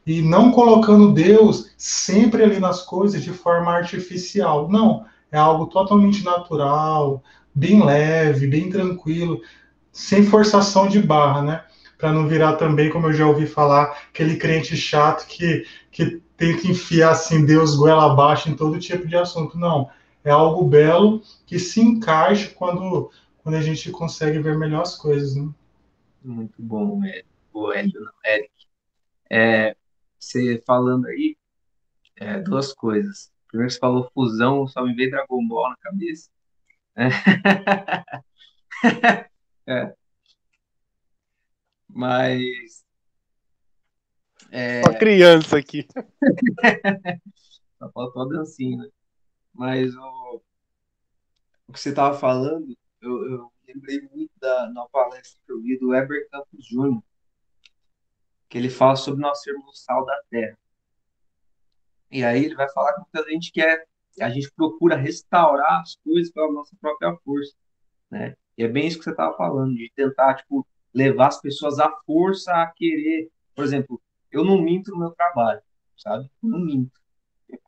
e 0.09 0.23
não 0.23 0.49
colocando 0.49 1.13
Deus 1.13 1.71
sempre 1.77 2.41
ali 2.41 2.59
nas 2.59 2.81
coisas 2.81 3.23
de 3.23 3.29
forma 3.29 3.71
artificial. 3.71 4.67
Não, 4.67 5.05
é 5.31 5.37
algo 5.37 5.67
totalmente 5.67 6.25
natural, 6.25 7.23
bem 7.53 7.85
leve, 7.85 8.47
bem 8.47 8.71
tranquilo, 8.71 9.39
sem 9.91 10.23
forçação 10.23 10.87
de 10.87 10.99
barra, 10.99 11.43
né? 11.43 11.63
Para 11.95 12.11
não 12.11 12.27
virar 12.27 12.53
também, 12.55 12.89
como 12.89 13.05
eu 13.05 13.13
já 13.13 13.27
ouvi 13.27 13.45
falar, 13.45 13.95
aquele 14.09 14.37
crente 14.37 14.75
chato 14.75 15.27
que, 15.27 15.67
que 15.91 16.19
tenta 16.35 16.65
enfiar 16.65 17.11
assim 17.11 17.45
Deus 17.45 17.75
goela 17.75 18.11
abaixo 18.11 18.49
em 18.49 18.55
todo 18.55 18.79
tipo 18.79 19.07
de 19.07 19.15
assunto. 19.15 19.59
Não, 19.59 19.91
é 20.23 20.31
algo 20.31 20.65
belo 20.65 21.21
que 21.45 21.59
se 21.59 21.81
encaixa 21.81 22.49
quando, 22.55 23.11
quando 23.43 23.53
a 23.53 23.61
gente 23.61 23.91
consegue 23.91 24.39
ver 24.39 24.57
melhor 24.57 24.81
as 24.81 24.97
coisas, 24.97 25.35
né? 25.35 25.47
Muito 26.23 26.55
bom, 26.57 26.99
Eric. 28.25 28.49
É, 29.31 29.75
você 30.19 30.61
falando 30.65 31.07
aí, 31.07 31.37
é, 32.15 32.39
duas 32.39 32.73
coisas. 32.73 33.31
Primeiro 33.47 33.71
você 33.71 33.79
falou 33.79 34.11
fusão, 34.13 34.67
só 34.67 34.83
me 34.83 34.93
veio 34.93 35.11
Dragon 35.11 35.47
Ball 35.47 35.69
na 35.69 35.77
cabeça. 35.77 36.29
É. 36.95 37.09
Mas. 41.87 42.85
É... 44.51 44.83
Só 44.83 44.97
criança 44.97 45.57
aqui. 45.57 45.87
Só 47.79 47.89
faltou 47.91 48.23
a 48.23 48.29
dancinha, 48.29 48.77
né? 48.77 48.89
Mas 49.53 49.95
o, 49.95 50.41
o 51.67 51.73
que 51.73 51.79
você 51.79 51.89
estava 51.89 52.17
falando, 52.17 52.75
eu, 53.01 53.31
eu, 53.31 53.51
lembrei 53.67 54.01
muito 54.13 54.31
da 54.39 54.69
na 54.71 54.87
palestra 54.89 55.39
que 55.45 55.51
eu 55.51 55.61
vi 55.61 55.77
do 55.79 55.89
Weber 55.89 56.29
Campos 56.29 56.65
Júnior 56.67 57.03
que 58.49 58.57
ele 58.57 58.69
fala 58.69 58.95
sobre 58.95 59.21
nós 59.21 59.41
sermos 59.41 59.65
o 59.69 59.73
sal 59.73 60.03
da 60.05 60.19
terra. 60.29 60.57
E 62.11 62.23
aí 62.23 62.43
ele 62.43 62.55
vai 62.55 62.67
falar 62.69 62.93
que 62.93 63.19
a 63.19 63.29
gente 63.29 63.51
quer, 63.51 63.85
a 64.19 64.29
gente 64.29 64.51
procura 64.51 64.95
restaurar 64.95 65.81
as 65.81 65.95
coisas 66.03 66.31
pela 66.33 66.51
nossa 66.51 66.75
própria 66.81 67.15
força, 67.23 67.53
né? 68.09 68.35
E 68.57 68.63
é 68.63 68.67
bem 68.67 68.87
isso 68.87 68.97
que 68.97 69.03
você 69.03 69.11
estava 69.11 69.37
falando, 69.37 69.75
de 69.75 69.91
tentar, 69.95 70.33
tipo, 70.35 70.67
levar 70.93 71.27
as 71.27 71.39
pessoas 71.39 71.79
à 71.79 71.89
força 72.05 72.51
a 72.51 72.67
querer, 72.67 73.29
por 73.55 73.63
exemplo, 73.63 74.01
eu 74.31 74.43
não 74.43 74.61
minto 74.61 74.91
no 74.91 74.97
meu 74.97 75.11
trabalho, 75.11 75.61
sabe? 75.95 76.29
Não 76.41 76.59
minto. 76.59 76.99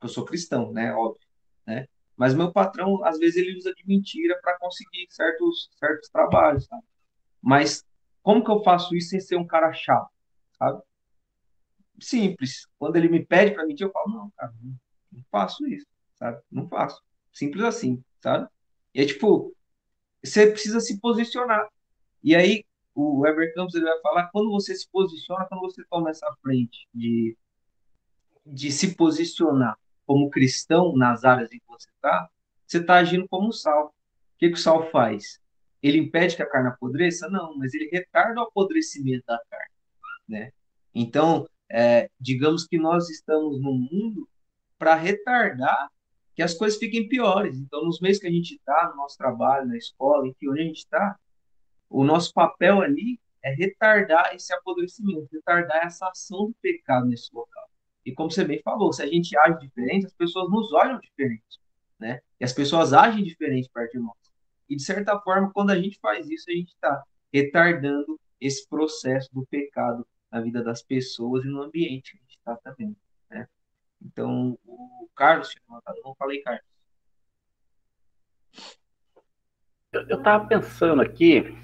Eu 0.01 0.09
sou 0.09 0.25
cristão, 0.25 0.71
né? 0.71 0.93
Óbvio, 0.93 1.27
né? 1.65 1.87
Mas 2.17 2.33
meu 2.33 2.51
patrão, 2.51 3.03
às 3.05 3.17
vezes, 3.17 3.37
ele 3.37 3.57
usa 3.57 3.73
de 3.73 3.87
mentira 3.87 4.37
para 4.41 4.57
conseguir 4.57 5.07
certos, 5.09 5.69
certos 5.79 6.09
trabalhos, 6.09 6.65
sabe? 6.65 6.83
Mas 7.41 7.85
como 8.21 8.43
que 8.43 8.51
eu 8.51 8.63
faço 8.63 8.95
isso 8.95 9.09
sem 9.09 9.19
ser 9.19 9.37
um 9.37 9.47
cara 9.47 9.71
chato? 9.73 10.11
Simples. 11.99 12.67
Quando 12.79 12.95
ele 12.95 13.09
me 13.09 13.25
pede 13.25 13.53
para 13.53 13.65
mentir, 13.65 13.85
eu 13.85 13.91
falo, 13.91 14.09
não, 14.09 14.31
cara, 14.31 14.53
não 15.11 15.23
faço 15.31 15.65
isso, 15.67 15.85
sabe? 16.15 16.41
Não 16.51 16.67
faço. 16.67 17.01
Simples 17.31 17.63
assim, 17.63 18.03
sabe? 18.19 18.49
E 18.93 19.01
é 19.01 19.05
tipo, 19.05 19.55
você 20.23 20.47
precisa 20.47 20.79
se 20.79 20.99
posicionar. 20.99 21.67
E 22.23 22.35
aí, 22.35 22.65
o 22.93 23.19
Weber 23.21 23.53
Campos 23.53 23.75
ele 23.75 23.85
vai 23.85 23.99
falar 24.01 24.29
quando 24.31 24.51
você 24.51 24.75
se 24.75 24.89
posiciona, 24.89 25.45
quando 25.45 25.61
você 25.61 25.83
toma 25.89 26.09
essa 26.09 26.27
frente 26.41 26.88
de, 26.93 27.38
de 28.45 28.71
se 28.71 28.95
posicionar 28.95 29.77
como 30.05 30.29
cristão 30.29 30.95
nas 30.95 31.23
áreas 31.23 31.51
em 31.51 31.59
que 31.59 31.67
você 31.67 31.89
está, 31.89 32.29
você 32.65 32.79
está 32.79 32.95
agindo 32.95 33.27
como 33.29 33.53
sal. 33.53 33.88
O 33.88 34.38
que, 34.38 34.49
que 34.49 34.55
o 34.55 34.57
sal 34.57 34.89
faz? 34.91 35.39
Ele 35.81 35.97
impede 35.99 36.35
que 36.35 36.43
a 36.43 36.49
carne 36.49 36.69
apodreça? 36.69 37.29
Não, 37.29 37.57
mas 37.57 37.73
ele 37.73 37.89
retarda 37.89 38.41
o 38.41 38.43
apodrecimento 38.43 39.23
da 39.25 39.39
carne 39.49 39.70
né? 40.31 40.51
Então, 40.95 41.47
é, 41.69 42.09
digamos 42.19 42.65
que 42.65 42.77
nós 42.77 43.09
estamos 43.09 43.61
no 43.61 43.73
mundo 43.73 44.27
para 44.77 44.95
retardar 44.95 45.89
que 46.33 46.41
as 46.41 46.53
coisas 46.53 46.79
fiquem 46.79 47.07
piores. 47.07 47.57
Então, 47.57 47.83
nos 47.83 47.99
meios 47.99 48.17
que 48.17 48.27
a 48.27 48.31
gente 48.31 48.55
está, 48.55 48.89
no 48.89 48.95
nosso 48.95 49.17
trabalho, 49.17 49.67
na 49.67 49.77
escola, 49.77 50.33
que 50.39 50.49
onde 50.49 50.61
a 50.61 50.63
gente 50.63 50.79
está, 50.79 51.15
o 51.89 52.03
nosso 52.03 52.33
papel 52.33 52.81
ali 52.81 53.19
é 53.43 53.53
retardar 53.53 54.33
esse 54.33 54.53
apodrecimento, 54.53 55.27
retardar 55.31 55.85
essa 55.85 56.07
ação 56.07 56.47
do 56.47 56.55
pecado 56.61 57.07
nesse 57.07 57.29
local. 57.33 57.69
E 58.05 58.13
como 58.13 58.31
você 58.31 58.45
bem 58.45 58.61
falou, 58.63 58.93
se 58.93 59.03
a 59.03 59.07
gente 59.07 59.37
age 59.37 59.59
diferente, 59.59 60.05
as 60.05 60.13
pessoas 60.13 60.49
nos 60.49 60.71
olham 60.73 60.99
diferente, 60.99 61.59
né? 61.99 62.19
E 62.39 62.45
as 62.45 62.53
pessoas 62.53 62.93
agem 62.93 63.23
diferente 63.23 63.69
perto 63.71 63.91
de 63.91 63.99
nós. 63.99 64.17
E, 64.69 64.75
de 64.75 64.83
certa 64.83 65.19
forma, 65.19 65.51
quando 65.51 65.71
a 65.71 65.79
gente 65.79 65.99
faz 65.99 66.29
isso, 66.29 66.49
a 66.49 66.53
gente 66.53 66.69
está 66.69 67.03
retardando 67.31 68.19
esse 68.39 68.67
processo 68.67 69.29
do 69.33 69.45
pecado 69.45 70.07
na 70.31 70.39
vida 70.39 70.63
das 70.63 70.81
pessoas 70.81 71.43
e 71.43 71.47
no 71.47 71.61
ambiente 71.61 72.11
que 72.11 72.17
a 72.17 72.21
gente 72.21 72.37
está 72.37 72.55
também. 72.57 72.95
Né? 73.29 73.47
Então, 74.01 74.57
o 74.65 75.09
Carlos 75.15 75.53
não 76.03 76.15
falei, 76.15 76.41
Carlos. 76.41 76.63
Eu 79.91 80.17
estava 80.17 80.47
pensando 80.47 81.01
aqui 81.01 81.57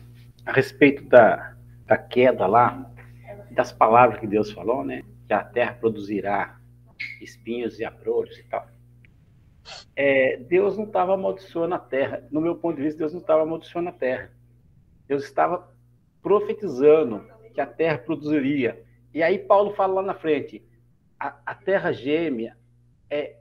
a 0.45 0.52
respeito 0.52 1.03
da, 1.06 1.56
da 1.85 1.98
queda 1.98 2.45
lá, 2.45 2.91
das 3.52 3.72
palavras 3.72 4.19
que 4.19 4.27
Deus 4.27 4.52
falou, 4.52 4.84
né? 4.84 5.03
Que 5.26 5.34
a 5.34 5.44
terra 5.44 5.73
produzirá 5.76 6.60
espinhos 7.22 7.80
e 7.80 7.85
abrolhos 7.85 8.38
e 8.38 8.44
tal. 8.44 8.68
É, 9.95 10.38
Deus 10.38 10.77
não 10.77 10.85
estava 10.85 11.14
amaldiçoando 11.14 11.76
a 11.76 11.80
terra. 11.80 12.27
No 12.30 12.41
meu 12.41 12.56
ponto 12.56 12.76
de 12.77 12.84
vista, 12.84 12.99
Deus 12.99 13.14
não 13.14 13.22
estava 13.22 13.44
amaldiçoando 13.44 13.89
a 13.89 13.94
terra. 13.94 14.31
Deus 15.07 15.23
estava 15.23 15.73
profetizando 16.22 17.26
que 17.58 17.62
a 17.62 17.66
terra 17.66 17.98
produziria. 17.98 18.86
E 19.12 19.24
aí 19.24 19.40
Paulo 19.40 19.74
fala 19.74 19.96
lá 19.96 20.04
na 20.04 20.14
frente, 20.14 20.64
a, 21.20 21.36
a 21.44 21.56
terra 21.56 21.92
gêmea 21.92 22.56
é 23.10 23.36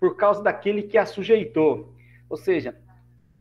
por 0.00 0.16
causa 0.16 0.42
daquele 0.42 0.84
que 0.84 0.96
a 0.96 1.04
sujeitou. 1.04 1.94
Ou 2.30 2.38
seja, 2.38 2.74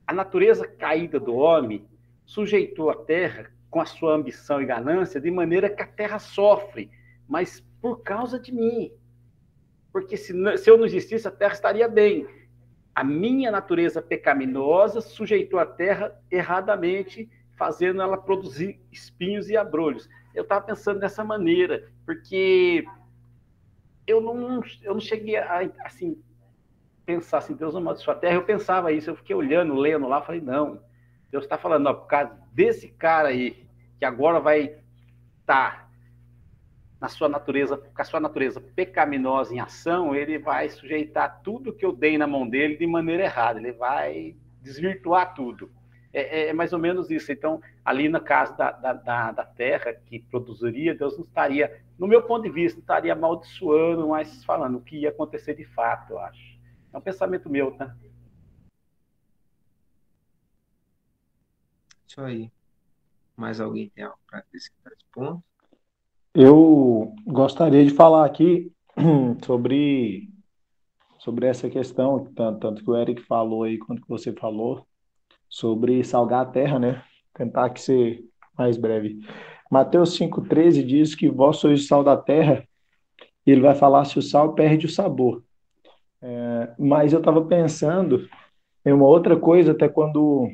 a 0.06 0.12
natureza 0.12 0.68
caída 0.68 1.22
do 1.22 1.34
homem 1.34 1.88
sujeitou 2.26 2.90
a 2.90 2.96
terra 2.96 3.50
com 3.70 3.80
a 3.80 3.86
sua 3.86 4.14
ambição 4.14 4.62
e 4.62 4.66
ganância 4.66 5.22
de 5.22 5.32
maneira 5.32 5.70
que 5.70 5.82
a 5.82 5.88
terra 5.88 6.20
sofre, 6.20 6.92
mas 7.26 7.66
por 7.82 8.04
causa 8.04 8.38
de 8.38 8.52
mim. 8.52 8.92
Porque 9.94 10.18
se, 10.18 10.34
se 10.58 10.70
eu 10.70 10.78
não 10.78 10.86
existisse, 10.86 11.30
a 11.30 11.32
terra 11.32 11.54
estaria 11.54 11.88
bem. 11.88 12.28
A 12.94 13.06
minha 13.06 13.50
natureza 13.50 14.02
pecaminosa 14.02 15.00
sujeitou 15.00 15.62
a 15.62 15.66
terra 15.66 16.14
erradamente, 16.30 17.30
fazendo 17.56 18.02
ela 18.02 18.18
produzir 18.18 18.80
espinhos 18.92 19.50
e 19.50 19.58
abrolhos. 19.58 20.10
Eu 20.34 20.44
estava 20.44 20.66
pensando 20.66 21.00
dessa 21.00 21.24
maneira, 21.24 21.92
porque 22.06 22.86
eu 24.08 24.20
não, 24.22 24.62
eu 24.82 24.94
não 24.94 25.00
cheguei 25.00 25.38
a 25.38 25.70
assim, 25.86 26.22
pensar 27.06 27.40
assim, 27.40 27.54
Deus 27.54 27.76
amaldiçoou 27.76 28.16
a 28.16 28.20
terra. 28.20 28.36
Eu 28.36 28.44
pensava 28.44 28.92
isso, 28.92 29.10
eu 29.10 29.16
fiquei 29.16 29.36
olhando, 29.36 29.76
lendo 29.76 30.08
lá, 30.08 30.22
falei, 30.22 30.42
não, 30.42 30.82
Deus 31.32 31.44
está 31.44 31.58
falando, 31.58 31.88
ó, 31.88 31.94
por 31.94 32.08
causa 32.08 32.38
desse 32.52 32.90
cara 32.90 33.30
aí, 33.30 33.68
que 34.00 34.06
agora 34.06 34.40
vai 34.40 34.76
estar 35.42 35.78
tá 35.78 35.90
na 37.00 37.10
sua 37.10 37.28
natureza, 37.28 37.78
com 37.78 38.02
a 38.02 38.06
sua 38.06 38.20
natureza 38.20 38.62
pecaminosa 38.62 39.54
em 39.54 39.60
ação, 39.60 40.16
ele 40.16 40.40
vai 40.40 40.70
sujeitar 40.70 41.42
tudo 41.44 41.74
que 41.74 41.86
eu 41.86 41.92
dei 41.92 42.18
na 42.18 42.26
mão 42.26 42.48
dele 42.48 42.78
de 42.78 42.88
maneira 42.88 43.24
errada, 43.24 43.60
ele 43.60 43.74
vai 43.74 44.36
desvirtuar 44.62 45.34
tudo. 45.34 45.70
É, 46.14 46.22
é, 46.22 46.48
é 46.49 46.53
mais 46.53 46.72
ou 46.72 46.80
menos 46.80 47.10
isso. 47.10 47.31
Então, 47.31 47.60
ali 47.84 48.07
no 48.07 48.22
caso 48.22 48.56
da, 48.56 48.72
da, 48.72 49.31
da, 49.31 49.44
terra 49.44 49.94
que 49.94 50.19
produziria, 50.19 50.94
Deus 50.94 51.18
não 51.18 51.26
estaria, 51.26 51.84
no 51.98 52.07
meu 52.07 52.22
ponto 52.22 52.44
de 52.44 52.52
vista, 52.52 52.77
não 52.77 52.84
estaria 52.84 53.14
amaldiçoando, 53.14 54.07
mas 54.07 54.45
falando 54.45 54.77
o 54.77 54.81
que 54.81 54.98
ia 54.98 55.10
acontecer 55.10 55.56
de 55.56 55.65
fato, 55.65 56.11
eu 56.11 56.19
acho. 56.19 56.60
É 56.94 56.98
um 56.98 57.02
pensamento 57.02 57.49
meu, 57.49 57.72
tá? 57.76 57.95
Isso 62.07 62.22
aí. 62.22 62.52
Mais 63.35 63.60
alguém 63.60 63.90
tem 63.90 64.03
algo 64.03 64.19
para 64.27 64.40
acrescentar 64.40 64.94
esse 64.94 65.06
ponto? 65.11 65.44
Eu 66.35 67.15
gostaria 67.26 67.84
de 67.84 67.91
falar 67.91 68.26
aqui 68.26 68.72
sobre, 69.44 70.30
sobre 71.18 71.48
essa 71.48 71.68
questão, 71.69 72.26
tanto, 72.35 72.60
tanto 72.60 72.84
que 72.84 72.90
o 72.90 72.95
Eric 72.95 73.23
falou 73.23 73.64
aí, 73.64 73.80
quanto 73.80 74.03
que 74.03 74.10
você 74.10 74.31
falou, 74.31 74.85
sobre 75.54 76.04
salgar 76.04 76.42
a 76.42 76.46
terra, 76.50 76.80
né? 76.80 77.04
Tentar 77.32 77.70
que 77.70 77.80
ser 77.80 78.24
mais 78.58 78.76
breve. 78.76 79.20
Mateus 79.70 80.18
5,13 80.18 80.84
diz 80.84 81.14
que 81.14 81.30
vós 81.30 81.58
sois 81.58 81.84
o 81.84 81.88
sal 81.88 82.04
da 82.04 82.18
terra, 82.18 82.68
e 83.46 83.52
ele 83.52 83.62
vai 83.62 83.76
falar 83.76 84.04
se 84.06 84.18
o 84.18 84.22
sal 84.22 84.56
perde 84.56 84.88
o 84.88 84.90
sabor. 84.90 85.44
É, 86.20 86.74
mas 86.80 87.14
eu 87.14 87.20
estava 87.20 87.46
pensando 87.46 88.28
em 88.84 88.92
uma 88.92 89.06
outra 89.06 89.38
coisa, 89.38 89.74
até 89.74 89.88
quando 89.88 90.50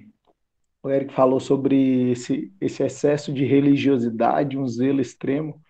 o 0.83 0.89
Eric 0.89 1.13
falou 1.13 1.39
sobre 1.39 2.11
esse, 2.11 2.53
esse 2.59 2.83
excesso 2.83 3.31
de 3.31 3.45
religiosidade, 3.45 4.57
um 4.57 4.67
zelo 4.67 4.99
extremo, 4.99 5.61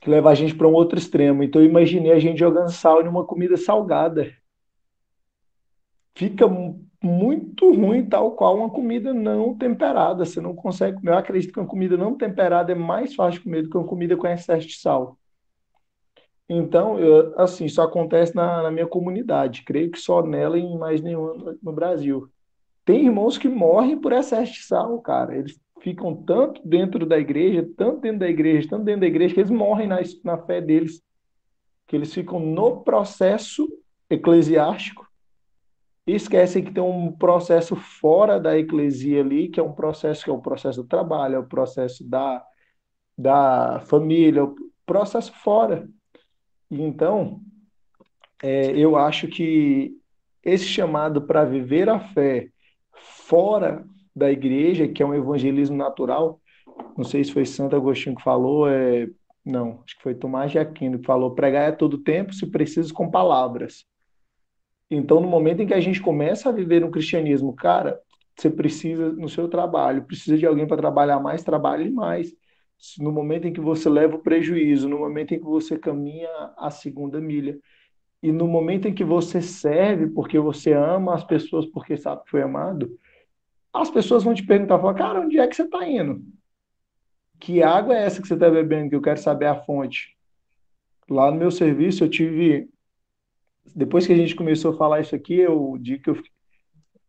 que 0.00 0.10
leva 0.10 0.30
a 0.30 0.34
gente 0.34 0.56
para 0.56 0.66
um 0.66 0.72
outro 0.72 0.98
extremo. 0.98 1.44
Então, 1.44 1.62
eu 1.62 1.68
imaginei 1.68 2.10
a 2.10 2.18
gente 2.18 2.40
jogando 2.40 2.72
sal 2.72 3.00
em 3.00 3.08
uma 3.08 3.24
comida 3.24 3.56
salgada. 3.56 4.28
Fica 6.16 6.48
muito 7.02 7.72
ruim, 7.72 8.04
tal 8.04 8.32
qual 8.32 8.56
uma 8.56 8.70
comida 8.70 9.14
não 9.14 9.56
temperada. 9.56 10.24
Você 10.24 10.40
não 10.40 10.54
consegue 10.54 10.96
comer. 10.96 11.12
Eu 11.12 11.18
acredito 11.18 11.52
que 11.52 11.60
uma 11.60 11.68
comida 11.68 11.96
não 11.96 12.16
temperada 12.16 12.72
é 12.72 12.74
mais 12.74 13.14
fácil 13.14 13.38
de 13.38 13.44
comer 13.44 13.62
do 13.62 13.70
que 13.70 13.76
uma 13.76 13.86
comida 13.86 14.16
com 14.16 14.26
excesso 14.26 14.66
de 14.66 14.76
sal. 14.76 15.18
Então, 16.48 16.98
eu, 16.98 17.38
assim, 17.38 17.66
isso 17.66 17.80
acontece 17.80 18.34
na, 18.34 18.62
na, 18.62 18.70
minha 18.70 18.86
comunidade. 18.86 19.62
Creio 19.64 19.90
que 19.90 19.98
só 19.98 20.22
nela 20.22 20.58
e 20.58 20.62
em 20.62 20.78
mais 20.78 21.00
nenhuma 21.00 21.56
no 21.62 21.72
Brasil. 21.72 22.28
Tem 22.84 23.04
irmãos 23.04 23.36
que 23.36 23.48
morrem 23.48 23.98
por 23.98 24.12
excesso 24.12 24.54
de 24.54 24.62
sal, 24.62 24.98
cara. 25.00 25.36
Eles 25.36 25.60
ficam 25.80 26.16
tanto 26.16 26.66
dentro 26.66 27.06
da 27.06 27.18
igreja, 27.18 27.68
tanto 27.76 28.00
dentro 28.00 28.20
da 28.20 28.28
igreja, 28.28 28.68
tanto 28.70 28.84
dentro 28.84 29.02
da 29.02 29.06
igreja, 29.06 29.34
que 29.34 29.40
eles 29.40 29.50
morrem 29.50 29.86
na, 29.86 30.00
na 30.24 30.38
fé 30.38 30.60
deles. 30.60 31.02
Que 31.86 31.96
eles 31.96 32.12
ficam 32.12 32.40
no 32.40 32.82
processo 32.82 33.68
eclesiástico 34.10 35.07
esquecem 36.14 36.64
que 36.64 36.72
tem 36.72 36.82
um 36.82 37.12
processo 37.12 37.76
fora 37.76 38.40
da 38.40 38.58
eclesia 38.58 39.20
ali, 39.20 39.48
que 39.48 39.60
é 39.60 39.62
um 39.62 39.72
processo 39.72 40.24
que 40.24 40.30
é 40.30 40.32
o 40.32 40.40
processo 40.40 40.82
do 40.82 40.88
trabalho, 40.88 41.36
é 41.36 41.38
o 41.38 41.46
processo 41.46 42.08
da, 42.08 42.44
da 43.16 43.80
família, 43.86 44.40
é 44.40 44.42
o 44.42 44.54
processo 44.86 45.32
fora. 45.32 45.88
Então, 46.70 47.40
é, 48.42 48.70
eu 48.76 48.96
acho 48.96 49.28
que 49.28 49.96
esse 50.42 50.64
chamado 50.64 51.22
para 51.22 51.44
viver 51.44 51.88
a 51.88 52.00
fé 52.00 52.48
fora 52.92 53.84
da 54.14 54.30
igreja, 54.30 54.88
que 54.88 55.02
é 55.02 55.06
um 55.06 55.14
evangelismo 55.14 55.76
natural. 55.76 56.40
Não 56.96 57.04
sei 57.04 57.22
se 57.22 57.32
foi 57.32 57.44
Santo 57.44 57.76
Agostinho 57.76 58.16
que 58.16 58.22
falou, 58.22 58.68
é... 58.68 59.08
não, 59.44 59.82
acho 59.84 59.96
que 59.96 60.02
foi 60.02 60.14
Tomás 60.14 60.50
de 60.50 60.58
Aquino 60.58 60.98
que 60.98 61.06
falou: 61.06 61.34
pregar 61.34 61.68
é 61.68 61.72
todo 61.72 61.98
tempo, 61.98 62.34
se 62.34 62.46
preciso, 62.46 62.92
com 62.92 63.10
palavras. 63.10 63.84
Então, 64.90 65.20
no 65.20 65.28
momento 65.28 65.60
em 65.60 65.66
que 65.66 65.74
a 65.74 65.80
gente 65.80 66.00
começa 66.00 66.48
a 66.48 66.52
viver 66.52 66.84
um 66.84 66.90
cristianismo, 66.90 67.54
cara, 67.54 68.00
você 68.36 68.48
precisa 68.48 69.12
no 69.12 69.28
seu 69.28 69.48
trabalho, 69.48 70.04
precisa 70.04 70.38
de 70.38 70.46
alguém 70.46 70.66
para 70.66 70.76
trabalhar 70.76 71.20
mais, 71.20 71.42
trabalhe 71.42 71.90
mais. 71.90 72.32
No 72.98 73.10
momento 73.10 73.46
em 73.46 73.52
que 73.52 73.60
você 73.60 73.88
leva 73.88 74.16
o 74.16 74.22
prejuízo, 74.22 74.88
no 74.88 74.98
momento 74.98 75.34
em 75.34 75.38
que 75.38 75.44
você 75.44 75.76
caminha 75.76 76.30
a 76.56 76.70
segunda 76.70 77.20
milha, 77.20 77.58
e 78.22 78.32
no 78.32 78.48
momento 78.48 78.88
em 78.88 78.94
que 78.94 79.04
você 79.04 79.40
serve 79.40 80.08
porque 80.08 80.38
você 80.38 80.72
ama 80.72 81.14
as 81.14 81.24
pessoas 81.24 81.66
porque 81.66 81.96
sabe 81.96 82.24
que 82.24 82.30
foi 82.30 82.42
amado, 82.42 82.90
as 83.72 83.90
pessoas 83.90 84.24
vão 84.24 84.34
te 84.34 84.44
perguntar, 84.44 84.78
falar, 84.78 84.94
cara, 84.94 85.20
onde 85.20 85.38
é 85.38 85.46
que 85.46 85.54
você 85.54 85.62
está 85.62 85.86
indo? 85.86 86.22
Que 87.38 87.62
água 87.62 87.96
é 87.96 88.04
essa 88.04 88.20
que 88.20 88.26
você 88.26 88.34
está 88.34 88.50
bebendo? 88.50 88.90
Que 88.90 88.96
eu 88.96 89.02
quero 89.02 89.20
saber 89.20 89.46
a 89.46 89.54
fonte. 89.54 90.16
Lá 91.08 91.30
no 91.30 91.36
meu 91.36 91.50
serviço 91.50 92.04
eu 92.04 92.10
tive, 92.10 92.68
depois 93.74 94.06
que 94.06 94.12
a 94.12 94.16
gente 94.16 94.34
começou 94.34 94.72
a 94.72 94.76
falar 94.76 95.00
isso 95.00 95.14
aqui, 95.14 95.34
eu 95.34 95.76
digo 95.80 96.02
que 96.02 96.10
eu 96.10 96.22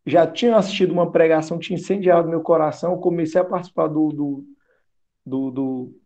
já 0.06 0.26
tinha 0.26 0.56
assistido 0.56 0.92
uma 0.92 1.10
pregação, 1.10 1.58
tinha 1.58 1.78
incendiado 1.78 2.28
meu 2.28 2.40
coração, 2.40 2.92
eu 2.92 2.98
comecei 2.98 3.40
a 3.40 3.44
participar 3.44 3.88
do, 3.88 4.08
do, 4.08 4.44
do, 5.24 5.50
do 5.50 6.00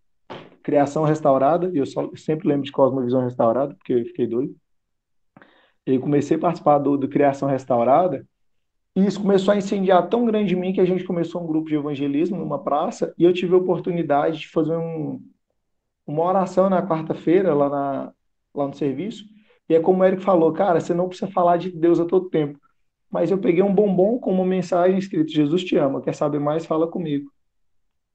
Criação 0.62 1.04
Restaurada, 1.04 1.70
eu, 1.74 1.86
só, 1.86 2.10
sempre 2.16 2.48
lembro 2.48 2.64
de 2.64 2.72
Cosmovisão 2.72 3.22
Restaurada, 3.22 3.74
porque 3.74 3.92
eu 3.92 4.04
fiquei 4.04 4.26
doido. 4.26 4.54
Eu 5.86 6.00
comecei 6.00 6.36
a 6.36 6.40
participar 6.40 6.78
do, 6.78 6.96
do 6.96 7.08
Criação 7.08 7.48
Restaurada, 7.48 8.26
e 8.96 9.04
isso 9.04 9.20
começou 9.20 9.52
a 9.52 9.56
incendiar 9.56 10.08
tão 10.08 10.24
grande 10.24 10.54
em 10.54 10.60
mim 10.60 10.72
que 10.72 10.80
a 10.80 10.84
gente 10.84 11.04
começou 11.04 11.42
um 11.42 11.46
grupo 11.46 11.68
de 11.68 11.74
evangelismo 11.74 12.36
numa 12.36 12.62
praça 12.62 13.12
e 13.18 13.24
eu 13.24 13.32
tive 13.32 13.52
a 13.54 13.58
oportunidade 13.58 14.38
de 14.38 14.48
fazer 14.48 14.76
um, 14.76 15.20
uma 16.06 16.22
oração 16.22 16.70
na 16.70 16.86
quarta-feira 16.86 17.52
lá, 17.52 17.68
na, 17.68 18.12
lá 18.54 18.68
no 18.68 18.74
serviço. 18.74 19.24
E 19.68 19.74
é 19.74 19.80
como 19.80 20.02
o 20.02 20.04
Eric 20.04 20.22
falou, 20.22 20.52
cara, 20.52 20.80
você 20.80 20.92
não 20.92 21.08
precisa 21.08 21.30
falar 21.30 21.56
de 21.56 21.70
Deus 21.70 21.98
a 21.98 22.04
todo 22.04 22.28
tempo. 22.28 22.58
Mas 23.10 23.30
eu 23.30 23.38
peguei 23.38 23.62
um 23.62 23.74
bombom 23.74 24.18
com 24.18 24.32
uma 24.32 24.44
mensagem 24.44 24.98
escrita: 24.98 25.30
Jesus 25.30 25.64
te 25.64 25.76
ama, 25.76 26.02
quer 26.02 26.14
saber 26.14 26.40
mais? 26.40 26.66
Fala 26.66 26.86
comigo. 26.86 27.30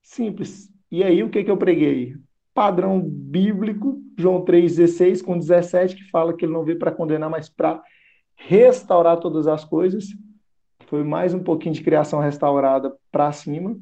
Simples. 0.02 0.70
E 0.92 1.04
aí 1.04 1.24
o 1.24 1.30
que, 1.30 1.44
que 1.44 1.52
eu 1.52 1.58
preguei? 1.58 2.16
Padrão 2.54 3.00
bíblico, 3.00 4.02
João 4.18 4.44
3,16 4.44 5.24
com 5.24 5.38
17, 5.38 5.96
que 5.96 6.10
fala 6.10 6.34
que 6.36 6.46
ele 6.46 6.54
não 6.54 6.66
veio 6.66 6.78
para 6.78 6.92
condenar, 6.92 7.30
mas 7.30 7.48
para 7.48 7.82
restaurar 8.36 9.20
todas 9.20 9.48
as 9.48 9.64
coisas 9.64 10.08
foi 10.90 11.04
mais 11.04 11.36
um 11.36 11.44
pouquinho 11.44 11.76
de 11.76 11.84
criação 11.84 12.20
restaurada 12.20 12.96
para 13.12 13.32
cima. 13.32 13.78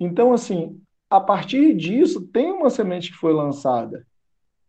Então, 0.00 0.32
assim, 0.32 0.80
a 1.08 1.20
partir 1.20 1.74
disso, 1.74 2.26
tem 2.26 2.50
uma 2.50 2.70
semente 2.70 3.12
que 3.12 3.16
foi 3.16 3.32
lançada. 3.32 4.04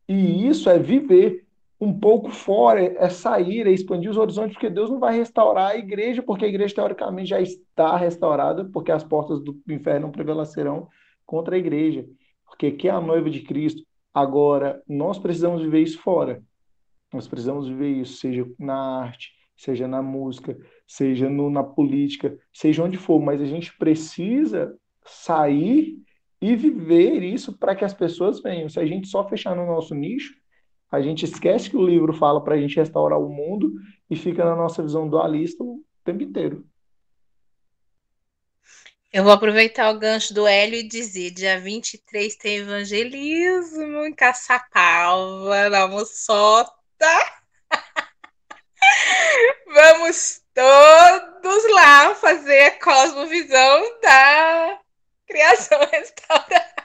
E 0.07 0.47
isso 0.47 0.69
é 0.69 0.77
viver. 0.77 1.47
Um 1.81 1.97
pouco 1.97 2.29
fora, 2.29 2.81
é 2.81 3.09
sair, 3.09 3.65
é 3.65 3.71
expandir 3.71 4.11
os 4.11 4.17
horizontes, 4.17 4.53
porque 4.53 4.69
Deus 4.69 4.89
não 4.89 4.99
vai 4.99 5.15
restaurar 5.15 5.71
a 5.71 5.77
igreja, 5.77 6.21
porque 6.21 6.43
a 6.43 6.47
igreja 6.47 6.75
teoricamente 6.75 7.29
já 7.29 7.39
está 7.39 7.95
restaurada, 7.95 8.65
porque 8.65 8.91
as 8.91 9.03
portas 9.03 9.39
do 9.39 9.57
inferno 9.69 10.07
não 10.07 10.11
prevalecerão 10.11 10.89
contra 11.25 11.55
a 11.55 11.59
igreja, 11.59 12.05
porque 12.45 12.71
que 12.71 12.89
é 12.89 12.91
a 12.91 12.99
noiva 12.99 13.29
de 13.29 13.41
Cristo. 13.41 13.83
Agora, 14.13 14.81
nós 14.87 15.17
precisamos 15.17 15.61
viver 15.61 15.81
isso 15.81 16.01
fora. 16.01 16.43
Nós 17.13 17.27
precisamos 17.27 17.67
viver 17.67 17.89
isso, 17.89 18.17
seja 18.17 18.45
na 18.59 19.01
arte, 19.01 19.31
seja 19.55 19.87
na 19.87 20.01
música, 20.01 20.57
seja 20.85 21.29
no, 21.29 21.49
na 21.49 21.63
política, 21.63 22.37
seja 22.51 22.83
onde 22.83 22.97
for, 22.97 23.21
mas 23.21 23.41
a 23.41 23.45
gente 23.45 23.75
precisa 23.77 24.75
sair 25.05 25.97
e 26.41 26.55
viver 26.55 27.23
isso 27.23 27.57
para 27.57 27.75
que 27.75 27.85
as 27.85 27.93
pessoas 27.93 28.41
venham. 28.41 28.69
Se 28.69 28.79
a 28.79 28.85
gente 28.85 29.07
só 29.07 29.27
fechar 29.27 29.55
no 29.55 29.65
nosso 29.65 29.95
nicho, 29.95 30.33
a 30.91 31.01
gente 31.01 31.25
esquece 31.25 31.69
que 31.69 31.77
o 31.77 31.85
livro 31.85 32.13
fala 32.13 32.43
para 32.43 32.55
a 32.55 32.57
gente 32.57 32.75
restaurar 32.75 33.19
o 33.19 33.29
mundo 33.29 33.73
e 34.09 34.15
fica 34.15 34.43
na 34.43 34.55
nossa 34.55 34.81
visão 34.81 35.07
dualista 35.07 35.63
o 35.63 35.83
tempo 36.03 36.23
inteiro. 36.23 36.65
Eu 39.11 39.23
vou 39.23 39.33
aproveitar 39.33 39.89
o 39.89 39.97
gancho 39.97 40.33
do 40.35 40.45
Hélio 40.45 40.79
e 40.79 40.87
dizer: 40.87 41.31
dia 41.31 41.59
23 41.59 42.35
tem 42.35 42.57
evangelismo 42.57 44.05
em 44.05 44.13
Caçapava, 44.13 45.69
na 45.69 45.87
Moçota. 45.87 46.71
Vamos 49.65 50.41
todos 50.53 51.71
lá 51.73 52.13
fazer 52.15 52.61
a 52.65 52.79
cosmovisão 52.79 53.99
da 54.01 54.79
criação 55.27 55.79
restaurada. 55.91 56.79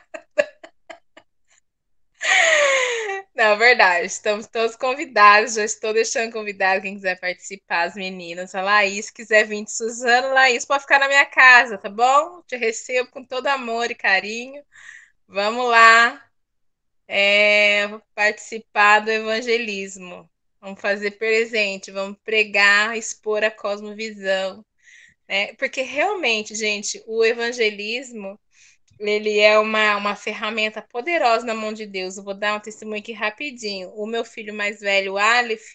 Não, 3.34 3.58
verdade. 3.58 4.06
Estamos 4.06 4.46
todos 4.46 4.76
convidados. 4.76 5.54
Já 5.54 5.64
estou 5.64 5.92
deixando 5.92 6.32
convidado 6.32 6.82
quem 6.82 6.94
quiser 6.94 7.18
participar, 7.18 7.82
as 7.84 7.94
meninas. 7.94 8.54
A 8.54 8.62
Laís, 8.62 9.10
quiser 9.10 9.44
vir 9.46 9.64
de 9.64 9.72
Suzano, 9.72 10.32
Laís, 10.32 10.64
pode 10.64 10.82
ficar 10.82 11.00
na 11.00 11.08
minha 11.08 11.26
casa, 11.26 11.76
tá 11.76 11.88
bom? 11.88 12.42
Te 12.46 12.56
recebo 12.56 13.10
com 13.10 13.24
todo 13.24 13.46
amor 13.48 13.90
e 13.90 13.94
carinho. 13.94 14.62
Vamos 15.28 15.68
lá 15.70 16.24
é, 17.08 17.88
participar 18.14 19.00
do 19.00 19.10
evangelismo. 19.10 20.30
Vamos 20.60 20.80
fazer 20.80 21.12
presente, 21.12 21.90
vamos 21.90 22.18
pregar, 22.24 22.96
expor 22.96 23.44
a 23.44 23.50
cosmovisão. 23.50 24.64
Né? 25.28 25.54
Porque 25.54 25.82
realmente, 25.82 26.54
gente, 26.54 27.02
o 27.06 27.24
evangelismo 27.24 28.38
ele 28.98 29.38
é 29.40 29.58
uma, 29.58 29.96
uma 29.96 30.16
ferramenta 30.16 30.82
poderosa 30.82 31.46
na 31.46 31.54
mão 31.54 31.72
de 31.72 31.86
Deus. 31.86 32.16
Eu 32.16 32.24
vou 32.24 32.34
dar 32.34 32.56
um 32.56 32.60
testemunho 32.60 33.00
aqui 33.00 33.12
rapidinho. 33.12 33.90
O 33.94 34.06
meu 34.06 34.24
filho 34.24 34.54
mais 34.54 34.80
velho, 34.80 35.16
Aleph, 35.18 35.74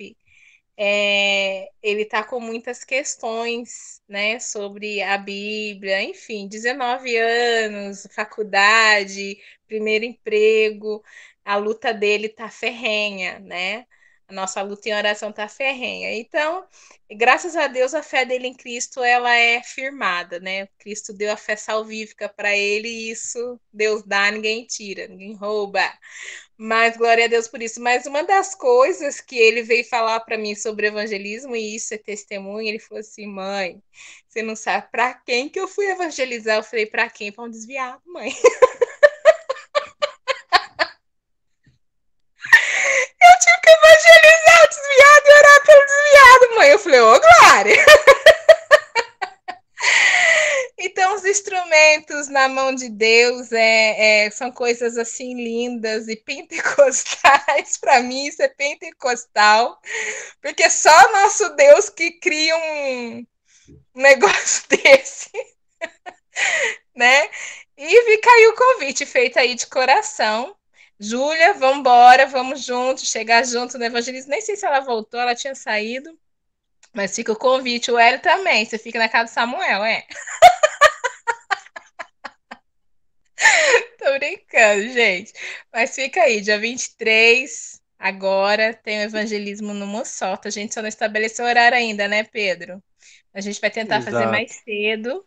é, 0.78 1.70
ele 1.84 2.04
está 2.04 2.24
com 2.24 2.40
muitas 2.40 2.84
questões 2.86 4.02
né, 4.08 4.40
sobre 4.40 5.02
a 5.02 5.18
Bíblia, 5.18 6.02
enfim, 6.02 6.48
19 6.48 7.18
anos, 7.18 8.08
faculdade, 8.16 9.38
primeiro 9.68 10.06
emprego, 10.06 11.04
a 11.44 11.58
luta 11.58 11.94
dele 11.94 12.28
está 12.28 12.50
ferrenha, 12.50 13.40
né? 13.40 13.86
A 14.30 14.34
nossa 14.34 14.62
luta 14.62 14.88
em 14.88 14.94
oração 14.94 15.32
está 15.32 15.48
ferrenha. 15.48 16.16
Então, 16.16 16.64
graças 17.10 17.56
a 17.56 17.66
Deus, 17.66 17.96
a 17.96 18.04
fé 18.04 18.24
dele 18.26 18.48
em 18.48 18.54
Cristo 18.54 19.04
ela 19.04 19.36
é 19.36 19.64
firmada, 19.64 20.40
né? 20.40 20.68
Cristo 20.78 21.12
deu 21.12 21.32
a 21.32 21.38
fé 21.38 21.56
salvífica 21.56 22.30
para 22.30 22.56
ele 22.56 22.88
e 22.88 23.12
isso 23.12 23.60
Deus 23.74 24.04
dá, 24.04 24.30
ninguém 24.30 24.66
tira, 24.68 25.08
ninguém 25.08 25.34
rouba. 25.34 25.82
Mas 26.56 26.96
glória 26.96 27.26
a 27.26 27.28
Deus 27.28 27.48
por 27.48 27.60
isso. 27.60 27.82
Mas 27.82 28.06
uma 28.06 28.24
das 28.24 28.54
coisas 28.54 29.20
que 29.20 29.36
ele 29.36 29.64
veio 29.64 29.84
falar 29.84 30.20
para 30.20 30.38
mim 30.38 30.54
sobre 30.54 30.88
evangelismo, 30.88 31.56
e 31.56 31.76
isso 31.76 31.96
é 31.96 31.98
testemunho, 31.98 32.68
ele 32.68 32.80
falou 32.80 33.00
assim: 33.00 33.26
mãe, 33.26 33.82
você 34.28 34.44
não 34.44 34.56
sabe 34.56 34.88
para 34.92 35.16
quem 35.16 35.50
que 35.50 35.60
eu 35.60 35.68
fui 35.68 35.88
evangelizar? 35.90 36.58
Eu 36.58 36.64
falei: 36.64 36.86
para 36.86 37.10
quem? 37.10 37.32
Para 37.32 37.46
um 37.46 37.50
desviado, 37.50 38.02
mãe. 38.06 38.32
evangelizar 43.70 44.64
o 44.64 44.68
pelo 45.70 45.86
desviado, 45.86 46.56
mãe. 46.56 46.70
Eu 46.70 46.80
falei, 46.80 47.00
ô, 47.00 47.20
Glória! 47.20 47.86
Então, 50.82 51.14
os 51.14 51.26
instrumentos 51.26 52.30
na 52.30 52.48
mão 52.48 52.74
de 52.74 52.88
Deus 52.88 53.52
é, 53.52 54.26
é, 54.26 54.32
são 54.32 54.50
coisas 54.50 54.98
assim 54.98 55.34
lindas 55.36 56.08
e 56.08 56.16
pentecostais. 56.16 57.76
Para 57.80 58.02
mim, 58.02 58.26
isso 58.26 58.42
é 58.42 58.48
pentecostal, 58.48 59.78
porque 60.42 60.70
só 60.70 61.12
nosso 61.12 61.50
Deus 61.56 61.90
que 61.90 62.12
cria 62.12 62.56
um 62.56 63.26
negócio 63.94 64.64
desse, 64.72 65.32
né? 66.96 67.30
E 67.78 68.06
fica 68.06 68.30
aí 68.30 68.48
o 68.48 68.56
convite 68.56 69.06
feito 69.06 69.38
aí 69.38 69.56
de 69.56 69.68
coração 69.68 70.56
Júlia, 71.00 71.54
vamos 71.54 71.80
embora, 71.80 72.26
vamos 72.26 72.66
juntos, 72.66 73.10
chegar 73.10 73.46
junto 73.46 73.78
no 73.78 73.86
evangelismo. 73.86 74.32
Nem 74.32 74.42
sei 74.42 74.56
se 74.58 74.66
ela 74.66 74.82
voltou, 74.82 75.20
ela 75.20 75.34
tinha 75.34 75.56
saído. 75.56 76.18
Mas 76.94 77.16
fica 77.16 77.32
o 77.32 77.38
convite, 77.38 77.92
o 77.92 77.98
Hélio 77.98 78.22
também. 78.22 78.66
Você 78.66 78.78
fica 78.78 79.00
na 79.00 79.08
casa 79.08 79.32
do 79.32 79.34
Samuel, 79.34 79.84
é? 79.86 80.06
Tô 83.98 84.14
brincando, 84.18 84.90
gente. 84.90 85.32
Mas 85.74 85.96
fica 85.96 86.22
aí, 86.22 86.42
dia 86.42 86.60
23, 86.60 87.82
agora 87.98 88.74
tem 88.74 89.00
o 89.00 89.04
evangelismo 89.04 89.74
no 89.74 89.88
Moçota. 89.88 90.50
A 90.50 90.52
gente 90.52 90.74
só 90.74 90.82
não 90.82 90.90
estabeleceu 90.90 91.46
horário 91.46 91.78
ainda, 91.78 92.08
né, 92.08 92.24
Pedro? 92.24 92.84
A 93.34 93.40
gente 93.40 93.62
vai 93.62 93.72
tentar 93.72 93.98
Exato. 93.98 94.18
fazer 94.18 94.26
mais 94.28 94.52
cedo. 94.66 95.26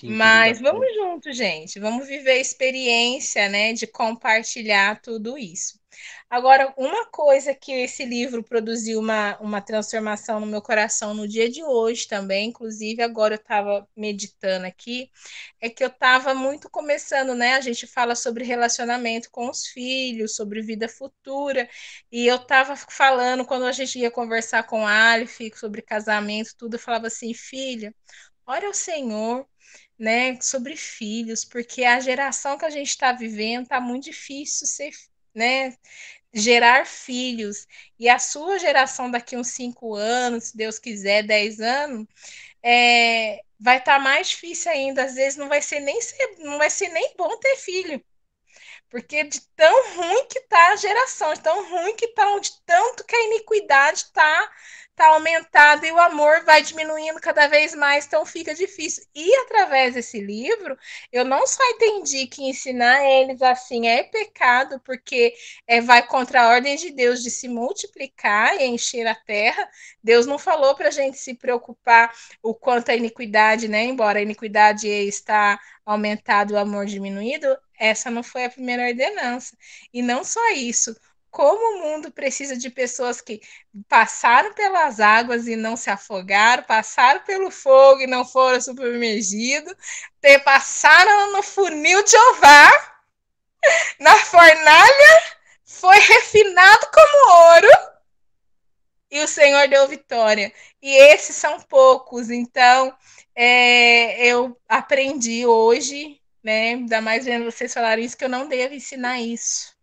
Sim, 0.00 0.16
Mas 0.16 0.60
vamos 0.60 0.86
junto, 0.94 1.32
gente. 1.32 1.78
Vamos 1.78 2.06
viver 2.08 2.32
a 2.32 2.38
experiência, 2.38 3.48
né, 3.48 3.72
de 3.72 3.86
compartilhar 3.86 5.00
tudo 5.02 5.36
isso. 5.38 5.78
Agora, 6.30 6.72
uma 6.78 7.06
coisa 7.06 7.54
que 7.54 7.72
esse 7.72 8.04
livro 8.04 8.42
produziu 8.42 9.00
uma, 9.00 9.36
uma 9.40 9.60
transformação 9.60 10.40
no 10.40 10.46
meu 10.46 10.62
coração 10.62 11.12
no 11.14 11.26
dia 11.28 11.50
de 11.50 11.62
hoje 11.64 12.06
também, 12.08 12.48
inclusive 12.48 13.02
agora 13.02 13.34
eu 13.34 13.38
estava 13.40 13.86
meditando 13.96 14.66
aqui, 14.66 15.10
é 15.60 15.68
que 15.68 15.82
eu 15.84 15.88
estava 15.88 16.32
muito 16.34 16.70
começando, 16.70 17.34
né? 17.34 17.54
A 17.54 17.60
gente 17.60 17.86
fala 17.86 18.14
sobre 18.14 18.44
relacionamento 18.44 19.30
com 19.30 19.50
os 19.50 19.66
filhos, 19.66 20.36
sobre 20.36 20.62
vida 20.62 20.88
futura, 20.88 21.68
e 22.10 22.26
eu 22.26 22.36
estava 22.36 22.76
falando, 22.76 23.44
quando 23.44 23.64
a 23.66 23.72
gente 23.72 23.98
ia 23.98 24.10
conversar 24.10 24.62
com 24.64 24.86
a 24.86 25.12
Alif 25.12 25.50
sobre 25.56 25.82
casamento, 25.82 26.54
tudo, 26.56 26.74
eu 26.74 26.80
falava 26.80 27.08
assim, 27.08 27.34
filha, 27.34 27.92
ora 28.50 28.66
ao 28.66 28.74
Senhor 28.74 29.46
né, 29.98 30.40
sobre 30.40 30.76
filhos, 30.76 31.44
porque 31.44 31.84
a 31.84 32.00
geração 32.00 32.58
que 32.58 32.64
a 32.64 32.70
gente 32.70 32.88
está 32.88 33.12
vivendo 33.12 33.64
está 33.64 33.80
muito 33.80 34.04
difícil 34.04 34.66
ser, 34.66 34.90
né, 35.34 35.76
gerar 36.32 36.86
filhos. 36.86 37.66
E 37.98 38.08
a 38.08 38.18
sua 38.18 38.58
geração 38.58 39.10
daqui 39.10 39.36
uns 39.36 39.48
cinco 39.48 39.94
anos, 39.94 40.44
se 40.44 40.56
Deus 40.56 40.78
quiser, 40.78 41.22
dez 41.24 41.60
anos, 41.60 42.06
é, 42.62 43.40
vai 43.58 43.78
estar 43.78 43.96
tá 43.96 44.00
mais 44.00 44.28
difícil 44.30 44.72
ainda. 44.72 45.04
Às 45.04 45.14
vezes 45.14 45.36
não 45.38 45.48
vai 45.48 45.62
ser 45.62 45.80
nem 45.80 46.00
ser, 46.00 46.36
não 46.38 46.58
vai 46.58 46.70
ser 46.70 46.88
nem 46.88 47.14
bom 47.16 47.36
ter 47.38 47.56
filho. 47.56 48.02
Porque 48.90 49.24
de 49.24 49.40
tão 49.56 49.94
ruim 49.94 50.26
que 50.26 50.38
está 50.38 50.72
a 50.72 50.76
geração, 50.76 51.32
de 51.32 51.40
tão 51.40 51.70
ruim 51.70 51.94
que 51.94 52.06
está, 52.06 52.38
de 52.38 52.50
tanto 52.66 53.04
que 53.04 53.14
a 53.14 53.24
iniquidade 53.26 53.98
está 53.98 54.50
está 55.00 55.14
aumentado 55.14 55.86
e 55.86 55.92
o 55.92 55.98
amor 55.98 56.44
vai 56.44 56.62
diminuindo 56.62 57.18
cada 57.20 57.46
vez 57.46 57.74
mais, 57.74 58.04
então 58.06 58.26
fica 58.26 58.54
difícil. 58.54 59.02
E 59.14 59.34
através 59.36 59.94
desse 59.94 60.20
livro, 60.20 60.76
eu 61.10 61.24
não 61.24 61.46
só 61.46 61.62
entendi 61.70 62.26
que 62.26 62.42
ensinar 62.42 63.02
eles 63.02 63.40
assim 63.40 63.88
é 63.88 64.02
pecado, 64.02 64.78
porque 64.80 65.34
é, 65.66 65.80
vai 65.80 66.06
contra 66.06 66.42
a 66.42 66.48
ordem 66.50 66.76
de 66.76 66.90
Deus 66.90 67.22
de 67.22 67.30
se 67.30 67.48
multiplicar 67.48 68.60
e 68.60 68.64
encher 68.66 69.06
a 69.06 69.14
terra. 69.14 69.66
Deus 70.04 70.26
não 70.26 70.38
falou 70.38 70.74
para 70.74 70.88
a 70.88 70.92
gente 70.92 71.16
se 71.16 71.34
preocupar 71.34 72.14
o 72.42 72.54
quanto 72.54 72.90
a 72.90 72.94
iniquidade, 72.94 73.68
né? 73.68 73.84
Embora 73.84 74.18
a 74.18 74.22
iniquidade 74.22 74.86
está 74.86 75.58
aumentado, 75.86 76.52
o 76.52 76.58
amor 76.58 76.84
diminuído, 76.84 77.56
essa 77.80 78.10
não 78.10 78.22
foi 78.22 78.44
a 78.44 78.50
primeira 78.50 78.86
ordenança. 78.86 79.56
E 79.92 80.02
não 80.02 80.22
só 80.22 80.52
isso 80.52 80.94
como 81.30 81.78
o 81.78 81.82
mundo 81.82 82.10
precisa 82.10 82.56
de 82.56 82.68
pessoas 82.68 83.20
que 83.20 83.40
passaram 83.88 84.52
pelas 84.52 85.00
águas 85.00 85.46
e 85.46 85.56
não 85.56 85.76
se 85.76 85.88
afogaram, 85.88 86.64
passaram 86.64 87.20
pelo 87.20 87.50
fogo 87.50 88.02
e 88.02 88.06
não 88.06 88.24
foram 88.24 88.60
submergidos, 88.60 89.74
passaram 90.44 91.32
no 91.32 91.42
funil 91.42 92.02
de 92.04 92.16
ovar, 92.16 93.00
na 94.00 94.16
fornalha, 94.16 95.22
foi 95.64 95.98
refinado 96.00 96.86
como 96.92 97.32
ouro 97.52 97.68
e 99.10 99.20
o 99.22 99.28
Senhor 99.28 99.68
deu 99.68 99.88
vitória. 99.88 100.52
E 100.82 100.96
esses 101.12 101.36
são 101.36 101.60
poucos, 101.60 102.30
então 102.30 102.94
é, 103.34 104.26
eu 104.26 104.56
aprendi 104.68 105.46
hoje, 105.46 106.19
né? 106.42 106.70
Ainda 106.74 107.00
mais 107.00 107.24
vendo 107.24 107.44
vocês 107.44 107.72
falarem 107.74 108.04
isso, 108.04 108.16
que 108.16 108.24
eu 108.24 108.28
não 108.28 108.48
devo 108.48 108.74
ensinar 108.74 109.20
isso 109.20 109.74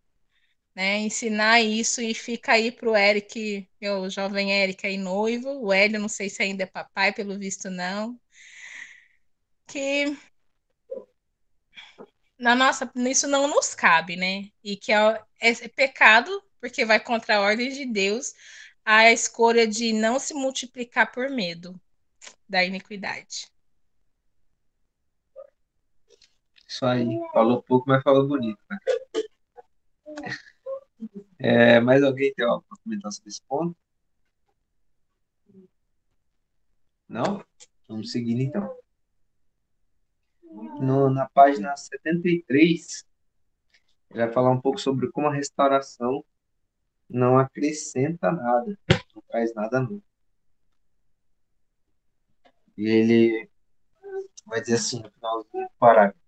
né? 0.78 1.00
Ensinar 1.00 1.60
isso 1.62 2.02
e 2.02 2.14
fica 2.14 2.54
aí 2.54 2.72
para 2.72 2.88
o 2.88 2.96
Eric, 2.96 3.68
meu 3.82 4.08
jovem 4.12 4.52
Eric 4.52 4.86
aí 4.86 4.96
noivo, 4.98 5.50
o 5.66 5.74
Hélio, 5.74 6.00
não 6.00 6.08
sei 6.08 6.30
se 6.30 6.44
ainda 6.44 6.64
é 6.64 6.68
papai, 6.68 7.12
pelo 7.12 7.38
visto 7.40 7.68
não, 7.72 8.20
que 9.66 10.16
na 12.38 12.56
nossa, 12.56 12.92
isso 12.96 13.28
não 13.28 13.48
nos 13.48 13.74
cabe, 13.74 14.16
né? 14.16 14.52
E 14.64 14.78
que 14.78 14.92
é, 14.94 15.24
é 15.42 15.68
pecado, 15.68 16.30
porque 16.62 16.86
vai 16.86 17.00
contra 17.00 17.38
a 17.38 17.42
ordem 17.42 17.70
de 17.72 17.86
Deus, 17.86 18.34
a 18.86 19.12
escolha 19.12 19.68
de 19.68 19.94
não 19.94 20.20
se 20.20 20.34
multiplicar 20.36 21.12
por 21.12 21.30
medo 21.30 21.80
da 22.48 22.64
iniquidade. 22.64 23.48
Isso 26.68 26.86
aí, 26.86 27.20
falou 27.32 27.64
pouco, 27.64 27.88
mas 27.88 28.04
falou 28.04 28.28
bonito. 28.28 28.60
Né? 28.70 28.78
É, 31.40 31.80
mais 31.80 32.04
alguém 32.04 32.34
tem 32.34 32.46
algo 32.46 32.66
para 32.68 32.78
comentar 32.84 33.12
sobre 33.12 33.30
esse 33.30 33.42
ponto? 33.44 33.76
Não? 37.08 37.44
Vamos 37.88 38.12
seguir 38.12 38.42
então. 38.42 38.76
No, 40.82 41.10
na 41.10 41.30
página 41.30 41.76
73, 41.76 43.06
ele 44.10 44.20
vai 44.26 44.32
falar 44.34 44.52
um 44.52 44.60
pouco 44.60 44.80
sobre 44.80 45.10
como 45.12 45.28
a 45.28 45.34
restauração 45.34 46.24
não 47.10 47.38
acrescenta 47.38 48.32
nada, 48.32 48.78
não 49.16 49.22
traz 49.30 49.54
nada 49.54 49.80
novo. 49.80 50.04
E 52.78 52.88
ele 52.88 53.50
vai 54.46 54.62
dizer 54.62 54.76
assim 54.76 55.02
no 55.02 55.10
final 55.12 55.44
do 55.44 55.70
parágrafo, 55.80 56.27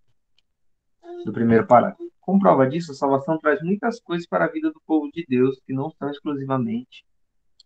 do 1.26 1.34
primeiro 1.34 1.66
parágrafo. 1.68 2.10
Como 2.20 2.40
prova 2.40 2.68
disso, 2.68 2.92
a 2.92 2.96
salvação 2.96 3.38
traz 3.40 3.62
muitas 3.62 4.00
coisas 4.00 4.28
para 4.28 4.46
a 4.46 4.52
vida 4.52 4.72
do 4.72 4.82
povo 4.86 5.10
de 5.12 5.26
Deus 5.28 5.60
que 5.66 5.74
não 5.74 5.90
são 5.92 6.10
exclusivamente 6.10 7.06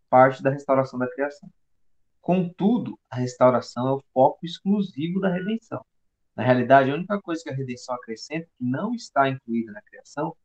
parte 0.10 0.42
da 0.44 0.50
restauração 0.50 0.98
da 1.00 1.10
criação. 1.10 1.50
Contudo, 2.22 2.98
a 3.10 3.18
restauração 3.18 3.88
é 3.88 3.92
o 3.92 4.04
foco 4.14 4.46
exclusivo 4.46 5.20
da 5.20 5.28
redenção. 5.28 5.84
Na 6.36 6.44
realidade, 6.44 6.90
a 6.90 6.94
única 6.94 7.22
coisa 7.22 7.44
que 7.44 7.50
a 7.50 7.54
redenção 7.54 7.94
acrescenta, 7.96 8.48
que 8.58 8.64
não 8.64 8.94
está 8.94 9.28
incluída 9.28 9.72
na 9.72 9.82
criação, 9.82 10.36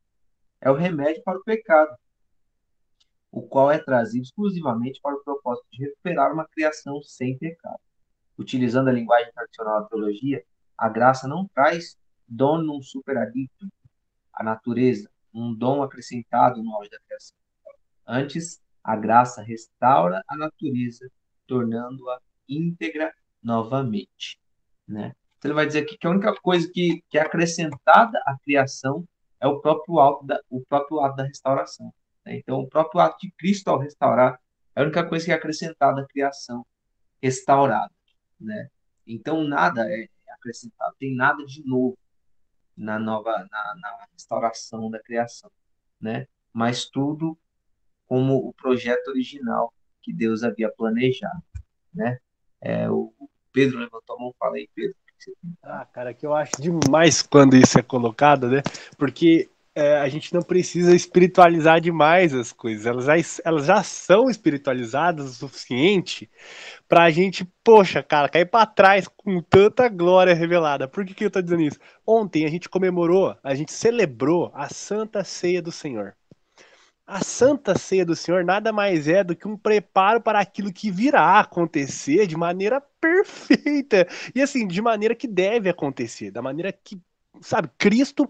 é 0.61 0.71
o 0.71 0.75
remédio 0.75 1.23
para 1.23 1.39
o 1.39 1.45
pecado, 1.45 1.97
o 3.31 3.43
qual 3.43 3.71
é 3.71 3.79
trazido 3.79 4.25
exclusivamente 4.25 5.01
para 5.01 5.15
o 5.15 5.23
propósito 5.23 5.67
de 5.71 5.85
recuperar 5.85 6.33
uma 6.33 6.49
criação 6.49 7.01
sem 7.03 7.39
pecado. 7.39 7.79
Utilizando 8.37 8.89
a 8.89 8.93
linguagem 8.93 9.33
tradicional 9.33 9.83
da 9.83 9.89
teologia, 9.89 10.43
a 10.77 10.89
graça 10.89 11.29
não 11.29 11.47
traz 11.47 11.97
donum 12.29 12.83
superadictum, 12.83 13.69
a 14.33 14.45
natureza, 14.45 15.11
um 15.33 15.55
dom 15.55 15.83
acrescentado 15.83 16.63
no 16.63 16.75
auge 16.75 16.91
da 16.91 16.99
criação. 17.01 17.37
Antes, 18.07 18.61
a 18.83 18.97
graça 18.97 19.43
restaura 19.43 20.23
a 20.29 20.37
natureza, 20.37 21.11
tornando-a 21.47 22.21
íntegra 22.49 23.13
novamente. 23.43 24.39
Né? 24.87 25.15
Então, 25.39 25.51
ele 25.51 25.55
vai 25.55 25.67
dizer 25.67 25.81
aqui 25.81 25.97
que 25.97 26.07
a 26.07 26.11
única 26.11 26.35
coisa 26.41 26.69
que, 26.73 27.03
que 27.09 27.19
é 27.19 27.23
acrescentada 27.23 28.19
à 28.27 28.37
criação 28.39 29.07
é 29.41 29.47
o 29.47 29.61
próprio 29.61 30.01
ato 30.01 30.27
da, 30.27 30.41
o 30.51 30.61
próprio 30.65 31.01
ato 31.01 31.17
da 31.17 31.25
restauração. 31.25 31.93
Né? 32.25 32.37
Então, 32.37 32.61
o 32.61 32.69
próprio 32.69 33.01
ato 33.01 33.19
de 33.21 33.31
Cristo 33.33 33.69
ao 33.69 33.79
restaurar 33.79 34.41
é 34.75 34.81
a 34.81 34.85
única 34.85 35.07
coisa 35.07 35.25
que 35.25 35.33
é 35.33 35.35
acrescentada 35.35 36.01
à 36.01 36.07
criação 36.07 36.67
restaurada. 37.23 37.93
Né? 38.41 38.69
Então, 39.07 39.45
nada 39.45 39.83
é 39.91 40.09
acrescentado, 40.31 40.95
tem 40.99 41.15
nada 41.15 41.45
de 41.45 41.67
novo 41.67 41.97
na 42.79 42.99
nova, 42.99 43.31
na, 43.51 43.75
na 43.77 44.07
restauração 44.13 44.89
da 44.89 45.03
criação, 45.03 45.51
né? 46.01 46.27
Mas 46.53 46.85
tudo 46.85 47.37
como 48.07 48.37
o 48.37 48.53
projeto 48.55 49.09
original 49.09 49.73
que 50.01 50.13
Deus 50.13 50.43
havia 50.43 50.71
planejado, 50.71 51.43
né? 51.93 52.19
É, 52.61 52.89
o 52.89 53.13
Pedro 53.53 53.79
levantou 53.79 54.17
a 54.17 54.21
mão, 54.21 54.35
fala 54.39 54.57
aí, 54.57 54.69
Pedro. 54.75 54.97
Ah, 55.63 55.85
cara, 55.85 56.15
que 56.15 56.25
eu 56.25 56.33
acho 56.33 56.53
demais 56.61 57.23
quando 57.23 57.57
isso 57.57 57.79
é 57.79 57.83
colocado, 57.83 58.49
né? 58.49 58.63
Porque 58.97 59.51
é, 59.79 59.97
a 60.01 60.09
gente 60.09 60.35
não 60.35 60.43
precisa 60.43 60.93
espiritualizar 60.93 61.81
demais 61.81 62.35
as 62.35 62.53
coisas, 62.53 62.85
elas 62.85 63.05
já, 63.05 63.15
elas 63.45 63.67
já 63.67 63.81
são 63.85 64.29
espiritualizadas 64.29 65.31
o 65.31 65.35
suficiente 65.35 66.29
para 66.89 67.05
a 67.05 67.11
gente, 67.11 67.45
poxa, 67.63 68.03
cara, 68.03 68.29
cair 68.29 68.47
para 68.47 68.67
trás 68.67 69.07
com 69.07 69.41
tanta 69.41 69.89
glória 69.89 70.35
revelada. 70.35 70.89
Por 70.89 71.05
que, 71.07 71.15
que 71.15 71.25
eu 71.25 71.31
tô 71.31 71.41
dizendo 71.41 71.63
isso? 71.63 71.79
Ontem 72.05 72.45
a 72.45 72.49
gente 72.49 72.69
comemorou, 72.69 73.37
a 73.41 73.55
gente 73.55 73.71
celebrou 73.73 74.51
a 74.53 74.69
Santa 74.69 75.23
Ceia 75.23 75.63
do 75.63 75.71
Senhor. 75.71 76.17
A 77.07 77.23
Santa 77.23 77.79
Ceia 77.79 78.05
do 78.05 78.17
Senhor 78.17 78.45
nada 78.45 78.73
mais 78.73 79.07
é 79.07 79.23
do 79.23 79.37
que 79.37 79.47
um 79.47 79.57
preparo 79.57 80.21
para 80.21 80.41
aquilo 80.41 80.73
que 80.73 80.91
virá 80.91 81.39
acontecer 81.39 82.27
de 82.27 82.37
maneira 82.37 82.83
perfeita 83.01 84.09
e 84.35 84.43
assim, 84.43 84.67
de 84.67 84.83
maneira 84.83 85.15
que 85.15 85.29
deve 85.29 85.71
acontecer, 85.71 86.33
da 86.33 86.43
maneira 86.43 86.73
que 86.73 87.01
sabe, 87.41 87.69
Cristo 87.79 88.29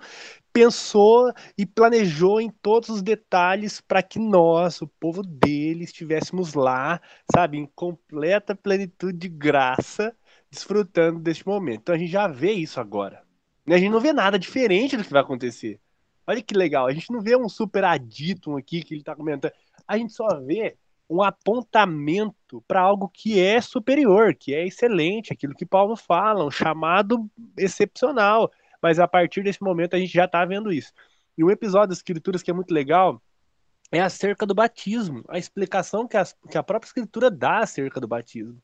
pensou 0.53 1.33
e 1.57 1.65
planejou 1.65 2.41
em 2.41 2.51
todos 2.51 2.89
os 2.89 3.03
detalhes 3.03 3.81
para 3.81 4.03
que 4.03 4.19
nós, 4.19 4.81
o 4.83 4.87
povo 4.87 5.23
dele, 5.23 5.85
estivéssemos 5.85 6.55
lá, 6.55 7.01
sabe, 7.35 7.59
em 7.59 7.67
completa 7.67 8.55
plenitude 8.55 9.19
de 9.19 9.29
graça, 9.29 10.15
desfrutando 10.51 11.21
deste 11.21 11.47
momento. 11.47 11.81
Então 11.81 11.95
a 11.95 11.99
gente 11.99 12.11
já 12.11 12.27
vê 12.27 12.53
isso 12.53 12.81
agora. 12.81 13.23
A 13.67 13.79
gente 13.79 13.91
não 13.91 14.01
vê 14.01 14.13
nada 14.13 14.39
diferente 14.39 14.97
do 14.97 15.05
que 15.05 15.13
vai 15.13 15.23
acontecer. 15.23 15.81
Olha 16.27 16.43
que 16.43 16.55
legal, 16.55 16.87
a 16.87 16.93
gente 16.93 17.11
não 17.13 17.21
vê 17.21 17.37
um 17.37 17.49
super 17.49 17.85
aditum 17.85 18.57
aqui 18.57 18.83
que 18.83 18.95
ele 18.95 19.01
está 19.01 19.15
comentando. 19.15 19.53
A 19.87 19.97
gente 19.97 20.13
só 20.13 20.27
vê 20.41 20.77
um 21.09 21.23
apontamento 21.23 22.63
para 22.69 22.83
algo 22.83 23.09
que 23.09 23.41
é 23.41 23.61
superior, 23.61 24.35
que 24.35 24.55
é 24.55 24.67
excelente, 24.67 25.33
aquilo 25.33 25.55
que 25.55 25.65
Paulo 25.65 25.97
fala, 25.97 26.45
um 26.45 26.51
chamado 26.51 27.31
excepcional 27.57 28.51
mas 28.83 28.99
a 28.99 29.09
partir 29.09 29.43
desse 29.43 29.63
momento 29.63 29.95
a 29.95 29.99
gente 29.99 30.13
já 30.13 30.25
está 30.25 30.45
vendo 30.45 30.73
isso. 30.73 30.93
E 31.37 31.45
um 31.45 31.51
episódio 31.51 31.89
das 31.89 31.99
Escrituras 31.99 32.43
que 32.43 32.51
é 32.51 32.55
muito 32.55 32.73
legal 32.73 33.23
é 33.91 34.01
acerca 34.01 34.45
do 34.45 34.55
batismo, 34.55 35.25
a 35.29 35.39
explicação 35.39 36.07
que 36.07 36.17
a, 36.17 36.25
que 36.51 36.59
a 36.59 36.63
própria 36.63 36.89
Escritura 36.89 37.31
dá 37.31 37.61
acerca 37.61 38.01
do 38.01 38.09
batismo. 38.09 38.61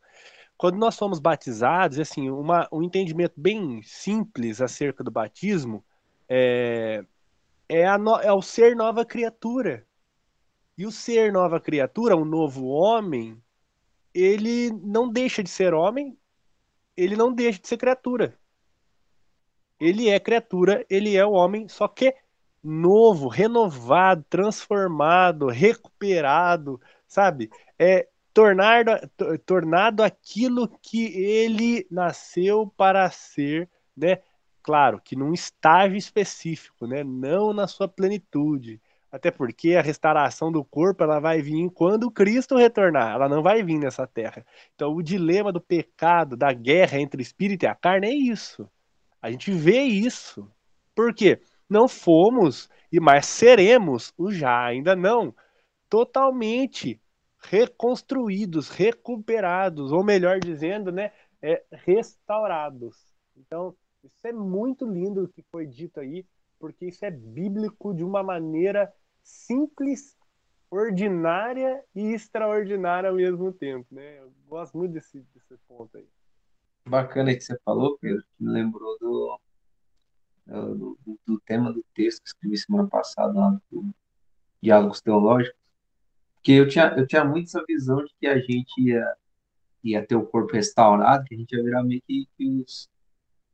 Quando 0.56 0.76
nós 0.76 0.94
somos 0.94 1.18
batizados, 1.18 1.98
assim, 1.98 2.30
uma, 2.30 2.68
um 2.70 2.82
entendimento 2.82 3.34
bem 3.36 3.82
simples 3.82 4.60
acerca 4.60 5.02
do 5.02 5.10
batismo 5.10 5.84
é, 6.28 7.04
é, 7.68 7.98
no, 7.98 8.16
é 8.16 8.32
o 8.32 8.42
ser 8.42 8.76
nova 8.76 9.04
criatura. 9.04 9.86
E 10.76 10.86
o 10.86 10.90
ser 10.90 11.32
nova 11.32 11.60
criatura, 11.60 12.16
um 12.16 12.24
novo 12.24 12.66
homem, 12.66 13.40
ele 14.12 14.70
não 14.70 15.08
deixa 15.08 15.42
de 15.42 15.50
ser 15.50 15.72
homem, 15.72 16.16
ele 16.96 17.16
não 17.16 17.32
deixa 17.32 17.60
de 17.60 17.68
ser 17.68 17.76
criatura. 17.76 18.36
Ele 19.80 20.08
é 20.08 20.18
criatura, 20.20 20.84
ele 20.88 21.16
é 21.16 21.24
o 21.24 21.32
homem, 21.32 21.68
só 21.68 21.88
que 21.88 22.14
novo, 22.62 23.28
renovado, 23.28 24.24
transformado, 24.28 25.48
recuperado, 25.48 26.80
sabe? 27.06 27.50
É 27.78 28.08
tornado, 28.32 28.90
tornado 29.44 30.02
aquilo 30.02 30.68
que 30.82 31.06
ele 31.16 31.86
nasceu 31.90 32.72
para 32.76 33.10
ser, 33.10 33.68
né? 33.96 34.18
Claro, 34.62 35.00
que 35.04 35.14
num 35.14 35.32
estágio 35.34 35.98
específico, 35.98 36.86
né? 36.86 37.04
Não 37.04 37.52
na 37.52 37.66
sua 37.66 37.86
plenitude. 37.86 38.80
Até 39.12 39.30
porque 39.30 39.76
a 39.76 39.82
restauração 39.82 40.50
do 40.50 40.64
corpo 40.64 41.04
ela 41.04 41.20
vai 41.20 41.40
vir 41.40 41.70
quando 41.70 42.10
Cristo 42.10 42.56
retornar, 42.56 43.14
ela 43.14 43.28
não 43.28 43.42
vai 43.42 43.62
vir 43.62 43.78
nessa 43.78 44.06
terra. 44.08 44.44
Então, 44.74 44.92
o 44.92 45.02
dilema 45.02 45.52
do 45.52 45.60
pecado, 45.60 46.36
da 46.36 46.52
guerra 46.52 46.98
entre 46.98 47.20
o 47.20 47.22
espírito 47.22 47.62
e 47.64 47.66
a 47.68 47.74
carne 47.76 48.08
é 48.08 48.12
isso. 48.12 48.68
A 49.24 49.30
gente 49.30 49.50
vê 49.50 49.80
isso. 49.80 50.46
Por 50.94 51.14
quê? 51.14 51.40
Não 51.66 51.88
fomos 51.88 52.68
e 52.92 53.00
mais 53.00 53.24
seremos 53.24 54.12
o 54.18 54.30
já, 54.30 54.66
ainda 54.66 54.94
não, 54.94 55.34
totalmente 55.88 57.00
reconstruídos, 57.38 58.68
recuperados, 58.68 59.92
ou 59.92 60.04
melhor 60.04 60.40
dizendo, 60.40 60.92
né, 60.92 61.10
é, 61.40 61.64
restaurados. 61.72 62.98
Então, 63.34 63.74
isso 64.02 64.26
é 64.26 64.32
muito 64.32 64.84
lindo 64.84 65.24
o 65.24 65.28
que 65.28 65.42
foi 65.50 65.66
dito 65.66 66.00
aí, 66.00 66.26
porque 66.58 66.84
isso 66.84 67.02
é 67.02 67.10
bíblico 67.10 67.94
de 67.94 68.04
uma 68.04 68.22
maneira 68.22 68.92
simples, 69.22 70.18
ordinária 70.70 71.82
e 71.94 72.12
extraordinária 72.12 73.08
ao 73.08 73.16
mesmo 73.16 73.50
tempo, 73.54 73.86
né? 73.90 74.18
Eu 74.20 74.30
gosto 74.46 74.76
muito 74.76 74.92
desse, 74.92 75.18
desse 75.34 75.56
ponto 75.66 75.96
aí 75.96 76.06
bacana 76.86 77.34
que 77.34 77.40
você 77.40 77.58
falou, 77.64 77.98
Pedro, 77.98 78.22
que 78.22 78.44
me 78.44 78.52
lembrou 78.52 78.98
do, 78.98 79.40
do, 80.46 80.98
do, 81.26 81.40
tema 81.40 81.72
do 81.72 81.84
texto 81.94 82.22
que 82.22 82.28
escrevi 82.28 82.56
semana 82.58 82.88
passada 82.88 83.32
lá 83.32 83.58
do 83.70 83.94
Diálogos 84.62 85.00
Teológicos, 85.00 85.58
que 86.42 86.52
eu 86.52 86.68
tinha, 86.68 86.94
eu 86.96 87.06
tinha 87.06 87.24
muito 87.24 87.46
essa 87.46 87.64
visão 87.66 88.04
de 88.04 88.12
que 88.20 88.26
a 88.26 88.38
gente 88.38 88.78
ia, 88.78 89.16
ia 89.82 90.06
ter 90.06 90.16
o 90.16 90.26
corpo 90.26 90.52
restaurado, 90.52 91.24
que 91.24 91.34
a 91.34 91.38
gente 91.38 91.54
ia 91.54 91.62
virar 91.62 91.82
meio 91.82 92.02
que, 92.06 92.28
que 92.36 92.48
os, 92.60 92.88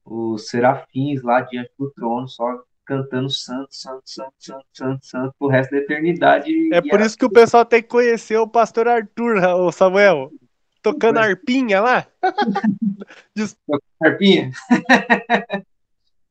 os 0.04 0.48
serafins 0.48 1.22
lá 1.22 1.40
diante 1.42 1.70
do 1.78 1.90
trono, 1.90 2.28
só 2.28 2.64
cantando 2.84 3.30
santo, 3.30 3.68
santo, 3.70 4.02
santo, 4.04 4.34
santo, 4.36 4.66
santo, 4.72 5.06
santo, 5.06 5.34
pro 5.38 5.46
resto 5.46 5.70
da 5.70 5.76
eternidade. 5.76 6.74
É 6.74 6.82
por 6.82 7.00
isso 7.00 7.16
que 7.16 7.24
o 7.24 7.30
pessoal 7.30 7.64
tem 7.64 7.80
que 7.80 7.88
conhecer 7.88 8.36
o 8.36 8.48
pastor 8.48 8.88
Arthur, 8.88 9.36
o 9.36 9.70
Samuel. 9.70 10.32
Tocando 10.82 11.18
arpinha 11.18 11.80
lá. 11.80 12.06
Arpinha? 14.02 14.50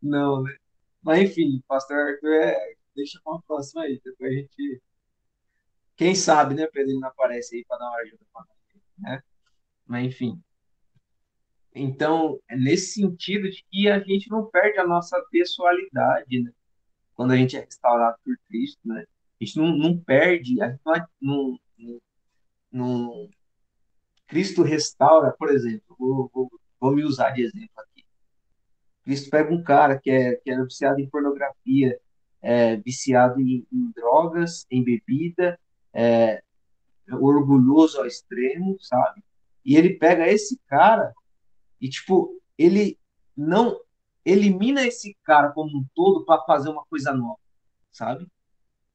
Não, 0.01 0.43
né? 0.43 0.55
Mas 1.01 1.19
enfim, 1.29 1.61
pastor 1.67 1.97
Arthur 1.97 2.33
é. 2.33 2.73
Deixa 2.95 3.19
pra 3.23 3.33
uma 3.33 3.41
próxima 3.43 3.83
aí. 3.83 4.01
Depois 4.03 4.31
a 4.31 4.35
gente. 4.35 4.81
Quem 5.95 6.15
sabe, 6.15 6.55
né, 6.55 6.67
Pedro? 6.67 6.91
Ele 6.91 6.99
não 6.99 7.09
aparece 7.09 7.55
aí 7.57 7.65
pra 7.65 7.77
dar 7.77 7.89
uma 7.89 7.99
ajuda 7.99 8.25
pra 8.33 8.41
nós, 8.41 8.83
né? 8.97 9.23
Mas 9.85 10.05
enfim. 10.07 10.41
Então, 11.73 12.39
é 12.49 12.57
nesse 12.57 12.93
sentido 12.93 13.49
de 13.49 13.63
que 13.69 13.89
a 13.89 13.99
gente 13.99 14.29
não 14.29 14.45
perde 14.45 14.79
a 14.79 14.87
nossa 14.87 15.21
pessoalidade, 15.31 16.41
né? 16.41 16.51
Quando 17.15 17.31
a 17.31 17.37
gente 17.37 17.55
é 17.55 17.59
restaurado 17.61 18.17
por 18.23 18.35
Cristo, 18.47 18.79
né? 18.83 19.05
A 19.39 19.43
gente 19.45 19.57
não, 19.57 19.77
não 19.77 19.97
perde, 19.97 20.61
a 20.61 20.69
gente 20.69 20.81
não, 21.21 21.59
não, 21.77 22.01
não- 22.71 23.29
Cristo 24.29 24.61
restaura, 24.61 25.33
por 25.37 25.49
exemplo, 25.49 25.95
vou, 25.97 26.29
vou, 26.31 26.51
vou 26.79 26.95
me 26.95 27.03
usar 27.03 27.31
de 27.31 27.41
exemplo 27.41 27.71
aqui. 27.77 28.05
Cristo 29.03 29.29
pega 29.31 29.51
um 29.51 29.63
cara 29.63 29.99
que 29.99 30.11
é, 30.11 30.35
que 30.35 30.51
era 30.51 30.63
viciado 30.63 31.01
em 31.01 31.09
pornografia, 31.09 31.99
é, 32.39 32.77
viciado 32.77 33.41
em, 33.41 33.67
em 33.73 33.91
drogas, 33.91 34.67
em 34.69 34.83
bebida, 34.83 35.59
é, 35.91 36.43
orgulhoso 37.11 37.97
ao 37.97 38.05
extremo, 38.05 38.77
sabe? 38.79 39.23
E 39.65 39.75
ele 39.75 39.97
pega 39.97 40.27
esse 40.27 40.59
cara 40.67 41.11
e, 41.81 41.89
tipo, 41.89 42.39
ele 42.55 42.99
não 43.35 43.79
elimina 44.23 44.85
esse 44.85 45.17
cara 45.23 45.49
como 45.49 45.75
um 45.75 45.85
todo 45.95 46.23
para 46.23 46.43
fazer 46.43 46.69
uma 46.69 46.85
coisa 46.85 47.11
nova, 47.11 47.39
sabe? 47.91 48.27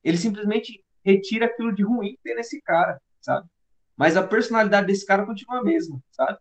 Ele 0.04 0.16
simplesmente 0.16 0.84
retira 1.04 1.46
aquilo 1.46 1.74
de 1.74 1.82
ruim 1.82 2.12
que 2.12 2.22
tem 2.22 2.36
nesse 2.36 2.60
cara, 2.62 3.00
sabe? 3.20 3.48
Mas 3.96 4.16
a 4.16 4.26
personalidade 4.26 4.86
desse 4.86 5.06
cara 5.06 5.26
continua 5.26 5.60
a 5.60 5.64
mesma, 5.64 6.00
sabe? 6.12 6.38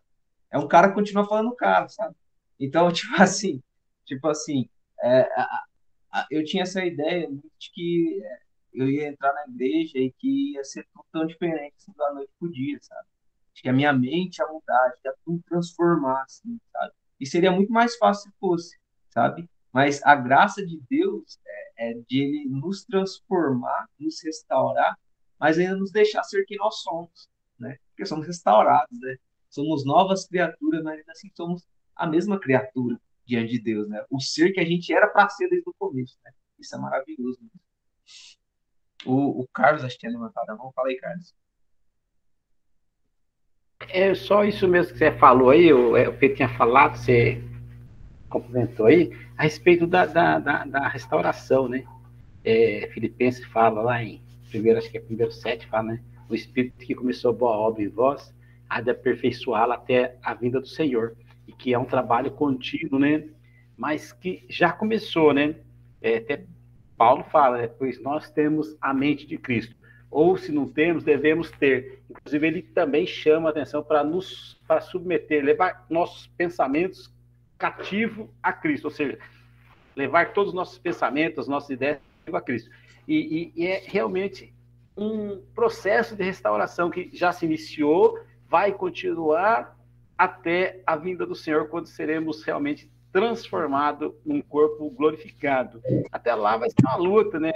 É 0.50 0.58
um 0.58 0.68
cara 0.68 0.88
que 0.88 0.94
continua 0.94 1.26
falando 1.26 1.54
cara, 1.56 1.88
sabe? 1.88 2.16
Então, 2.60 2.90
tipo 2.92 3.14
assim, 3.22 3.62
tipo 4.04 4.28
assim, 4.28 4.68
é, 5.02 5.22
a- 5.22 5.64
a- 6.12 6.26
eu 6.30 6.44
tinha 6.44 6.62
essa 6.64 6.84
ideia 6.84 7.28
de 7.30 7.70
que 7.72 8.20
é, 8.24 8.38
eu 8.74 8.90
ia 8.90 9.08
entrar 9.08 9.32
na 9.34 9.44
igreja 9.48 9.98
e 9.98 10.12
que 10.18 10.54
ia 10.54 10.64
ser 10.64 10.86
tudo 10.94 11.04
tão 11.12 11.26
diferente 11.26 11.74
assim, 11.78 11.92
da 11.96 12.12
noite 12.14 12.30
pro 12.38 12.50
dia, 12.50 12.78
sabe? 12.82 13.06
Que 13.54 13.68
a 13.68 13.72
minha 13.72 13.92
mente 13.92 14.38
ia 14.38 14.46
mudar, 14.48 14.92
ia 15.04 15.14
tudo 15.24 15.42
transformar, 15.48 16.22
assim, 16.24 16.58
sabe? 16.72 16.92
E 17.20 17.26
seria 17.26 17.50
muito 17.52 17.72
mais 17.72 17.96
fácil 17.96 18.30
se 18.30 18.36
fosse, 18.38 18.78
sabe? 19.10 19.48
Mas 19.72 20.02
a 20.04 20.14
graça 20.14 20.64
de 20.64 20.80
Deus 20.90 21.38
é, 21.78 21.90
é 21.90 21.94
de 22.08 22.18
Ele 22.22 22.48
nos 22.48 22.84
transformar, 22.84 23.88
nos 23.98 24.22
restaurar, 24.22 24.98
mas 25.38 25.58
ainda 25.58 25.76
nos 25.76 25.90
deixar 25.90 26.22
ser 26.24 26.44
quem 26.44 26.58
nós 26.58 26.76
somos? 26.82 27.28
Porque 27.94 28.06
somos 28.06 28.26
restaurados, 28.26 28.98
né? 29.00 29.16
Somos 29.48 29.84
novas 29.86 30.26
criaturas, 30.26 30.82
mas 30.82 30.98
ainda 30.98 31.12
assim 31.12 31.30
somos 31.34 31.64
a 31.94 32.06
mesma 32.06 32.40
criatura 32.40 33.00
diante 33.24 33.52
de 33.52 33.62
Deus, 33.62 33.88
né? 33.88 34.04
O 34.10 34.20
ser 34.20 34.52
que 34.52 34.58
a 34.58 34.64
gente 34.64 34.92
era 34.92 35.06
para 35.06 35.28
ser 35.28 35.48
desde 35.48 35.68
o 35.70 35.74
começo, 35.78 36.18
né? 36.24 36.32
Isso 36.58 36.74
é 36.74 36.78
maravilhoso. 36.78 37.38
Né? 37.40 37.48
O, 39.06 39.42
o 39.42 39.48
Carlos, 39.48 39.84
acho 39.84 39.94
que 39.94 40.00
tinha 40.00 40.12
levantado 40.12 40.50
a 40.50 40.56
mão. 40.56 40.72
Fala 40.74 40.88
aí, 40.88 40.96
Carlos. 40.96 41.32
É 43.88 44.14
só 44.14 44.44
isso 44.44 44.66
mesmo 44.66 44.92
que 44.92 44.98
você 44.98 45.12
falou 45.12 45.50
aí, 45.50 45.72
o, 45.72 45.96
é, 45.96 46.10
Pedro 46.10 46.36
tinha 46.36 46.48
falado, 46.56 46.96
você 46.96 47.42
complementou 48.28 48.86
aí, 48.86 49.12
a 49.36 49.44
respeito 49.44 49.86
da, 49.86 50.06
da, 50.06 50.38
da, 50.38 50.64
da 50.64 50.88
restauração, 50.88 51.68
né? 51.68 51.84
É, 52.42 52.90
Filipenses 52.92 53.44
fala 53.46 53.82
lá 53.82 54.02
em 54.02 54.22
primeiro, 54.48 54.78
acho 54.78 54.90
que 54.90 54.98
é 54.98 55.00
primeiro 55.00 55.32
sete, 55.32 55.66
fala, 55.66 55.92
né? 55.92 56.02
O 56.28 56.34
Espírito 56.34 56.78
que 56.78 56.94
começou 56.94 57.30
a 57.30 57.34
boa 57.34 57.56
obra 57.56 57.82
em 57.82 57.88
vós, 57.88 58.34
há 58.68 58.80
de 58.80 58.90
aperfeiçoá-la 58.90 59.74
até 59.74 60.16
a 60.22 60.34
vinda 60.34 60.60
do 60.60 60.66
Senhor. 60.66 61.16
E 61.46 61.52
que 61.52 61.74
é 61.74 61.78
um 61.78 61.84
trabalho 61.84 62.30
contínuo, 62.30 62.98
né? 62.98 63.24
Mas 63.76 64.12
que 64.12 64.44
já 64.48 64.72
começou, 64.72 65.32
né? 65.34 65.56
É, 66.00 66.16
até 66.16 66.44
Paulo 66.96 67.24
fala, 67.24 67.58
né? 67.58 67.68
pois 67.68 68.00
nós 68.00 68.30
temos 68.30 68.76
a 68.80 68.94
mente 68.94 69.26
de 69.26 69.36
Cristo. 69.36 69.74
Ou 70.10 70.36
se 70.36 70.52
não 70.52 70.68
temos, 70.68 71.02
devemos 71.02 71.50
ter. 71.50 72.02
Inclusive, 72.08 72.46
ele 72.46 72.62
também 72.62 73.04
chama 73.06 73.48
a 73.48 73.50
atenção 73.50 73.82
para 73.82 74.04
nos 74.04 74.54
para 74.66 74.80
submeter, 74.80 75.44
levar 75.44 75.84
nossos 75.90 76.28
pensamentos 76.28 77.12
cativo 77.58 78.32
a 78.42 78.52
Cristo, 78.52 78.86
ou 78.86 78.90
seja, 78.90 79.18
levar 79.96 80.32
todos 80.32 80.50
os 80.50 80.54
nossos 80.54 80.78
pensamentos, 80.78 81.48
nossas 81.48 81.70
ideias 81.70 81.98
a 82.32 82.40
Cristo. 82.40 82.70
E, 83.06 83.52
e, 83.56 83.62
e 83.62 83.66
é 83.66 83.82
realmente 83.86 84.53
um 84.96 85.42
processo 85.54 86.14
de 86.14 86.22
restauração 86.22 86.90
que 86.90 87.10
já 87.12 87.32
se 87.32 87.44
iniciou, 87.44 88.18
vai 88.48 88.72
continuar 88.72 89.76
até 90.16 90.82
a 90.86 90.96
vinda 90.96 91.26
do 91.26 91.34
Senhor, 91.34 91.68
quando 91.68 91.86
seremos 91.86 92.44
realmente 92.44 92.90
transformados 93.12 94.12
num 94.24 94.40
corpo 94.40 94.90
glorificado. 94.90 95.80
Até 96.10 96.34
lá 96.34 96.56
vai 96.56 96.70
ser 96.70 96.76
uma 96.84 96.96
luta, 96.96 97.38
né? 97.38 97.52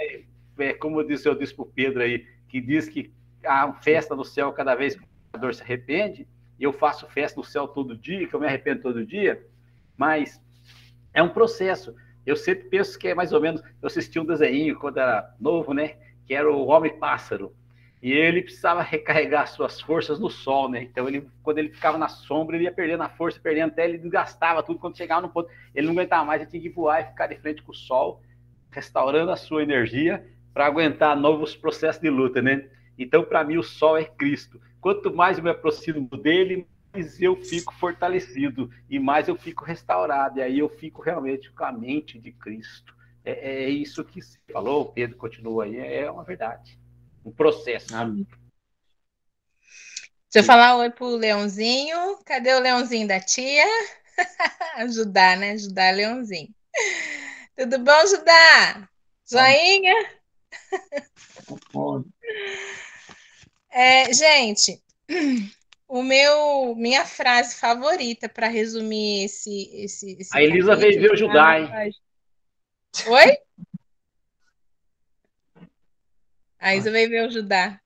É, 0.57 0.73
como 0.73 1.03
disse 1.03 1.27
eu 1.27 1.35
disse 1.35 1.53
para 1.53 1.63
o 1.63 1.67
Pedro 1.67 2.01
aí, 2.01 2.25
que 2.49 2.59
diz 2.59 2.89
que 2.89 3.13
há 3.45 3.71
festa 3.73 4.15
no 4.15 4.25
céu 4.25 4.51
cada 4.51 4.75
vez 4.75 4.95
que 4.95 5.03
o 5.03 5.07
pecador 5.31 5.53
se 5.53 5.63
arrepende, 5.63 6.27
eu 6.59 6.73
faço 6.73 7.07
festa 7.07 7.39
no 7.39 7.45
céu 7.45 7.67
todo 7.67 7.97
dia, 7.97 8.27
que 8.27 8.33
eu 8.33 8.39
me 8.39 8.45
arrependo 8.45 8.81
todo 8.81 9.05
dia, 9.05 9.41
mas 9.95 10.41
é 11.13 11.23
um 11.23 11.29
processo. 11.29 11.95
Eu 12.25 12.35
sempre 12.35 12.69
penso 12.69 12.99
que 12.99 13.07
é 13.07 13.15
mais 13.15 13.31
ou 13.31 13.39
menos. 13.39 13.61
Eu 13.81 13.87
assisti 13.87 14.19
um 14.19 14.25
desenho 14.25 14.77
quando 14.77 14.97
era 14.97 15.33
novo, 15.39 15.73
né? 15.73 15.95
Que 16.29 16.35
era 16.35 16.47
o 16.47 16.67
Homem-Pássaro. 16.67 17.55
E 18.03 18.11
ele 18.11 18.43
precisava 18.43 18.83
recarregar 18.83 19.47
suas 19.47 19.81
forças 19.81 20.19
no 20.19 20.29
sol, 20.29 20.69
né? 20.69 20.83
Então, 20.83 21.07
ele, 21.07 21.27
quando 21.41 21.57
ele 21.57 21.69
ficava 21.69 21.97
na 21.97 22.07
sombra, 22.07 22.55
ele 22.55 22.65
ia 22.65 22.71
perdendo 22.71 23.01
a 23.01 23.09
força, 23.09 23.39
perdendo 23.41 23.71
até 23.71 23.85
ele 23.85 23.97
desgastava 23.97 24.61
tudo. 24.61 24.77
Quando 24.77 24.95
chegava 24.95 25.21
no 25.21 25.29
ponto, 25.29 25.49
ele 25.73 25.87
não 25.87 25.93
aguentava 25.93 26.23
mais, 26.23 26.39
ele 26.39 26.51
tinha 26.51 26.61
que 26.61 26.69
voar 26.69 27.01
e 27.01 27.05
ficar 27.05 27.25
de 27.25 27.35
frente 27.37 27.63
com 27.63 27.71
o 27.71 27.75
sol, 27.75 28.21
restaurando 28.69 29.31
a 29.31 29.35
sua 29.35 29.63
energia 29.63 30.23
para 30.53 30.67
aguentar 30.67 31.17
novos 31.17 31.55
processos 31.55 31.99
de 31.99 32.11
luta, 32.11 32.43
né? 32.43 32.69
Então, 32.95 33.23
para 33.23 33.43
mim, 33.43 33.57
o 33.57 33.63
sol 33.63 33.97
é 33.97 34.05
Cristo. 34.05 34.61
Quanto 34.79 35.11
mais 35.11 35.39
eu 35.39 35.43
me 35.43 35.49
aproximo 35.49 36.07
dele, 36.15 36.67
mais 36.93 37.19
eu 37.19 37.35
fico 37.37 37.73
fortalecido 37.73 38.69
e 38.87 38.99
mais 38.99 39.27
eu 39.27 39.35
fico 39.35 39.65
restaurado. 39.65 40.37
E 40.37 40.43
aí 40.43 40.59
eu 40.59 40.69
fico 40.69 41.01
realmente 41.01 41.51
com 41.51 41.65
a 41.65 41.71
mente 41.71 42.19
de 42.19 42.31
Cristo. 42.31 42.98
É, 43.23 43.65
é 43.65 43.69
isso 43.69 44.03
que 44.03 44.21
você 44.21 44.37
falou, 44.51 44.81
o 44.81 44.91
Pedro 44.91 45.17
continua 45.17 45.65
aí, 45.65 45.77
é 45.77 46.09
uma 46.09 46.23
verdade. 46.23 46.79
Um 47.25 47.31
processo. 47.31 47.95
Amém. 47.95 48.25
Deixa 50.31 50.39
eu 50.39 50.43
falar 50.43 50.77
oi 50.77 50.91
pro 50.91 51.07
Leãozinho. 51.07 52.19
Cadê 52.23 52.53
o 52.53 52.59
Leãozinho 52.59 53.07
da 53.07 53.19
tia? 53.19 53.65
Ajudar, 54.77 55.35
né? 55.37 55.51
Ajudar 55.51 55.93
Leãozinho. 55.93 56.53
Tudo 57.57 57.79
bom, 57.79 58.07
Judá? 58.07 58.87
Joinha? 59.29 59.93
É, 63.71 64.13
gente, 64.13 64.81
o 65.87 66.03
meu, 66.03 66.75
minha 66.75 67.05
frase 67.05 67.55
favorita 67.55 68.29
para 68.29 68.47
resumir 68.47 69.25
esse, 69.25 69.69
esse, 69.73 70.17
esse 70.19 70.29
A 70.35 70.41
Elisa 70.41 70.75
veio 70.75 71.01
ver 71.01 71.11
o 71.11 71.17
Judá, 71.17 71.59
hein? 71.59 71.91
Oi? 73.07 73.37
A 76.59 76.75
Isa 76.75 76.91
veio 76.91 77.27
o 77.27 77.31
Judá. 77.31 77.79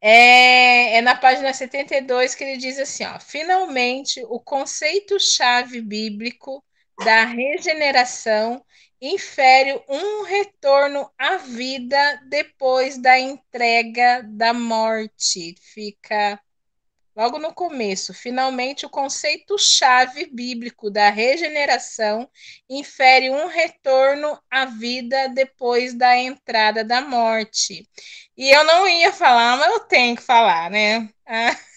É, 0.00 0.96
é 0.96 1.00
na 1.02 1.16
página 1.16 1.52
72 1.52 2.34
que 2.34 2.44
ele 2.44 2.56
diz 2.56 2.78
assim: 2.78 3.04
ó, 3.04 3.18
finalmente 3.20 4.22
o 4.28 4.40
conceito-chave 4.40 5.80
bíblico 5.80 6.64
da 7.04 7.24
regeneração 7.24 8.64
infere 9.00 9.80
um 9.88 10.22
retorno 10.22 11.10
à 11.18 11.36
vida 11.36 12.20
depois 12.28 12.98
da 12.98 13.18
entrega 13.18 14.22
da 14.24 14.52
morte. 14.52 15.54
Fica 15.74 16.40
logo 17.18 17.36
no 17.40 17.52
começo. 17.52 18.14
Finalmente, 18.14 18.86
o 18.86 18.90
conceito-chave 18.90 20.26
bíblico 20.26 20.88
da 20.88 21.10
regeneração 21.10 22.30
infere 22.70 23.28
um 23.28 23.48
retorno 23.48 24.40
à 24.48 24.64
vida 24.66 25.28
depois 25.28 25.94
da 25.94 26.16
entrada 26.16 26.84
da 26.84 27.00
morte. 27.00 27.88
E 28.36 28.48
eu 28.48 28.62
não 28.62 28.86
ia 28.86 29.12
falar, 29.12 29.56
mas 29.56 29.72
eu 29.72 29.80
tenho 29.80 30.14
que 30.14 30.22
falar, 30.22 30.70
né? 30.70 31.08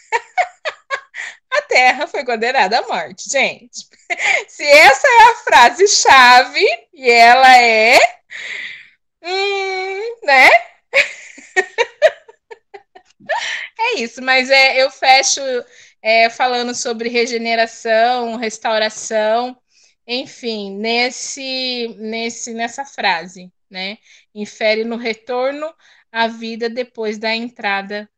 A 1.54 1.62
Terra 1.64 2.08
foi 2.08 2.24
condenada 2.24 2.80
à 2.80 2.88
morte, 2.88 3.28
gente. 3.30 3.88
Se 4.48 4.64
essa 4.64 5.08
é 5.08 5.24
a 5.24 5.36
frase-chave, 5.36 6.66
e 6.94 7.10
ela 7.10 7.58
é. 7.58 8.00
Hum, 9.22 10.18
né? 10.24 10.50
É 13.80 14.00
isso, 14.00 14.22
mas 14.22 14.50
é, 14.50 14.82
eu 14.82 14.90
fecho 14.92 15.42
é, 16.02 16.30
falando 16.30 16.74
sobre 16.76 17.10
regeneração, 17.10 18.36
restauração, 18.38 19.58
enfim, 20.08 20.76
nesse, 20.78 21.88
nesse, 22.00 22.54
nessa 22.54 22.86
frase, 22.86 23.52
né? 23.70 23.98
Infere 24.34 24.84
no 24.84 24.98
retorno 24.98 25.74
a 26.12 26.28
vida 26.28 26.70
depois 26.70 27.18
da 27.18 27.36
entrada 27.36 28.10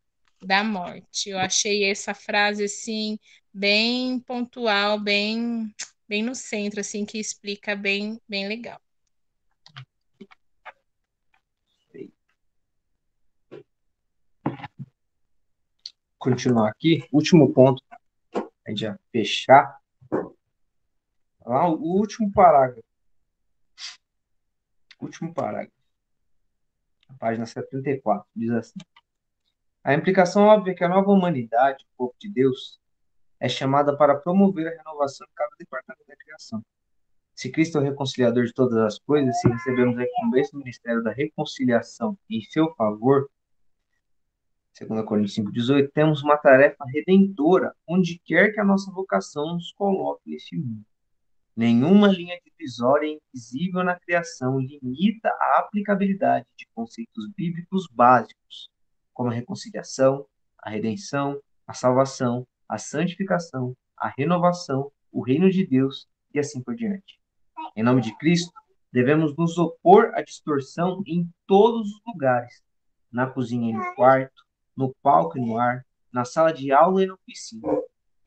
da 0.41 0.63
morte. 0.63 1.30
Eu 1.30 1.39
achei 1.39 1.89
essa 1.89 2.13
frase 2.13 2.65
assim 2.65 3.19
bem 3.53 4.19
pontual, 4.19 4.99
bem 4.99 5.73
bem 6.07 6.21
no 6.23 6.35
centro 6.35 6.80
assim 6.81 7.05
que 7.05 7.19
explica 7.19 7.75
bem 7.75 8.19
bem 8.27 8.47
legal. 8.47 8.80
Continuar 16.23 16.69
aqui, 16.69 17.05
último 17.11 17.51
ponto, 17.51 17.83
a 18.33 18.69
gente 18.69 18.79
já 18.79 18.97
fechar. 19.11 19.77
Lá, 21.45 21.67
o 21.67 21.73
último 21.81 22.31
parágrafo. 22.31 22.81
Último 25.01 25.33
parágrafo. 25.33 25.73
página 27.19 27.45
74, 27.45 28.25
diz 28.33 28.51
assim. 28.51 28.79
A 29.83 29.93
implicação 29.93 30.43
óbvia 30.43 30.71
é 30.71 30.75
que 30.75 30.85
a 30.85 30.87
nova 30.87 31.11
humanidade, 31.11 31.83
o 31.83 31.97
povo 31.97 32.15
de 32.17 32.29
Deus, 32.29 32.79
é 33.37 33.49
chamada 33.49 33.97
para 33.97 34.15
promover 34.15 34.65
a 34.69 34.77
renovação 34.77 35.27
de 35.27 35.33
cada 35.33 35.53
departamento 35.59 36.07
da 36.07 36.15
criação. 36.15 36.63
Se 37.35 37.51
Cristo 37.51 37.79
é 37.79 37.81
o 37.81 37.83
reconciliador 37.83 38.45
de 38.45 38.53
todas 38.53 38.77
as 38.77 38.97
coisas, 38.97 39.37
se 39.41 39.49
recebemos 39.49 39.97
a 39.97 40.03
incumbência 40.03 40.53
do 40.53 40.59
ministério 40.59 41.03
da 41.03 41.11
reconciliação 41.11 42.17
em 42.29 42.41
seu 42.43 42.73
favor, 42.75 43.29
2 44.79 45.05
Coríntios 45.05 45.35
5,18, 45.35 45.91
temos 45.93 46.23
uma 46.23 46.35
tarefa 46.35 46.83
redentora 46.85 47.75
onde 47.87 48.19
quer 48.25 48.51
que 48.51 48.59
a 48.59 48.63
nossa 48.63 48.91
vocação 48.91 49.53
nos 49.53 49.71
coloque 49.71 50.21
neste 50.25 50.57
mundo. 50.57 50.83
Nenhuma 51.55 52.07
linha 52.07 52.39
divisória 52.43 53.07
invisível 53.07 53.83
na 53.83 53.99
criação 53.99 54.59
limita 54.59 55.29
a 55.29 55.59
aplicabilidade 55.59 56.47
de 56.57 56.67
conceitos 56.73 57.29
bíblicos 57.37 57.87
básicos, 57.91 58.71
como 59.13 59.29
a 59.29 59.33
reconciliação, 59.33 60.25
a 60.57 60.71
redenção, 60.71 61.39
a 61.67 61.73
salvação, 61.73 62.47
a 62.67 62.79
santificação, 62.79 63.77
a 63.95 64.11
renovação, 64.17 64.91
o 65.11 65.21
reino 65.21 65.51
de 65.51 65.67
Deus 65.67 66.07
e 66.33 66.39
assim 66.39 66.63
por 66.63 66.75
diante. 66.75 67.19
Em 67.75 67.83
nome 67.83 68.01
de 68.01 68.17
Cristo, 68.17 68.51
devemos 68.91 69.35
nos 69.37 69.59
opor 69.59 70.11
à 70.15 70.23
distorção 70.23 71.03
em 71.05 71.29
todos 71.45 71.87
os 71.87 72.01
lugares, 72.07 72.63
na 73.11 73.27
cozinha 73.27 73.69
e 73.69 73.73
no 73.73 73.93
quarto, 73.93 74.43
no 74.75 74.93
palco 75.01 75.37
e 75.37 75.41
no 75.41 75.57
ar, 75.57 75.85
na 76.11 76.25
sala 76.25 76.53
de 76.53 76.71
aula 76.71 77.03
e 77.03 77.05
na 77.07 77.13
oficina. 77.13 77.67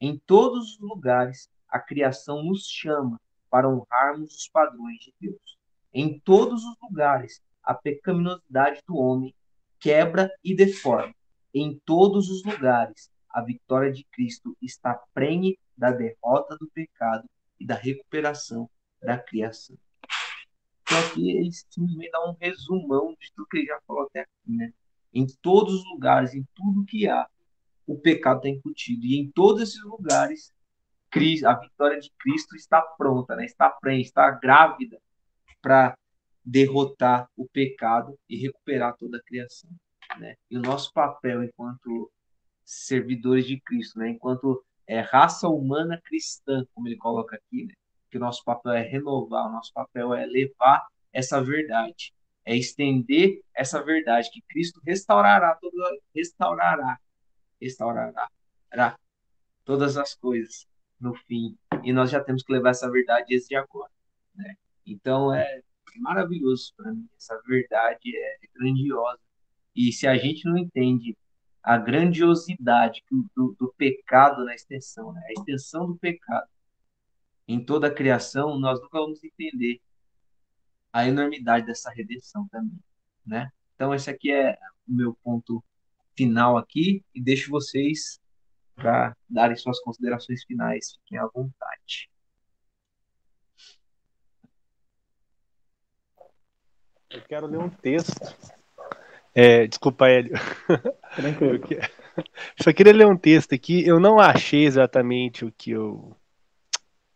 Em 0.00 0.18
todos 0.18 0.72
os 0.72 0.78
lugares, 0.80 1.48
a 1.68 1.78
criação 1.78 2.42
nos 2.42 2.66
chama 2.68 3.20
para 3.50 3.68
honrarmos 3.68 4.34
os 4.34 4.48
padrões 4.48 4.98
de 4.98 5.14
Deus. 5.20 5.58
Em 5.92 6.18
todos 6.20 6.64
os 6.64 6.76
lugares, 6.82 7.42
a 7.62 7.74
pecaminosidade 7.74 8.82
do 8.86 8.96
homem 8.96 9.34
quebra 9.80 10.30
e 10.44 10.54
deforma. 10.54 11.14
Em 11.54 11.80
todos 11.84 12.28
os 12.28 12.44
lugares, 12.44 13.10
a 13.30 13.42
vitória 13.42 13.92
de 13.92 14.04
Cristo 14.04 14.56
está 14.60 14.94
prenhe 15.12 15.58
da 15.76 15.90
derrota 15.90 16.56
do 16.56 16.68
pecado 16.70 17.28
e 17.58 17.66
da 17.66 17.74
recuperação 17.74 18.68
da 19.02 19.18
criação. 19.18 19.76
Então 20.82 20.98
aqui 20.98 21.30
ele 21.30 21.50
simplesmente 21.52 22.10
dá 22.10 22.28
um 22.28 22.36
resumão 22.40 23.16
de 23.20 23.32
tudo 23.34 23.48
que 23.48 23.58
ele 23.58 23.66
já 23.66 23.80
falou 23.86 24.04
até 24.04 24.20
aqui, 24.20 24.30
né? 24.46 24.72
Em 25.16 25.26
todos 25.40 25.76
os 25.76 25.84
lugares, 25.86 26.34
em 26.34 26.46
tudo 26.54 26.84
que 26.84 27.08
há, 27.08 27.26
o 27.86 27.98
pecado 27.98 28.38
está 28.38 28.48
incutido. 28.50 29.06
E 29.06 29.18
em 29.18 29.30
todos 29.30 29.62
esses 29.62 29.82
lugares, 29.82 30.52
a 31.46 31.54
vitória 31.54 31.98
de 31.98 32.10
Cristo 32.18 32.54
está 32.54 32.82
pronta, 32.82 33.34
né? 33.34 33.46
está 33.46 33.70
prenhe, 33.70 34.02
está 34.02 34.30
grávida 34.30 35.00
para 35.62 35.96
derrotar 36.44 37.30
o 37.34 37.48
pecado 37.48 38.18
e 38.28 38.36
recuperar 38.36 38.94
toda 38.98 39.16
a 39.16 39.22
criação. 39.22 39.70
Né? 40.18 40.36
E 40.50 40.58
o 40.58 40.60
nosso 40.60 40.92
papel 40.92 41.42
enquanto 41.42 42.12
servidores 42.62 43.46
de 43.46 43.58
Cristo, 43.58 43.98
né? 43.98 44.10
enquanto 44.10 44.62
é, 44.86 45.00
raça 45.00 45.48
humana 45.48 45.98
cristã, 46.04 46.66
como 46.74 46.88
ele 46.88 46.96
coloca 46.96 47.36
aqui, 47.36 47.64
né? 47.64 47.72
que 48.10 48.18
o 48.18 48.20
nosso 48.20 48.44
papel 48.44 48.72
é 48.72 48.82
renovar, 48.82 49.48
o 49.48 49.52
nosso 49.52 49.72
papel 49.72 50.12
é 50.12 50.26
levar 50.26 50.86
essa 51.10 51.42
verdade, 51.42 52.12
é 52.46 52.56
estender 52.56 53.42
essa 53.54 53.82
verdade 53.82 54.30
que 54.30 54.40
Cristo 54.42 54.80
restaurará 54.86 55.54
toda, 55.56 55.76
restaurará, 56.14 56.98
restaurará 57.60 58.28
todas 59.64 59.96
as 59.96 60.14
coisas 60.14 60.66
no 61.00 61.12
fim. 61.14 61.58
E 61.82 61.92
nós 61.92 62.08
já 62.10 62.22
temos 62.22 62.44
que 62.44 62.52
levar 62.52 62.70
essa 62.70 62.88
verdade 62.88 63.26
desde 63.28 63.56
agora. 63.56 63.90
Né? 64.34 64.54
Então 64.86 65.34
é 65.34 65.60
maravilhoso 65.96 66.72
para 66.76 66.92
mim. 66.92 67.08
Essa 67.18 67.36
verdade 67.46 68.16
é, 68.16 68.34
é 68.36 68.48
grandiosa. 68.54 69.18
E 69.74 69.92
se 69.92 70.06
a 70.06 70.16
gente 70.16 70.44
não 70.48 70.56
entende 70.56 71.16
a 71.62 71.76
grandiosidade 71.76 73.02
do, 73.34 73.56
do 73.58 73.74
pecado 73.76 74.44
na 74.44 74.54
extensão, 74.54 75.12
né? 75.12 75.20
a 75.28 75.32
extensão 75.32 75.86
do 75.86 75.96
pecado 75.96 76.48
em 77.48 77.64
toda 77.64 77.88
a 77.88 77.94
criação, 77.94 78.58
nós 78.58 78.80
nunca 78.80 78.98
vamos 78.98 79.22
entender 79.22 79.80
a 80.96 81.06
enormidade 81.06 81.66
dessa 81.66 81.90
redenção 81.90 82.48
também, 82.48 82.82
né? 83.26 83.52
Então 83.74 83.94
esse 83.94 84.08
aqui 84.08 84.32
é 84.32 84.58
o 84.88 84.94
meu 84.94 85.14
ponto 85.22 85.62
final 86.16 86.56
aqui 86.56 87.04
e 87.14 87.22
deixo 87.22 87.50
vocês 87.50 88.18
para 88.74 89.14
darem 89.28 89.54
suas 89.56 89.78
considerações 89.80 90.42
finais, 90.44 90.94
fiquem 90.94 91.18
à 91.18 91.26
vontade. 91.26 92.08
Eu 97.10 97.22
quero 97.28 97.46
ler 97.46 97.58
um 97.58 97.68
texto. 97.68 98.34
É, 99.34 99.66
desculpa, 99.66 100.08
Hélio. 100.08 100.32
Tranquilo. 101.14 101.60
Só 102.62 102.72
queria 102.72 102.94
ler 102.94 103.06
um 103.06 103.18
texto 103.18 103.54
aqui. 103.54 103.86
Eu 103.86 104.00
não 104.00 104.18
achei 104.18 104.64
exatamente 104.64 105.44
o 105.44 105.52
que 105.52 105.72
eu, 105.72 106.16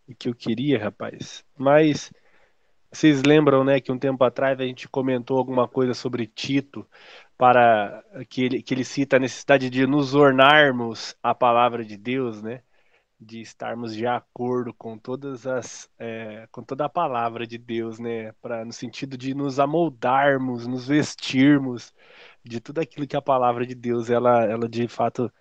o 0.07 0.15
que 0.15 0.29
eu 0.29 0.35
queria, 0.35 0.79
rapaz. 0.79 1.43
Mas 1.57 2.13
vocês 2.93 3.23
lembram, 3.23 3.65
né, 3.65 3.81
que 3.81 3.93
um 3.93 3.99
tempo 3.99 4.23
atrás 4.25 4.59
a 4.61 4.65
gente 4.65 4.89
comentou 4.89 5.39
alguma 5.39 5.69
coisa 5.69 5.95
sobre 5.95 6.27
Tito, 6.27 6.87
para 7.37 8.05
que 8.29 8.43
ele, 8.45 8.63
que 8.63 8.75
ele 8.75 8.85
cita 8.85 9.17
a 9.17 9.19
necessidade 9.21 9.71
de 9.71 9.87
nos 9.87 10.15
ornarmos 10.15 11.17
a 11.23 11.35
palavra 11.35 11.85
de 11.85 11.97
Deus, 11.97 12.43
né? 12.43 12.63
De 13.19 13.41
estarmos 13.41 13.95
de 13.95 14.07
acordo 14.07 14.75
com 14.75 14.99
todas 14.99 15.47
as 15.47 15.91
é, 15.99 16.49
com 16.53 16.63
toda 16.63 16.87
a 16.87 16.89
palavra 16.89 17.47
de 17.47 17.59
Deus, 17.59 17.99
né? 17.99 18.33
Para 18.43 18.65
no 18.65 18.73
sentido 18.73 19.17
de 19.17 19.35
nos 19.35 19.61
amoldarmos, 19.61 20.67
nos 20.67 20.87
vestirmos 20.89 21.95
de 22.45 22.61
tudo 22.61 22.81
aquilo 22.81 23.07
que 23.07 23.17
a 23.17 23.23
palavra 23.23 23.67
de 23.67 23.75
Deus 23.75 24.11
ela, 24.11 24.45
ela 24.45 24.69
de 24.69 24.89
fato 24.89 25.33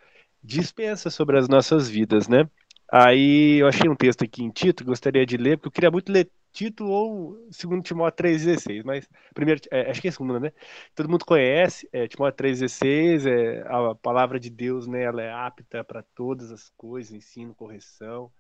dispensa 0.43 1.09
sobre 1.09 1.37
as 1.37 1.47
nossas 1.49 1.89
vidas, 1.89 2.27
né? 2.27 2.49
Aí 2.91 3.61
eu 3.61 3.67
achei 3.67 3.87
um 3.87 3.95
texto 3.95 4.23
aqui 4.23 4.43
em 4.43 4.49
Tito, 4.49 4.83
gostaria 4.83 5.25
de 5.25 5.37
ler, 5.37 5.57
porque 5.57 5.67
eu 5.67 5.71
queria 5.71 5.91
muito 5.91 6.11
ler 6.11 6.29
Tito 6.51 6.85
ou 6.87 7.37
2 7.49 7.83
Timóteo 7.83 8.25
3,16, 8.25 8.83
mas 8.83 9.07
primeiro, 9.33 9.61
é, 9.71 9.91
acho 9.91 10.01
que 10.01 10.07
é 10.07 10.11
segundo, 10.11 10.39
né? 10.39 10.51
Todo 10.95 11.07
mundo 11.07 11.23
conhece, 11.23 11.87
é, 11.93 12.07
Timóteo 12.07 12.37
3,16, 12.37 13.27
é, 13.27 13.61
a 13.67 13.93
palavra 13.95 14.39
de 14.39 14.49
Deus, 14.49 14.87
né? 14.87 15.03
Ela 15.03 15.21
é 15.21 15.31
apta 15.31 15.83
para 15.83 16.03
todas 16.15 16.51
as 16.51 16.71
coisas, 16.75 17.13
ensino, 17.13 17.53
correção, 17.53 18.31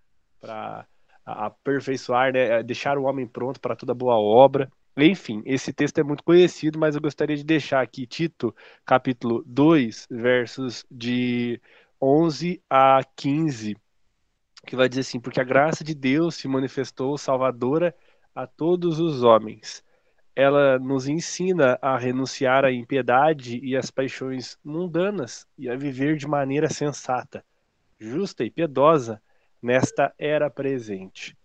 para 0.41 0.87
aperfeiçoar, 1.23 2.33
né? 2.33 2.63
Deixar 2.63 2.97
o 2.97 3.03
homem 3.03 3.27
pronto 3.27 3.59
para 3.59 3.75
toda 3.75 3.93
boa 3.93 4.17
obra. 4.17 4.71
Enfim, 4.97 5.43
esse 5.45 5.71
texto 5.71 5.99
é 5.99 6.03
muito 6.03 6.23
conhecido, 6.23 6.79
mas 6.79 6.95
eu 6.95 7.01
gostaria 7.01 7.37
de 7.37 7.43
deixar 7.43 7.81
aqui 7.81 8.07
Tito, 8.07 8.53
capítulo 8.83 9.43
2, 9.45 10.07
versos 10.09 10.83
de 10.89 11.61
11 12.01 12.61
a 12.67 13.01
15 13.15 13.77
que 14.65 14.75
vai 14.75 14.89
dizer 14.89 15.01
assim: 15.01 15.19
porque 15.19 15.39
a 15.39 15.43
graça 15.43 15.83
de 15.83 15.93
Deus 15.93 16.35
se 16.35 16.47
manifestou 16.47 17.17
salvadora 17.17 17.95
a 18.33 18.45
todos 18.45 18.99
os 18.99 19.23
homens. 19.23 19.83
Ela 20.35 20.79
nos 20.79 21.07
ensina 21.07 21.77
a 21.81 21.97
renunciar 21.97 22.63
à 22.63 22.71
impiedade 22.71 23.59
e 23.61 23.75
às 23.75 23.91
paixões 23.91 24.57
mundanas 24.63 25.45
e 25.57 25.69
a 25.69 25.75
viver 25.75 26.15
de 26.15 26.27
maneira 26.27 26.69
sensata, 26.69 27.43
justa 27.99 28.43
e 28.43 28.49
piedosa 28.49 29.21
nesta 29.61 30.13
era 30.17 30.49
presente. 30.49 31.37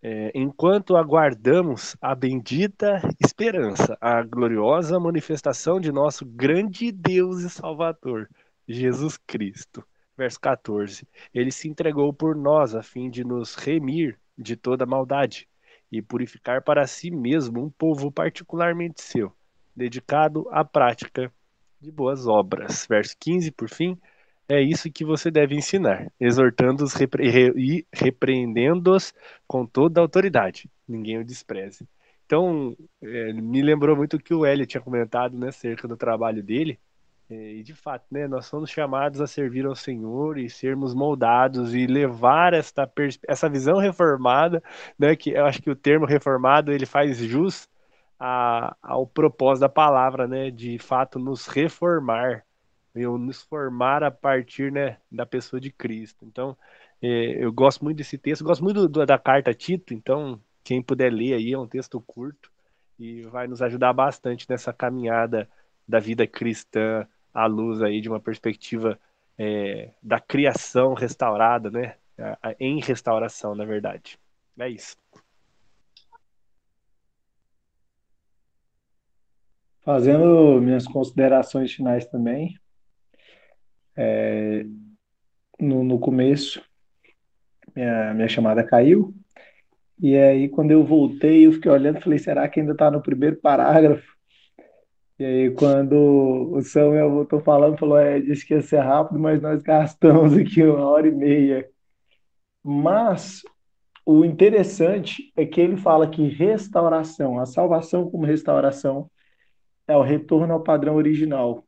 É, 0.00 0.30
enquanto 0.32 0.96
aguardamos 0.96 1.96
a 2.00 2.14
bendita 2.14 3.02
esperança, 3.20 3.98
a 4.00 4.22
gloriosa 4.22 5.00
manifestação 5.00 5.80
de 5.80 5.90
nosso 5.90 6.24
grande 6.24 6.92
Deus 6.92 7.40
e 7.40 7.50
Salvador, 7.50 8.28
Jesus 8.68 9.16
Cristo 9.16 9.84
verso 10.18 10.40
14. 10.40 11.06
Ele 11.32 11.52
se 11.52 11.68
entregou 11.68 12.12
por 12.12 12.34
nós 12.34 12.74
a 12.74 12.82
fim 12.82 13.08
de 13.08 13.22
nos 13.22 13.54
remir 13.54 14.18
de 14.36 14.56
toda 14.56 14.84
maldade 14.84 15.48
e 15.90 16.02
purificar 16.02 16.62
para 16.62 16.86
si 16.86 17.10
mesmo 17.10 17.64
um 17.64 17.70
povo 17.70 18.10
particularmente 18.10 19.00
seu, 19.00 19.32
dedicado 19.74 20.46
à 20.50 20.64
prática 20.64 21.32
de 21.80 21.92
boas 21.92 22.26
obras. 22.26 22.84
Verso 22.88 23.16
15, 23.18 23.52
por 23.52 23.68
fim. 23.68 23.96
é 24.48 24.60
isso 24.60 24.90
que 24.90 25.04
você 25.04 25.30
deve 25.30 25.54
ensinar, 25.54 26.10
exortando-os 26.18 26.94
repre 26.94 27.52
e 27.56 27.86
repreendendo-os 27.92 29.14
com 29.46 29.64
toda 29.66 30.00
autoridade. 30.00 30.68
Ninguém 30.86 31.18
o 31.18 31.24
despreze. 31.24 31.86
Então, 32.26 32.76
é, 33.02 33.32
me 33.32 33.62
lembrou 33.62 33.96
muito 33.96 34.16
o 34.16 34.20
que 34.20 34.34
o 34.34 34.44
Hélio 34.44 34.66
tinha 34.66 34.80
comentado, 34.82 35.38
né, 35.38 35.48
acerca 35.48 35.88
do 35.88 35.96
trabalho 35.96 36.42
dele. 36.42 36.78
É, 37.30 37.52
e 37.56 37.62
de 37.62 37.74
fato, 37.74 38.06
né, 38.10 38.26
nós 38.26 38.46
somos 38.46 38.70
chamados 38.70 39.20
a 39.20 39.26
servir 39.26 39.66
ao 39.66 39.74
Senhor 39.74 40.38
e 40.38 40.48
sermos 40.48 40.94
moldados 40.94 41.74
e 41.74 41.86
levar 41.86 42.54
esta 42.54 42.90
essa 43.26 43.50
visão 43.50 43.78
reformada, 43.78 44.62
né, 44.98 45.14
que 45.14 45.30
eu 45.32 45.44
acho 45.44 45.60
que 45.60 45.70
o 45.70 45.76
termo 45.76 46.06
reformado 46.06 46.72
ele 46.72 46.86
faz 46.86 47.18
jus 47.18 47.68
a, 48.18 48.74
ao 48.82 49.06
propósito 49.06 49.62
da 49.62 49.68
palavra, 49.68 50.26
né, 50.26 50.50
de 50.50 50.78
fato 50.78 51.18
nos 51.18 51.46
reformar, 51.46 52.44
eu 52.94 53.18
nos 53.18 53.42
formar 53.42 54.02
a 54.02 54.10
partir, 54.10 54.72
né, 54.72 54.98
da 55.12 55.26
pessoa 55.26 55.60
de 55.60 55.70
Cristo. 55.70 56.24
Então, 56.24 56.56
é, 57.02 57.44
eu 57.44 57.52
gosto 57.52 57.84
muito 57.84 57.98
desse 57.98 58.16
texto, 58.18 58.44
gosto 58.44 58.64
muito 58.64 58.88
do, 58.88 59.06
da 59.06 59.18
carta 59.18 59.52
Tito, 59.54 59.94
então 59.94 60.40
quem 60.64 60.82
puder 60.82 61.12
ler 61.12 61.34
aí 61.34 61.52
é 61.52 61.58
um 61.58 61.68
texto 61.68 62.00
curto 62.00 62.50
e 62.98 63.22
vai 63.24 63.46
nos 63.46 63.62
ajudar 63.62 63.92
bastante 63.92 64.46
nessa 64.48 64.72
caminhada 64.72 65.48
da 65.86 65.98
vida 66.00 66.26
cristã 66.26 67.06
à 67.42 67.46
luz 67.46 67.82
aí 67.82 68.00
de 68.00 68.08
uma 68.08 68.20
perspectiva 68.20 68.98
é, 69.38 69.90
da 70.02 70.18
criação 70.20 70.94
restaurada, 70.94 71.70
né? 71.70 71.94
Em 72.58 72.80
restauração, 72.80 73.54
na 73.54 73.64
verdade. 73.64 74.18
É 74.58 74.68
isso. 74.68 74.96
Fazendo 79.82 80.60
minhas 80.60 80.86
considerações 80.86 81.72
finais 81.72 82.04
também, 82.06 82.58
é, 83.96 84.66
no, 85.60 85.84
no 85.84 85.98
começo, 86.00 86.60
minha, 87.74 88.12
minha 88.14 88.28
chamada 88.28 88.64
caiu, 88.64 89.14
e 90.00 90.16
aí 90.16 90.48
quando 90.48 90.72
eu 90.72 90.84
voltei, 90.84 91.46
eu 91.46 91.52
fiquei 91.52 91.70
olhando 91.70 91.98
e 91.98 92.02
falei, 92.02 92.18
será 92.18 92.48
que 92.48 92.58
ainda 92.58 92.72
está 92.72 92.90
no 92.90 93.00
primeiro 93.00 93.36
parágrafo? 93.36 94.17
E 95.18 95.24
aí, 95.24 95.50
quando 95.50 95.94
o 96.52 96.62
Samuel 96.62 97.10
voltou 97.10 97.40
falando, 97.40 97.76
falou: 97.78 97.98
é, 97.98 98.20
disse 98.20 98.46
que 98.46 98.54
ia 98.54 98.62
ser 98.62 98.78
rápido, 98.78 99.18
mas 99.18 99.40
nós 99.42 99.62
gastamos 99.62 100.36
aqui 100.36 100.62
uma 100.62 100.86
hora 100.86 101.08
e 101.08 101.10
meia. 101.10 101.68
Mas 102.62 103.42
o 104.06 104.24
interessante 104.24 105.32
é 105.36 105.44
que 105.44 105.60
ele 105.60 105.76
fala 105.76 106.08
que 106.08 106.26
restauração, 106.28 107.38
a 107.38 107.46
salvação 107.46 108.10
como 108.10 108.24
restauração, 108.26 109.10
é 109.88 109.96
o 109.96 110.02
retorno 110.02 110.54
ao 110.54 110.62
padrão 110.62 110.96
original. 110.96 111.66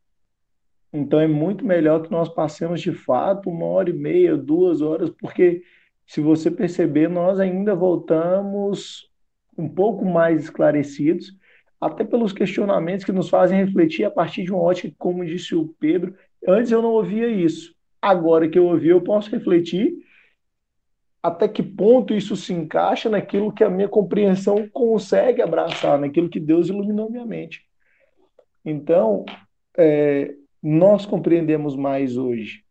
Então 0.92 1.20
é 1.20 1.26
muito 1.26 1.64
melhor 1.64 2.02
que 2.02 2.10
nós 2.10 2.28
passemos 2.28 2.80
de 2.80 2.92
fato 2.92 3.50
uma 3.50 3.66
hora 3.66 3.90
e 3.90 3.92
meia, 3.92 4.36
duas 4.36 4.80
horas, 4.80 5.10
porque 5.10 5.62
se 6.06 6.20
você 6.20 6.50
perceber, 6.50 7.08
nós 7.08 7.38
ainda 7.38 7.74
voltamos 7.74 9.08
um 9.56 9.68
pouco 9.68 10.04
mais 10.04 10.44
esclarecidos 10.44 11.39
até 11.80 12.04
pelos 12.04 12.32
questionamentos 12.32 13.04
que 13.04 13.12
nos 13.12 13.28
fazem 13.28 13.64
refletir 13.64 14.04
a 14.04 14.10
partir 14.10 14.44
de 14.44 14.52
uma 14.52 14.60
ótica, 14.60 14.94
como 14.98 15.24
disse 15.24 15.54
o 15.54 15.74
Pedro. 15.80 16.14
Antes 16.46 16.70
eu 16.70 16.82
não 16.82 16.90
ouvia 16.90 17.28
isso. 17.28 17.74
Agora 18.02 18.48
que 18.48 18.58
eu 18.58 18.66
ouvi, 18.66 18.88
eu 18.88 19.00
posso 19.00 19.30
refletir 19.30 19.94
até 21.22 21.46
que 21.46 21.62
ponto 21.62 22.14
isso 22.14 22.34
se 22.34 22.52
encaixa 22.52 23.08
naquilo 23.08 23.52
que 23.52 23.62
a 23.62 23.70
minha 23.70 23.88
compreensão 23.88 24.68
consegue 24.68 25.42
abraçar, 25.42 25.98
naquilo 25.98 26.30
que 26.30 26.40
Deus 26.40 26.68
iluminou 26.68 27.10
minha 27.10 27.26
mente. 27.26 27.66
Então, 28.64 29.24
é, 29.76 30.34
nós 30.62 31.04
compreendemos 31.04 31.76
mais 31.76 32.16
hoje 32.16 32.64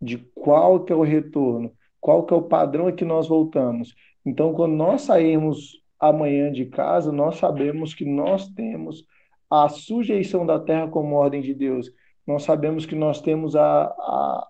de 0.00 0.18
qual 0.34 0.84
que 0.84 0.92
é 0.92 0.96
o 0.96 1.02
retorno, 1.02 1.72
qual 2.00 2.24
que 2.24 2.32
é 2.32 2.36
o 2.36 2.42
padrão 2.42 2.86
a 2.86 2.92
que 2.92 3.04
nós 3.04 3.28
voltamos. 3.28 3.94
Então, 4.24 4.52
quando 4.52 4.74
nós 4.74 5.02
sairmos 5.02 5.79
amanhã 6.00 6.50
de 6.50 6.66
casa, 6.66 7.12
nós 7.12 7.36
sabemos 7.36 7.92
que 7.92 8.04
nós 8.04 8.48
temos 8.48 9.04
a 9.50 9.68
sujeição 9.68 10.46
da 10.46 10.58
terra 10.58 10.88
como 10.88 11.14
ordem 11.14 11.42
de 11.42 11.54
Deus. 11.54 11.92
Nós 12.26 12.44
sabemos 12.44 12.86
que 12.86 12.94
nós 12.94 13.20
temos 13.20 13.54
a, 13.56 13.84
a 13.84 14.48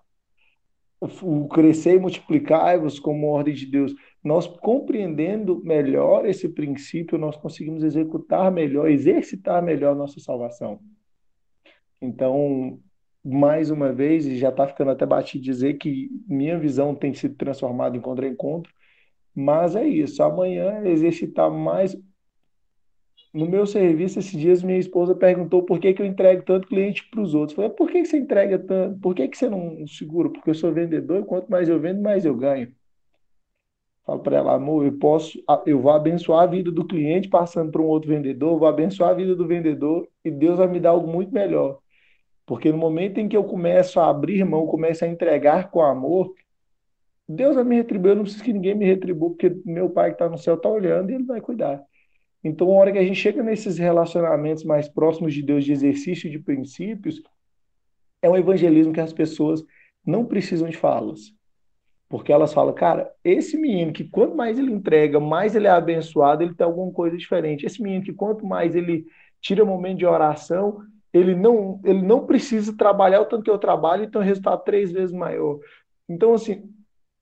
o 1.01 1.47
crescer 1.47 1.95
e 1.95 1.99
multiplicar-vos 1.99 2.99
como 2.99 3.27
ordem 3.27 3.55
de 3.55 3.65
Deus. 3.65 3.93
Nós 4.23 4.45
compreendendo 4.45 5.59
melhor 5.63 6.27
esse 6.27 6.47
princípio, 6.47 7.17
nós 7.17 7.35
conseguimos 7.35 7.83
executar 7.83 8.51
melhor, 8.51 8.89
exercitar 8.89 9.63
melhor 9.63 9.95
nossa 9.95 10.19
salvação. 10.19 10.79
Então, 11.99 12.79
mais 13.23 13.71
uma 13.71 13.91
vez, 13.91 14.27
e 14.27 14.37
já 14.37 14.49
está 14.49 14.67
ficando 14.67 14.91
até 14.91 15.05
batido 15.05 15.43
dizer 15.43 15.75
que 15.75 16.09
minha 16.27 16.59
visão 16.59 16.93
tem 16.93 17.13
sido 17.15 17.35
transformada 17.35 17.97
em 17.97 18.01
contra-encontro, 18.01 18.71
mas 19.35 19.75
é 19.75 19.87
isso. 19.87 20.21
Amanhã 20.23 20.83
exercitar 20.85 21.49
mais. 21.51 21.95
No 23.33 23.47
meu 23.47 23.65
serviço, 23.65 24.19
esses 24.19 24.37
dias, 24.37 24.61
minha 24.61 24.77
esposa 24.77 25.15
perguntou 25.15 25.63
por 25.63 25.79
que, 25.79 25.93
que 25.93 26.01
eu 26.01 26.05
entrego 26.05 26.43
tanto 26.43 26.67
cliente 26.67 27.09
para 27.09 27.21
os 27.21 27.33
outros. 27.33 27.57
Eu 27.57 27.63
falei, 27.63 27.77
por 27.77 27.89
que, 27.89 28.01
que 28.01 28.07
você 28.07 28.17
entrega 28.17 28.59
tanto? 28.59 28.99
Por 28.99 29.15
que, 29.15 29.27
que 29.27 29.37
você 29.37 29.49
não 29.49 29.87
segura? 29.87 30.29
Porque 30.29 30.49
eu 30.49 30.55
sou 30.55 30.73
vendedor 30.73 31.21
e 31.21 31.25
quanto 31.25 31.49
mais 31.49 31.69
eu 31.69 31.79
vendo, 31.79 32.01
mais 32.01 32.25
eu 32.25 32.35
ganho. 32.35 32.73
Falo 34.05 34.19
para 34.19 34.37
ela, 34.37 34.55
amor, 34.55 34.85
eu 34.85 34.97
posso, 34.97 35.41
eu 35.65 35.79
vou 35.79 35.91
abençoar 35.91 36.43
a 36.43 36.47
vida 36.47 36.71
do 36.71 36.85
cliente 36.85 37.29
passando 37.29 37.71
para 37.71 37.81
um 37.81 37.85
outro 37.85 38.09
vendedor, 38.09 38.57
vou 38.57 38.67
abençoar 38.67 39.11
a 39.11 39.13
vida 39.13 39.35
do 39.35 39.47
vendedor 39.47 40.07
e 40.25 40.31
Deus 40.31 40.57
vai 40.57 40.67
me 40.67 40.79
dar 40.79 40.89
algo 40.89 41.07
muito 41.07 41.31
melhor. 41.31 41.79
Porque 42.45 42.71
no 42.71 42.77
momento 42.77 43.19
em 43.19 43.29
que 43.29 43.37
eu 43.37 43.43
começo 43.43 43.99
a 43.99 44.09
abrir 44.09 44.43
mão, 44.43 44.65
começo 44.67 45.05
a 45.05 45.07
entregar 45.07 45.69
com 45.69 45.81
amor, 45.81 46.33
Deus 47.35 47.55
vai 47.55 47.63
me 47.63 47.75
retribuir, 47.75 48.11
eu 48.11 48.15
não 48.15 48.23
preciso 48.23 48.43
que 48.43 48.53
ninguém 48.53 48.75
me 48.75 48.85
retribua, 48.85 49.29
porque 49.29 49.55
meu 49.65 49.89
pai 49.89 50.09
que 50.09 50.15
está 50.15 50.29
no 50.29 50.37
céu 50.37 50.55
está 50.55 50.69
olhando 50.69 51.11
e 51.11 51.15
ele 51.15 51.23
vai 51.23 51.39
cuidar. 51.39 51.81
Então, 52.43 52.69
a 52.69 52.73
hora 52.73 52.91
que 52.91 52.97
a 52.97 53.03
gente 53.03 53.19
chega 53.19 53.41
nesses 53.41 53.77
relacionamentos 53.77 54.63
mais 54.63 54.89
próximos 54.89 55.33
de 55.33 55.41
Deus, 55.41 55.63
de 55.63 55.71
exercício 55.71 56.29
de 56.29 56.39
princípios, 56.39 57.21
é 58.21 58.29
um 58.29 58.35
evangelismo 58.35 58.91
que 58.91 58.99
as 58.99 59.13
pessoas 59.13 59.63
não 60.05 60.25
precisam 60.25 60.67
de 60.67 60.75
falas. 60.75 61.33
Porque 62.09 62.33
elas 62.33 62.53
falam, 62.53 62.73
cara, 62.73 63.09
esse 63.23 63.57
menino 63.57 63.93
que 63.93 64.03
quanto 64.03 64.35
mais 64.35 64.59
ele 64.59 64.71
entrega, 64.71 65.19
mais 65.19 65.55
ele 65.55 65.67
é 65.67 65.69
abençoado, 65.69 66.43
ele 66.43 66.53
tem 66.53 66.65
alguma 66.65 66.91
coisa 66.91 67.15
diferente. 67.15 67.65
Esse 67.65 67.81
menino 67.81 68.03
que 68.03 68.11
quanto 68.11 68.45
mais 68.45 68.75
ele 68.75 69.05
tira 69.39 69.63
momento 69.63 69.99
de 69.99 70.05
oração, 70.05 70.81
ele 71.13 71.35
não, 71.35 71.79
ele 71.85 72.01
não 72.01 72.25
precisa 72.25 72.75
trabalhar 72.75 73.21
o 73.21 73.25
tanto 73.25 73.43
que 73.43 73.49
eu 73.49 73.57
trabalho 73.57 74.03
e 74.03 74.11
tem 74.11 74.19
um 74.19 74.23
resultado 74.23 74.63
três 74.63 74.91
vezes 74.91 75.15
maior. 75.15 75.59
Então, 76.09 76.33
assim, 76.33 76.69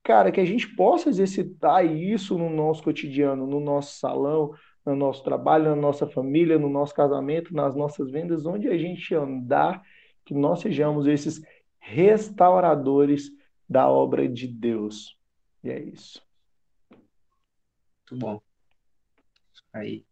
cara, 0.04 0.32
que 0.32 0.40
a 0.40 0.46
gente 0.46 0.68
possa 0.76 1.10
exercitar 1.10 1.86
isso 1.86 2.38
no 2.38 2.50
nosso 2.50 2.84
cotidiano, 2.84 3.46
no 3.46 3.60
nosso 3.60 4.00
salão, 4.00 4.54
no 4.86 4.96
nosso 4.96 5.24
trabalho, 5.24 5.66
na 5.66 5.76
nossa 5.76 6.08
família, 6.08 6.58
no 6.58 6.70
nosso 6.70 6.94
casamento, 6.94 7.54
nas 7.54 7.76
nossas 7.76 8.10
vendas, 8.10 8.46
onde 8.46 8.68
a 8.68 8.78
gente 8.78 9.14
andar, 9.14 9.82
que 10.26 10.34
nós 10.34 10.62
sejamos 10.62 11.06
esses 11.08 11.42
restauradores 11.80 13.30
da 13.68 13.88
obra 13.90 14.28
de 14.28 14.48
Deus. 14.48 15.18
E 15.64 15.70
é 15.70 15.80
isso. 15.80 16.22
Muito 18.12 18.26
bom. 18.26 18.42
Aí. 19.74 20.06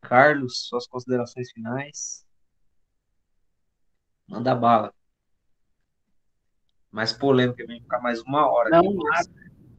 Carlos, 0.00 0.66
suas 0.68 0.86
considerações 0.86 1.50
finais. 1.50 2.24
Manda 4.28 4.54
bala 4.54 4.92
mais 6.94 7.12
polêmica, 7.12 7.66
vem 7.66 7.80
ficar 7.80 8.00
mais 8.00 8.22
uma 8.22 8.48
hora. 8.48 8.70
Não, 8.70 8.94
nada, 8.94 9.30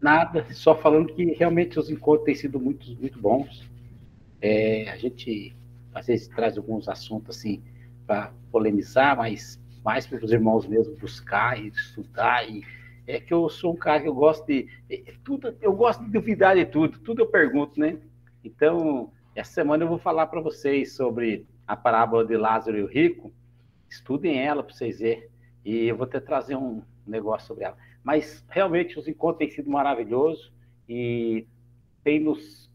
nada, 0.02 0.46
só 0.54 0.76
falando 0.76 1.14
que 1.14 1.24
realmente 1.34 1.80
os 1.80 1.90
encontros 1.90 2.26
têm 2.26 2.36
sido 2.36 2.60
muito, 2.60 2.94
muito 3.00 3.18
bons. 3.18 3.66
É, 4.42 4.90
a 4.90 4.98
gente 4.98 5.56
às 5.94 6.08
vezes 6.08 6.28
traz 6.28 6.58
alguns 6.58 6.90
assuntos 6.90 7.38
assim 7.38 7.64
para 8.06 8.34
polemizar, 8.52 9.16
mas 9.16 9.58
mais 9.84 10.06
para 10.06 10.26
os 10.26 10.32
irmãos 10.32 10.68
mesmo 10.68 10.94
buscar 10.98 11.58
e 11.58 11.70
estudar. 11.70 12.50
E 12.50 12.64
é 13.08 13.18
que 13.18 13.34
eu 13.34 13.48
sou 13.48 13.72
um 13.72 13.78
cara 13.78 14.02
que 14.02 14.10
eu 14.10 14.14
gosto 14.14 14.46
de 14.46 14.68
tudo, 15.24 15.56
eu 15.62 15.72
gosto 15.72 16.04
de 16.04 16.12
duvidar 16.12 16.58
de 16.58 16.66
tudo, 16.66 17.00
tudo 17.00 17.22
eu 17.22 17.28
pergunto, 17.28 17.80
né? 17.80 17.98
Então, 18.44 19.10
essa 19.34 19.54
semana 19.54 19.86
eu 19.86 19.88
vou 19.88 19.98
falar 19.98 20.28
para 20.28 20.42
vocês 20.42 20.94
sobre 20.94 21.48
a 21.66 21.78
parábola 21.78 22.26
de 22.26 22.36
Lázaro 22.36 22.78
e 22.78 22.84
o 22.84 22.88
rico. 22.88 23.32
Estudem 23.90 24.38
ela 24.38 24.62
para 24.62 24.76
vocês 24.76 25.00
verem. 25.00 25.30
E 25.66 25.88
eu 25.88 25.98
vou 25.98 26.06
até 26.06 26.20
trazer 26.20 26.56
um, 26.56 26.84
negócio 27.06 27.48
sobre 27.48 27.64
ela. 27.66 27.78
Mas 28.04 28.46
realmente 28.50 28.98
os 28.98 29.08
encontros 29.08 29.40
têm 29.40 29.50
sido 29.50 29.70
maravilhosos 29.70 30.54
e 30.88 31.48
tem 32.04 32.20
nos 32.20 32.72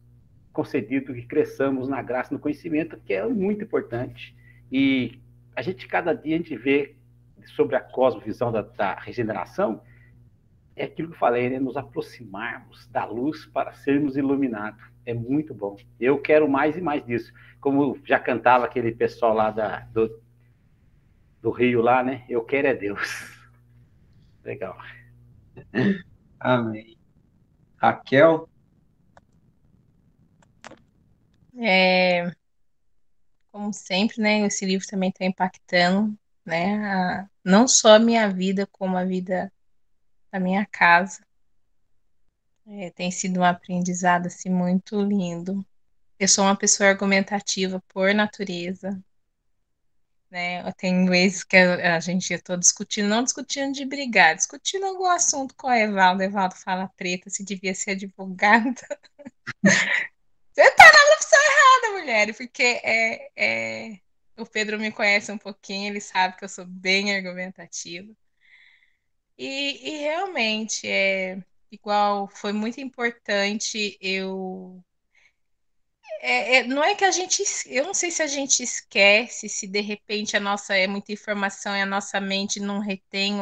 concedido 0.53 1.15
que 1.15 1.23
cresçamos 1.23 1.89
na 1.89 2.03
graça 2.03 2.35
no 2.35 2.41
conhecimento, 2.41 2.99
que 3.05 3.15
é 3.15 3.27
muito 3.27 3.63
importante. 3.63 4.37
E 4.71 5.21
a 5.55 5.63
gente, 5.63 5.87
cada 5.87 6.13
dia, 6.13 6.35
a 6.35 6.39
gente 6.39 6.57
vê 6.57 6.97
sobre 7.55 7.77
a 7.77 7.81
cosmovisão 7.81 8.51
da, 8.51 8.63
da 8.63 8.95
regeneração, 8.95 9.81
é 10.77 10.85
aquilo 10.85 11.09
que 11.09 11.15
eu 11.15 11.19
falei, 11.19 11.49
né? 11.51 11.59
nos 11.59 11.77
aproximarmos 11.77 12.87
da 12.89 13.05
luz 13.05 13.47
para 13.47 13.73
sermos 13.73 14.17
iluminados. 14.17 14.81
É 15.05 15.13
muito 15.13 15.55
bom. 15.55 15.77
Eu 15.99 16.19
quero 16.21 16.49
mais 16.49 16.77
e 16.77 16.81
mais 16.81 17.05
disso. 17.05 17.33
Como 17.61 17.99
já 18.05 18.19
cantava 18.19 18.65
aquele 18.65 18.93
pessoal 18.93 19.35
lá 19.35 19.51
da, 19.51 19.81
do, 19.93 20.21
do 21.41 21.51
Rio 21.51 21.81
lá, 21.81 22.03
né? 22.03 22.25
Eu 22.29 22.45
quero 22.45 22.69
é 22.69 22.75
Deus. 22.75 23.01
Legal. 24.45 24.77
Amém. 26.39 26.99
Raquel? 27.77 28.49
É, 31.59 32.31
como 33.51 33.73
sempre, 33.73 34.21
né? 34.21 34.41
Esse 34.47 34.65
livro 34.65 34.87
também 34.87 35.11
está 35.11 35.25
impactando, 35.25 36.17
né? 36.45 36.77
A, 36.87 37.29
não 37.45 37.67
só 37.67 37.97
a 37.97 37.99
minha 37.99 38.29
vida, 38.29 38.67
como 38.67 38.97
a 38.97 39.05
vida 39.05 39.53
da 40.33 40.39
minha 40.39 40.65
casa. 40.67 41.25
É, 42.67 42.91
tem 42.91 43.11
sido 43.11 43.41
um 43.41 43.45
aprendizado 43.45 44.27
assim, 44.27 44.49
muito 44.49 45.01
lindo. 45.01 45.65
Eu 46.19 46.29
sou 46.29 46.45
uma 46.45 46.57
pessoa 46.57 46.89
argumentativa 46.91 47.83
por 47.89 48.15
natureza, 48.15 49.03
né? 50.31 50.71
Tem 50.73 51.07
vezes 51.07 51.45
que 51.45 51.57
a, 51.57 51.97
a 51.97 52.01
gente 52.01 52.33
estou 52.33 52.57
discutindo, 52.57 53.09
não 53.09 53.25
discutindo 53.25 53.73
de 53.73 53.85
brigar, 53.85 54.37
discutindo 54.37 54.87
algum 54.87 55.07
assunto 55.07 55.55
com 55.57 55.69
o 55.69 55.73
Evaldo. 55.73 56.21
O 56.21 56.25
Evaldo 56.25 56.55
fala 56.57 56.91
preta, 56.97 57.31
se 57.31 57.45
devia 57.45 57.75
ser 57.75 57.93
advogada. 57.93 58.81
Você 60.53 60.71
tá 60.73 60.85
na 60.85 61.07
profissão 61.07 61.39
errada, 61.41 62.01
mulher, 62.01 62.37
porque 62.37 62.63
é, 62.63 63.31
é, 63.37 64.01
o 64.37 64.47
Pedro 64.47 64.79
me 64.79 64.93
conhece 64.93 65.33
um 65.33 65.39
pouquinho, 65.39 65.89
ele 65.89 66.01
sabe 66.01 66.37
que 66.37 66.45
eu 66.45 66.49
sou 66.49 66.67
bem 66.67 67.15
argumentativa. 67.15 68.13
E, 69.39 69.89
e 69.89 69.99
realmente, 70.01 70.87
é 70.87 71.43
igual, 71.71 72.29
foi 72.29 72.53
muito 72.53 72.81
importante 72.81 73.97
eu 74.01 74.85
é, 76.23 76.57
é, 76.59 76.65
não 76.65 76.85
é 76.85 76.95
que 76.95 77.05
a 77.05 77.11
gente. 77.11 77.43
Eu 77.67 77.85
não 77.85 77.95
sei 77.95 78.11
se 78.11 78.23
a 78.23 78.27
gente 78.27 78.63
esquece, 78.63 79.49
se 79.49 79.67
de 79.67 79.81
repente 79.81 80.37
a 80.37 80.41
nossa 80.41 80.77
é 80.77 80.87
muita 80.87 81.13
informação 81.13 81.75
e 81.77 81.81
a 81.81 81.87
nossa 81.87 82.21
mente 82.21 82.61
não 82.61 82.79
retém. 82.81 83.39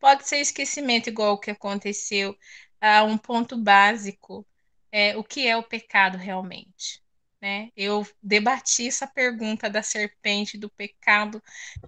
Pode 0.00 0.28
ser 0.28 0.38
esquecimento, 0.40 1.08
igual 1.08 1.34
o 1.34 1.38
que 1.40 1.50
aconteceu. 1.50 2.36
a 2.80 3.04
um 3.04 3.16
ponto 3.18 3.56
básico: 3.56 4.46
é, 4.92 5.16
o 5.16 5.24
que 5.24 5.46
é 5.46 5.56
o 5.56 5.62
pecado 5.62 6.18
realmente? 6.18 7.02
Né? 7.40 7.70
Eu 7.76 8.06
debati 8.22 8.88
essa 8.88 9.06
pergunta 9.06 9.70
da 9.70 9.82
serpente, 9.82 10.58
do 10.58 10.68
pecado, 10.70 11.40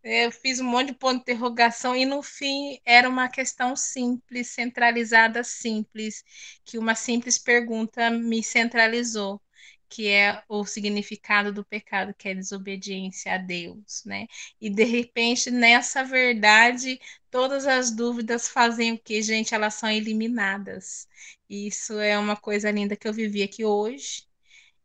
eu 0.05 0.31
fiz 0.31 0.61
um 0.61 0.65
monte 0.65 0.89
de 0.89 0.95
ponto 0.95 1.17
de 1.17 1.23
interrogação 1.23 1.97
e 1.97 2.07
no 2.07 2.23
fim 2.23 2.81
era 2.85 3.09
uma 3.09 3.29
questão 3.29 3.75
simples, 3.75 4.51
centralizada, 4.51 5.43
simples, 5.43 6.23
que 6.65 6.79
uma 6.79 6.95
simples 6.95 7.37
pergunta 7.39 8.11
me 8.11 8.45
centralizou 8.45 9.43
que 9.91 10.09
é 10.09 10.43
o 10.49 10.65
significado 10.65 11.53
do 11.53 11.65
pecado, 11.65 12.15
que 12.15 12.29
é 12.29 12.35
desobediência 12.35 13.35
a 13.35 13.39
Deus, 13.39 14.05
né? 14.07 14.27
E 14.61 14.71
de 14.71 14.85
repente, 14.85 15.51
nessa 15.51 16.05
verdade, 16.05 17.01
todas 17.31 17.67
as 17.67 17.91
dúvidas 17.91 18.49
fazem 18.49 18.93
o 18.93 18.99
que, 18.99 19.21
gente? 19.23 19.55
Elas 19.55 19.75
são 19.75 19.91
eliminadas. 19.91 21.09
E 21.49 21.67
isso 21.67 21.99
é 21.99 22.17
uma 22.19 22.37
coisa 22.37 22.71
linda 22.71 22.97
que 22.97 23.09
eu 23.09 23.13
vivi 23.13 23.43
aqui 23.43 23.65
hoje. 23.65 24.25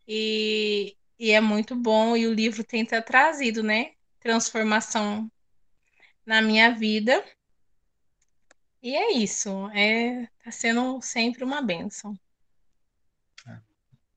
E, 0.07 0.97
e 1.19 1.31
é 1.31 1.41
muito 1.41 1.75
bom, 1.75 2.17
e 2.17 2.27
o 2.27 2.33
livro 2.33 2.63
tenta 2.63 3.01
trazido, 3.01 3.63
né? 3.63 3.93
Transformação 4.19 5.31
na 6.25 6.41
minha 6.41 6.71
vida. 6.71 7.23
E 8.81 8.95
é 8.95 9.11
isso, 9.13 9.69
é, 9.71 10.27
tá 10.43 10.51
sendo 10.51 11.01
sempre 11.01 11.43
uma 11.43 11.61
bênção 11.61 12.17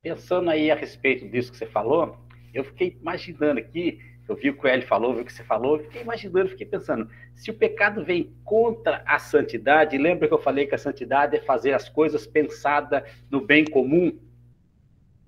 pensando 0.09 0.49
aí 0.49 0.71
a 0.71 0.75
respeito 0.75 1.29
disso 1.29 1.53
que 1.53 1.59
você 1.59 1.67
falou, 1.67 2.17
eu 2.55 2.65
fiquei 2.65 2.97
imaginando 2.99 3.61
aqui, 3.61 4.01
eu 4.27 4.35
vi 4.35 4.49
o 4.49 4.57
que 4.57 4.67
o 4.67 4.69
Eli 4.69 4.83
falou, 4.83 5.15
vi 5.15 5.21
o 5.21 5.25
que 5.25 5.33
você 5.33 5.45
falou, 5.45 5.77
eu 5.77 5.85
fiquei 5.85 6.01
imaginando, 6.01 6.49
fiquei 6.49 6.67
pensando, 6.67 7.11
se 7.35 7.51
o 7.51 7.55
pecado 7.55 8.03
vem 8.03 8.35
contra 8.43 9.03
a 9.07 9.19
santidade, 9.19 9.99
lembra 9.99 10.27
que 10.27 10.33
eu 10.33 10.41
falei 10.41 10.67
que 10.67 10.75
a 10.75 10.79
santidade 10.79 11.37
é 11.37 11.41
fazer 11.41 11.75
as 11.75 11.91
coisas 11.91 12.27
pensada 12.27 13.05
no 13.31 13.41
bem 13.41 13.67
comum? 13.67 14.19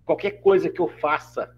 Qualquer 0.04 0.40
coisa 0.40 0.70
que 0.70 0.80
eu 0.80 0.88
faça 0.88 1.54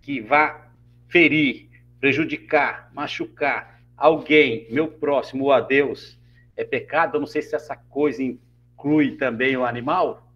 que 0.00 0.20
vá 0.20 0.70
ferir, 1.08 1.68
prejudicar, 1.98 2.90
machucar 2.94 3.80
alguém, 3.96 4.68
meu 4.70 4.88
próximo 4.88 5.44
ou 5.44 5.52
a 5.52 5.60
Deus, 5.60 6.18
é 6.56 6.64
pecado? 6.64 7.16
Eu 7.16 7.20
não 7.20 7.26
sei 7.26 7.42
se 7.42 7.54
essa 7.54 7.74
coisa 7.74 8.22
inclui 8.22 9.16
também 9.16 9.56
o 9.56 9.64
animal, 9.64 10.29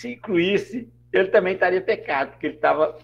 se 0.00 0.12
incluísse, 0.12 0.90
ele 1.12 1.28
também 1.28 1.54
estaria 1.54 1.80
pecado, 1.80 2.30
porque 2.30 2.46
ele 2.46 2.54
estava 2.54 2.98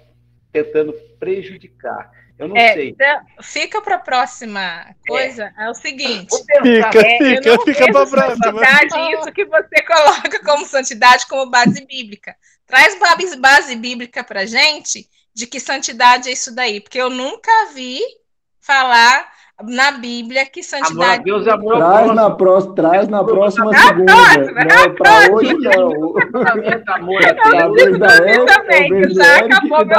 tentando 0.51 0.95
prejudicar. 1.19 2.11
Eu 2.39 2.49
não 2.49 2.57
é, 2.57 2.73
sei. 2.73 2.89
Então, 2.91 3.21
fica 3.43 3.81
para 3.83 3.97
a 3.97 3.99
próxima 3.99 4.95
coisa. 5.07 5.53
É, 5.59 5.67
é 5.67 5.71
o 5.71 5.75
seguinte. 5.75 6.35
Fica, 6.37 7.01
é, 7.01 7.19
fica, 7.19 7.65
fica 7.65 7.93
para 7.93 8.03
a 8.03 8.07
próxima. 8.07 9.13
Isso 9.13 9.33
que 9.33 9.45
você 9.45 9.83
coloca 9.85 10.45
como 10.45 10.67
santidade 10.67 11.27
como 11.27 11.51
base 11.51 11.85
bíblica. 11.87 12.35
Traz 12.67 12.99
base 13.39 13.77
bíblica 13.77 14.25
para 14.25 14.47
gente 14.47 15.09
de 15.35 15.47
que 15.47 15.61
santidade 15.61 16.29
é 16.29 16.33
isso 16.33 16.55
daí, 16.55 16.81
porque 16.81 16.99
eu 17.01 17.11
nunca 17.11 17.51
vi 17.75 18.01
falar 18.61 19.31
na 19.63 19.93
Bíblia 19.93 20.45
que 20.47 20.63
santidade. 20.63 20.95
Amor 20.97 21.11
a 21.11 21.17
Deus, 21.19 21.49
amor 21.49 21.77
traz, 21.77 22.15
na 22.15 22.31
próxima, 22.31 22.75
traz 22.75 23.09
na 23.09 23.25
próxima 23.25 23.73
segunda. 23.75 24.15
não, 24.65 24.95
para 24.95 25.33
hoje 25.33 25.55
não. 25.55 25.93
amor 26.95 27.25
a 27.25 27.33
Deus. 27.33 27.99
Talvez 27.99 27.99
também, 28.47 29.15
já 29.15 29.39
acabou 29.39 29.87
meu 29.87 29.99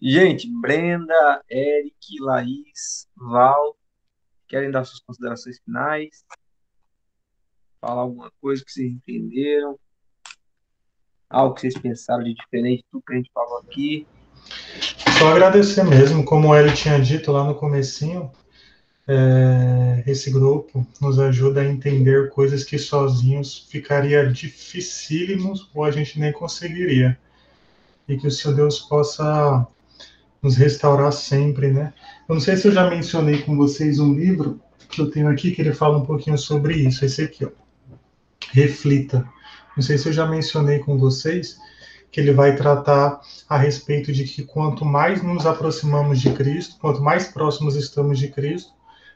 Gente, 0.00 0.48
Brenda, 0.60 1.42
Eric, 1.50 2.20
Laís, 2.20 3.08
Val, 3.16 3.76
querem 4.46 4.70
dar 4.70 4.84
suas 4.84 5.00
considerações 5.00 5.58
finais? 5.64 6.24
Falar 7.80 8.02
alguma 8.02 8.30
coisa 8.40 8.64
que 8.64 8.70
vocês 8.70 8.92
entenderam? 8.92 9.78
Algo 11.28 11.54
que 11.54 11.62
vocês 11.62 11.76
pensaram 11.78 12.22
de 12.22 12.34
diferente 12.34 12.84
do 12.92 13.02
que 13.02 13.12
a 13.12 13.16
gente 13.16 13.30
falou 13.32 13.58
aqui? 13.58 14.06
Só 15.18 15.28
agradecer 15.32 15.82
mesmo, 15.84 16.24
como 16.24 16.54
ele 16.54 16.72
tinha 16.72 17.00
dito 17.00 17.32
lá 17.32 17.44
no 17.44 17.54
comecinho, 17.54 18.30
é, 19.06 20.04
esse 20.06 20.30
grupo 20.30 20.86
nos 21.00 21.18
ajuda 21.18 21.62
a 21.62 21.66
entender 21.66 22.28
coisas 22.28 22.62
que 22.62 22.78
sozinhos 22.78 23.66
ficaria 23.70 24.30
dificílimos 24.30 25.70
ou 25.74 25.82
a 25.82 25.90
gente 25.90 26.20
nem 26.20 26.30
conseguiria. 26.30 27.18
E 28.06 28.16
que 28.16 28.26
o 28.26 28.30
Senhor 28.30 28.54
Deus 28.54 28.80
possa 28.80 29.66
nos 30.42 30.56
restaurar 30.56 31.12
sempre, 31.12 31.72
né? 31.72 31.92
Eu 32.28 32.34
não 32.34 32.40
sei 32.40 32.56
se 32.56 32.68
eu 32.68 32.72
já 32.72 32.88
mencionei 32.88 33.42
com 33.42 33.56
vocês 33.56 33.98
um 33.98 34.14
livro 34.14 34.60
que 34.88 35.00
eu 35.00 35.10
tenho 35.10 35.28
aqui 35.28 35.50
que 35.50 35.62
ele 35.62 35.72
fala 35.72 35.98
um 35.98 36.04
pouquinho 36.04 36.38
sobre 36.38 36.76
isso, 36.76 37.04
esse 37.04 37.22
aqui, 37.22 37.44
ó. 37.44 37.50
Reflita. 38.52 39.28
Não 39.76 39.82
sei 39.82 39.98
se 39.98 40.08
eu 40.08 40.12
já 40.12 40.26
mencionei 40.26 40.78
com 40.78 40.98
vocês, 40.98 41.58
que 42.10 42.20
ele 42.20 42.32
vai 42.32 42.56
tratar 42.56 43.20
a 43.48 43.56
respeito 43.56 44.12
de 44.12 44.24
que 44.24 44.44
quanto 44.44 44.84
mais 44.84 45.22
nos 45.22 45.46
aproximamos 45.46 46.20
de 46.20 46.32
Cristo, 46.32 46.78
quanto 46.80 47.02
mais 47.02 47.28
próximos 47.28 47.76
estamos 47.76 48.18
de 48.18 48.28
Cristo, 48.28 48.72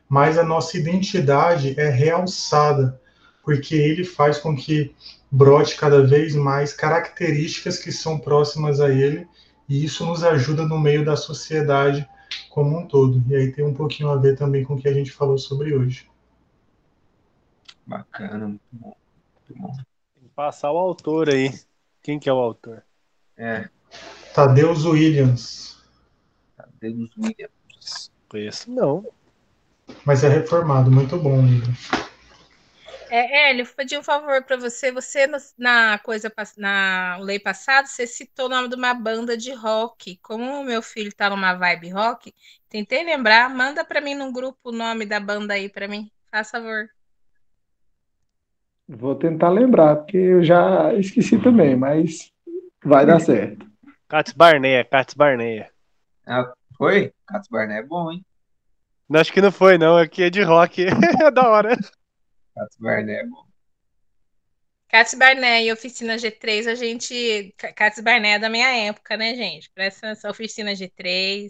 mais 0.09 0.36
a 0.36 0.44
nossa 0.44 0.77
identidade 0.77 1.78
é 1.81 1.89
realçada, 1.89 3.01
porque 3.43 3.74
ele 3.74 4.05
faz 4.05 4.39
com 4.39 4.55
que 4.55 4.94
brote 5.31 5.77
cada 5.77 6.06
vez 6.06 6.35
mais 6.35 6.74
características 6.74 7.78
que 7.78 7.90
são 7.90 8.19
próximas 8.19 8.81
a 8.81 8.90
ele, 8.90 9.27
e 9.69 9.85
isso 9.85 10.05
nos 10.05 10.23
ajuda 10.23 10.66
no 10.66 10.78
meio 10.78 11.05
da 11.05 11.16
sociedade 11.16 12.06
como 12.51 12.78
um 12.78 12.86
todo. 12.86 13.23
E 13.28 13.35
aí 13.35 13.51
tem 13.51 13.64
um 13.64 13.74
pouquinho 13.74 14.10
a 14.10 14.16
ver 14.16 14.36
também 14.36 14.64
com 14.64 14.74
o 14.74 14.78
que 14.78 14.89
a 14.89 14.93
gente 14.93 15.10
falou 15.10 15.39
sobre 15.39 15.74
hoje. 15.74 16.06
Bacana, 17.86 18.48
muito 18.48 18.60
bom. 18.70 18.94
Muito 19.48 19.62
bom. 19.62 19.77
Passar 20.35 20.73
o 20.73 20.78
autor 20.78 21.31
aí. 21.31 21.52
Quem 22.03 22.19
que 22.19 22.29
é 22.29 22.33
o 22.33 22.39
autor? 22.39 22.83
É. 23.37 23.69
Tadeus 24.35 24.85
Williams. 24.85 25.77
Tadeus 26.57 27.11
Williams. 27.16 28.11
Conheço 28.29 28.70
não. 28.70 29.07
Mas 30.05 30.24
é 30.24 30.29
reformado, 30.29 30.91
muito 30.91 31.16
bom 31.16 31.39
o 31.39 31.47
livro. 31.47 31.70
É, 33.09 33.51
Hélio, 33.51 33.66
pedi 33.77 33.97
um 33.99 34.03
favor 34.03 34.43
para 34.43 34.57
você. 34.57 34.91
Você, 34.91 35.29
na 35.59 35.99
coisa, 35.99 36.33
na 36.57 37.19
lei 37.19 37.39
passada, 37.39 37.87
você 37.87 38.07
citou 38.07 38.47
o 38.47 38.49
nome 38.49 38.69
de 38.69 38.74
uma 38.74 38.95
banda 38.95 39.37
de 39.37 39.53
rock. 39.53 40.19
Como 40.23 40.61
o 40.61 40.65
meu 40.65 40.81
filho 40.81 41.09
está 41.09 41.29
numa 41.29 41.53
vibe 41.53 41.91
rock, 41.91 42.35
tentei 42.70 43.05
lembrar. 43.05 43.51
Manda 43.51 43.85
para 43.85 44.01
mim 44.01 44.15
no 44.15 44.33
grupo 44.33 44.70
o 44.70 44.73
nome 44.73 45.05
da 45.05 45.20
banda 45.20 45.55
aí 45.55 45.69
para 45.69 45.87
mim. 45.87 46.11
Faz 46.31 46.51
favor. 46.51 46.89
Vou 48.88 49.14
tentar 49.14 49.50
lembrar, 49.50 49.96
porque 49.96 50.16
eu 50.16 50.44
já 50.44 50.92
esqueci 50.94 51.40
também, 51.40 51.76
mas 51.76 52.32
vai 52.84 53.06
dar 53.06 53.20
certo. 53.20 53.66
Cats 54.09 54.32
Barneia, 54.32 54.84
Cats 54.84 55.14
Barneia. 55.14 55.70
Ah, 56.26 56.52
foi? 56.76 57.12
Cats 57.26 57.48
Barneia 57.48 57.78
é 57.78 57.82
bom, 57.82 58.12
hein? 58.12 58.24
Não, 59.09 59.20
acho 59.20 59.32
que 59.32 59.40
não 59.40 59.52
foi, 59.52 59.78
não. 59.78 59.96
Aqui 59.96 60.24
é 60.24 60.30
de 60.30 60.42
rock. 60.42 60.84
é 61.22 61.30
da 61.30 61.48
hora. 61.48 61.76
Cats 62.54 62.76
Barneia 62.78 63.20
é 63.20 63.26
bom. 63.26 63.52
Cats 64.92 65.14
Barné 65.14 65.64
e 65.64 65.72
Oficina 65.72 66.16
G3, 66.16 66.66
a 66.66 66.74
gente. 66.74 67.54
Cats 67.74 67.98
Barné 68.00 68.32
é 68.34 68.38
da 68.38 68.50
minha 68.50 68.68
época, 68.88 69.16
né, 69.16 69.34
gente? 69.34 69.70
Presta 69.70 70.09
essa 70.09 70.30
Oficina 70.30 70.72
G3, 70.72 71.48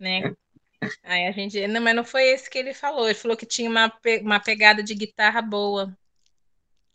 né? 0.00 0.34
Aí 1.04 1.28
a 1.28 1.30
gente. 1.30 1.64
Não, 1.68 1.80
mas 1.80 1.94
não 1.94 2.04
foi 2.04 2.24
esse 2.24 2.50
que 2.50 2.58
ele 2.58 2.74
falou. 2.74 3.06
Ele 3.06 3.14
falou 3.14 3.36
que 3.36 3.46
tinha 3.46 3.70
uma, 3.70 3.92
uma 4.20 4.40
pegada 4.40 4.82
de 4.82 4.96
guitarra 4.96 5.40
boa, 5.40 5.96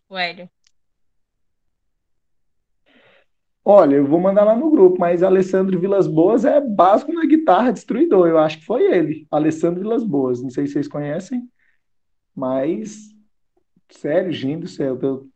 o 0.09 0.17
Hélio. 0.17 0.49
Olha, 3.63 3.95
eu 3.95 4.05
vou 4.05 4.19
mandar 4.19 4.43
lá 4.43 4.55
no 4.55 4.69
grupo, 4.69 4.99
mas 4.99 5.23
Alessandro 5.23 5.79
Vilas 5.79 6.07
Boas 6.07 6.45
é 6.45 6.61
básico 6.61 7.11
na 7.11 7.25
guitarra 7.25 7.71
destruidor. 7.71 8.27
Eu 8.27 8.37
acho 8.37 8.59
que 8.59 8.65
foi 8.65 8.83
ele, 8.83 9.27
Alessandro 9.31 9.81
Vilas 9.81 10.03
Boas. 10.03 10.41
Não 10.41 10.51
sei 10.51 10.67
se 10.67 10.73
vocês 10.73 10.87
conhecem, 10.87 11.49
mas 12.35 13.15
sério, 13.89 14.31
gente 14.31 14.61
do 14.61 14.67
céu, 14.67 14.99
eu 15.01 15.29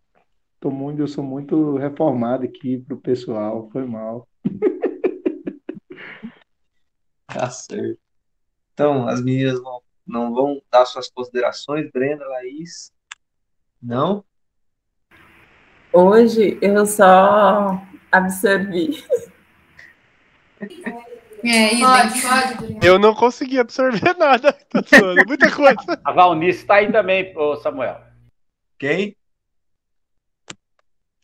Tô 0.60 0.70
muito, 0.70 1.02
eu 1.02 1.08
sou 1.08 1.24
muito 1.24 1.78
reformado 1.78 2.44
aqui 2.44 2.80
pro 2.80 3.00
pessoal, 3.00 3.70
foi 3.72 3.86
mal. 3.86 4.28
Tá 7.32 7.48
certo. 7.52 8.02
Então, 8.74 9.08
as 9.08 9.22
meninas 9.22 9.62
não, 9.62 9.84
não 10.06 10.34
vão 10.34 10.60
dar 10.72 10.84
suas 10.88 11.08
considerações, 11.12 11.88
Brenda, 11.92 12.28
Laís? 12.28 12.92
Não? 13.80 14.26
Hoje 15.92 16.58
eu 16.62 16.86
só 16.86 17.82
absorvi. 18.12 19.04
É, 21.44 21.74
isso, 21.74 21.86
pode, 21.86 22.22
pode. 22.68 22.86
Eu 22.86 23.00
não 23.00 23.16
consegui 23.16 23.60
absorver 23.60 24.14
nada. 24.18 24.58
Muita 25.28 25.56
coisa. 25.56 26.02
A 26.04 26.12
Valnice 26.12 26.60
está 26.60 26.76
aí 26.76 26.92
também, 26.92 27.34
Samuel. 27.62 28.02
Quem? 28.78 29.16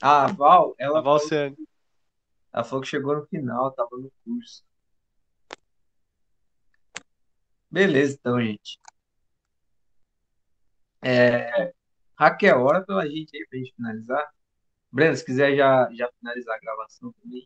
Ah, 0.01 0.25
a 0.25 0.27
Val, 0.27 0.75
ela 0.77 0.99
A 0.99 1.01
Val 1.01 1.19
falou, 1.19 1.55
ela 2.53 2.63
falou 2.63 2.81
que 2.81 2.87
chegou 2.87 3.15
no 3.15 3.25
final, 3.27 3.71
tava 3.71 3.89
no 3.97 4.11
curso. 4.23 4.63
Beleza, 7.69 8.17
então, 8.19 8.41
gente. 8.41 8.79
É, 11.01 11.73
Raquel, 12.17 12.61
ora 12.63 12.81
pela 12.83 13.05
gente 13.07 13.35
aí 13.35 13.45
pra 13.47 13.59
gente 13.59 13.73
finalizar. 13.75 14.33
Breno, 14.95 15.13
se 15.17 15.25
quiser 15.25 15.57
já, 15.57 15.89
já 15.93 16.09
finalizar 16.17 16.55
a 16.55 16.59
gravação 16.59 17.13
também. 17.21 17.45